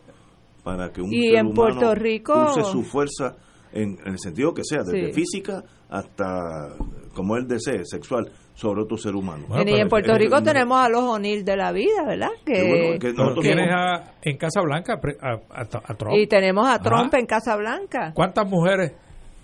para 0.64 0.90
que 0.92 1.00
un 1.00 1.12
Y 1.14 1.28
ser 1.28 1.36
en 1.36 1.46
humano 1.46 1.54
Puerto 1.54 1.94
Rico- 1.94 2.46
use 2.50 2.64
su 2.64 2.82
fuerza 2.82 3.36
en, 3.72 3.98
en 4.04 4.12
el 4.14 4.18
sentido 4.18 4.52
que 4.52 4.62
sea, 4.64 4.78
desde 4.82 5.12
Sí. 5.12 5.12
física 5.12 5.62
hasta 5.88 6.70
como 7.14 7.36
él 7.36 7.46
desee, 7.48 7.84
sexual, 7.84 8.30
sobre 8.54 8.82
otro 8.82 8.96
ser 8.96 9.14
humano. 9.14 9.44
Bueno, 9.48 9.70
y 9.70 9.80
en 9.80 9.88
Puerto 9.88 10.12
es- 10.12 10.18
Rico 10.18 10.36
es- 10.38 10.42
tenemos 10.44 10.78
a 10.80 10.88
los 10.88 11.02
O'Neill 11.02 11.44
de 11.44 11.56
la 11.56 11.70
vida 11.72 12.04
verdad 12.06 12.30
que, 12.44 12.62
bueno, 12.62 12.98
que 12.98 13.12
tienes 13.40 13.68
somos- 13.68 14.00
a- 14.00 14.12
en 14.22 14.36
Casa 14.36 14.60
Blanca 14.62 15.00
a, 15.20 15.32
a- 15.32 15.60
a 15.60 15.94
Trump 15.94 16.14
y 16.16 16.26
tenemos 16.26 16.68
a 16.68 16.78
Trump 16.80 17.08
Ajá. 17.08 17.18
en 17.18 17.26
Casa 17.26 17.56
Blanca 17.56 18.12
¿cuántas 18.14 18.48
mujeres 18.48 18.92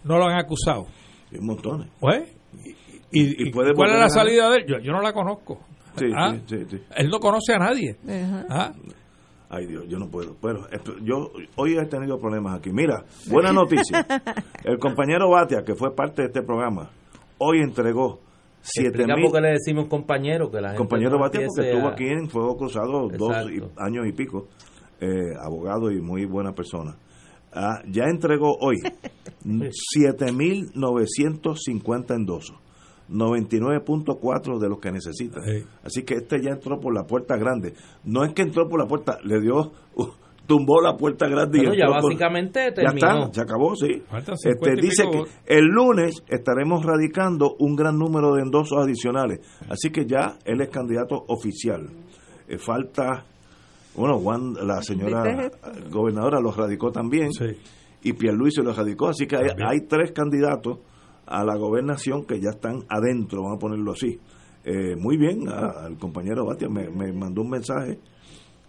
no 0.04 0.18
lo 0.18 0.24
han 0.26 0.38
acusado? 0.38 0.86
un 1.36 1.46
montón. 1.46 1.90
Pues, 1.98 2.32
y, 3.14 3.44
y- 3.44 3.48
Y 3.48 3.50
puede 3.52 3.72
¿cuál 3.74 3.90
es 3.92 3.98
la 4.00 4.08
salida 4.08 4.50
de 4.50 4.56
él? 4.58 4.64
Yo, 4.66 4.78
yo 4.80 4.92
no 4.92 5.00
la 5.00 5.12
conozco. 5.12 5.60
Sí, 5.96 6.06
Ah, 6.14 6.34
sí, 6.34 6.56
sí, 6.58 6.64
sí. 6.70 6.82
Él 6.96 7.08
no 7.08 7.18
conoce 7.20 7.54
a 7.54 7.58
nadie. 7.58 7.96
Ajá. 8.08 8.46
Ah, 8.50 8.72
Ay 9.50 9.66
Dios, 9.66 9.84
yo 9.88 9.98
no 9.98 10.08
puedo. 10.10 10.34
Pero 10.42 10.68
esto- 10.72 10.96
yo 11.02 11.30
hoy 11.56 11.76
he 11.78 11.86
tenido 11.86 12.18
problemas 12.18 12.58
aquí. 12.58 12.70
Mira, 12.72 13.04
buena 13.30 13.52
noticia. 13.52 14.04
El 14.64 14.78
compañero 14.78 15.30
Batia, 15.30 15.62
que 15.64 15.74
fue 15.76 15.94
parte 15.94 16.22
de 16.22 16.28
este 16.28 16.42
programa, 16.42 16.90
hoy 17.38 17.60
entregó 17.60 18.18
siete 18.62 18.88
Explica 18.88 19.14
mil 19.14 19.26
por 19.26 19.34
qué 19.34 19.40
le 19.42 19.50
decimos 19.52 19.86
compañero, 19.88 20.50
que 20.50 20.60
la 20.60 20.68
gente 20.70 20.78
compañero 20.78 21.10
no 21.12 21.18
Batia 21.20 21.46
porque 21.46 21.68
estuvo 21.70 21.86
a- 21.88 21.92
aquí 21.92 22.04
en 22.08 22.28
Fuego 22.28 22.56
Cruzado 22.56 23.08
dos 23.16 23.36
y- 23.52 23.60
años 23.76 24.06
y 24.08 24.12
pico, 24.12 24.48
eh, 25.00 25.06
abogado 25.40 25.92
y 25.92 26.00
muy 26.00 26.24
buena 26.24 26.52
persona. 26.52 26.96
Ah, 27.52 27.80
ya 27.86 28.04
entregó 28.06 28.56
hoy 28.60 28.74
7.950 30.74 32.14
endosos, 32.14 32.56
99.4 33.10 34.58
de 34.58 34.68
los 34.68 34.78
que 34.78 34.90
necesita. 34.92 35.40
Sí. 35.42 35.64
Así 35.82 36.02
que 36.02 36.14
este 36.14 36.42
ya 36.42 36.50
entró 36.52 36.80
por 36.80 36.94
la 36.94 37.04
puerta 37.04 37.36
grande. 37.36 37.74
No 38.04 38.24
es 38.24 38.32
que 38.32 38.42
entró 38.42 38.68
por 38.68 38.80
la 38.80 38.86
puerta, 38.86 39.18
le 39.24 39.40
dio, 39.40 39.72
uh, 39.96 40.04
tumbó 40.46 40.80
la 40.80 40.96
puerta 40.96 41.26
grande 41.28 41.58
y 41.58 41.66
Bueno, 41.66 41.74
ya 41.74 41.84
entró 41.84 42.00
por- 42.00 42.10
básicamente 42.10 42.60
ya 42.68 42.74
terminó. 42.74 43.24
está, 43.24 43.32
se 43.34 43.40
acabó, 43.40 43.76
sí. 43.76 44.02
Faltan 44.08 44.36
50 44.36 44.48
Este, 44.70 44.72
y 44.72 44.88
dice 44.88 45.04
que 45.10 45.54
el 45.56 45.64
lunes 45.66 46.22
estaremos 46.28 46.84
radicando 46.84 47.56
un 47.58 47.76
gran 47.76 47.98
número 47.98 48.34
de 48.34 48.42
endosos 48.42 48.78
adicionales. 48.78 49.40
Así 49.68 49.90
que 49.90 50.06
ya 50.06 50.36
él 50.44 50.60
es 50.60 50.68
candidato 50.68 51.24
oficial. 51.28 51.88
Eh, 52.48 52.58
falta, 52.58 53.24
bueno, 53.96 54.18
Juan, 54.18 54.54
la 54.66 54.82
señora 54.82 55.22
¿Viste 55.22 55.46
eh, 55.46 55.84
gobernadora 55.90 56.40
lo 56.40 56.52
radicó 56.52 56.90
también 56.92 57.32
sí. 57.32 57.46
y 58.02 58.12
Pierluisi 58.12 58.60
lo 58.62 58.74
radicó. 58.74 59.08
Así 59.08 59.26
que 59.26 59.36
hay 59.36 59.80
tres 59.88 60.12
candidatos 60.12 60.78
a 61.26 61.44
la 61.44 61.56
gobernación 61.56 62.24
que 62.26 62.40
ya 62.40 62.50
están 62.50 62.84
adentro, 62.88 63.42
vamos 63.42 63.56
a 63.56 63.60
ponerlo 63.60 63.92
así. 63.92 64.18
Eh, 64.64 64.96
muy 64.96 65.16
bien, 65.18 65.48
a- 65.48 65.84
al 65.86 65.98
compañero 65.98 66.46
Batia 66.46 66.68
me, 66.68 66.88
me 66.90 67.12
mandó 67.12 67.42
un 67.42 67.50
mensaje 67.50 67.98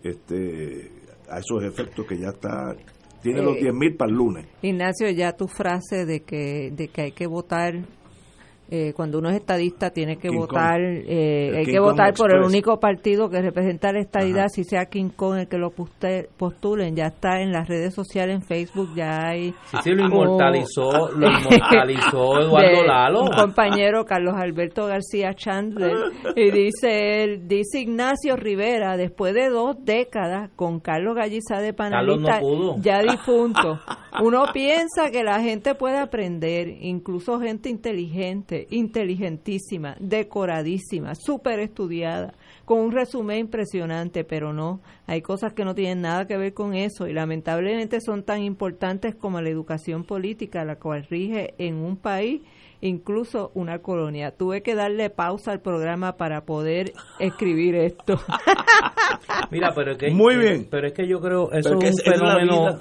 este 0.03 0.91
a 1.30 1.40
esos 1.40 1.64
efectos 1.64 2.06
que 2.06 2.19
ya 2.19 2.30
está, 2.30 2.76
tiene 3.22 3.41
los 3.41 3.56
Eh, 3.57 3.61
10 3.61 3.73
mil 3.73 3.95
para 3.95 4.11
el 4.11 4.18
lunes. 4.18 4.45
Ignacio, 4.61 5.10
ya 5.10 5.32
tu 5.36 5.48
frase 5.48 6.06
de 6.06 6.19
que, 6.22 6.69
de 6.72 6.88
que 6.90 7.02
hay 7.02 7.11
que 7.14 7.26
votar, 7.27 7.73
eh, 8.69 8.93
cuando 8.95 9.19
uno 9.19 9.29
es 9.29 9.35
estadista, 9.35 9.91
tiene 9.91 10.17
que 10.17 10.29
King 10.29 10.37
votar, 10.37 10.81
eh, 10.81 11.51
hay 11.55 11.65
King 11.65 11.71
que 11.73 11.77
Kong 11.79 11.89
votar 11.91 12.13
por 12.15 12.33
el 12.33 12.43
único 12.43 12.79
partido 12.79 13.29
que 13.29 13.41
representa 13.41 13.91
la 13.93 13.99
estadidad, 13.99 14.45
Ajá. 14.45 14.49
si 14.49 14.63
sea 14.63 14.85
King 14.85 15.09
Kong 15.15 15.37
el 15.39 15.47
que 15.47 15.57
lo 15.57 15.71
postulen. 15.71 16.95
Ya 16.95 17.05
está 17.07 17.41
en 17.41 17.51
las 17.51 17.67
redes 17.67 17.93
sociales, 17.93 18.35
en 18.35 18.41
Facebook, 18.41 18.89
ya 18.95 19.27
hay. 19.27 19.51
Sí, 19.65 19.77
sí, 19.83 19.91
lo 19.91 20.03
Oh. 20.03 20.07
inmortalizó, 20.07 21.09
lo 21.15 21.27
inmortalizó 21.27 22.39
Eduardo 22.39 22.83
Lalo. 22.85 23.21
Un 23.23 23.31
compañero, 23.31 24.05
Carlos 24.05 24.33
Alberto 24.35 24.85
García 24.87 25.33
Chandler, 25.33 25.95
y 26.35 26.51
dice 26.51 27.23
él, 27.23 27.47
dice 27.47 27.79
Ignacio 27.81 28.35
Rivera, 28.35 28.97
después 28.97 29.33
de 29.33 29.49
dos 29.49 29.75
décadas 29.83 30.49
con 30.55 30.79
Carlos 30.79 31.15
Galliza 31.15 31.59
de 31.59 31.69
no 31.71 31.75
panelista, 31.75 32.39
ya 32.79 32.99
difunto, 33.11 33.79
uno 34.23 34.45
piensa 34.53 35.11
que 35.11 35.23
la 35.23 35.41
gente 35.41 35.75
puede 35.75 35.97
aprender, 35.97 36.67
incluso 36.81 37.39
gente 37.39 37.69
inteligente, 37.69 38.55
inteligentísima, 38.69 39.95
decoradísima, 39.99 41.15
súper 41.15 41.60
estudiada, 41.60 42.34
con 42.65 42.80
un 42.80 42.91
resumen 42.91 43.40
impresionante, 43.40 44.23
pero 44.23 44.53
no, 44.53 44.82
hay 45.07 45.22
cosas 45.22 45.53
que 45.53 45.65
no 45.65 45.76
tienen 45.76 46.02
nada 46.02 46.26
que 46.27 46.38
ver 46.38 46.53
con 46.53 46.73
eso 46.73 47.07
y 47.07 47.14
lamentablemente 47.14 47.99
son 48.02 48.23
tan 48.23 48.41
importantes 48.41 49.15
como 49.15 49.40
la 49.41 49.49
educación 49.49 50.03
política, 50.03 50.65
la 50.65 50.77
cual 50.77 51.06
rige 51.10 51.53
en 51.57 51.76
un 51.76 51.98
país, 51.98 52.41
incluso 52.82 53.52
una 53.56 53.80
colonia. 53.80 54.32
Tuve 54.32 54.61
que 54.61 54.76
darle 54.76 55.10
pausa 55.10 55.52
al 55.52 55.61
programa 55.61 56.18
para 56.18 56.41
poder 56.45 56.94
escribir 57.19 57.76
esto. 57.76 58.19
Mira, 59.52 59.73
pero 59.73 59.91
es 59.94 59.98
que 59.98 60.11
Muy 60.11 60.36
bien. 60.36 60.68
Pero 60.69 60.88
es 60.88 60.94
que 60.94 61.07
yo 61.07 61.19
creo 61.22 61.52
eso 61.52 61.69
Pero 61.69 61.80
que 61.80 61.88
es 61.88 61.94
un 61.95 61.99
es- 62.02 62.07
es 62.07 62.14
fenómeno. 62.19 62.80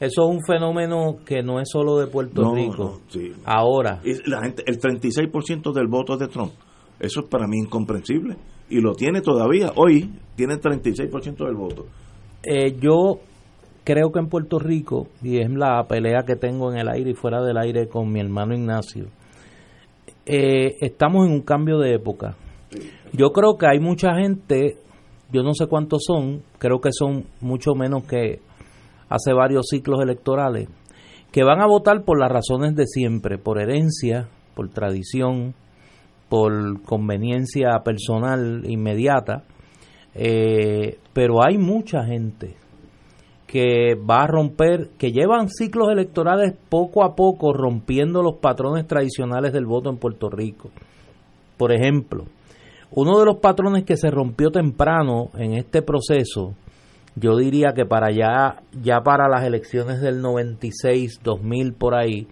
Eso 0.00 0.22
es 0.22 0.36
un 0.36 0.40
fenómeno 0.46 1.16
que 1.24 1.42
no 1.42 1.60
es 1.60 1.68
solo 1.70 1.98
de 1.98 2.06
Puerto 2.06 2.42
No, 2.42 2.54
Rico. 2.54 2.76
no, 2.84 3.00
sí. 3.08 3.32
Ahora, 3.44 4.00
Y 4.04 4.28
la 4.30 4.42
gente, 4.42 4.62
el 4.66 4.78
36% 4.78 5.72
del 5.72 5.86
voto 5.88 6.14
es 6.14 6.20
de 6.20 6.28
Trump. 6.28 6.52
Eso 7.00 7.20
es 7.20 7.26
para 7.28 7.46
mí 7.46 7.58
incomprensible. 7.58 8.36
Y 8.70 8.80
lo 8.80 8.94
tiene 8.94 9.20
todavía. 9.22 9.72
Hoy 9.76 10.10
tiene 10.36 10.56
36% 10.56 11.44
del 11.46 11.54
voto. 11.54 11.86
eh, 12.42 12.76
yo 12.80 13.18
creo 13.84 14.12
que 14.12 14.18
en 14.18 14.28
Puerto 14.28 14.58
Rico, 14.58 15.08
y 15.22 15.38
es 15.40 15.48
la 15.50 15.82
pelea 15.88 16.22
que 16.26 16.36
tengo 16.36 16.70
en 16.70 16.78
el 16.78 16.88
aire 16.88 17.10
y 17.12 17.14
fuera 17.14 17.42
del 17.42 17.56
aire 17.56 17.88
con 17.88 18.12
mi 18.12 18.20
hermano 18.20 18.54
Ignacio, 18.54 19.06
eh, 20.26 20.76
estamos 20.80 21.26
en 21.26 21.32
un 21.32 21.40
cambio 21.42 21.78
de 21.78 21.94
época. 21.94 22.36
Yo 23.12 23.30
creo 23.30 23.56
que 23.56 23.66
hay 23.66 23.80
mucha 23.80 24.14
gente, 24.14 24.76
yo 25.32 25.42
no 25.42 25.54
sé 25.54 25.66
cuántos 25.66 26.02
son, 26.06 26.42
creo 26.58 26.80
que 26.80 26.90
son 26.92 27.24
mucho 27.40 27.74
menos 27.74 28.04
que 28.06 28.40
hace 29.08 29.32
varios 29.32 29.66
ciclos 29.68 30.00
electorales, 30.02 30.68
que 31.32 31.44
van 31.44 31.60
a 31.60 31.66
votar 31.66 32.04
por 32.04 32.18
las 32.18 32.30
razones 32.30 32.74
de 32.74 32.86
siempre, 32.86 33.38
por 33.38 33.60
herencia, 33.60 34.28
por 34.54 34.68
tradición, 34.70 35.54
por 36.28 36.82
conveniencia 36.82 37.78
personal 37.84 38.62
inmediata, 38.66 39.44
eh, 40.14 40.98
pero 41.12 41.44
hay 41.44 41.58
mucha 41.58 42.04
gente 42.04 42.56
que 43.46 43.94
va 43.94 44.24
a 44.24 44.26
romper, 44.26 44.90
que 44.98 45.10
llevan 45.10 45.48
ciclos 45.48 45.88
electorales 45.90 46.54
poco 46.68 47.02
a 47.02 47.16
poco 47.16 47.54
rompiendo 47.54 48.22
los 48.22 48.36
patrones 48.36 48.86
tradicionales 48.86 49.54
del 49.54 49.64
voto 49.64 49.88
en 49.88 49.96
Puerto 49.96 50.28
Rico. 50.28 50.70
Por 51.56 51.72
ejemplo, 51.72 52.26
uno 52.90 53.18
de 53.18 53.24
los 53.24 53.38
patrones 53.38 53.84
que 53.84 53.96
se 53.96 54.10
rompió 54.10 54.50
temprano 54.50 55.30
en 55.38 55.54
este 55.54 55.80
proceso, 55.80 56.54
yo 57.20 57.36
diría 57.36 57.72
que 57.74 57.84
para 57.84 58.10
ya, 58.10 58.62
ya 58.82 59.00
para 59.00 59.28
las 59.28 59.44
elecciones 59.44 60.00
del 60.00 60.20
96, 60.20 61.20
2000 61.22 61.72
por 61.74 61.94
ahí, 61.94 62.26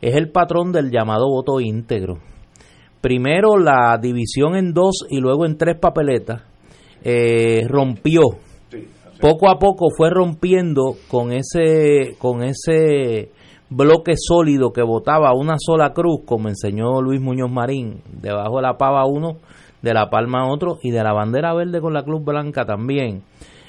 es 0.00 0.14
el 0.16 0.30
patrón 0.30 0.72
del 0.72 0.90
llamado 0.90 1.28
voto 1.28 1.60
íntegro. 1.60 2.18
Primero 3.00 3.58
la 3.58 3.98
división 4.00 4.56
en 4.56 4.72
dos 4.72 5.06
y 5.10 5.20
luego 5.20 5.46
en 5.46 5.58
tres 5.58 5.78
papeletas 5.78 6.42
eh, 7.02 7.66
rompió 7.68 8.38
poco 9.20 9.50
a 9.50 9.58
poco 9.58 9.86
fue 9.96 10.10
rompiendo 10.10 10.96
con 11.08 11.32
ese 11.32 12.14
con 12.18 12.42
ese 12.42 13.30
bloque 13.70 14.14
sólido 14.16 14.72
que 14.72 14.82
votaba 14.82 15.34
una 15.34 15.56
sola 15.58 15.92
cruz, 15.92 16.20
como 16.26 16.48
enseñó 16.48 17.00
Luis 17.00 17.20
Muñoz 17.20 17.50
Marín, 17.50 18.02
debajo 18.20 18.56
de 18.56 18.62
la 18.62 18.76
pava 18.76 19.06
uno, 19.06 19.38
de 19.82 19.94
la 19.94 20.10
palma 20.10 20.50
otro 20.52 20.78
y 20.82 20.90
de 20.90 21.02
la 21.02 21.12
bandera 21.12 21.54
verde 21.54 21.80
con 21.80 21.94
la 21.94 22.04
cruz 22.04 22.22
blanca 22.24 22.64
también. 22.64 23.22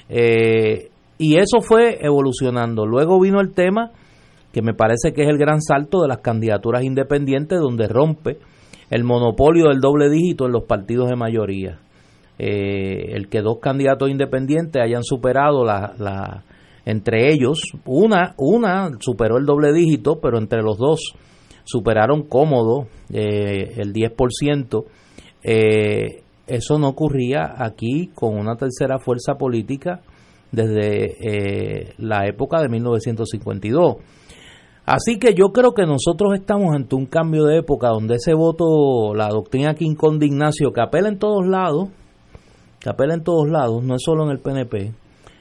Eh, 0.08 0.90
y 1.18 1.36
eso 1.36 1.60
fue 1.60 1.98
evolucionando. 2.00 2.86
Luego 2.86 3.20
vino 3.20 3.40
el 3.40 3.52
tema 3.52 3.90
que 4.52 4.62
me 4.62 4.74
parece 4.74 5.12
que 5.12 5.22
es 5.22 5.28
el 5.28 5.38
gran 5.38 5.60
salto 5.60 6.02
de 6.02 6.08
las 6.08 6.18
candidaturas 6.18 6.82
independientes, 6.82 7.60
donde 7.60 7.88
rompe 7.88 8.38
el 8.90 9.04
monopolio 9.04 9.68
del 9.68 9.80
doble 9.80 10.08
dígito 10.08 10.46
en 10.46 10.52
los 10.52 10.64
partidos 10.64 11.08
de 11.10 11.16
mayoría 11.16 11.78
eh, 12.38 13.12
el 13.14 13.28
que 13.28 13.40
dos 13.40 13.58
candidatos 13.60 14.10
independientes 14.10 14.82
hayan 14.82 15.02
superado 15.02 15.64
la, 15.64 15.94
la 15.98 16.44
entre 16.84 17.32
ellos 17.32 17.60
una 17.86 18.34
una 18.36 18.90
superó 19.00 19.38
el 19.38 19.46
doble 19.46 19.72
dígito 19.72 20.20
pero 20.20 20.38
entre 20.38 20.62
los 20.62 20.76
dos 20.76 21.14
superaron 21.64 22.22
cómodo 22.24 22.88
eh, 23.12 23.74
el 23.78 23.92
10% 23.92 24.84
eh, 25.42 26.22
eso 26.46 26.78
no 26.78 26.88
ocurría 26.88 27.54
aquí 27.58 28.10
con 28.14 28.36
una 28.36 28.56
tercera 28.56 28.98
fuerza 28.98 29.34
política 29.34 30.00
desde 30.52 31.16
eh, 31.20 31.94
la 31.98 32.26
época 32.26 32.60
de 32.60 32.68
1952. 32.68 33.96
Así 34.86 35.18
que 35.18 35.34
yo 35.34 35.48
creo 35.52 35.74
que 35.74 35.84
nosotros 35.84 36.34
estamos 36.34 36.74
ante 36.74 36.94
un 36.94 37.06
cambio 37.06 37.44
de 37.44 37.58
época 37.58 37.88
donde 37.88 38.14
ese 38.14 38.34
voto, 38.34 39.14
la 39.14 39.28
doctrina 39.28 39.74
King 39.74 39.96
de 40.18 40.26
Ignacio, 40.26 40.72
que 40.72 40.80
apela 40.80 41.08
en 41.08 41.18
todos 41.18 41.44
lados, 41.44 41.88
que 42.78 42.88
apela 42.88 43.14
en 43.14 43.24
todos 43.24 43.48
lados, 43.48 43.82
no 43.82 43.96
es 43.96 44.02
solo 44.04 44.24
en 44.24 44.30
el 44.30 44.38
PNP, 44.38 44.94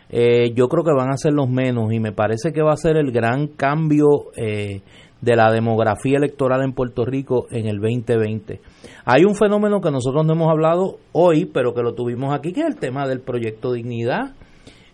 eh, 0.10 0.54
yo 0.56 0.68
creo 0.68 0.84
que 0.84 0.94
van 0.94 1.12
a 1.12 1.18
ser 1.18 1.34
los 1.34 1.50
menos 1.50 1.94
y 1.94 2.00
me 2.00 2.12
parece 2.12 2.52
que 2.54 2.64
va 2.64 2.74
a 2.74 2.78
ser 2.78 2.98
el 2.98 3.12
gran 3.12 3.48
cambio 3.48 4.32
eh, 4.36 4.82
de 5.22 5.36
la 5.36 5.52
demografía 5.52 6.18
electoral 6.18 6.62
en 6.64 6.74
Puerto 6.74 7.06
Rico 7.06 7.48
en 7.50 7.68
el 7.68 7.80
2020. 7.80 8.62
Hay 9.06 9.24
un 9.24 9.36
fenómeno 9.36 9.82
que 9.82 9.92
nosotros 9.92 10.26
no 10.26 10.34
hemos 10.34 10.50
hablado 10.50 10.98
hoy, 11.14 11.46
pero 11.46 11.74
que 11.74 11.82
lo 11.82 11.94
tuvimos 11.94 12.34
aquí, 12.34 12.54
que 12.54 12.62
es 12.62 12.68
el 12.68 12.76
tema 12.76 13.08
del 13.08 13.22
proyecto 13.22 13.74
Dignidad 13.74 14.34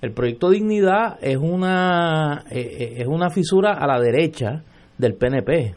el 0.01 0.13
proyecto 0.13 0.49
Dignidad 0.49 1.19
es 1.21 1.37
una, 1.37 2.43
eh, 2.49 2.59
eh, 2.59 2.93
es 2.97 3.07
una 3.07 3.29
fisura 3.29 3.73
a 3.73 3.85
la 3.85 3.99
derecha 3.99 4.63
del 4.97 5.13
PNP. 5.13 5.75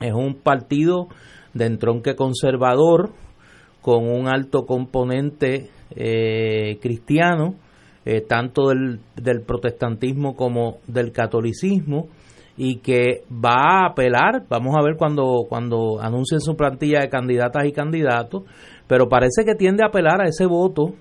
Es 0.00 0.12
un 0.14 0.36
partido 0.36 1.08
de 1.52 1.66
entronque 1.66 2.14
conservador 2.14 3.10
con 3.82 4.08
un 4.08 4.28
alto 4.28 4.64
componente 4.66 5.68
eh, 5.96 6.78
cristiano, 6.80 7.56
tanto 8.26 8.68
del, 8.68 9.00
del 9.16 9.42
protestantismo 9.42 10.34
como 10.34 10.78
del 10.86 11.12
catolicismo, 11.12 12.08
y 12.58 12.80
que 12.80 13.22
va 13.32 13.84
a 13.84 13.86
apelar, 13.86 14.44
vamos 14.50 14.74
a 14.76 14.82
ver 14.82 14.96
cuando, 14.96 15.46
cuando 15.48 16.00
anuncien 16.00 16.40
su 16.40 16.56
plantilla 16.56 17.00
de 17.00 17.08
candidatas 17.08 17.64
y 17.66 17.72
candidatos, 17.72 18.42
pero 18.88 19.08
parece 19.08 19.44
que 19.44 19.54
tiende 19.54 19.84
a 19.84 19.86
apelar 19.86 20.20
a 20.20 20.28
ese 20.28 20.44
voto 20.44 20.92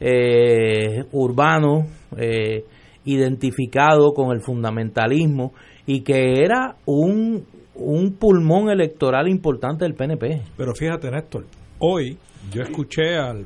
eh, 0.00 1.04
urbano, 1.12 1.86
eh, 2.16 2.64
identificado 3.04 4.12
con 4.14 4.32
el 4.32 4.40
fundamentalismo 4.40 5.52
y 5.86 6.00
que 6.00 6.42
era 6.42 6.76
un, 6.86 7.44
un 7.74 8.16
pulmón 8.16 8.70
electoral 8.70 9.28
importante 9.28 9.84
del 9.84 9.94
PNP. 9.94 10.40
Pero 10.56 10.72
fíjate, 10.74 11.10
Néstor, 11.10 11.44
hoy 11.78 12.16
yo 12.50 12.62
escuché 12.62 13.16
al 13.16 13.44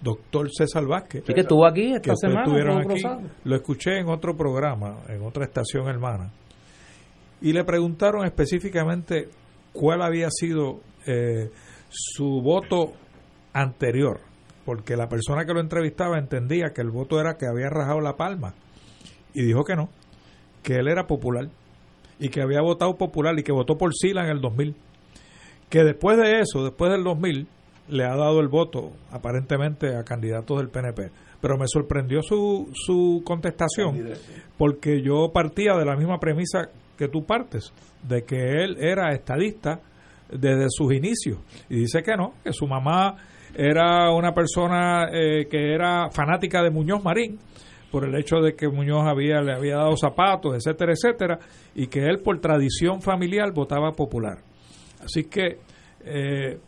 doctor 0.00 0.48
César 0.48 0.86
Vázquez. 0.86 1.24
que 1.24 1.40
estuvo 1.40 1.66
aquí 1.66 1.92
esta 1.92 2.14
semana. 2.14 2.46
lo 3.42 3.56
escuché 3.56 3.98
en 3.98 4.08
otro 4.08 4.36
programa, 4.36 4.98
en 5.08 5.22
otra 5.22 5.44
estación 5.44 5.88
hermana. 5.88 6.30
Y 7.40 7.52
le 7.52 7.64
preguntaron 7.64 8.24
específicamente 8.24 9.28
cuál 9.72 10.02
había 10.02 10.28
sido 10.30 10.80
eh, 11.06 11.50
su 11.88 12.40
voto 12.42 12.92
anterior 13.52 14.20
porque 14.64 14.96
la 14.96 15.08
persona 15.08 15.44
que 15.44 15.52
lo 15.52 15.60
entrevistaba 15.60 16.18
entendía 16.18 16.72
que 16.72 16.80
el 16.80 16.90
voto 16.90 17.20
era 17.20 17.36
que 17.36 17.46
había 17.46 17.68
rajado 17.68 18.00
la 18.00 18.16
palma 18.16 18.54
y 19.34 19.42
dijo 19.42 19.64
que 19.64 19.74
no, 19.74 19.88
que 20.62 20.74
él 20.76 20.88
era 20.88 21.06
popular 21.06 21.48
y 22.20 22.28
que 22.28 22.42
había 22.42 22.60
votado 22.60 22.96
popular 22.96 23.38
y 23.38 23.42
que 23.42 23.52
votó 23.52 23.76
por 23.76 23.92
Sila 23.94 24.22
en 24.24 24.30
el 24.30 24.40
2000. 24.40 24.76
Que 25.68 25.84
después 25.84 26.18
de 26.18 26.40
eso, 26.40 26.62
después 26.62 26.92
del 26.92 27.02
2000, 27.02 27.48
le 27.88 28.04
ha 28.04 28.14
dado 28.14 28.40
el 28.40 28.48
voto 28.48 28.92
aparentemente 29.10 29.96
a 29.96 30.04
candidatos 30.04 30.58
del 30.58 30.68
PNP. 30.68 31.10
Pero 31.40 31.56
me 31.56 31.66
sorprendió 31.66 32.22
su, 32.22 32.70
su 32.74 33.22
contestación 33.24 34.10
porque 34.58 35.02
yo 35.02 35.32
partía 35.32 35.74
de 35.74 35.84
la 35.86 35.96
misma 35.96 36.20
premisa 36.20 36.68
que 37.00 37.08
tú 37.08 37.24
partes, 37.24 37.72
de 38.06 38.24
que 38.24 38.62
él 38.62 38.76
era 38.78 39.14
estadista 39.14 39.80
desde 40.30 40.66
sus 40.68 40.92
inicios. 40.92 41.38
Y 41.70 41.76
dice 41.76 42.02
que 42.02 42.14
no, 42.14 42.34
que 42.44 42.52
su 42.52 42.66
mamá 42.66 43.16
era 43.54 44.12
una 44.12 44.34
persona 44.34 45.08
eh, 45.10 45.46
que 45.50 45.72
era 45.72 46.10
fanática 46.10 46.62
de 46.62 46.68
Muñoz 46.68 47.02
Marín 47.02 47.38
por 47.90 48.04
el 48.04 48.14
hecho 48.16 48.36
de 48.36 48.54
que 48.54 48.68
Muñoz 48.68 49.06
había 49.06 49.40
le 49.40 49.54
había 49.54 49.76
dado 49.76 49.96
zapatos, 49.96 50.54
etcétera, 50.54 50.92
etcétera, 50.92 51.38
y 51.74 51.86
que 51.86 52.00
él 52.00 52.18
por 52.22 52.38
tradición 52.38 53.00
familiar 53.00 53.50
votaba 53.52 53.92
popular. 53.92 54.42
Así 55.02 55.24
que 55.24 55.56
eh, 56.04 56.58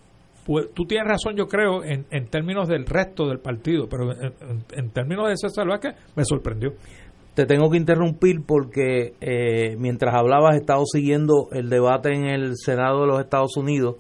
pues, 0.47 0.73
tú 0.75 0.85
tienes 0.87 1.07
razón, 1.07 1.37
yo 1.37 1.47
creo, 1.47 1.85
en, 1.85 2.07
en, 2.11 2.27
términos 2.27 2.67
del 2.69 2.87
resto 2.87 3.29
del 3.29 3.39
partido, 3.39 3.87
pero 3.89 4.11
en, 4.13 4.91
términos 4.91 5.29
de 5.29 5.37
César 5.37 5.69
Vázquez 5.69 5.95
me 6.17 6.25
sorprendió. 6.25 6.73
Te 7.35 7.47
tengo 7.47 7.71
que 7.71 7.79
interrumpir 7.79 8.43
porque 8.47 9.15
eh, 9.21 9.77
mientras 9.79 10.15
hablabas 10.15 10.55
he 10.55 10.59
estado 10.59 10.85
siguiendo 10.85 11.49
el 11.53 11.71
debate 11.71 12.15
en 12.15 12.27
el 12.27 12.57
Senado 12.57 13.03
de 13.03 13.07
los 13.07 13.21
Estados 13.21 13.57
Unidos 13.57 13.97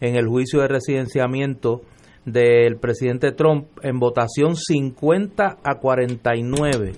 en 0.00 0.16
el 0.16 0.26
juicio 0.26 0.60
de 0.60 0.68
residenciamiento 0.68 1.82
del 2.24 2.76
presidente 2.76 3.32
Trump 3.32 3.66
en 3.82 3.98
votación 3.98 4.56
50 4.56 5.58
a 5.62 5.78
49 5.78 6.92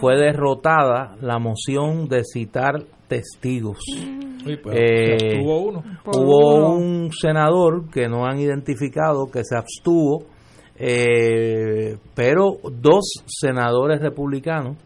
fue 0.00 0.16
derrotada 0.16 1.16
la 1.20 1.38
moción 1.38 2.08
de 2.08 2.22
citar 2.24 2.82
testigos. 3.08 3.78
Pues, 4.44 4.76
eh, 4.76 5.40
hubo 5.40 5.60
uno. 5.60 5.84
Hubo 6.04 6.74
un 6.74 7.10
senador 7.12 7.90
que 7.90 8.08
no 8.08 8.26
han 8.26 8.40
identificado 8.40 9.30
que 9.30 9.44
se 9.44 9.56
abstuvo, 9.56 10.24
eh, 10.76 11.96
pero 12.14 12.56
dos 12.72 13.22
senadores 13.26 14.00
republicanos 14.00 14.76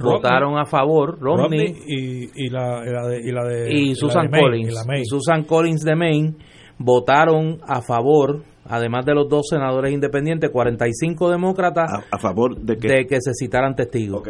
votaron 0.00 0.58
a 0.58 0.64
favor, 0.64 1.18
Romney, 1.20 1.74
y, 1.86 2.48
la, 2.50 2.82
de, 3.06 3.72
y, 3.72 3.94
Susan 3.94 4.28
Collins, 4.30 4.74
Susan 5.04 5.44
Collins 5.44 5.82
de 5.82 5.96
Maine 5.96 6.34
votaron 6.78 7.60
a 7.66 7.82
favor 7.82 8.42
además 8.64 9.04
de 9.04 9.14
los 9.14 9.28
dos 9.28 9.48
senadores 9.50 9.92
independientes, 9.92 10.50
45 10.50 11.30
demócratas 11.30 11.90
a, 12.10 12.18
favor 12.18 12.56
de 12.56 12.76
que, 12.76 12.88
de 12.88 13.06
que, 13.06 13.16
se 13.20 13.32
citaran 13.34 13.74
testigos. 13.74 14.22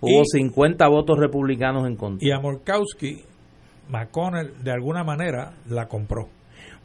Hubo 0.00 0.24
50 0.24 0.86
votos 0.88 1.18
republicanos 1.18 1.86
en 1.86 1.96
contra. 1.96 2.26
Y 2.26 2.30
a 2.30 2.38
Murkowski, 2.38 3.22
McConnell 3.88 4.52
de 4.62 4.70
alguna 4.70 5.02
manera 5.02 5.52
la 5.68 5.88
compró. 5.88 6.28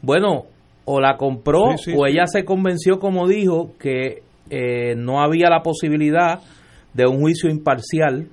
Bueno, 0.02 0.46
o 0.84 1.00
la 1.00 1.16
compró 1.16 1.74
o 1.96 2.06
ella 2.06 2.26
se 2.26 2.44
convenció, 2.44 2.98
como 2.98 3.28
dijo, 3.28 3.72
que 3.78 4.22
eh, 4.50 4.94
no 4.96 5.22
había 5.22 5.48
la 5.48 5.62
posibilidad 5.62 6.40
de 6.94 7.06
un 7.06 7.20
juicio 7.20 7.50
imparcial 7.50 8.28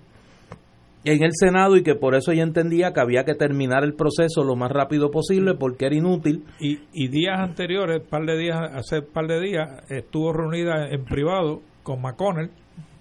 en 1.04 1.24
el 1.24 1.32
Senado 1.34 1.76
y 1.78 1.84
que 1.84 1.96
por 1.96 2.16
eso 2.16 2.32
ella 2.32 2.44
entendía 2.44 2.94
que 2.94 3.02
había 3.02 3.24
que 3.26 3.34
terminar 3.34 3.84
el 3.84 3.96
proceso 3.96 4.44
lo 4.44 4.56
más 4.56 4.72
rápido 4.72 5.10
posible 5.10 5.56
porque 5.56 5.88
era 5.88 5.96
inútil. 5.96 6.46
Y, 6.60 6.80
y 6.94 7.08
días 7.08 7.40
anteriores, 7.40 8.02
par 8.08 8.26
de 8.26 8.38
días, 8.38 8.60
hace 8.74 9.02
par 9.02 9.28
de 9.28 9.42
días, 9.42 9.68
estuvo 9.90 10.32
reunida 10.32 10.90
en 10.90 11.04
privado 11.06 11.62
con 11.84 12.02
McConnell 12.02 12.52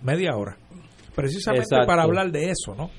media 0.03 0.35
hora, 0.35 0.57
precisamente 1.15 1.77
para 1.87 2.05
hablar 2.05 2.31
de 2.31 2.51
eso, 2.51 2.75
¿no? 2.75 2.91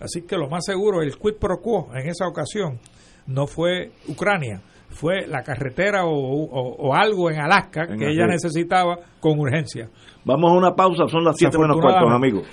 Así 0.00 0.22
que 0.22 0.36
lo 0.36 0.48
más 0.48 0.64
seguro, 0.64 1.02
el 1.02 1.16
quid 1.16 1.34
pro 1.38 1.60
quo 1.60 1.90
en 1.94 2.08
esa 2.08 2.26
ocasión 2.26 2.78
no 3.26 3.46
fue 3.46 3.92
Ucrania, 4.08 4.62
fue 4.96 5.26
la 5.26 5.42
carretera 5.42 6.04
o, 6.06 6.94
algo 6.94 7.30
en 7.30 7.38
Alaska 7.38 7.86
que 7.86 8.10
ella 8.10 8.26
necesitaba 8.26 8.96
con 9.20 9.38
urgencia. 9.38 9.90
Vamos 10.24 10.50
a 10.50 10.54
una 10.54 10.74
pausa, 10.74 11.06
son 11.06 11.22
las 11.22 11.36
7 11.36 11.58
menos 11.58 11.76
cuartos, 11.78 12.10
amigos. 12.10 12.44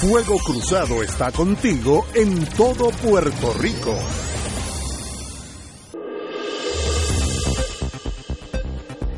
Fuego 0.00 0.38
Cruzado 0.38 1.02
está 1.02 1.32
contigo 1.32 2.06
en 2.14 2.46
todo 2.56 2.90
Puerto 3.02 3.52
Rico. 3.60 3.94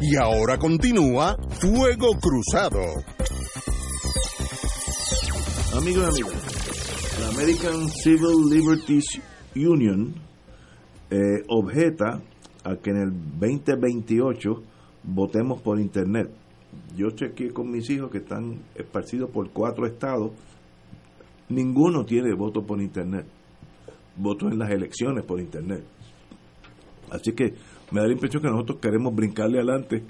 Y 0.00 0.16
ahora 0.16 0.58
continúa 0.58 1.36
Fuego 1.50 2.18
Cruzado. 2.18 2.80
Amigos 5.76 6.18
y 6.18 6.22
amigas, 6.22 7.20
la 7.20 7.28
American 7.28 7.88
Civil 7.90 8.50
Liberties 8.50 9.20
Union 9.54 10.21
eh, 11.12 11.44
objeta 11.48 12.22
a 12.64 12.76
que 12.76 12.90
en 12.90 12.96
el 12.96 13.12
2028 13.38 14.62
votemos 15.04 15.60
por 15.60 15.78
Internet. 15.78 16.30
Yo 16.96 17.10
chequeé 17.10 17.52
con 17.52 17.70
mis 17.70 17.90
hijos 17.90 18.10
que 18.10 18.18
están 18.18 18.60
esparcidos 18.74 19.30
por 19.30 19.50
cuatro 19.50 19.86
estados 19.86 20.32
Ninguno 21.52 22.04
tiene 22.04 22.34
voto 22.34 22.62
por 22.62 22.80
Internet, 22.80 23.26
votos 24.16 24.52
en 24.52 24.58
las 24.58 24.70
elecciones 24.70 25.24
por 25.24 25.38
Internet. 25.38 25.84
Así 27.10 27.32
que 27.32 27.54
me 27.90 28.00
da 28.00 28.06
la 28.06 28.12
impresión 28.14 28.42
que 28.42 28.48
nosotros 28.48 28.78
queremos 28.80 29.14
brincarle 29.14 29.58
adelante 29.58 30.02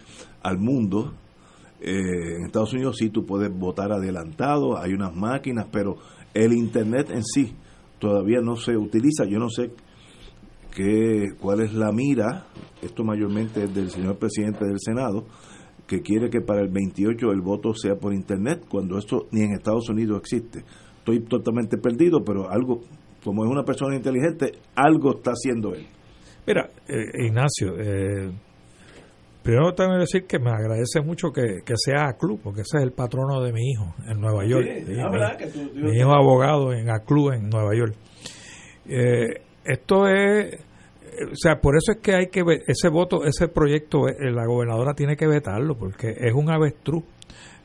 al 0.42 0.58
mundo. 0.58 1.14
Eh, 1.80 2.36
en 2.36 2.46
Estados 2.46 2.72
Unidos 2.74 2.96
sí 2.96 3.10
tú 3.10 3.26
puedes 3.26 3.52
votar 3.52 3.90
adelantado, 3.90 4.78
hay 4.78 4.92
unas 4.92 5.14
máquinas, 5.16 5.66
pero 5.72 5.96
el 6.32 6.52
Internet 6.52 7.10
en 7.10 7.24
sí 7.24 7.54
todavía 7.98 8.40
no 8.40 8.54
se 8.54 8.76
utiliza. 8.76 9.24
Yo 9.24 9.40
no 9.40 9.48
sé 9.48 9.72
qué, 10.74 11.28
cuál 11.40 11.60
es 11.60 11.72
la 11.74 11.92
mira, 11.92 12.46
esto 12.82 13.04
mayormente 13.04 13.64
es 13.64 13.74
del 13.74 13.90
señor 13.90 14.18
presidente 14.18 14.64
del 14.64 14.78
Senado, 14.80 15.24
que 15.86 16.00
quiere 16.00 16.30
que 16.30 16.40
para 16.40 16.62
el 16.62 16.68
28 16.68 17.30
el 17.30 17.40
voto 17.40 17.74
sea 17.74 17.96
por 17.96 18.14
Internet, 18.14 18.64
cuando 18.68 18.98
esto 18.98 19.26
ni 19.30 19.42
en 19.42 19.52
Estados 19.52 19.88
Unidos 19.88 20.18
existe 20.20 20.64
estoy 21.02 21.20
totalmente 21.24 21.78
perdido, 21.78 22.22
pero 22.24 22.48
algo, 22.48 22.80
como 23.24 23.44
es 23.44 23.50
una 23.50 23.64
persona 23.64 23.96
inteligente, 23.96 24.52
algo 24.76 25.16
está 25.16 25.32
haciendo 25.32 25.74
él. 25.74 25.86
Mira, 26.46 26.68
eh, 26.88 27.26
Ignacio, 27.26 27.74
eh, 27.78 28.30
Primero 29.42 29.74
tengo 29.74 29.94
que 29.94 29.98
decir 29.98 30.24
que 30.24 30.38
me 30.38 30.50
agradece 30.50 31.00
mucho 31.00 31.32
que, 31.32 31.62
sea 31.74 32.10
ACLU, 32.10 32.38
porque 32.38 32.60
ese 32.60 32.78
es 32.78 32.84
el 32.84 32.92
patrono 32.92 33.42
de 33.42 33.52
mi 33.52 33.72
hijo 33.72 33.92
en 34.08 34.20
Nueva 34.20 34.46
York. 34.46 34.64
mi, 35.74 35.98
hijo 35.98 36.12
abogado 36.12 36.72
en 36.72 36.88
ACLU 36.88 37.32
en 37.32 37.48
Nueva 37.48 37.74
York. 37.74 37.92
Eh, 38.86 39.42
esto 39.64 40.06
es, 40.08 40.54
o 41.30 41.34
sea, 41.34 41.60
por 41.60 41.76
eso 41.76 41.92
es 41.92 41.98
que 41.98 42.14
hay 42.14 42.26
que 42.28 42.42
ver, 42.42 42.60
ese 42.66 42.88
voto, 42.88 43.24
ese 43.24 43.48
proyecto, 43.48 44.08
eh, 44.08 44.30
la 44.32 44.46
gobernadora 44.46 44.94
tiene 44.94 45.16
que 45.16 45.26
vetarlo, 45.26 45.76
porque 45.76 46.10
es 46.10 46.34
un 46.34 46.50
avestruz, 46.50 47.04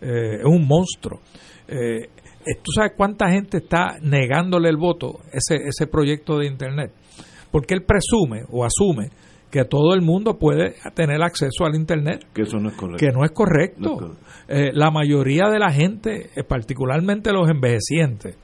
eh, 0.02 0.38
es 0.40 0.46
un 0.46 0.68
monstruo. 0.68 1.22
¿Tú 1.68 2.72
sabes 2.74 2.94
cuánta 2.96 3.30
gente 3.30 3.58
está 3.58 3.98
negándole 4.02 4.70
el 4.70 4.78
voto, 4.78 5.20
ese, 5.34 5.68
ese 5.68 5.88
proyecto 5.88 6.38
de 6.38 6.48
Internet? 6.48 6.94
Porque 7.52 7.74
él 7.74 7.84
presume 7.84 8.44
o 8.50 8.64
asume 8.64 9.10
que 9.52 9.64
todo 9.66 9.94
el 9.94 10.02
mundo 10.02 10.38
puede 10.38 10.76
tener 10.94 11.22
acceso 11.22 11.66
al 11.66 11.76
Internet. 11.76 12.26
Que 12.34 12.44
eso 12.44 12.58
no 12.58 12.70
es 12.70 12.76
correcto. 12.76 13.06
Que 13.06 13.12
no 13.12 13.24
es 13.24 13.32
correcto. 13.32 14.18
Eh, 14.48 14.72
la 14.74 14.92
mayoría 14.92 15.50
de 15.50 15.60
la 15.60 15.72
gente, 15.72 16.30
eh, 16.36 16.44
particularmente 16.44 17.32
los 17.32 17.50
envejecientes, 17.50 18.38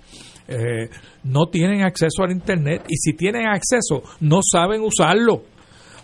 eh, 0.54 0.90
no 1.24 1.48
tienen 1.48 1.82
acceso 1.82 2.24
al 2.24 2.32
Internet 2.32 2.84
y 2.88 2.96
si 2.98 3.14
tienen 3.14 3.48
acceso 3.48 4.04
no 4.22 4.40
saben 4.42 4.82
usarlo. 4.82 5.44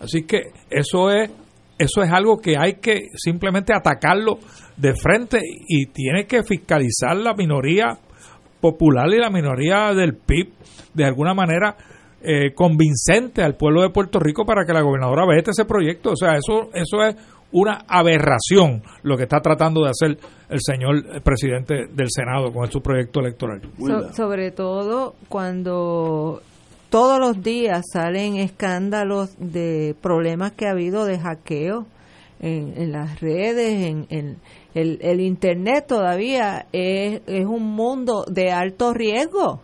Así 0.02 0.24
que 0.24 0.52
eso 0.70 1.12
es 1.12 1.30
eso 1.78 2.04
es 2.04 2.12
algo 2.12 2.40
que 2.40 2.56
hay 2.60 2.74
que 2.76 3.08
simplemente 3.16 3.74
atacarlo 3.74 4.40
de 4.76 4.96
frente 4.96 5.40
y 5.66 5.86
tiene 5.88 6.26
que 6.26 6.44
fiscalizar 6.44 7.16
la 7.16 7.34
minoría 7.34 7.98
popular 8.60 9.08
y 9.14 9.18
la 9.18 9.30
minoría 9.30 9.94
del 9.94 10.16
PIB 10.16 10.50
de 10.94 11.06
alguna 11.06 11.34
manera 11.34 11.78
eh, 12.22 12.54
convincente 12.54 13.42
al 13.42 13.56
pueblo 13.56 13.82
de 13.82 13.90
Puerto 13.90 14.20
Rico 14.20 14.46
para 14.46 14.66
que 14.66 14.74
la 14.74 14.82
gobernadora 14.82 15.26
vete 15.26 15.52
ese 15.52 15.66
proyecto. 15.66 16.12
O 16.12 16.16
sea, 16.16 16.34
eso, 16.34 16.70
eso 16.74 17.04
es 17.04 17.16
una 17.52 17.86
aberración 17.88 18.84
lo 19.04 19.18
que 19.18 19.24
está 19.24 19.40
tratando 19.40 19.84
de 19.84 19.90
hacer 19.90 20.18
el 20.50 20.60
señor 20.62 21.22
presidente 21.24 21.88
del 21.88 22.08
Senado 22.10 22.52
con 22.52 22.70
su 22.72 22.82
proyecto 22.82 23.22
electoral. 23.22 23.62
sobre 24.16 24.52
todo 24.52 25.16
cuando 25.28 26.42
todos 26.90 27.20
los 27.20 27.42
días 27.44 27.86
salen 27.92 28.38
escándalos 28.38 29.36
de 29.40 29.96
problemas 30.02 30.52
que 30.52 30.68
ha 30.68 30.72
habido 30.72 31.06
de 31.06 31.20
hackeo 31.20 31.86
en, 32.40 32.92
las 32.92 33.20
redes, 33.20 33.88
en, 33.88 34.08
en 34.10 34.38
el, 34.74 35.00
el, 35.02 35.20
Internet 35.20 35.86
todavía 35.88 36.68
es, 36.72 37.22
es 37.28 37.46
un 37.46 37.64
mundo 37.64 38.26
de 38.28 38.52
alto 38.52 38.94
riesgo 38.94 39.62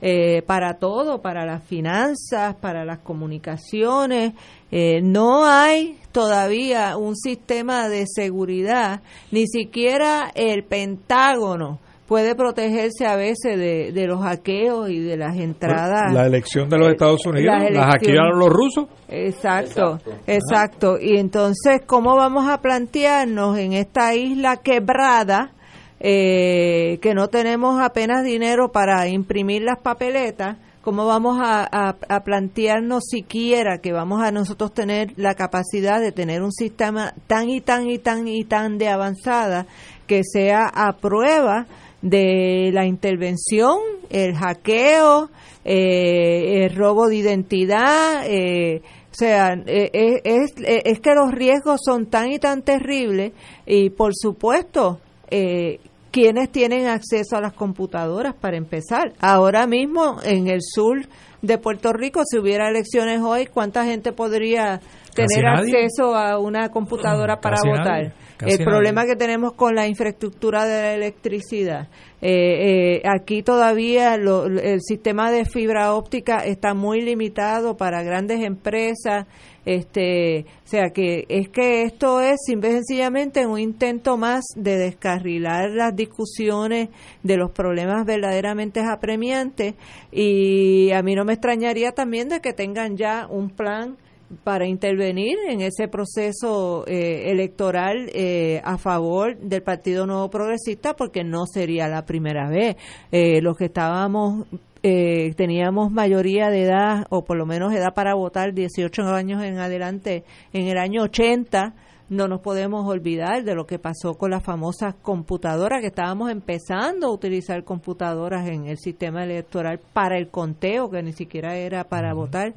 eh, 0.00 0.42
para 0.46 0.74
todo, 0.74 1.20
para 1.20 1.44
las 1.44 1.64
finanzas, 1.64 2.54
para 2.56 2.84
las 2.84 3.00
comunicaciones. 3.00 4.34
Eh, 4.70 5.00
no 5.02 5.44
hay 5.44 5.98
todavía 6.12 6.96
un 6.96 7.16
sistema 7.16 7.88
de 7.88 8.04
seguridad, 8.06 9.02
ni 9.30 9.46
siquiera 9.46 10.30
el 10.34 10.64
Pentágono 10.64 11.80
puede 12.06 12.34
protegerse 12.34 13.06
a 13.06 13.16
veces 13.16 13.58
de, 13.58 14.06
los 14.06 14.22
hackeos 14.22 14.90
y 14.90 15.00
de 15.00 15.16
las 15.16 15.36
entradas. 15.36 16.12
La 16.12 16.26
elección 16.26 16.68
de 16.68 16.78
los 16.78 16.88
Estados 16.90 17.24
Unidos, 17.26 17.54
¿la 17.70 17.86
hackearon 17.86 18.38
los 18.38 18.48
rusos? 18.48 18.86
Exacto, 19.08 19.98
exacto. 20.26 20.98
Y 21.00 21.18
entonces, 21.18 21.82
¿cómo 21.86 22.16
vamos 22.16 22.48
a 22.48 22.60
plantearnos 22.60 23.58
en 23.58 23.72
esta 23.72 24.14
isla 24.14 24.58
quebrada 24.58 25.52
eh, 25.98 26.98
que 27.00 27.14
no 27.14 27.28
tenemos 27.28 27.80
apenas 27.80 28.22
dinero 28.22 28.70
para 28.70 29.08
imprimir 29.08 29.62
las 29.62 29.78
papeletas, 29.78 30.58
¿cómo 30.82 31.06
vamos 31.06 31.38
a, 31.42 31.96
plantearnos 32.22 33.04
siquiera 33.08 33.78
que 33.78 33.92
vamos 33.92 34.22
a 34.22 34.30
nosotros 34.30 34.74
tener 34.74 35.14
la 35.16 35.34
capacidad 35.34 35.98
de 35.98 36.12
tener 36.12 36.42
un 36.42 36.52
sistema 36.52 37.14
tan 37.26 37.48
y 37.48 37.62
tan 37.62 37.88
y 37.88 37.98
tan 37.98 38.28
y 38.28 38.44
tan 38.44 38.76
de 38.76 38.88
avanzada 38.88 39.66
que 40.06 40.20
sea 40.22 40.66
a 40.66 40.92
prueba 40.98 41.66
de 42.08 42.70
la 42.72 42.86
intervención, 42.86 43.78
el 44.10 44.36
hackeo, 44.36 45.28
eh, 45.64 46.64
el 46.64 46.76
robo 46.76 47.08
de 47.08 47.16
identidad, 47.16 48.24
eh, 48.26 48.82
o 49.10 49.14
sea, 49.14 49.54
es, 49.66 50.52
es, 50.58 51.00
que 51.00 51.14
los 51.14 51.32
riesgos 51.32 51.80
son 51.84 52.06
tan 52.06 52.30
y 52.30 52.38
tan 52.38 52.62
terribles 52.62 53.32
y 53.64 53.88
por 53.90 54.12
supuesto 54.14 55.00
eh, 55.30 55.80
quienes 56.10 56.50
tienen 56.50 56.86
acceso 56.86 57.36
a 57.36 57.40
las 57.40 57.54
computadoras 57.54 58.34
para 58.34 58.56
empezar. 58.56 59.14
Ahora 59.18 59.66
mismo 59.66 60.18
en 60.22 60.48
el 60.48 60.60
sur 60.60 61.08
de 61.42 61.58
Puerto 61.58 61.92
Rico, 61.92 62.22
si 62.24 62.38
hubiera 62.38 62.68
elecciones 62.68 63.20
hoy, 63.22 63.46
¿cuánta 63.46 63.84
gente 63.84 64.12
podría 64.12 64.80
tener 65.14 65.46
acceso 65.46 66.14
a 66.14 66.38
una 66.38 66.68
computadora 66.68 67.40
para 67.40 67.56
votar? 67.66 68.12
El 68.40 68.64
problema 68.64 69.06
que 69.06 69.16
tenemos 69.16 69.52
con 69.54 69.74
la 69.74 69.86
infraestructura 69.86 70.64
de 70.66 70.82
la 70.82 70.94
electricidad. 70.94 71.88
Eh, 72.22 72.98
eh, 72.98 73.02
aquí 73.04 73.42
todavía 73.42 74.14
el 74.14 74.80
sistema 74.80 75.30
de 75.30 75.44
fibra 75.44 75.94
óptica 75.94 76.38
está 76.38 76.74
muy 76.74 77.02
limitado 77.02 77.76
para 77.76 78.02
grandes 78.02 78.42
empresas 78.42 79.26
este, 79.66 80.46
o 80.64 80.68
sea 80.68 80.90
que 80.90 81.26
es 81.28 81.48
que 81.48 81.82
esto 81.82 82.20
es 82.20 82.36
simple 82.46 82.70
y 82.70 82.72
sencillamente 82.74 83.46
un 83.46 83.58
intento 83.58 84.16
más 84.16 84.44
de 84.54 84.78
descarrilar 84.78 85.70
las 85.70 85.94
discusiones 85.94 86.88
de 87.24 87.36
los 87.36 87.50
problemas 87.50 88.06
verdaderamente 88.06 88.80
apremiantes 88.80 89.74
y 90.12 90.92
a 90.92 91.02
mí 91.02 91.16
no 91.16 91.24
me 91.24 91.32
extrañaría 91.32 91.90
también 91.92 92.28
de 92.28 92.40
que 92.40 92.52
tengan 92.52 92.96
ya 92.96 93.26
un 93.28 93.50
plan 93.50 93.96
para 94.44 94.66
intervenir 94.66 95.36
en 95.48 95.60
ese 95.60 95.88
proceso 95.88 96.84
eh, 96.86 97.30
electoral 97.30 98.10
eh, 98.12 98.60
a 98.64 98.78
favor 98.78 99.38
del 99.38 99.62
Partido 99.62 100.06
Nuevo 100.06 100.30
Progresista, 100.30 100.94
porque 100.94 101.24
no 101.24 101.46
sería 101.46 101.88
la 101.88 102.04
primera 102.04 102.48
vez. 102.48 102.76
Eh, 103.12 103.40
los 103.40 103.56
que 103.56 103.66
estábamos 103.66 104.46
eh, 104.88 105.34
teníamos 105.36 105.90
mayoría 105.90 106.48
de 106.48 106.62
edad, 106.62 107.06
o 107.10 107.24
por 107.24 107.36
lo 107.36 107.44
menos 107.44 107.72
edad 107.72 107.92
para 107.94 108.14
votar, 108.14 108.54
18 108.54 109.02
años 109.02 109.42
en 109.42 109.58
adelante, 109.58 110.22
en 110.52 110.68
el 110.68 110.78
año 110.78 111.02
80, 111.02 111.74
no 112.08 112.28
nos 112.28 112.40
podemos 112.40 112.86
olvidar 112.86 113.42
de 113.42 113.56
lo 113.56 113.66
que 113.66 113.80
pasó 113.80 114.14
con 114.14 114.30
las 114.30 114.44
famosas 114.44 114.94
computadoras, 114.94 115.80
que 115.80 115.88
estábamos 115.88 116.30
empezando 116.30 117.08
a 117.08 117.12
utilizar 117.12 117.64
computadoras 117.64 118.46
en 118.46 118.66
el 118.66 118.78
sistema 118.78 119.24
electoral 119.24 119.80
para 119.92 120.18
el 120.18 120.28
conteo, 120.28 120.88
que 120.88 121.02
ni 121.02 121.12
siquiera 121.12 121.56
era 121.56 121.88
para 121.88 122.14
votar, 122.14 122.54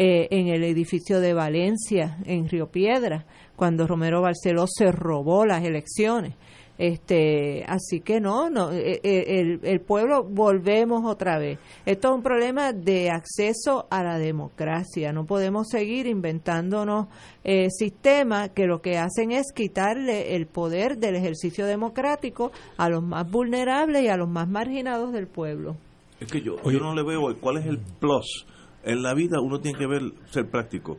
eh, 0.00 0.28
en 0.30 0.46
el 0.46 0.62
edificio 0.62 1.18
de 1.18 1.34
Valencia, 1.34 2.18
en 2.24 2.48
Río 2.48 2.68
Piedra, 2.68 3.26
cuando 3.56 3.88
Romero 3.88 4.22
Barceló 4.22 4.66
se 4.68 4.92
robó 4.92 5.44
las 5.44 5.64
elecciones. 5.64 6.34
Este, 6.78 7.64
así 7.66 8.00
que 8.00 8.20
no, 8.20 8.50
no 8.50 8.70
eh, 8.70 9.00
eh, 9.02 9.40
el, 9.40 9.60
el, 9.64 9.80
pueblo 9.80 10.22
volvemos 10.22 11.04
otra 11.04 11.36
vez. 11.36 11.58
Esto 11.84 12.10
es 12.10 12.14
un 12.14 12.22
problema 12.22 12.72
de 12.72 13.10
acceso 13.10 13.88
a 13.90 14.04
la 14.04 14.16
democracia. 14.16 15.12
No 15.12 15.26
podemos 15.26 15.66
seguir 15.68 16.06
inventándonos 16.06 17.08
eh, 17.42 17.68
sistemas 17.70 18.50
que 18.50 18.66
lo 18.66 18.80
que 18.80 18.96
hacen 18.96 19.32
es 19.32 19.50
quitarle 19.52 20.36
el 20.36 20.46
poder 20.46 20.98
del 20.98 21.16
ejercicio 21.16 21.66
democrático 21.66 22.52
a 22.76 22.88
los 22.88 23.02
más 23.02 23.28
vulnerables 23.28 24.04
y 24.04 24.08
a 24.08 24.16
los 24.16 24.28
más 24.28 24.48
marginados 24.48 25.12
del 25.12 25.26
pueblo. 25.26 25.76
Es 26.20 26.30
que 26.30 26.40
yo, 26.42 26.62
yo 26.62 26.78
no 26.78 26.94
le 26.94 27.02
veo 27.02 27.36
cuál 27.40 27.56
es 27.56 27.66
el 27.66 27.78
plus. 27.78 28.46
En 28.82 29.02
la 29.02 29.14
vida 29.14 29.40
uno 29.40 29.60
tiene 29.60 29.78
que 29.78 29.86
ver, 29.86 30.02
ser 30.30 30.48
práctico. 30.50 30.96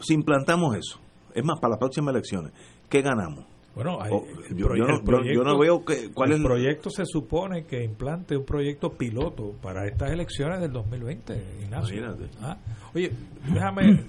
Si 0.00 0.14
implantamos 0.14 0.76
eso, 0.76 1.00
es 1.34 1.44
más, 1.44 1.58
para 1.60 1.72
las 1.72 1.78
próximas 1.78 2.14
elecciones, 2.14 2.52
¿qué 2.88 3.02
ganamos? 3.02 3.44
Bueno, 3.78 4.00
yo, 4.56 5.44
no, 5.44 5.56
veo 5.56 5.84
que, 5.84 6.10
cuál 6.12 6.32
el 6.32 6.42
proyecto 6.42 6.90
se 6.90 7.04
supone 7.06 7.64
que 7.64 7.84
implante 7.84 8.36
un 8.36 8.44
proyecto 8.44 8.90
piloto 8.90 9.52
para 9.62 9.86
estas 9.86 10.10
elecciones 10.10 10.60
del 10.60 10.72
2020, 10.72 11.62
Ignacio. 11.62 12.16
¿Ah? 12.40 12.56
Oye, 12.92 13.12
déjame 13.44 14.04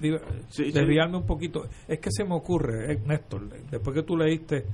desviarme 0.74 1.18
un 1.18 1.26
poquito. 1.26 1.68
Es 1.86 2.00
que 2.00 2.10
se 2.10 2.24
me 2.24 2.34
ocurre, 2.34 2.94
eh, 2.94 2.98
Néstor, 3.06 3.48
después 3.70 3.94
que 3.94 4.02
tú 4.02 4.16
leíste 4.16 4.64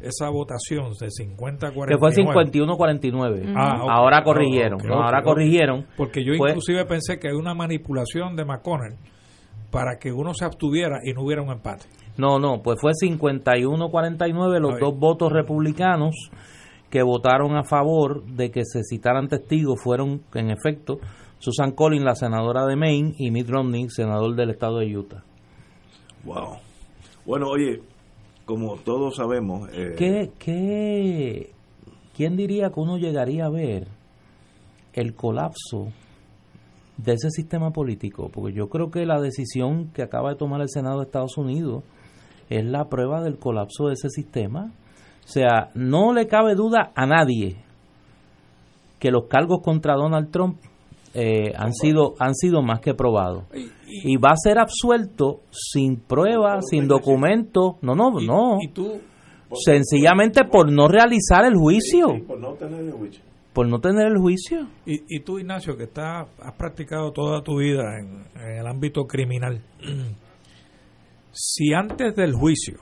esa 0.00 0.28
votación 0.30 0.92
de 0.98 1.08
50-49. 1.08 1.86
Que 1.88 1.98
fue 1.98 2.10
51-49. 2.10 3.54
Ah, 3.56 3.78
ahora 3.88 4.22
corrigieron. 4.22 4.80
ahora 4.90 5.22
corrigieron. 5.22 5.86
Porque 5.96 6.24
yo 6.24 6.32
inclusive 6.32 6.84
pensé 6.86 7.18
que 7.18 7.28
hay 7.28 7.34
una 7.34 7.54
manipulación 7.54 8.36
de 8.36 8.44
McConnell 8.44 8.96
para 9.70 9.98
que 9.98 10.12
uno 10.12 10.34
se 10.34 10.44
abstuviera 10.44 11.00
y 11.04 11.12
no 11.12 11.22
hubiera 11.22 11.42
un 11.42 11.50
empate. 11.50 11.86
No, 12.16 12.38
no, 12.38 12.60
pues 12.62 12.78
fue 12.80 12.92
51-49 12.92 14.58
los 14.58 14.80
dos 14.80 14.98
votos 14.98 15.32
republicanos 15.32 16.30
que 16.90 17.02
votaron 17.02 17.56
a 17.56 17.62
favor 17.62 18.24
de 18.24 18.50
que 18.50 18.64
se 18.64 18.82
citaran 18.82 19.28
testigos 19.28 19.80
fueron, 19.82 20.22
en 20.34 20.50
efecto, 20.50 20.98
Susan 21.38 21.70
Collins, 21.72 22.04
la 22.04 22.14
senadora 22.14 22.66
de 22.66 22.76
Maine, 22.76 23.14
y 23.16 23.30
Mitt 23.30 23.48
Romney, 23.48 23.88
senador 23.88 24.34
del 24.34 24.50
estado 24.50 24.78
de 24.78 24.96
Utah. 24.96 25.22
Wow. 26.24 26.58
Bueno, 27.24 27.46
oye, 27.48 27.80
como 28.50 28.74
todos 28.78 29.14
sabemos... 29.14 29.68
Eh... 29.72 29.94
¿Qué, 29.96 30.32
qué, 30.36 31.52
¿Quién 32.16 32.36
diría 32.36 32.70
que 32.70 32.80
uno 32.80 32.98
llegaría 32.98 33.44
a 33.44 33.48
ver 33.48 33.86
el 34.92 35.14
colapso 35.14 35.92
de 36.96 37.12
ese 37.12 37.30
sistema 37.30 37.70
político? 37.70 38.28
Porque 38.28 38.52
yo 38.52 38.68
creo 38.68 38.90
que 38.90 39.06
la 39.06 39.20
decisión 39.20 39.92
que 39.92 40.02
acaba 40.02 40.30
de 40.30 40.36
tomar 40.36 40.60
el 40.62 40.68
Senado 40.68 40.98
de 40.98 41.04
Estados 41.04 41.38
Unidos 41.38 41.84
es 42.48 42.64
la 42.64 42.88
prueba 42.88 43.22
del 43.22 43.38
colapso 43.38 43.86
de 43.86 43.92
ese 43.92 44.08
sistema. 44.08 44.72
O 45.24 45.28
sea, 45.28 45.70
no 45.76 46.12
le 46.12 46.26
cabe 46.26 46.56
duda 46.56 46.90
a 46.96 47.06
nadie 47.06 47.54
que 48.98 49.12
los 49.12 49.28
cargos 49.28 49.60
contra 49.62 49.94
Donald 49.94 50.32
Trump 50.32 50.58
eh, 51.14 51.52
han 51.56 51.72
sido 51.72 52.14
han 52.18 52.34
sido 52.34 52.62
más 52.62 52.80
que 52.80 52.94
probados 52.94 53.44
y 53.86 54.16
va 54.16 54.30
a 54.30 54.36
ser 54.36 54.58
absuelto 54.58 55.40
sin 55.50 55.96
pruebas, 55.96 56.66
sin 56.70 56.86
documentos. 56.86 57.74
No, 57.82 57.94
no, 57.94 58.10
no. 58.20 58.58
Y 58.60 58.68
tú, 58.68 59.00
Sencillamente 59.52 60.44
por 60.44 60.70
no 60.70 60.86
realizar 60.86 61.44
el 61.44 61.56
juicio. 61.56 62.24
por 62.26 62.38
no 62.38 62.52
tener 62.54 62.80
el 62.80 62.92
juicio. 62.92 63.22
Por 63.52 63.68
no 63.68 63.80
tener 63.80 64.06
el 64.06 64.18
juicio. 64.18 64.68
y, 64.86 65.02
y 65.08 65.20
tú 65.20 65.38
Ignacio, 65.38 65.76
que 65.76 65.84
está, 65.84 66.20
has 66.20 66.54
practicado 66.56 67.10
toda 67.10 67.42
tu 67.42 67.58
vida 67.58 67.98
en, 67.98 68.24
en 68.40 68.58
el 68.58 68.66
ámbito 68.66 69.06
criminal, 69.06 69.60
si 71.32 71.72
antes 71.74 72.14
del 72.14 72.32
juicio, 72.32 72.78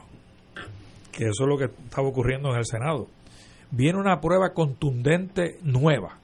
que 1.10 1.24
eso 1.24 1.44
es 1.44 1.48
lo 1.48 1.56
que 1.56 1.64
estaba 1.64 2.06
ocurriendo 2.06 2.50
en 2.50 2.58
el 2.58 2.66
Senado, 2.66 3.06
viene 3.70 3.98
una 3.98 4.20
prueba 4.20 4.52
contundente 4.52 5.58
nueva, 5.62 6.18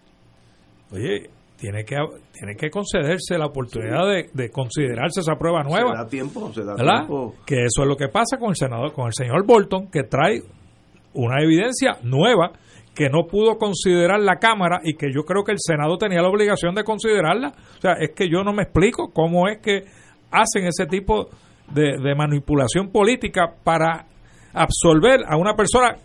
oye, 0.93 1.31
tiene 1.65 1.83
que 1.87 1.97
tiene 2.31 2.57
que 2.57 2.69
concederse 2.69 3.39
la 3.39 3.47
oportunidad 3.47 4.07
de, 4.07 4.29
de 4.35 4.51
considerarse 4.51 5.21
esa 5.21 5.37
prueba 5.37 5.63
Se 5.63 5.71
nueva. 5.71 5.95
da 5.97 6.07
tiempo, 6.07 6.53
se 6.53 6.63
da 6.63 6.75
¿verdad? 6.75 7.07
tiempo. 7.07 7.35
Que 7.47 7.65
eso 7.65 7.83
es 7.83 7.89
lo 7.89 7.97
que 7.97 8.09
pasa 8.09 8.37
con 8.39 8.51
el 8.51 8.57
senador, 8.57 8.93
con 8.93 9.07
el 9.07 9.15
señor 9.15 9.47
Bolton, 9.47 9.91
que 9.91 10.03
trae 10.03 10.43
una 11.15 11.43
evidencia 11.43 11.97
nueva 12.03 12.53
que 12.95 13.09
no 13.09 13.27
pudo 13.27 13.57
considerar 13.57 14.21
la 14.21 14.37
Cámara 14.37 14.81
y 14.85 14.95
que 14.95 15.07
yo 15.11 15.23
creo 15.25 15.43
que 15.43 15.53
el 15.53 15.59
Senado 15.59 15.97
tenía 15.97 16.21
la 16.21 16.29
obligación 16.29 16.75
de 16.75 16.85
considerarla. 16.85 17.55
O 17.79 17.81
sea, 17.81 17.93
es 17.99 18.11
que 18.15 18.29
yo 18.29 18.45
no 18.45 18.53
me 18.53 18.65
explico 18.65 19.11
cómo 19.11 19.49
es 19.49 19.59
que 19.61 19.85
hacen 20.31 20.67
ese 20.67 20.85
tipo 20.85 21.31
de, 21.73 21.97
de 21.97 22.15
manipulación 22.15 22.91
política 22.91 23.55
para 23.65 24.05
absolver 24.53 25.21
a 25.27 25.39
una 25.39 25.55
persona 25.55 25.97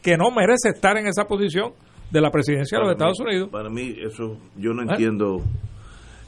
que 0.00 0.16
no 0.16 0.30
merece 0.30 0.68
estar 0.68 0.96
en 0.96 1.08
esa 1.08 1.24
posición 1.24 1.72
de 2.10 2.20
la 2.20 2.30
presidencia 2.30 2.78
de 2.78 2.84
los 2.84 2.92
Estados 2.92 3.18
mí- 3.20 3.26
Unidos. 3.26 3.48
Para 3.50 3.68
mí 3.70 3.94
eso 4.00 4.38
yo 4.56 4.72
no 4.72 4.82
¿Eh? 4.82 4.86
entiendo. 4.90 5.42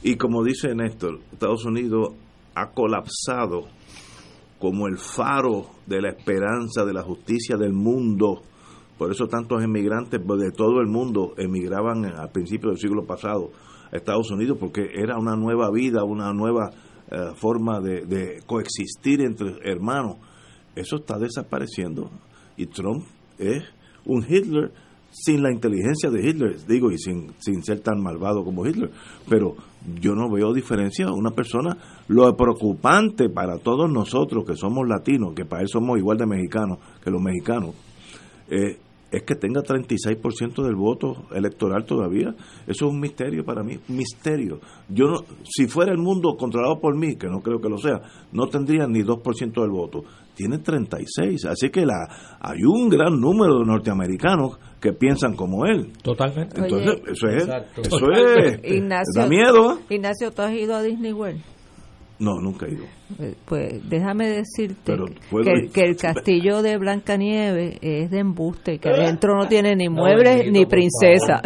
Y 0.03 0.15
como 0.15 0.43
dice 0.43 0.73
Néstor, 0.75 1.19
Estados 1.31 1.65
Unidos 1.65 2.13
ha 2.55 2.71
colapsado 2.71 3.67
como 4.59 4.87
el 4.87 4.97
faro 4.97 5.67
de 5.87 6.01
la 6.01 6.09
esperanza 6.09 6.85
de 6.85 6.93
la 6.93 7.01
justicia 7.03 7.55
del 7.57 7.73
mundo. 7.73 8.41
Por 8.97 9.11
eso 9.11 9.25
tantos 9.27 9.63
emigrantes 9.63 10.19
de 10.19 10.51
todo 10.51 10.79
el 10.81 10.87
mundo 10.87 11.33
emigraban 11.37 12.05
al 12.05 12.29
principio 12.31 12.69
del 12.69 12.77
siglo 12.77 13.03
pasado 13.05 13.49
a 13.91 13.95
Estados 13.97 14.29
Unidos 14.31 14.57
porque 14.59 14.89
era 14.93 15.17
una 15.17 15.35
nueva 15.35 15.71
vida, 15.71 16.03
una 16.03 16.31
nueva 16.33 16.69
eh, 17.09 17.31
forma 17.35 17.79
de, 17.81 18.05
de 18.05 18.41
coexistir 18.45 19.21
entre 19.21 19.55
hermanos. 19.63 20.17
Eso 20.75 20.97
está 20.97 21.17
desapareciendo. 21.17 22.09
Y 22.57 22.67
Trump 22.67 23.05
es 23.39 23.63
un 24.05 24.23
Hitler 24.27 24.71
sin 25.11 25.43
la 25.43 25.51
inteligencia 25.51 26.09
de 26.09 26.27
Hitler, 26.27 26.55
digo, 26.67 26.91
y 26.91 26.97
sin, 26.97 27.33
sin 27.39 27.63
ser 27.63 27.81
tan 27.81 28.01
malvado 28.01 28.43
como 28.43 28.65
Hitler. 28.65 28.89
Pero 29.29 29.55
yo 29.99 30.15
no 30.15 30.31
veo 30.31 30.53
diferencia. 30.53 31.11
Una 31.11 31.31
persona, 31.31 31.77
lo 32.07 32.35
preocupante 32.35 33.29
para 33.29 33.57
todos 33.57 33.91
nosotros 33.91 34.45
que 34.45 34.55
somos 34.55 34.87
latinos, 34.87 35.33
que 35.35 35.45
para 35.45 35.61
él 35.61 35.67
somos 35.67 35.97
igual 35.97 36.17
de 36.17 36.25
mexicanos 36.25 36.79
que 37.03 37.11
los 37.11 37.21
mexicanos, 37.21 37.75
eh, 38.49 38.77
es 39.11 39.23
que 39.23 39.35
tenga 39.35 39.61
36% 39.61 40.63
del 40.63 40.75
voto 40.75 41.25
electoral 41.35 41.83
todavía. 41.83 42.33
Eso 42.65 42.85
es 42.85 42.91
un 42.93 42.99
misterio 42.99 43.43
para 43.43 43.61
mí, 43.61 43.77
misterio. 43.89 44.61
Yo 44.87 45.07
no, 45.07 45.17
si 45.43 45.67
fuera 45.67 45.91
el 45.91 45.97
mundo 45.97 46.37
controlado 46.37 46.79
por 46.79 46.97
mí, 46.97 47.17
que 47.17 47.27
no 47.27 47.41
creo 47.41 47.59
que 47.59 47.67
lo 47.67 47.77
sea, 47.77 48.01
no 48.31 48.47
tendría 48.47 48.87
ni 48.87 49.01
2% 49.01 49.61
del 49.61 49.69
voto. 49.69 50.03
Tiene 50.33 50.59
36, 50.59 51.45
así 51.45 51.69
que 51.69 51.85
la 51.85 52.37
hay 52.39 52.63
un 52.63 52.87
gran 52.87 53.19
número 53.19 53.59
de 53.59 53.65
norteamericanos 53.65 54.57
que 54.81 54.93
piensan 54.93 55.35
como 55.35 55.65
él. 55.65 55.91
Totalmente. 56.01 56.59
Oye. 56.59 56.67
Entonces, 56.67 57.01
eso 57.11 57.27
es, 57.27 57.43
Exacto. 57.43 57.81
eso 57.81 57.95
es, 57.95 57.99
Totalmente. 57.99 58.75
Ignacio, 58.75 59.21
da 59.21 59.27
miedo. 59.27 59.73
¿eh? 59.73 59.95
Ignacio, 59.95 60.31
¿tú 60.31 60.41
has 60.41 60.53
ido 60.53 60.75
a 60.75 60.81
Disney 60.81 61.13
World? 61.13 61.41
No, 62.21 62.39
nunca 62.39 62.67
he 62.67 62.73
ido. 62.73 62.85
Eh, 63.19 63.33
Pues 63.45 63.89
déjame 63.89 64.29
decirte 64.29 64.93
que, 65.73 65.81
el 65.81 65.97
castillo 65.97 66.61
de 66.61 66.77
Blancanieves 66.77 67.79
es 67.81 68.11
de 68.11 68.19
embuste, 68.19 68.77
que 68.77 68.89
adentro 68.89 69.35
no 69.35 69.47
tiene 69.47 69.75
ni 69.75 69.89
muebles 69.89 70.51
ni 70.51 70.67
princesa. 70.67 71.41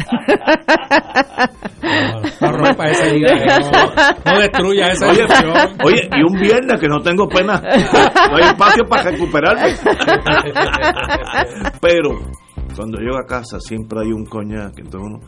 No, 1.82 2.22
no 2.42 2.52
rompa 2.58 2.90
esa 2.90 3.06
no, 3.06 4.34
no 4.34 4.40
destruya 4.42 4.88
esa 4.88 5.12
Oye, 5.12 5.26
oye, 5.86 6.10
y 6.12 6.24
un 6.24 6.34
viernes 6.42 6.78
que 6.80 6.90
no 6.90 7.00
tengo 7.02 7.30
pena, 7.30 7.62
no 7.62 8.36
hay 8.36 8.44
espacio 8.44 8.84
para 8.90 9.12
recuperarme. 9.12 9.72
Pero 11.82 12.20
cuando 12.76 13.00
llego 13.00 13.18
a 13.18 13.26
casa 13.26 13.60
siempre 13.60 14.00
hay 14.02 14.12
un 14.12 14.26
coñac, 14.26 14.78
entonces 14.78 15.02
uno 15.02 15.20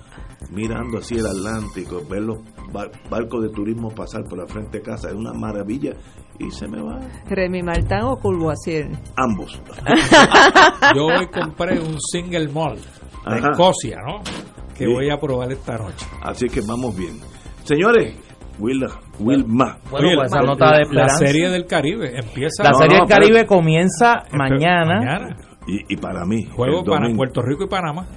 mirando 0.51 0.99
así 0.99 1.15
el 1.15 1.25
Atlántico, 1.25 2.01
ver 2.09 2.21
los 2.21 2.37
bar- 2.71 2.91
barcos 3.09 3.43
de 3.43 3.49
turismo 3.49 3.89
pasar 3.89 4.23
por 4.29 4.37
la 4.39 4.45
frente 4.47 4.77
de 4.79 4.83
casa, 4.83 5.09
es 5.09 5.15
una 5.15 5.33
maravilla 5.33 5.93
y 6.39 6.51
se 6.51 6.67
me 6.67 6.81
va 6.81 6.99
Remy 7.29 7.63
Martán 7.63 8.03
o 8.03 8.17
Culboisier. 8.17 8.89
ambos. 9.15 9.59
Yo 10.95 11.05
hoy 11.05 11.27
compré 11.27 11.79
un 11.79 11.97
single 11.99 12.47
malt 12.49 12.79
de 12.79 13.35
Ajá. 13.39 13.49
Escocia, 13.51 13.97
¿no? 14.07 14.19
Que 14.75 14.85
Sí. 14.85 14.93
voy 14.93 15.09
a 15.09 15.17
probar 15.17 15.51
esta 15.51 15.77
noche. 15.77 16.05
Así 16.21 16.47
que 16.47 16.61
vamos 16.61 16.95
bien. 16.95 17.19
Señores, 17.63 18.15
Will, 18.59 18.85
Wilma, 19.19 19.77
Bueno, 19.91 20.07
pues 20.15 20.31
esa 20.31 20.41
nota 20.41 20.77
de 20.77 20.85
la 20.91 21.09
serie 21.09 21.49
del 21.49 21.65
Caribe 21.65 22.17
empieza 22.17 22.63
La 22.63 22.69
No, 22.71 22.77
serie 22.77 22.97
no, 22.99 23.05
del 23.05 23.09
Caribe 23.09 23.33
pero- 23.43 23.47
comienza 23.47 24.23
mañana. 24.33 24.99
mañana. 24.99 25.37
Y, 25.67 25.93
y 25.93 25.97
para 25.97 26.25
mí, 26.25 26.45
Juego 26.45 26.79
el 26.79 26.85
para 26.85 26.99
domingo, 27.01 27.17
Puerto 27.17 27.41
Rico 27.41 27.63
y 27.65 27.67
Panamá. 27.67 28.07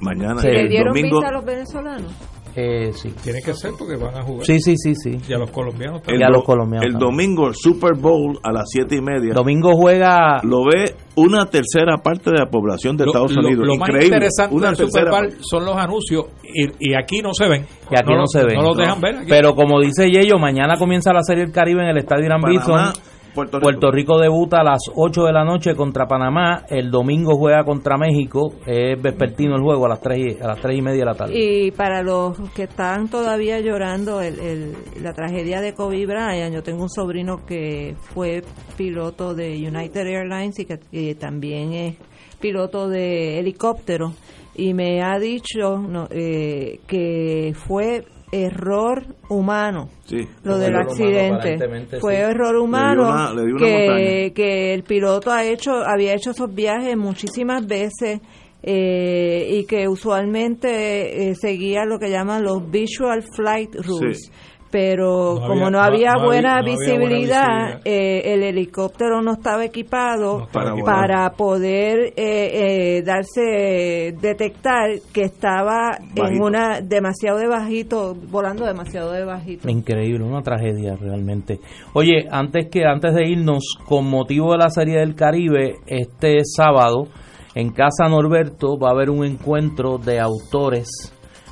mañana, 0.00 0.40
Sí. 0.40 0.48
¿Le 0.48 0.60
el 0.62 0.68
dieron 0.68 0.94
domingo, 0.94 1.18
visa 1.18 1.28
a 1.28 1.32
los 1.32 1.44
venezolanos? 1.44 2.12
Eh, 2.56 2.90
sí. 2.94 3.14
Tiene 3.22 3.40
que 3.42 3.54
ser 3.54 3.70
porque 3.78 3.94
van 3.96 4.12
a 4.16 4.22
jugar. 4.24 4.44
sí, 4.44 4.58
sí, 4.58 4.74
sí, 4.76 4.92
sí. 4.96 5.16
Y 5.28 5.32
a 5.32 5.38
los 5.38 5.52
colombianos 5.52 5.98
el, 6.00 6.02
también. 6.02 6.20
Y 6.20 6.24
a 6.24 6.26
do- 6.26 6.32
los 6.32 6.44
colombianos 6.44 6.84
el 6.86 6.92
también. 6.94 7.10
domingo, 7.10 7.46
el 7.46 7.54
Super 7.54 7.94
Bowl 7.94 8.40
a 8.42 8.50
las 8.52 8.64
siete 8.68 8.96
y 8.96 9.00
media. 9.00 9.34
Domingo 9.34 9.70
juega 9.76 10.40
lo 10.42 10.64
ve 10.64 10.96
una 11.14 11.46
tercera 11.46 11.98
parte 12.02 12.30
de 12.32 12.38
la 12.38 12.46
población 12.50 12.96
de 12.96 13.04
Lo- 13.04 13.12
Estados 13.12 13.32
lo- 13.36 13.46
Unidos. 13.46 13.66
Lo, 13.68 13.76
más 13.76 13.88
Increíble. 13.88 14.16
interesante 14.16 14.54
una 14.56 14.66
del 14.72 14.76
Super 14.76 15.10
Bowl 15.10 15.36
son 15.48 15.64
los 15.64 15.76
anuncios 15.76 16.24
y, 16.42 16.90
y 16.90 16.94
aquí 17.00 17.20
no 17.22 17.32
se 17.34 17.46
ven. 17.48 17.62
y 17.88 17.94
aquí 17.94 18.10
no, 18.10 18.16
lo- 18.18 18.26
se 18.26 18.44
ve. 18.44 18.54
No 18.56 18.62
los 18.62 18.76
dejan 18.76 19.00
ver. 19.00 19.16
Aquí. 19.18 19.26
Pero 19.28 19.54
como 19.54 19.80
dice 19.80 20.10
Yello, 20.10 20.38
mañana 20.40 20.74
comienza 20.76 21.12
la 21.12 21.22
serie 21.22 21.44
del 21.44 21.52
Caribe 21.52 21.82
en 21.84 21.90
el 21.90 21.98
Estadio 21.98 22.24
Irán 22.26 22.40
Bison. 22.44 22.92
Puerto 23.34 23.58
Rico. 23.58 23.62
Puerto 23.64 23.90
Rico 23.90 24.18
debuta 24.18 24.60
a 24.60 24.64
las 24.64 24.80
8 24.94 25.24
de 25.24 25.32
la 25.32 25.44
noche 25.44 25.74
contra 25.74 26.06
Panamá. 26.06 26.64
El 26.68 26.90
domingo 26.90 27.36
juega 27.36 27.64
contra 27.64 27.96
México. 27.96 28.52
Es 28.66 29.00
vespertino 29.00 29.56
el 29.56 29.62
juego 29.62 29.86
a 29.86 29.90
las 29.90 30.00
3 30.00 30.18
y, 30.18 30.42
a 30.42 30.48
las 30.48 30.60
3 30.60 30.78
y 30.78 30.82
media 30.82 31.00
de 31.00 31.04
la 31.06 31.14
tarde. 31.14 31.32
Y 31.38 31.70
para 31.70 32.02
los 32.02 32.38
que 32.54 32.64
están 32.64 33.08
todavía 33.08 33.60
llorando 33.60 34.20
el, 34.20 34.38
el- 34.40 34.74
la 35.02 35.12
tragedia 35.12 35.60
de 35.60 35.74
Kobe 35.74 36.06
Bryant, 36.06 36.54
yo 36.54 36.62
tengo 36.62 36.82
un 36.82 36.90
sobrino 36.90 37.44
que 37.46 37.94
fue 38.14 38.42
piloto 38.76 39.34
de 39.34 39.50
United 39.56 40.06
Airlines 40.06 40.58
y 40.58 40.66
que, 40.66 41.14
también 41.14 41.72
es 41.72 41.96
piloto 42.40 42.88
de 42.88 43.38
helicóptero 43.38 44.12
y 44.54 44.72
me 44.74 45.02
ha 45.02 45.18
dicho 45.18 45.78
no, 45.78 46.06
eh, 46.10 46.80
que 46.86 47.52
fue 47.54 48.04
error 48.32 49.04
humano 49.28 49.88
Sí. 50.04 50.18
lo 50.44 50.56
del 50.58 50.76
accidente 50.76 51.58
fue 52.00 52.14
sí. 52.16 52.20
error 52.22 52.56
humano 52.56 53.08
una- 53.08 53.32
que, 53.58 54.32
que 54.34 54.72
el 54.74 54.82
piloto 54.84 55.30
ha 55.32 55.44
hecho 55.44 55.72
había 55.84 56.14
hecho 56.14 56.30
esos 56.30 56.54
viajes 56.54 56.96
muchísimas 56.96 57.66
veces 57.66 58.20
eh, 58.62 59.48
y 59.50 59.64
que 59.64 59.88
usualmente 59.88 61.30
eh, 61.30 61.34
seguía 61.34 61.84
lo 61.84 61.98
que 61.98 62.10
llaman 62.10 62.42
los 62.44 62.70
visual 62.70 63.22
flight 63.34 63.74
rules 63.76 64.26
Sí. 64.26 64.30
Pero 64.70 65.34
No 65.40 65.46
como 65.46 65.66
había- 65.66 65.70
no 65.70 65.80
había 65.80 66.12
no 66.14 66.24
buena 66.26 66.56
había- 66.58 66.74
no 66.74 66.80
había 66.80 66.96
buena 66.96 67.06
visibilidad, 67.06 67.80
eh, 67.84 68.22
el 68.34 68.42
helicóptero 68.42 69.20
no 69.22 69.32
estaba 69.32 69.64
equipado 69.64 70.38
No 70.38 70.44
estaba 70.44 70.74
Para 70.84 71.30
poder 71.32 72.12
eh, 72.16 72.96
eh, 72.96 73.02
darse 73.02 74.14
detectar 74.20 74.90
que 75.12 75.22
estaba 75.22 75.98
en 76.14 76.40
una 76.42 76.80
demasiado 76.80 77.38
de 77.38 77.48
bajito 77.48 78.14
volando 78.30 78.64
demasiado 78.64 79.12
de 79.12 79.24
bajito. 79.24 79.68
Increíble, 79.68 80.24
una 80.24 80.42
tragedia 80.42 80.96
realmente. 80.96 81.58
Oye, 81.94 82.26
antes 82.30 82.68
que 82.70 82.84
antes 82.84 83.14
de 83.14 83.28
irnos, 83.28 83.62
con 83.86 84.08
motivo 84.08 84.52
de 84.52 84.58
la 84.58 84.70
Serie 84.70 84.98
del 85.00 85.14
Caribe, 85.14 85.74
este 85.86 86.38
sábado 86.44 87.08
en 87.54 87.70
Casa 87.72 88.08
Norberto 88.08 88.78
va 88.78 88.88
a 88.88 88.92
haber 88.92 89.10
un 89.10 89.24
encuentro 89.24 89.98
de 89.98 90.20
autores 90.20 90.88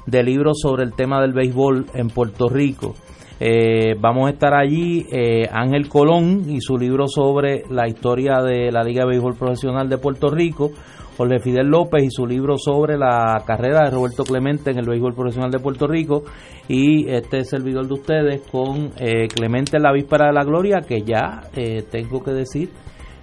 de 0.09 0.22
libros 0.22 0.60
sobre 0.62 0.85
el 0.85 0.94
tema 0.94 1.20
del 1.20 1.32
béisbol 1.32 1.86
en 1.94 2.09
Puerto 2.09 2.48
Rico. 2.48 2.94
Eh, 3.40 3.94
vamos 4.01 4.26
a 4.26 4.32
estar 4.32 4.55
allí 4.55 5.06
eh, 5.12 5.48
Ángel 5.52 5.89
Colón 5.89 6.44
y 6.48 6.60
su 6.60 6.76
libro 6.76 7.06
sobre 7.06 7.62
la 7.70 7.86
historia 7.86 8.43
de 8.43 8.72
la 8.72 8.82
Liga 8.82 9.05
de 9.05 9.10
Béisbol 9.10 9.36
Profesional 9.36 9.89
de 9.89 9.98
Puerto 9.98 10.28
Rico, 10.28 10.72
Jorge 11.18 11.40
Fidel 11.40 11.66
López 11.66 12.05
y 12.05 12.10
su 12.10 12.26
libro 12.26 12.56
sobre 12.59 12.97
la 12.97 13.43
carrera 13.44 13.85
de 13.85 13.90
Roberto 13.90 14.22
Clemente 14.22 14.70
en 14.70 14.78
el 14.78 14.86
béisbol 14.86 15.14
profesional 15.14 15.51
de 15.51 15.59
Puerto 15.59 15.89
Rico 15.89 16.22
y 16.68 17.10
este 17.10 17.44
servidor 17.44 17.89
de 17.89 17.94
ustedes 17.94 18.43
con 18.43 18.93
eh, 18.98 19.26
Clemente 19.26 19.78
en 19.78 19.82
la 19.82 19.93
víspera 19.93 20.26
de 20.26 20.32
la 20.32 20.44
gloria 20.44 20.80
que 20.86 21.02
ya 21.02 21.43
eh, 21.56 21.82
tengo 21.90 22.22
que 22.22 22.30
decir 22.30 22.70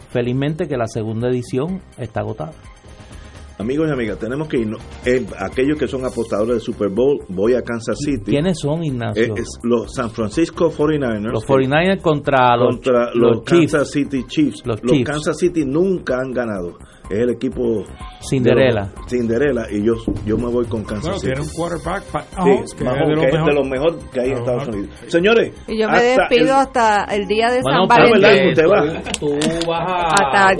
felizmente 0.09 0.67
que 0.67 0.75
la 0.75 0.87
segunda 0.87 1.29
edición 1.29 1.81
está 1.97 2.19
agotada. 2.19 2.74
Amigos 3.57 3.87
y 3.87 3.93
amigas, 3.93 4.19
tenemos 4.19 4.49
que 4.49 4.57
irnos. 4.57 4.81
Eh, 5.05 5.25
aquellos 5.39 5.77
que 5.77 5.87
son 5.87 6.03
apostadores 6.03 6.55
de 6.55 6.59
Super 6.59 6.89
Bowl, 6.89 7.19
voy 7.29 7.53
a 7.53 7.61
Kansas 7.61 7.97
City. 7.97 8.31
¿Quiénes 8.31 8.59
son, 8.59 8.83
Ignacio? 8.83 9.23
Eh, 9.23 9.33
es 9.37 9.47
los 9.63 9.93
San 9.93 10.09
Francisco 10.09 10.69
49ers. 10.69 11.31
los 11.31 11.45
49ers 11.45 12.01
contra 12.01 12.57
los, 12.57 12.75
contra 12.75 13.13
los 13.13 13.37
los, 13.37 13.45
Chiefs. 13.45 13.71
Kansas 13.71 13.91
City 13.91 14.23
Chiefs. 14.27 14.61
Los 14.65 14.83
Los, 14.83 14.91
Chiefs. 14.91 15.09
Kansas 15.09 15.37
City 15.37 15.63
nunca 15.65 16.17
han 16.19 16.31
ganado. 16.31 16.77
Es 17.09 17.17
el 17.19 17.29
equipo 17.29 17.83
Cinderella. 18.27 18.85
de 18.85 18.95
los- 18.95 19.09
Cinderella 19.09 19.67
y 19.71 19.83
yo 19.83 19.93
yo 20.25 20.37
me 20.37 20.47
voy 20.47 20.65
con 20.65 20.83
Kansas 20.83 21.03
Bueno, 21.03 21.17
City. 21.19 21.33
tiene 21.33 21.41
un 21.47 21.53
quarterback, 21.53 22.03
Pat 22.05 22.25
Sí, 22.29 22.35
Mahomes, 22.37 22.73
que 22.73 22.83
es 22.83 22.89
de 22.89 23.15
lo 23.15 23.21
que 23.21 23.27
es 23.27 23.33
mejor. 23.33 23.47
de 23.49 23.53
lo 23.53 23.63
mejor 23.63 23.99
que 24.11 24.19
hay 24.19 24.27
en 24.29 24.33
De 24.33 24.39
Estados 24.39 24.61
mejor. 24.67 24.75
Unidos. 24.75 24.95
Señores, 25.07 25.51
Y 25.67 25.77
yo 25.79 25.89
me 25.89 26.01
despido 26.01 26.43
el- 26.45 26.51
hasta 26.51 27.03
el 27.05 27.27
día 27.27 27.51
de 27.51 27.61
Bueno, 27.61 27.85
San 27.87 27.97
pero 27.97 28.11
¿verdad 28.13 28.29
Valentín. 28.29 28.43
que 28.43 28.49
usted 28.49 28.67
va? 28.67 29.11
tú, 29.19 29.67
vas 29.67 30.13
Hasta- 30.13 30.47
a 30.49 30.51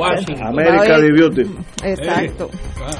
Oye. 0.81 1.01
the 1.01 1.11
Beauty. 1.11 1.41
Exacto. 1.83 2.49
Ah, 2.79 2.91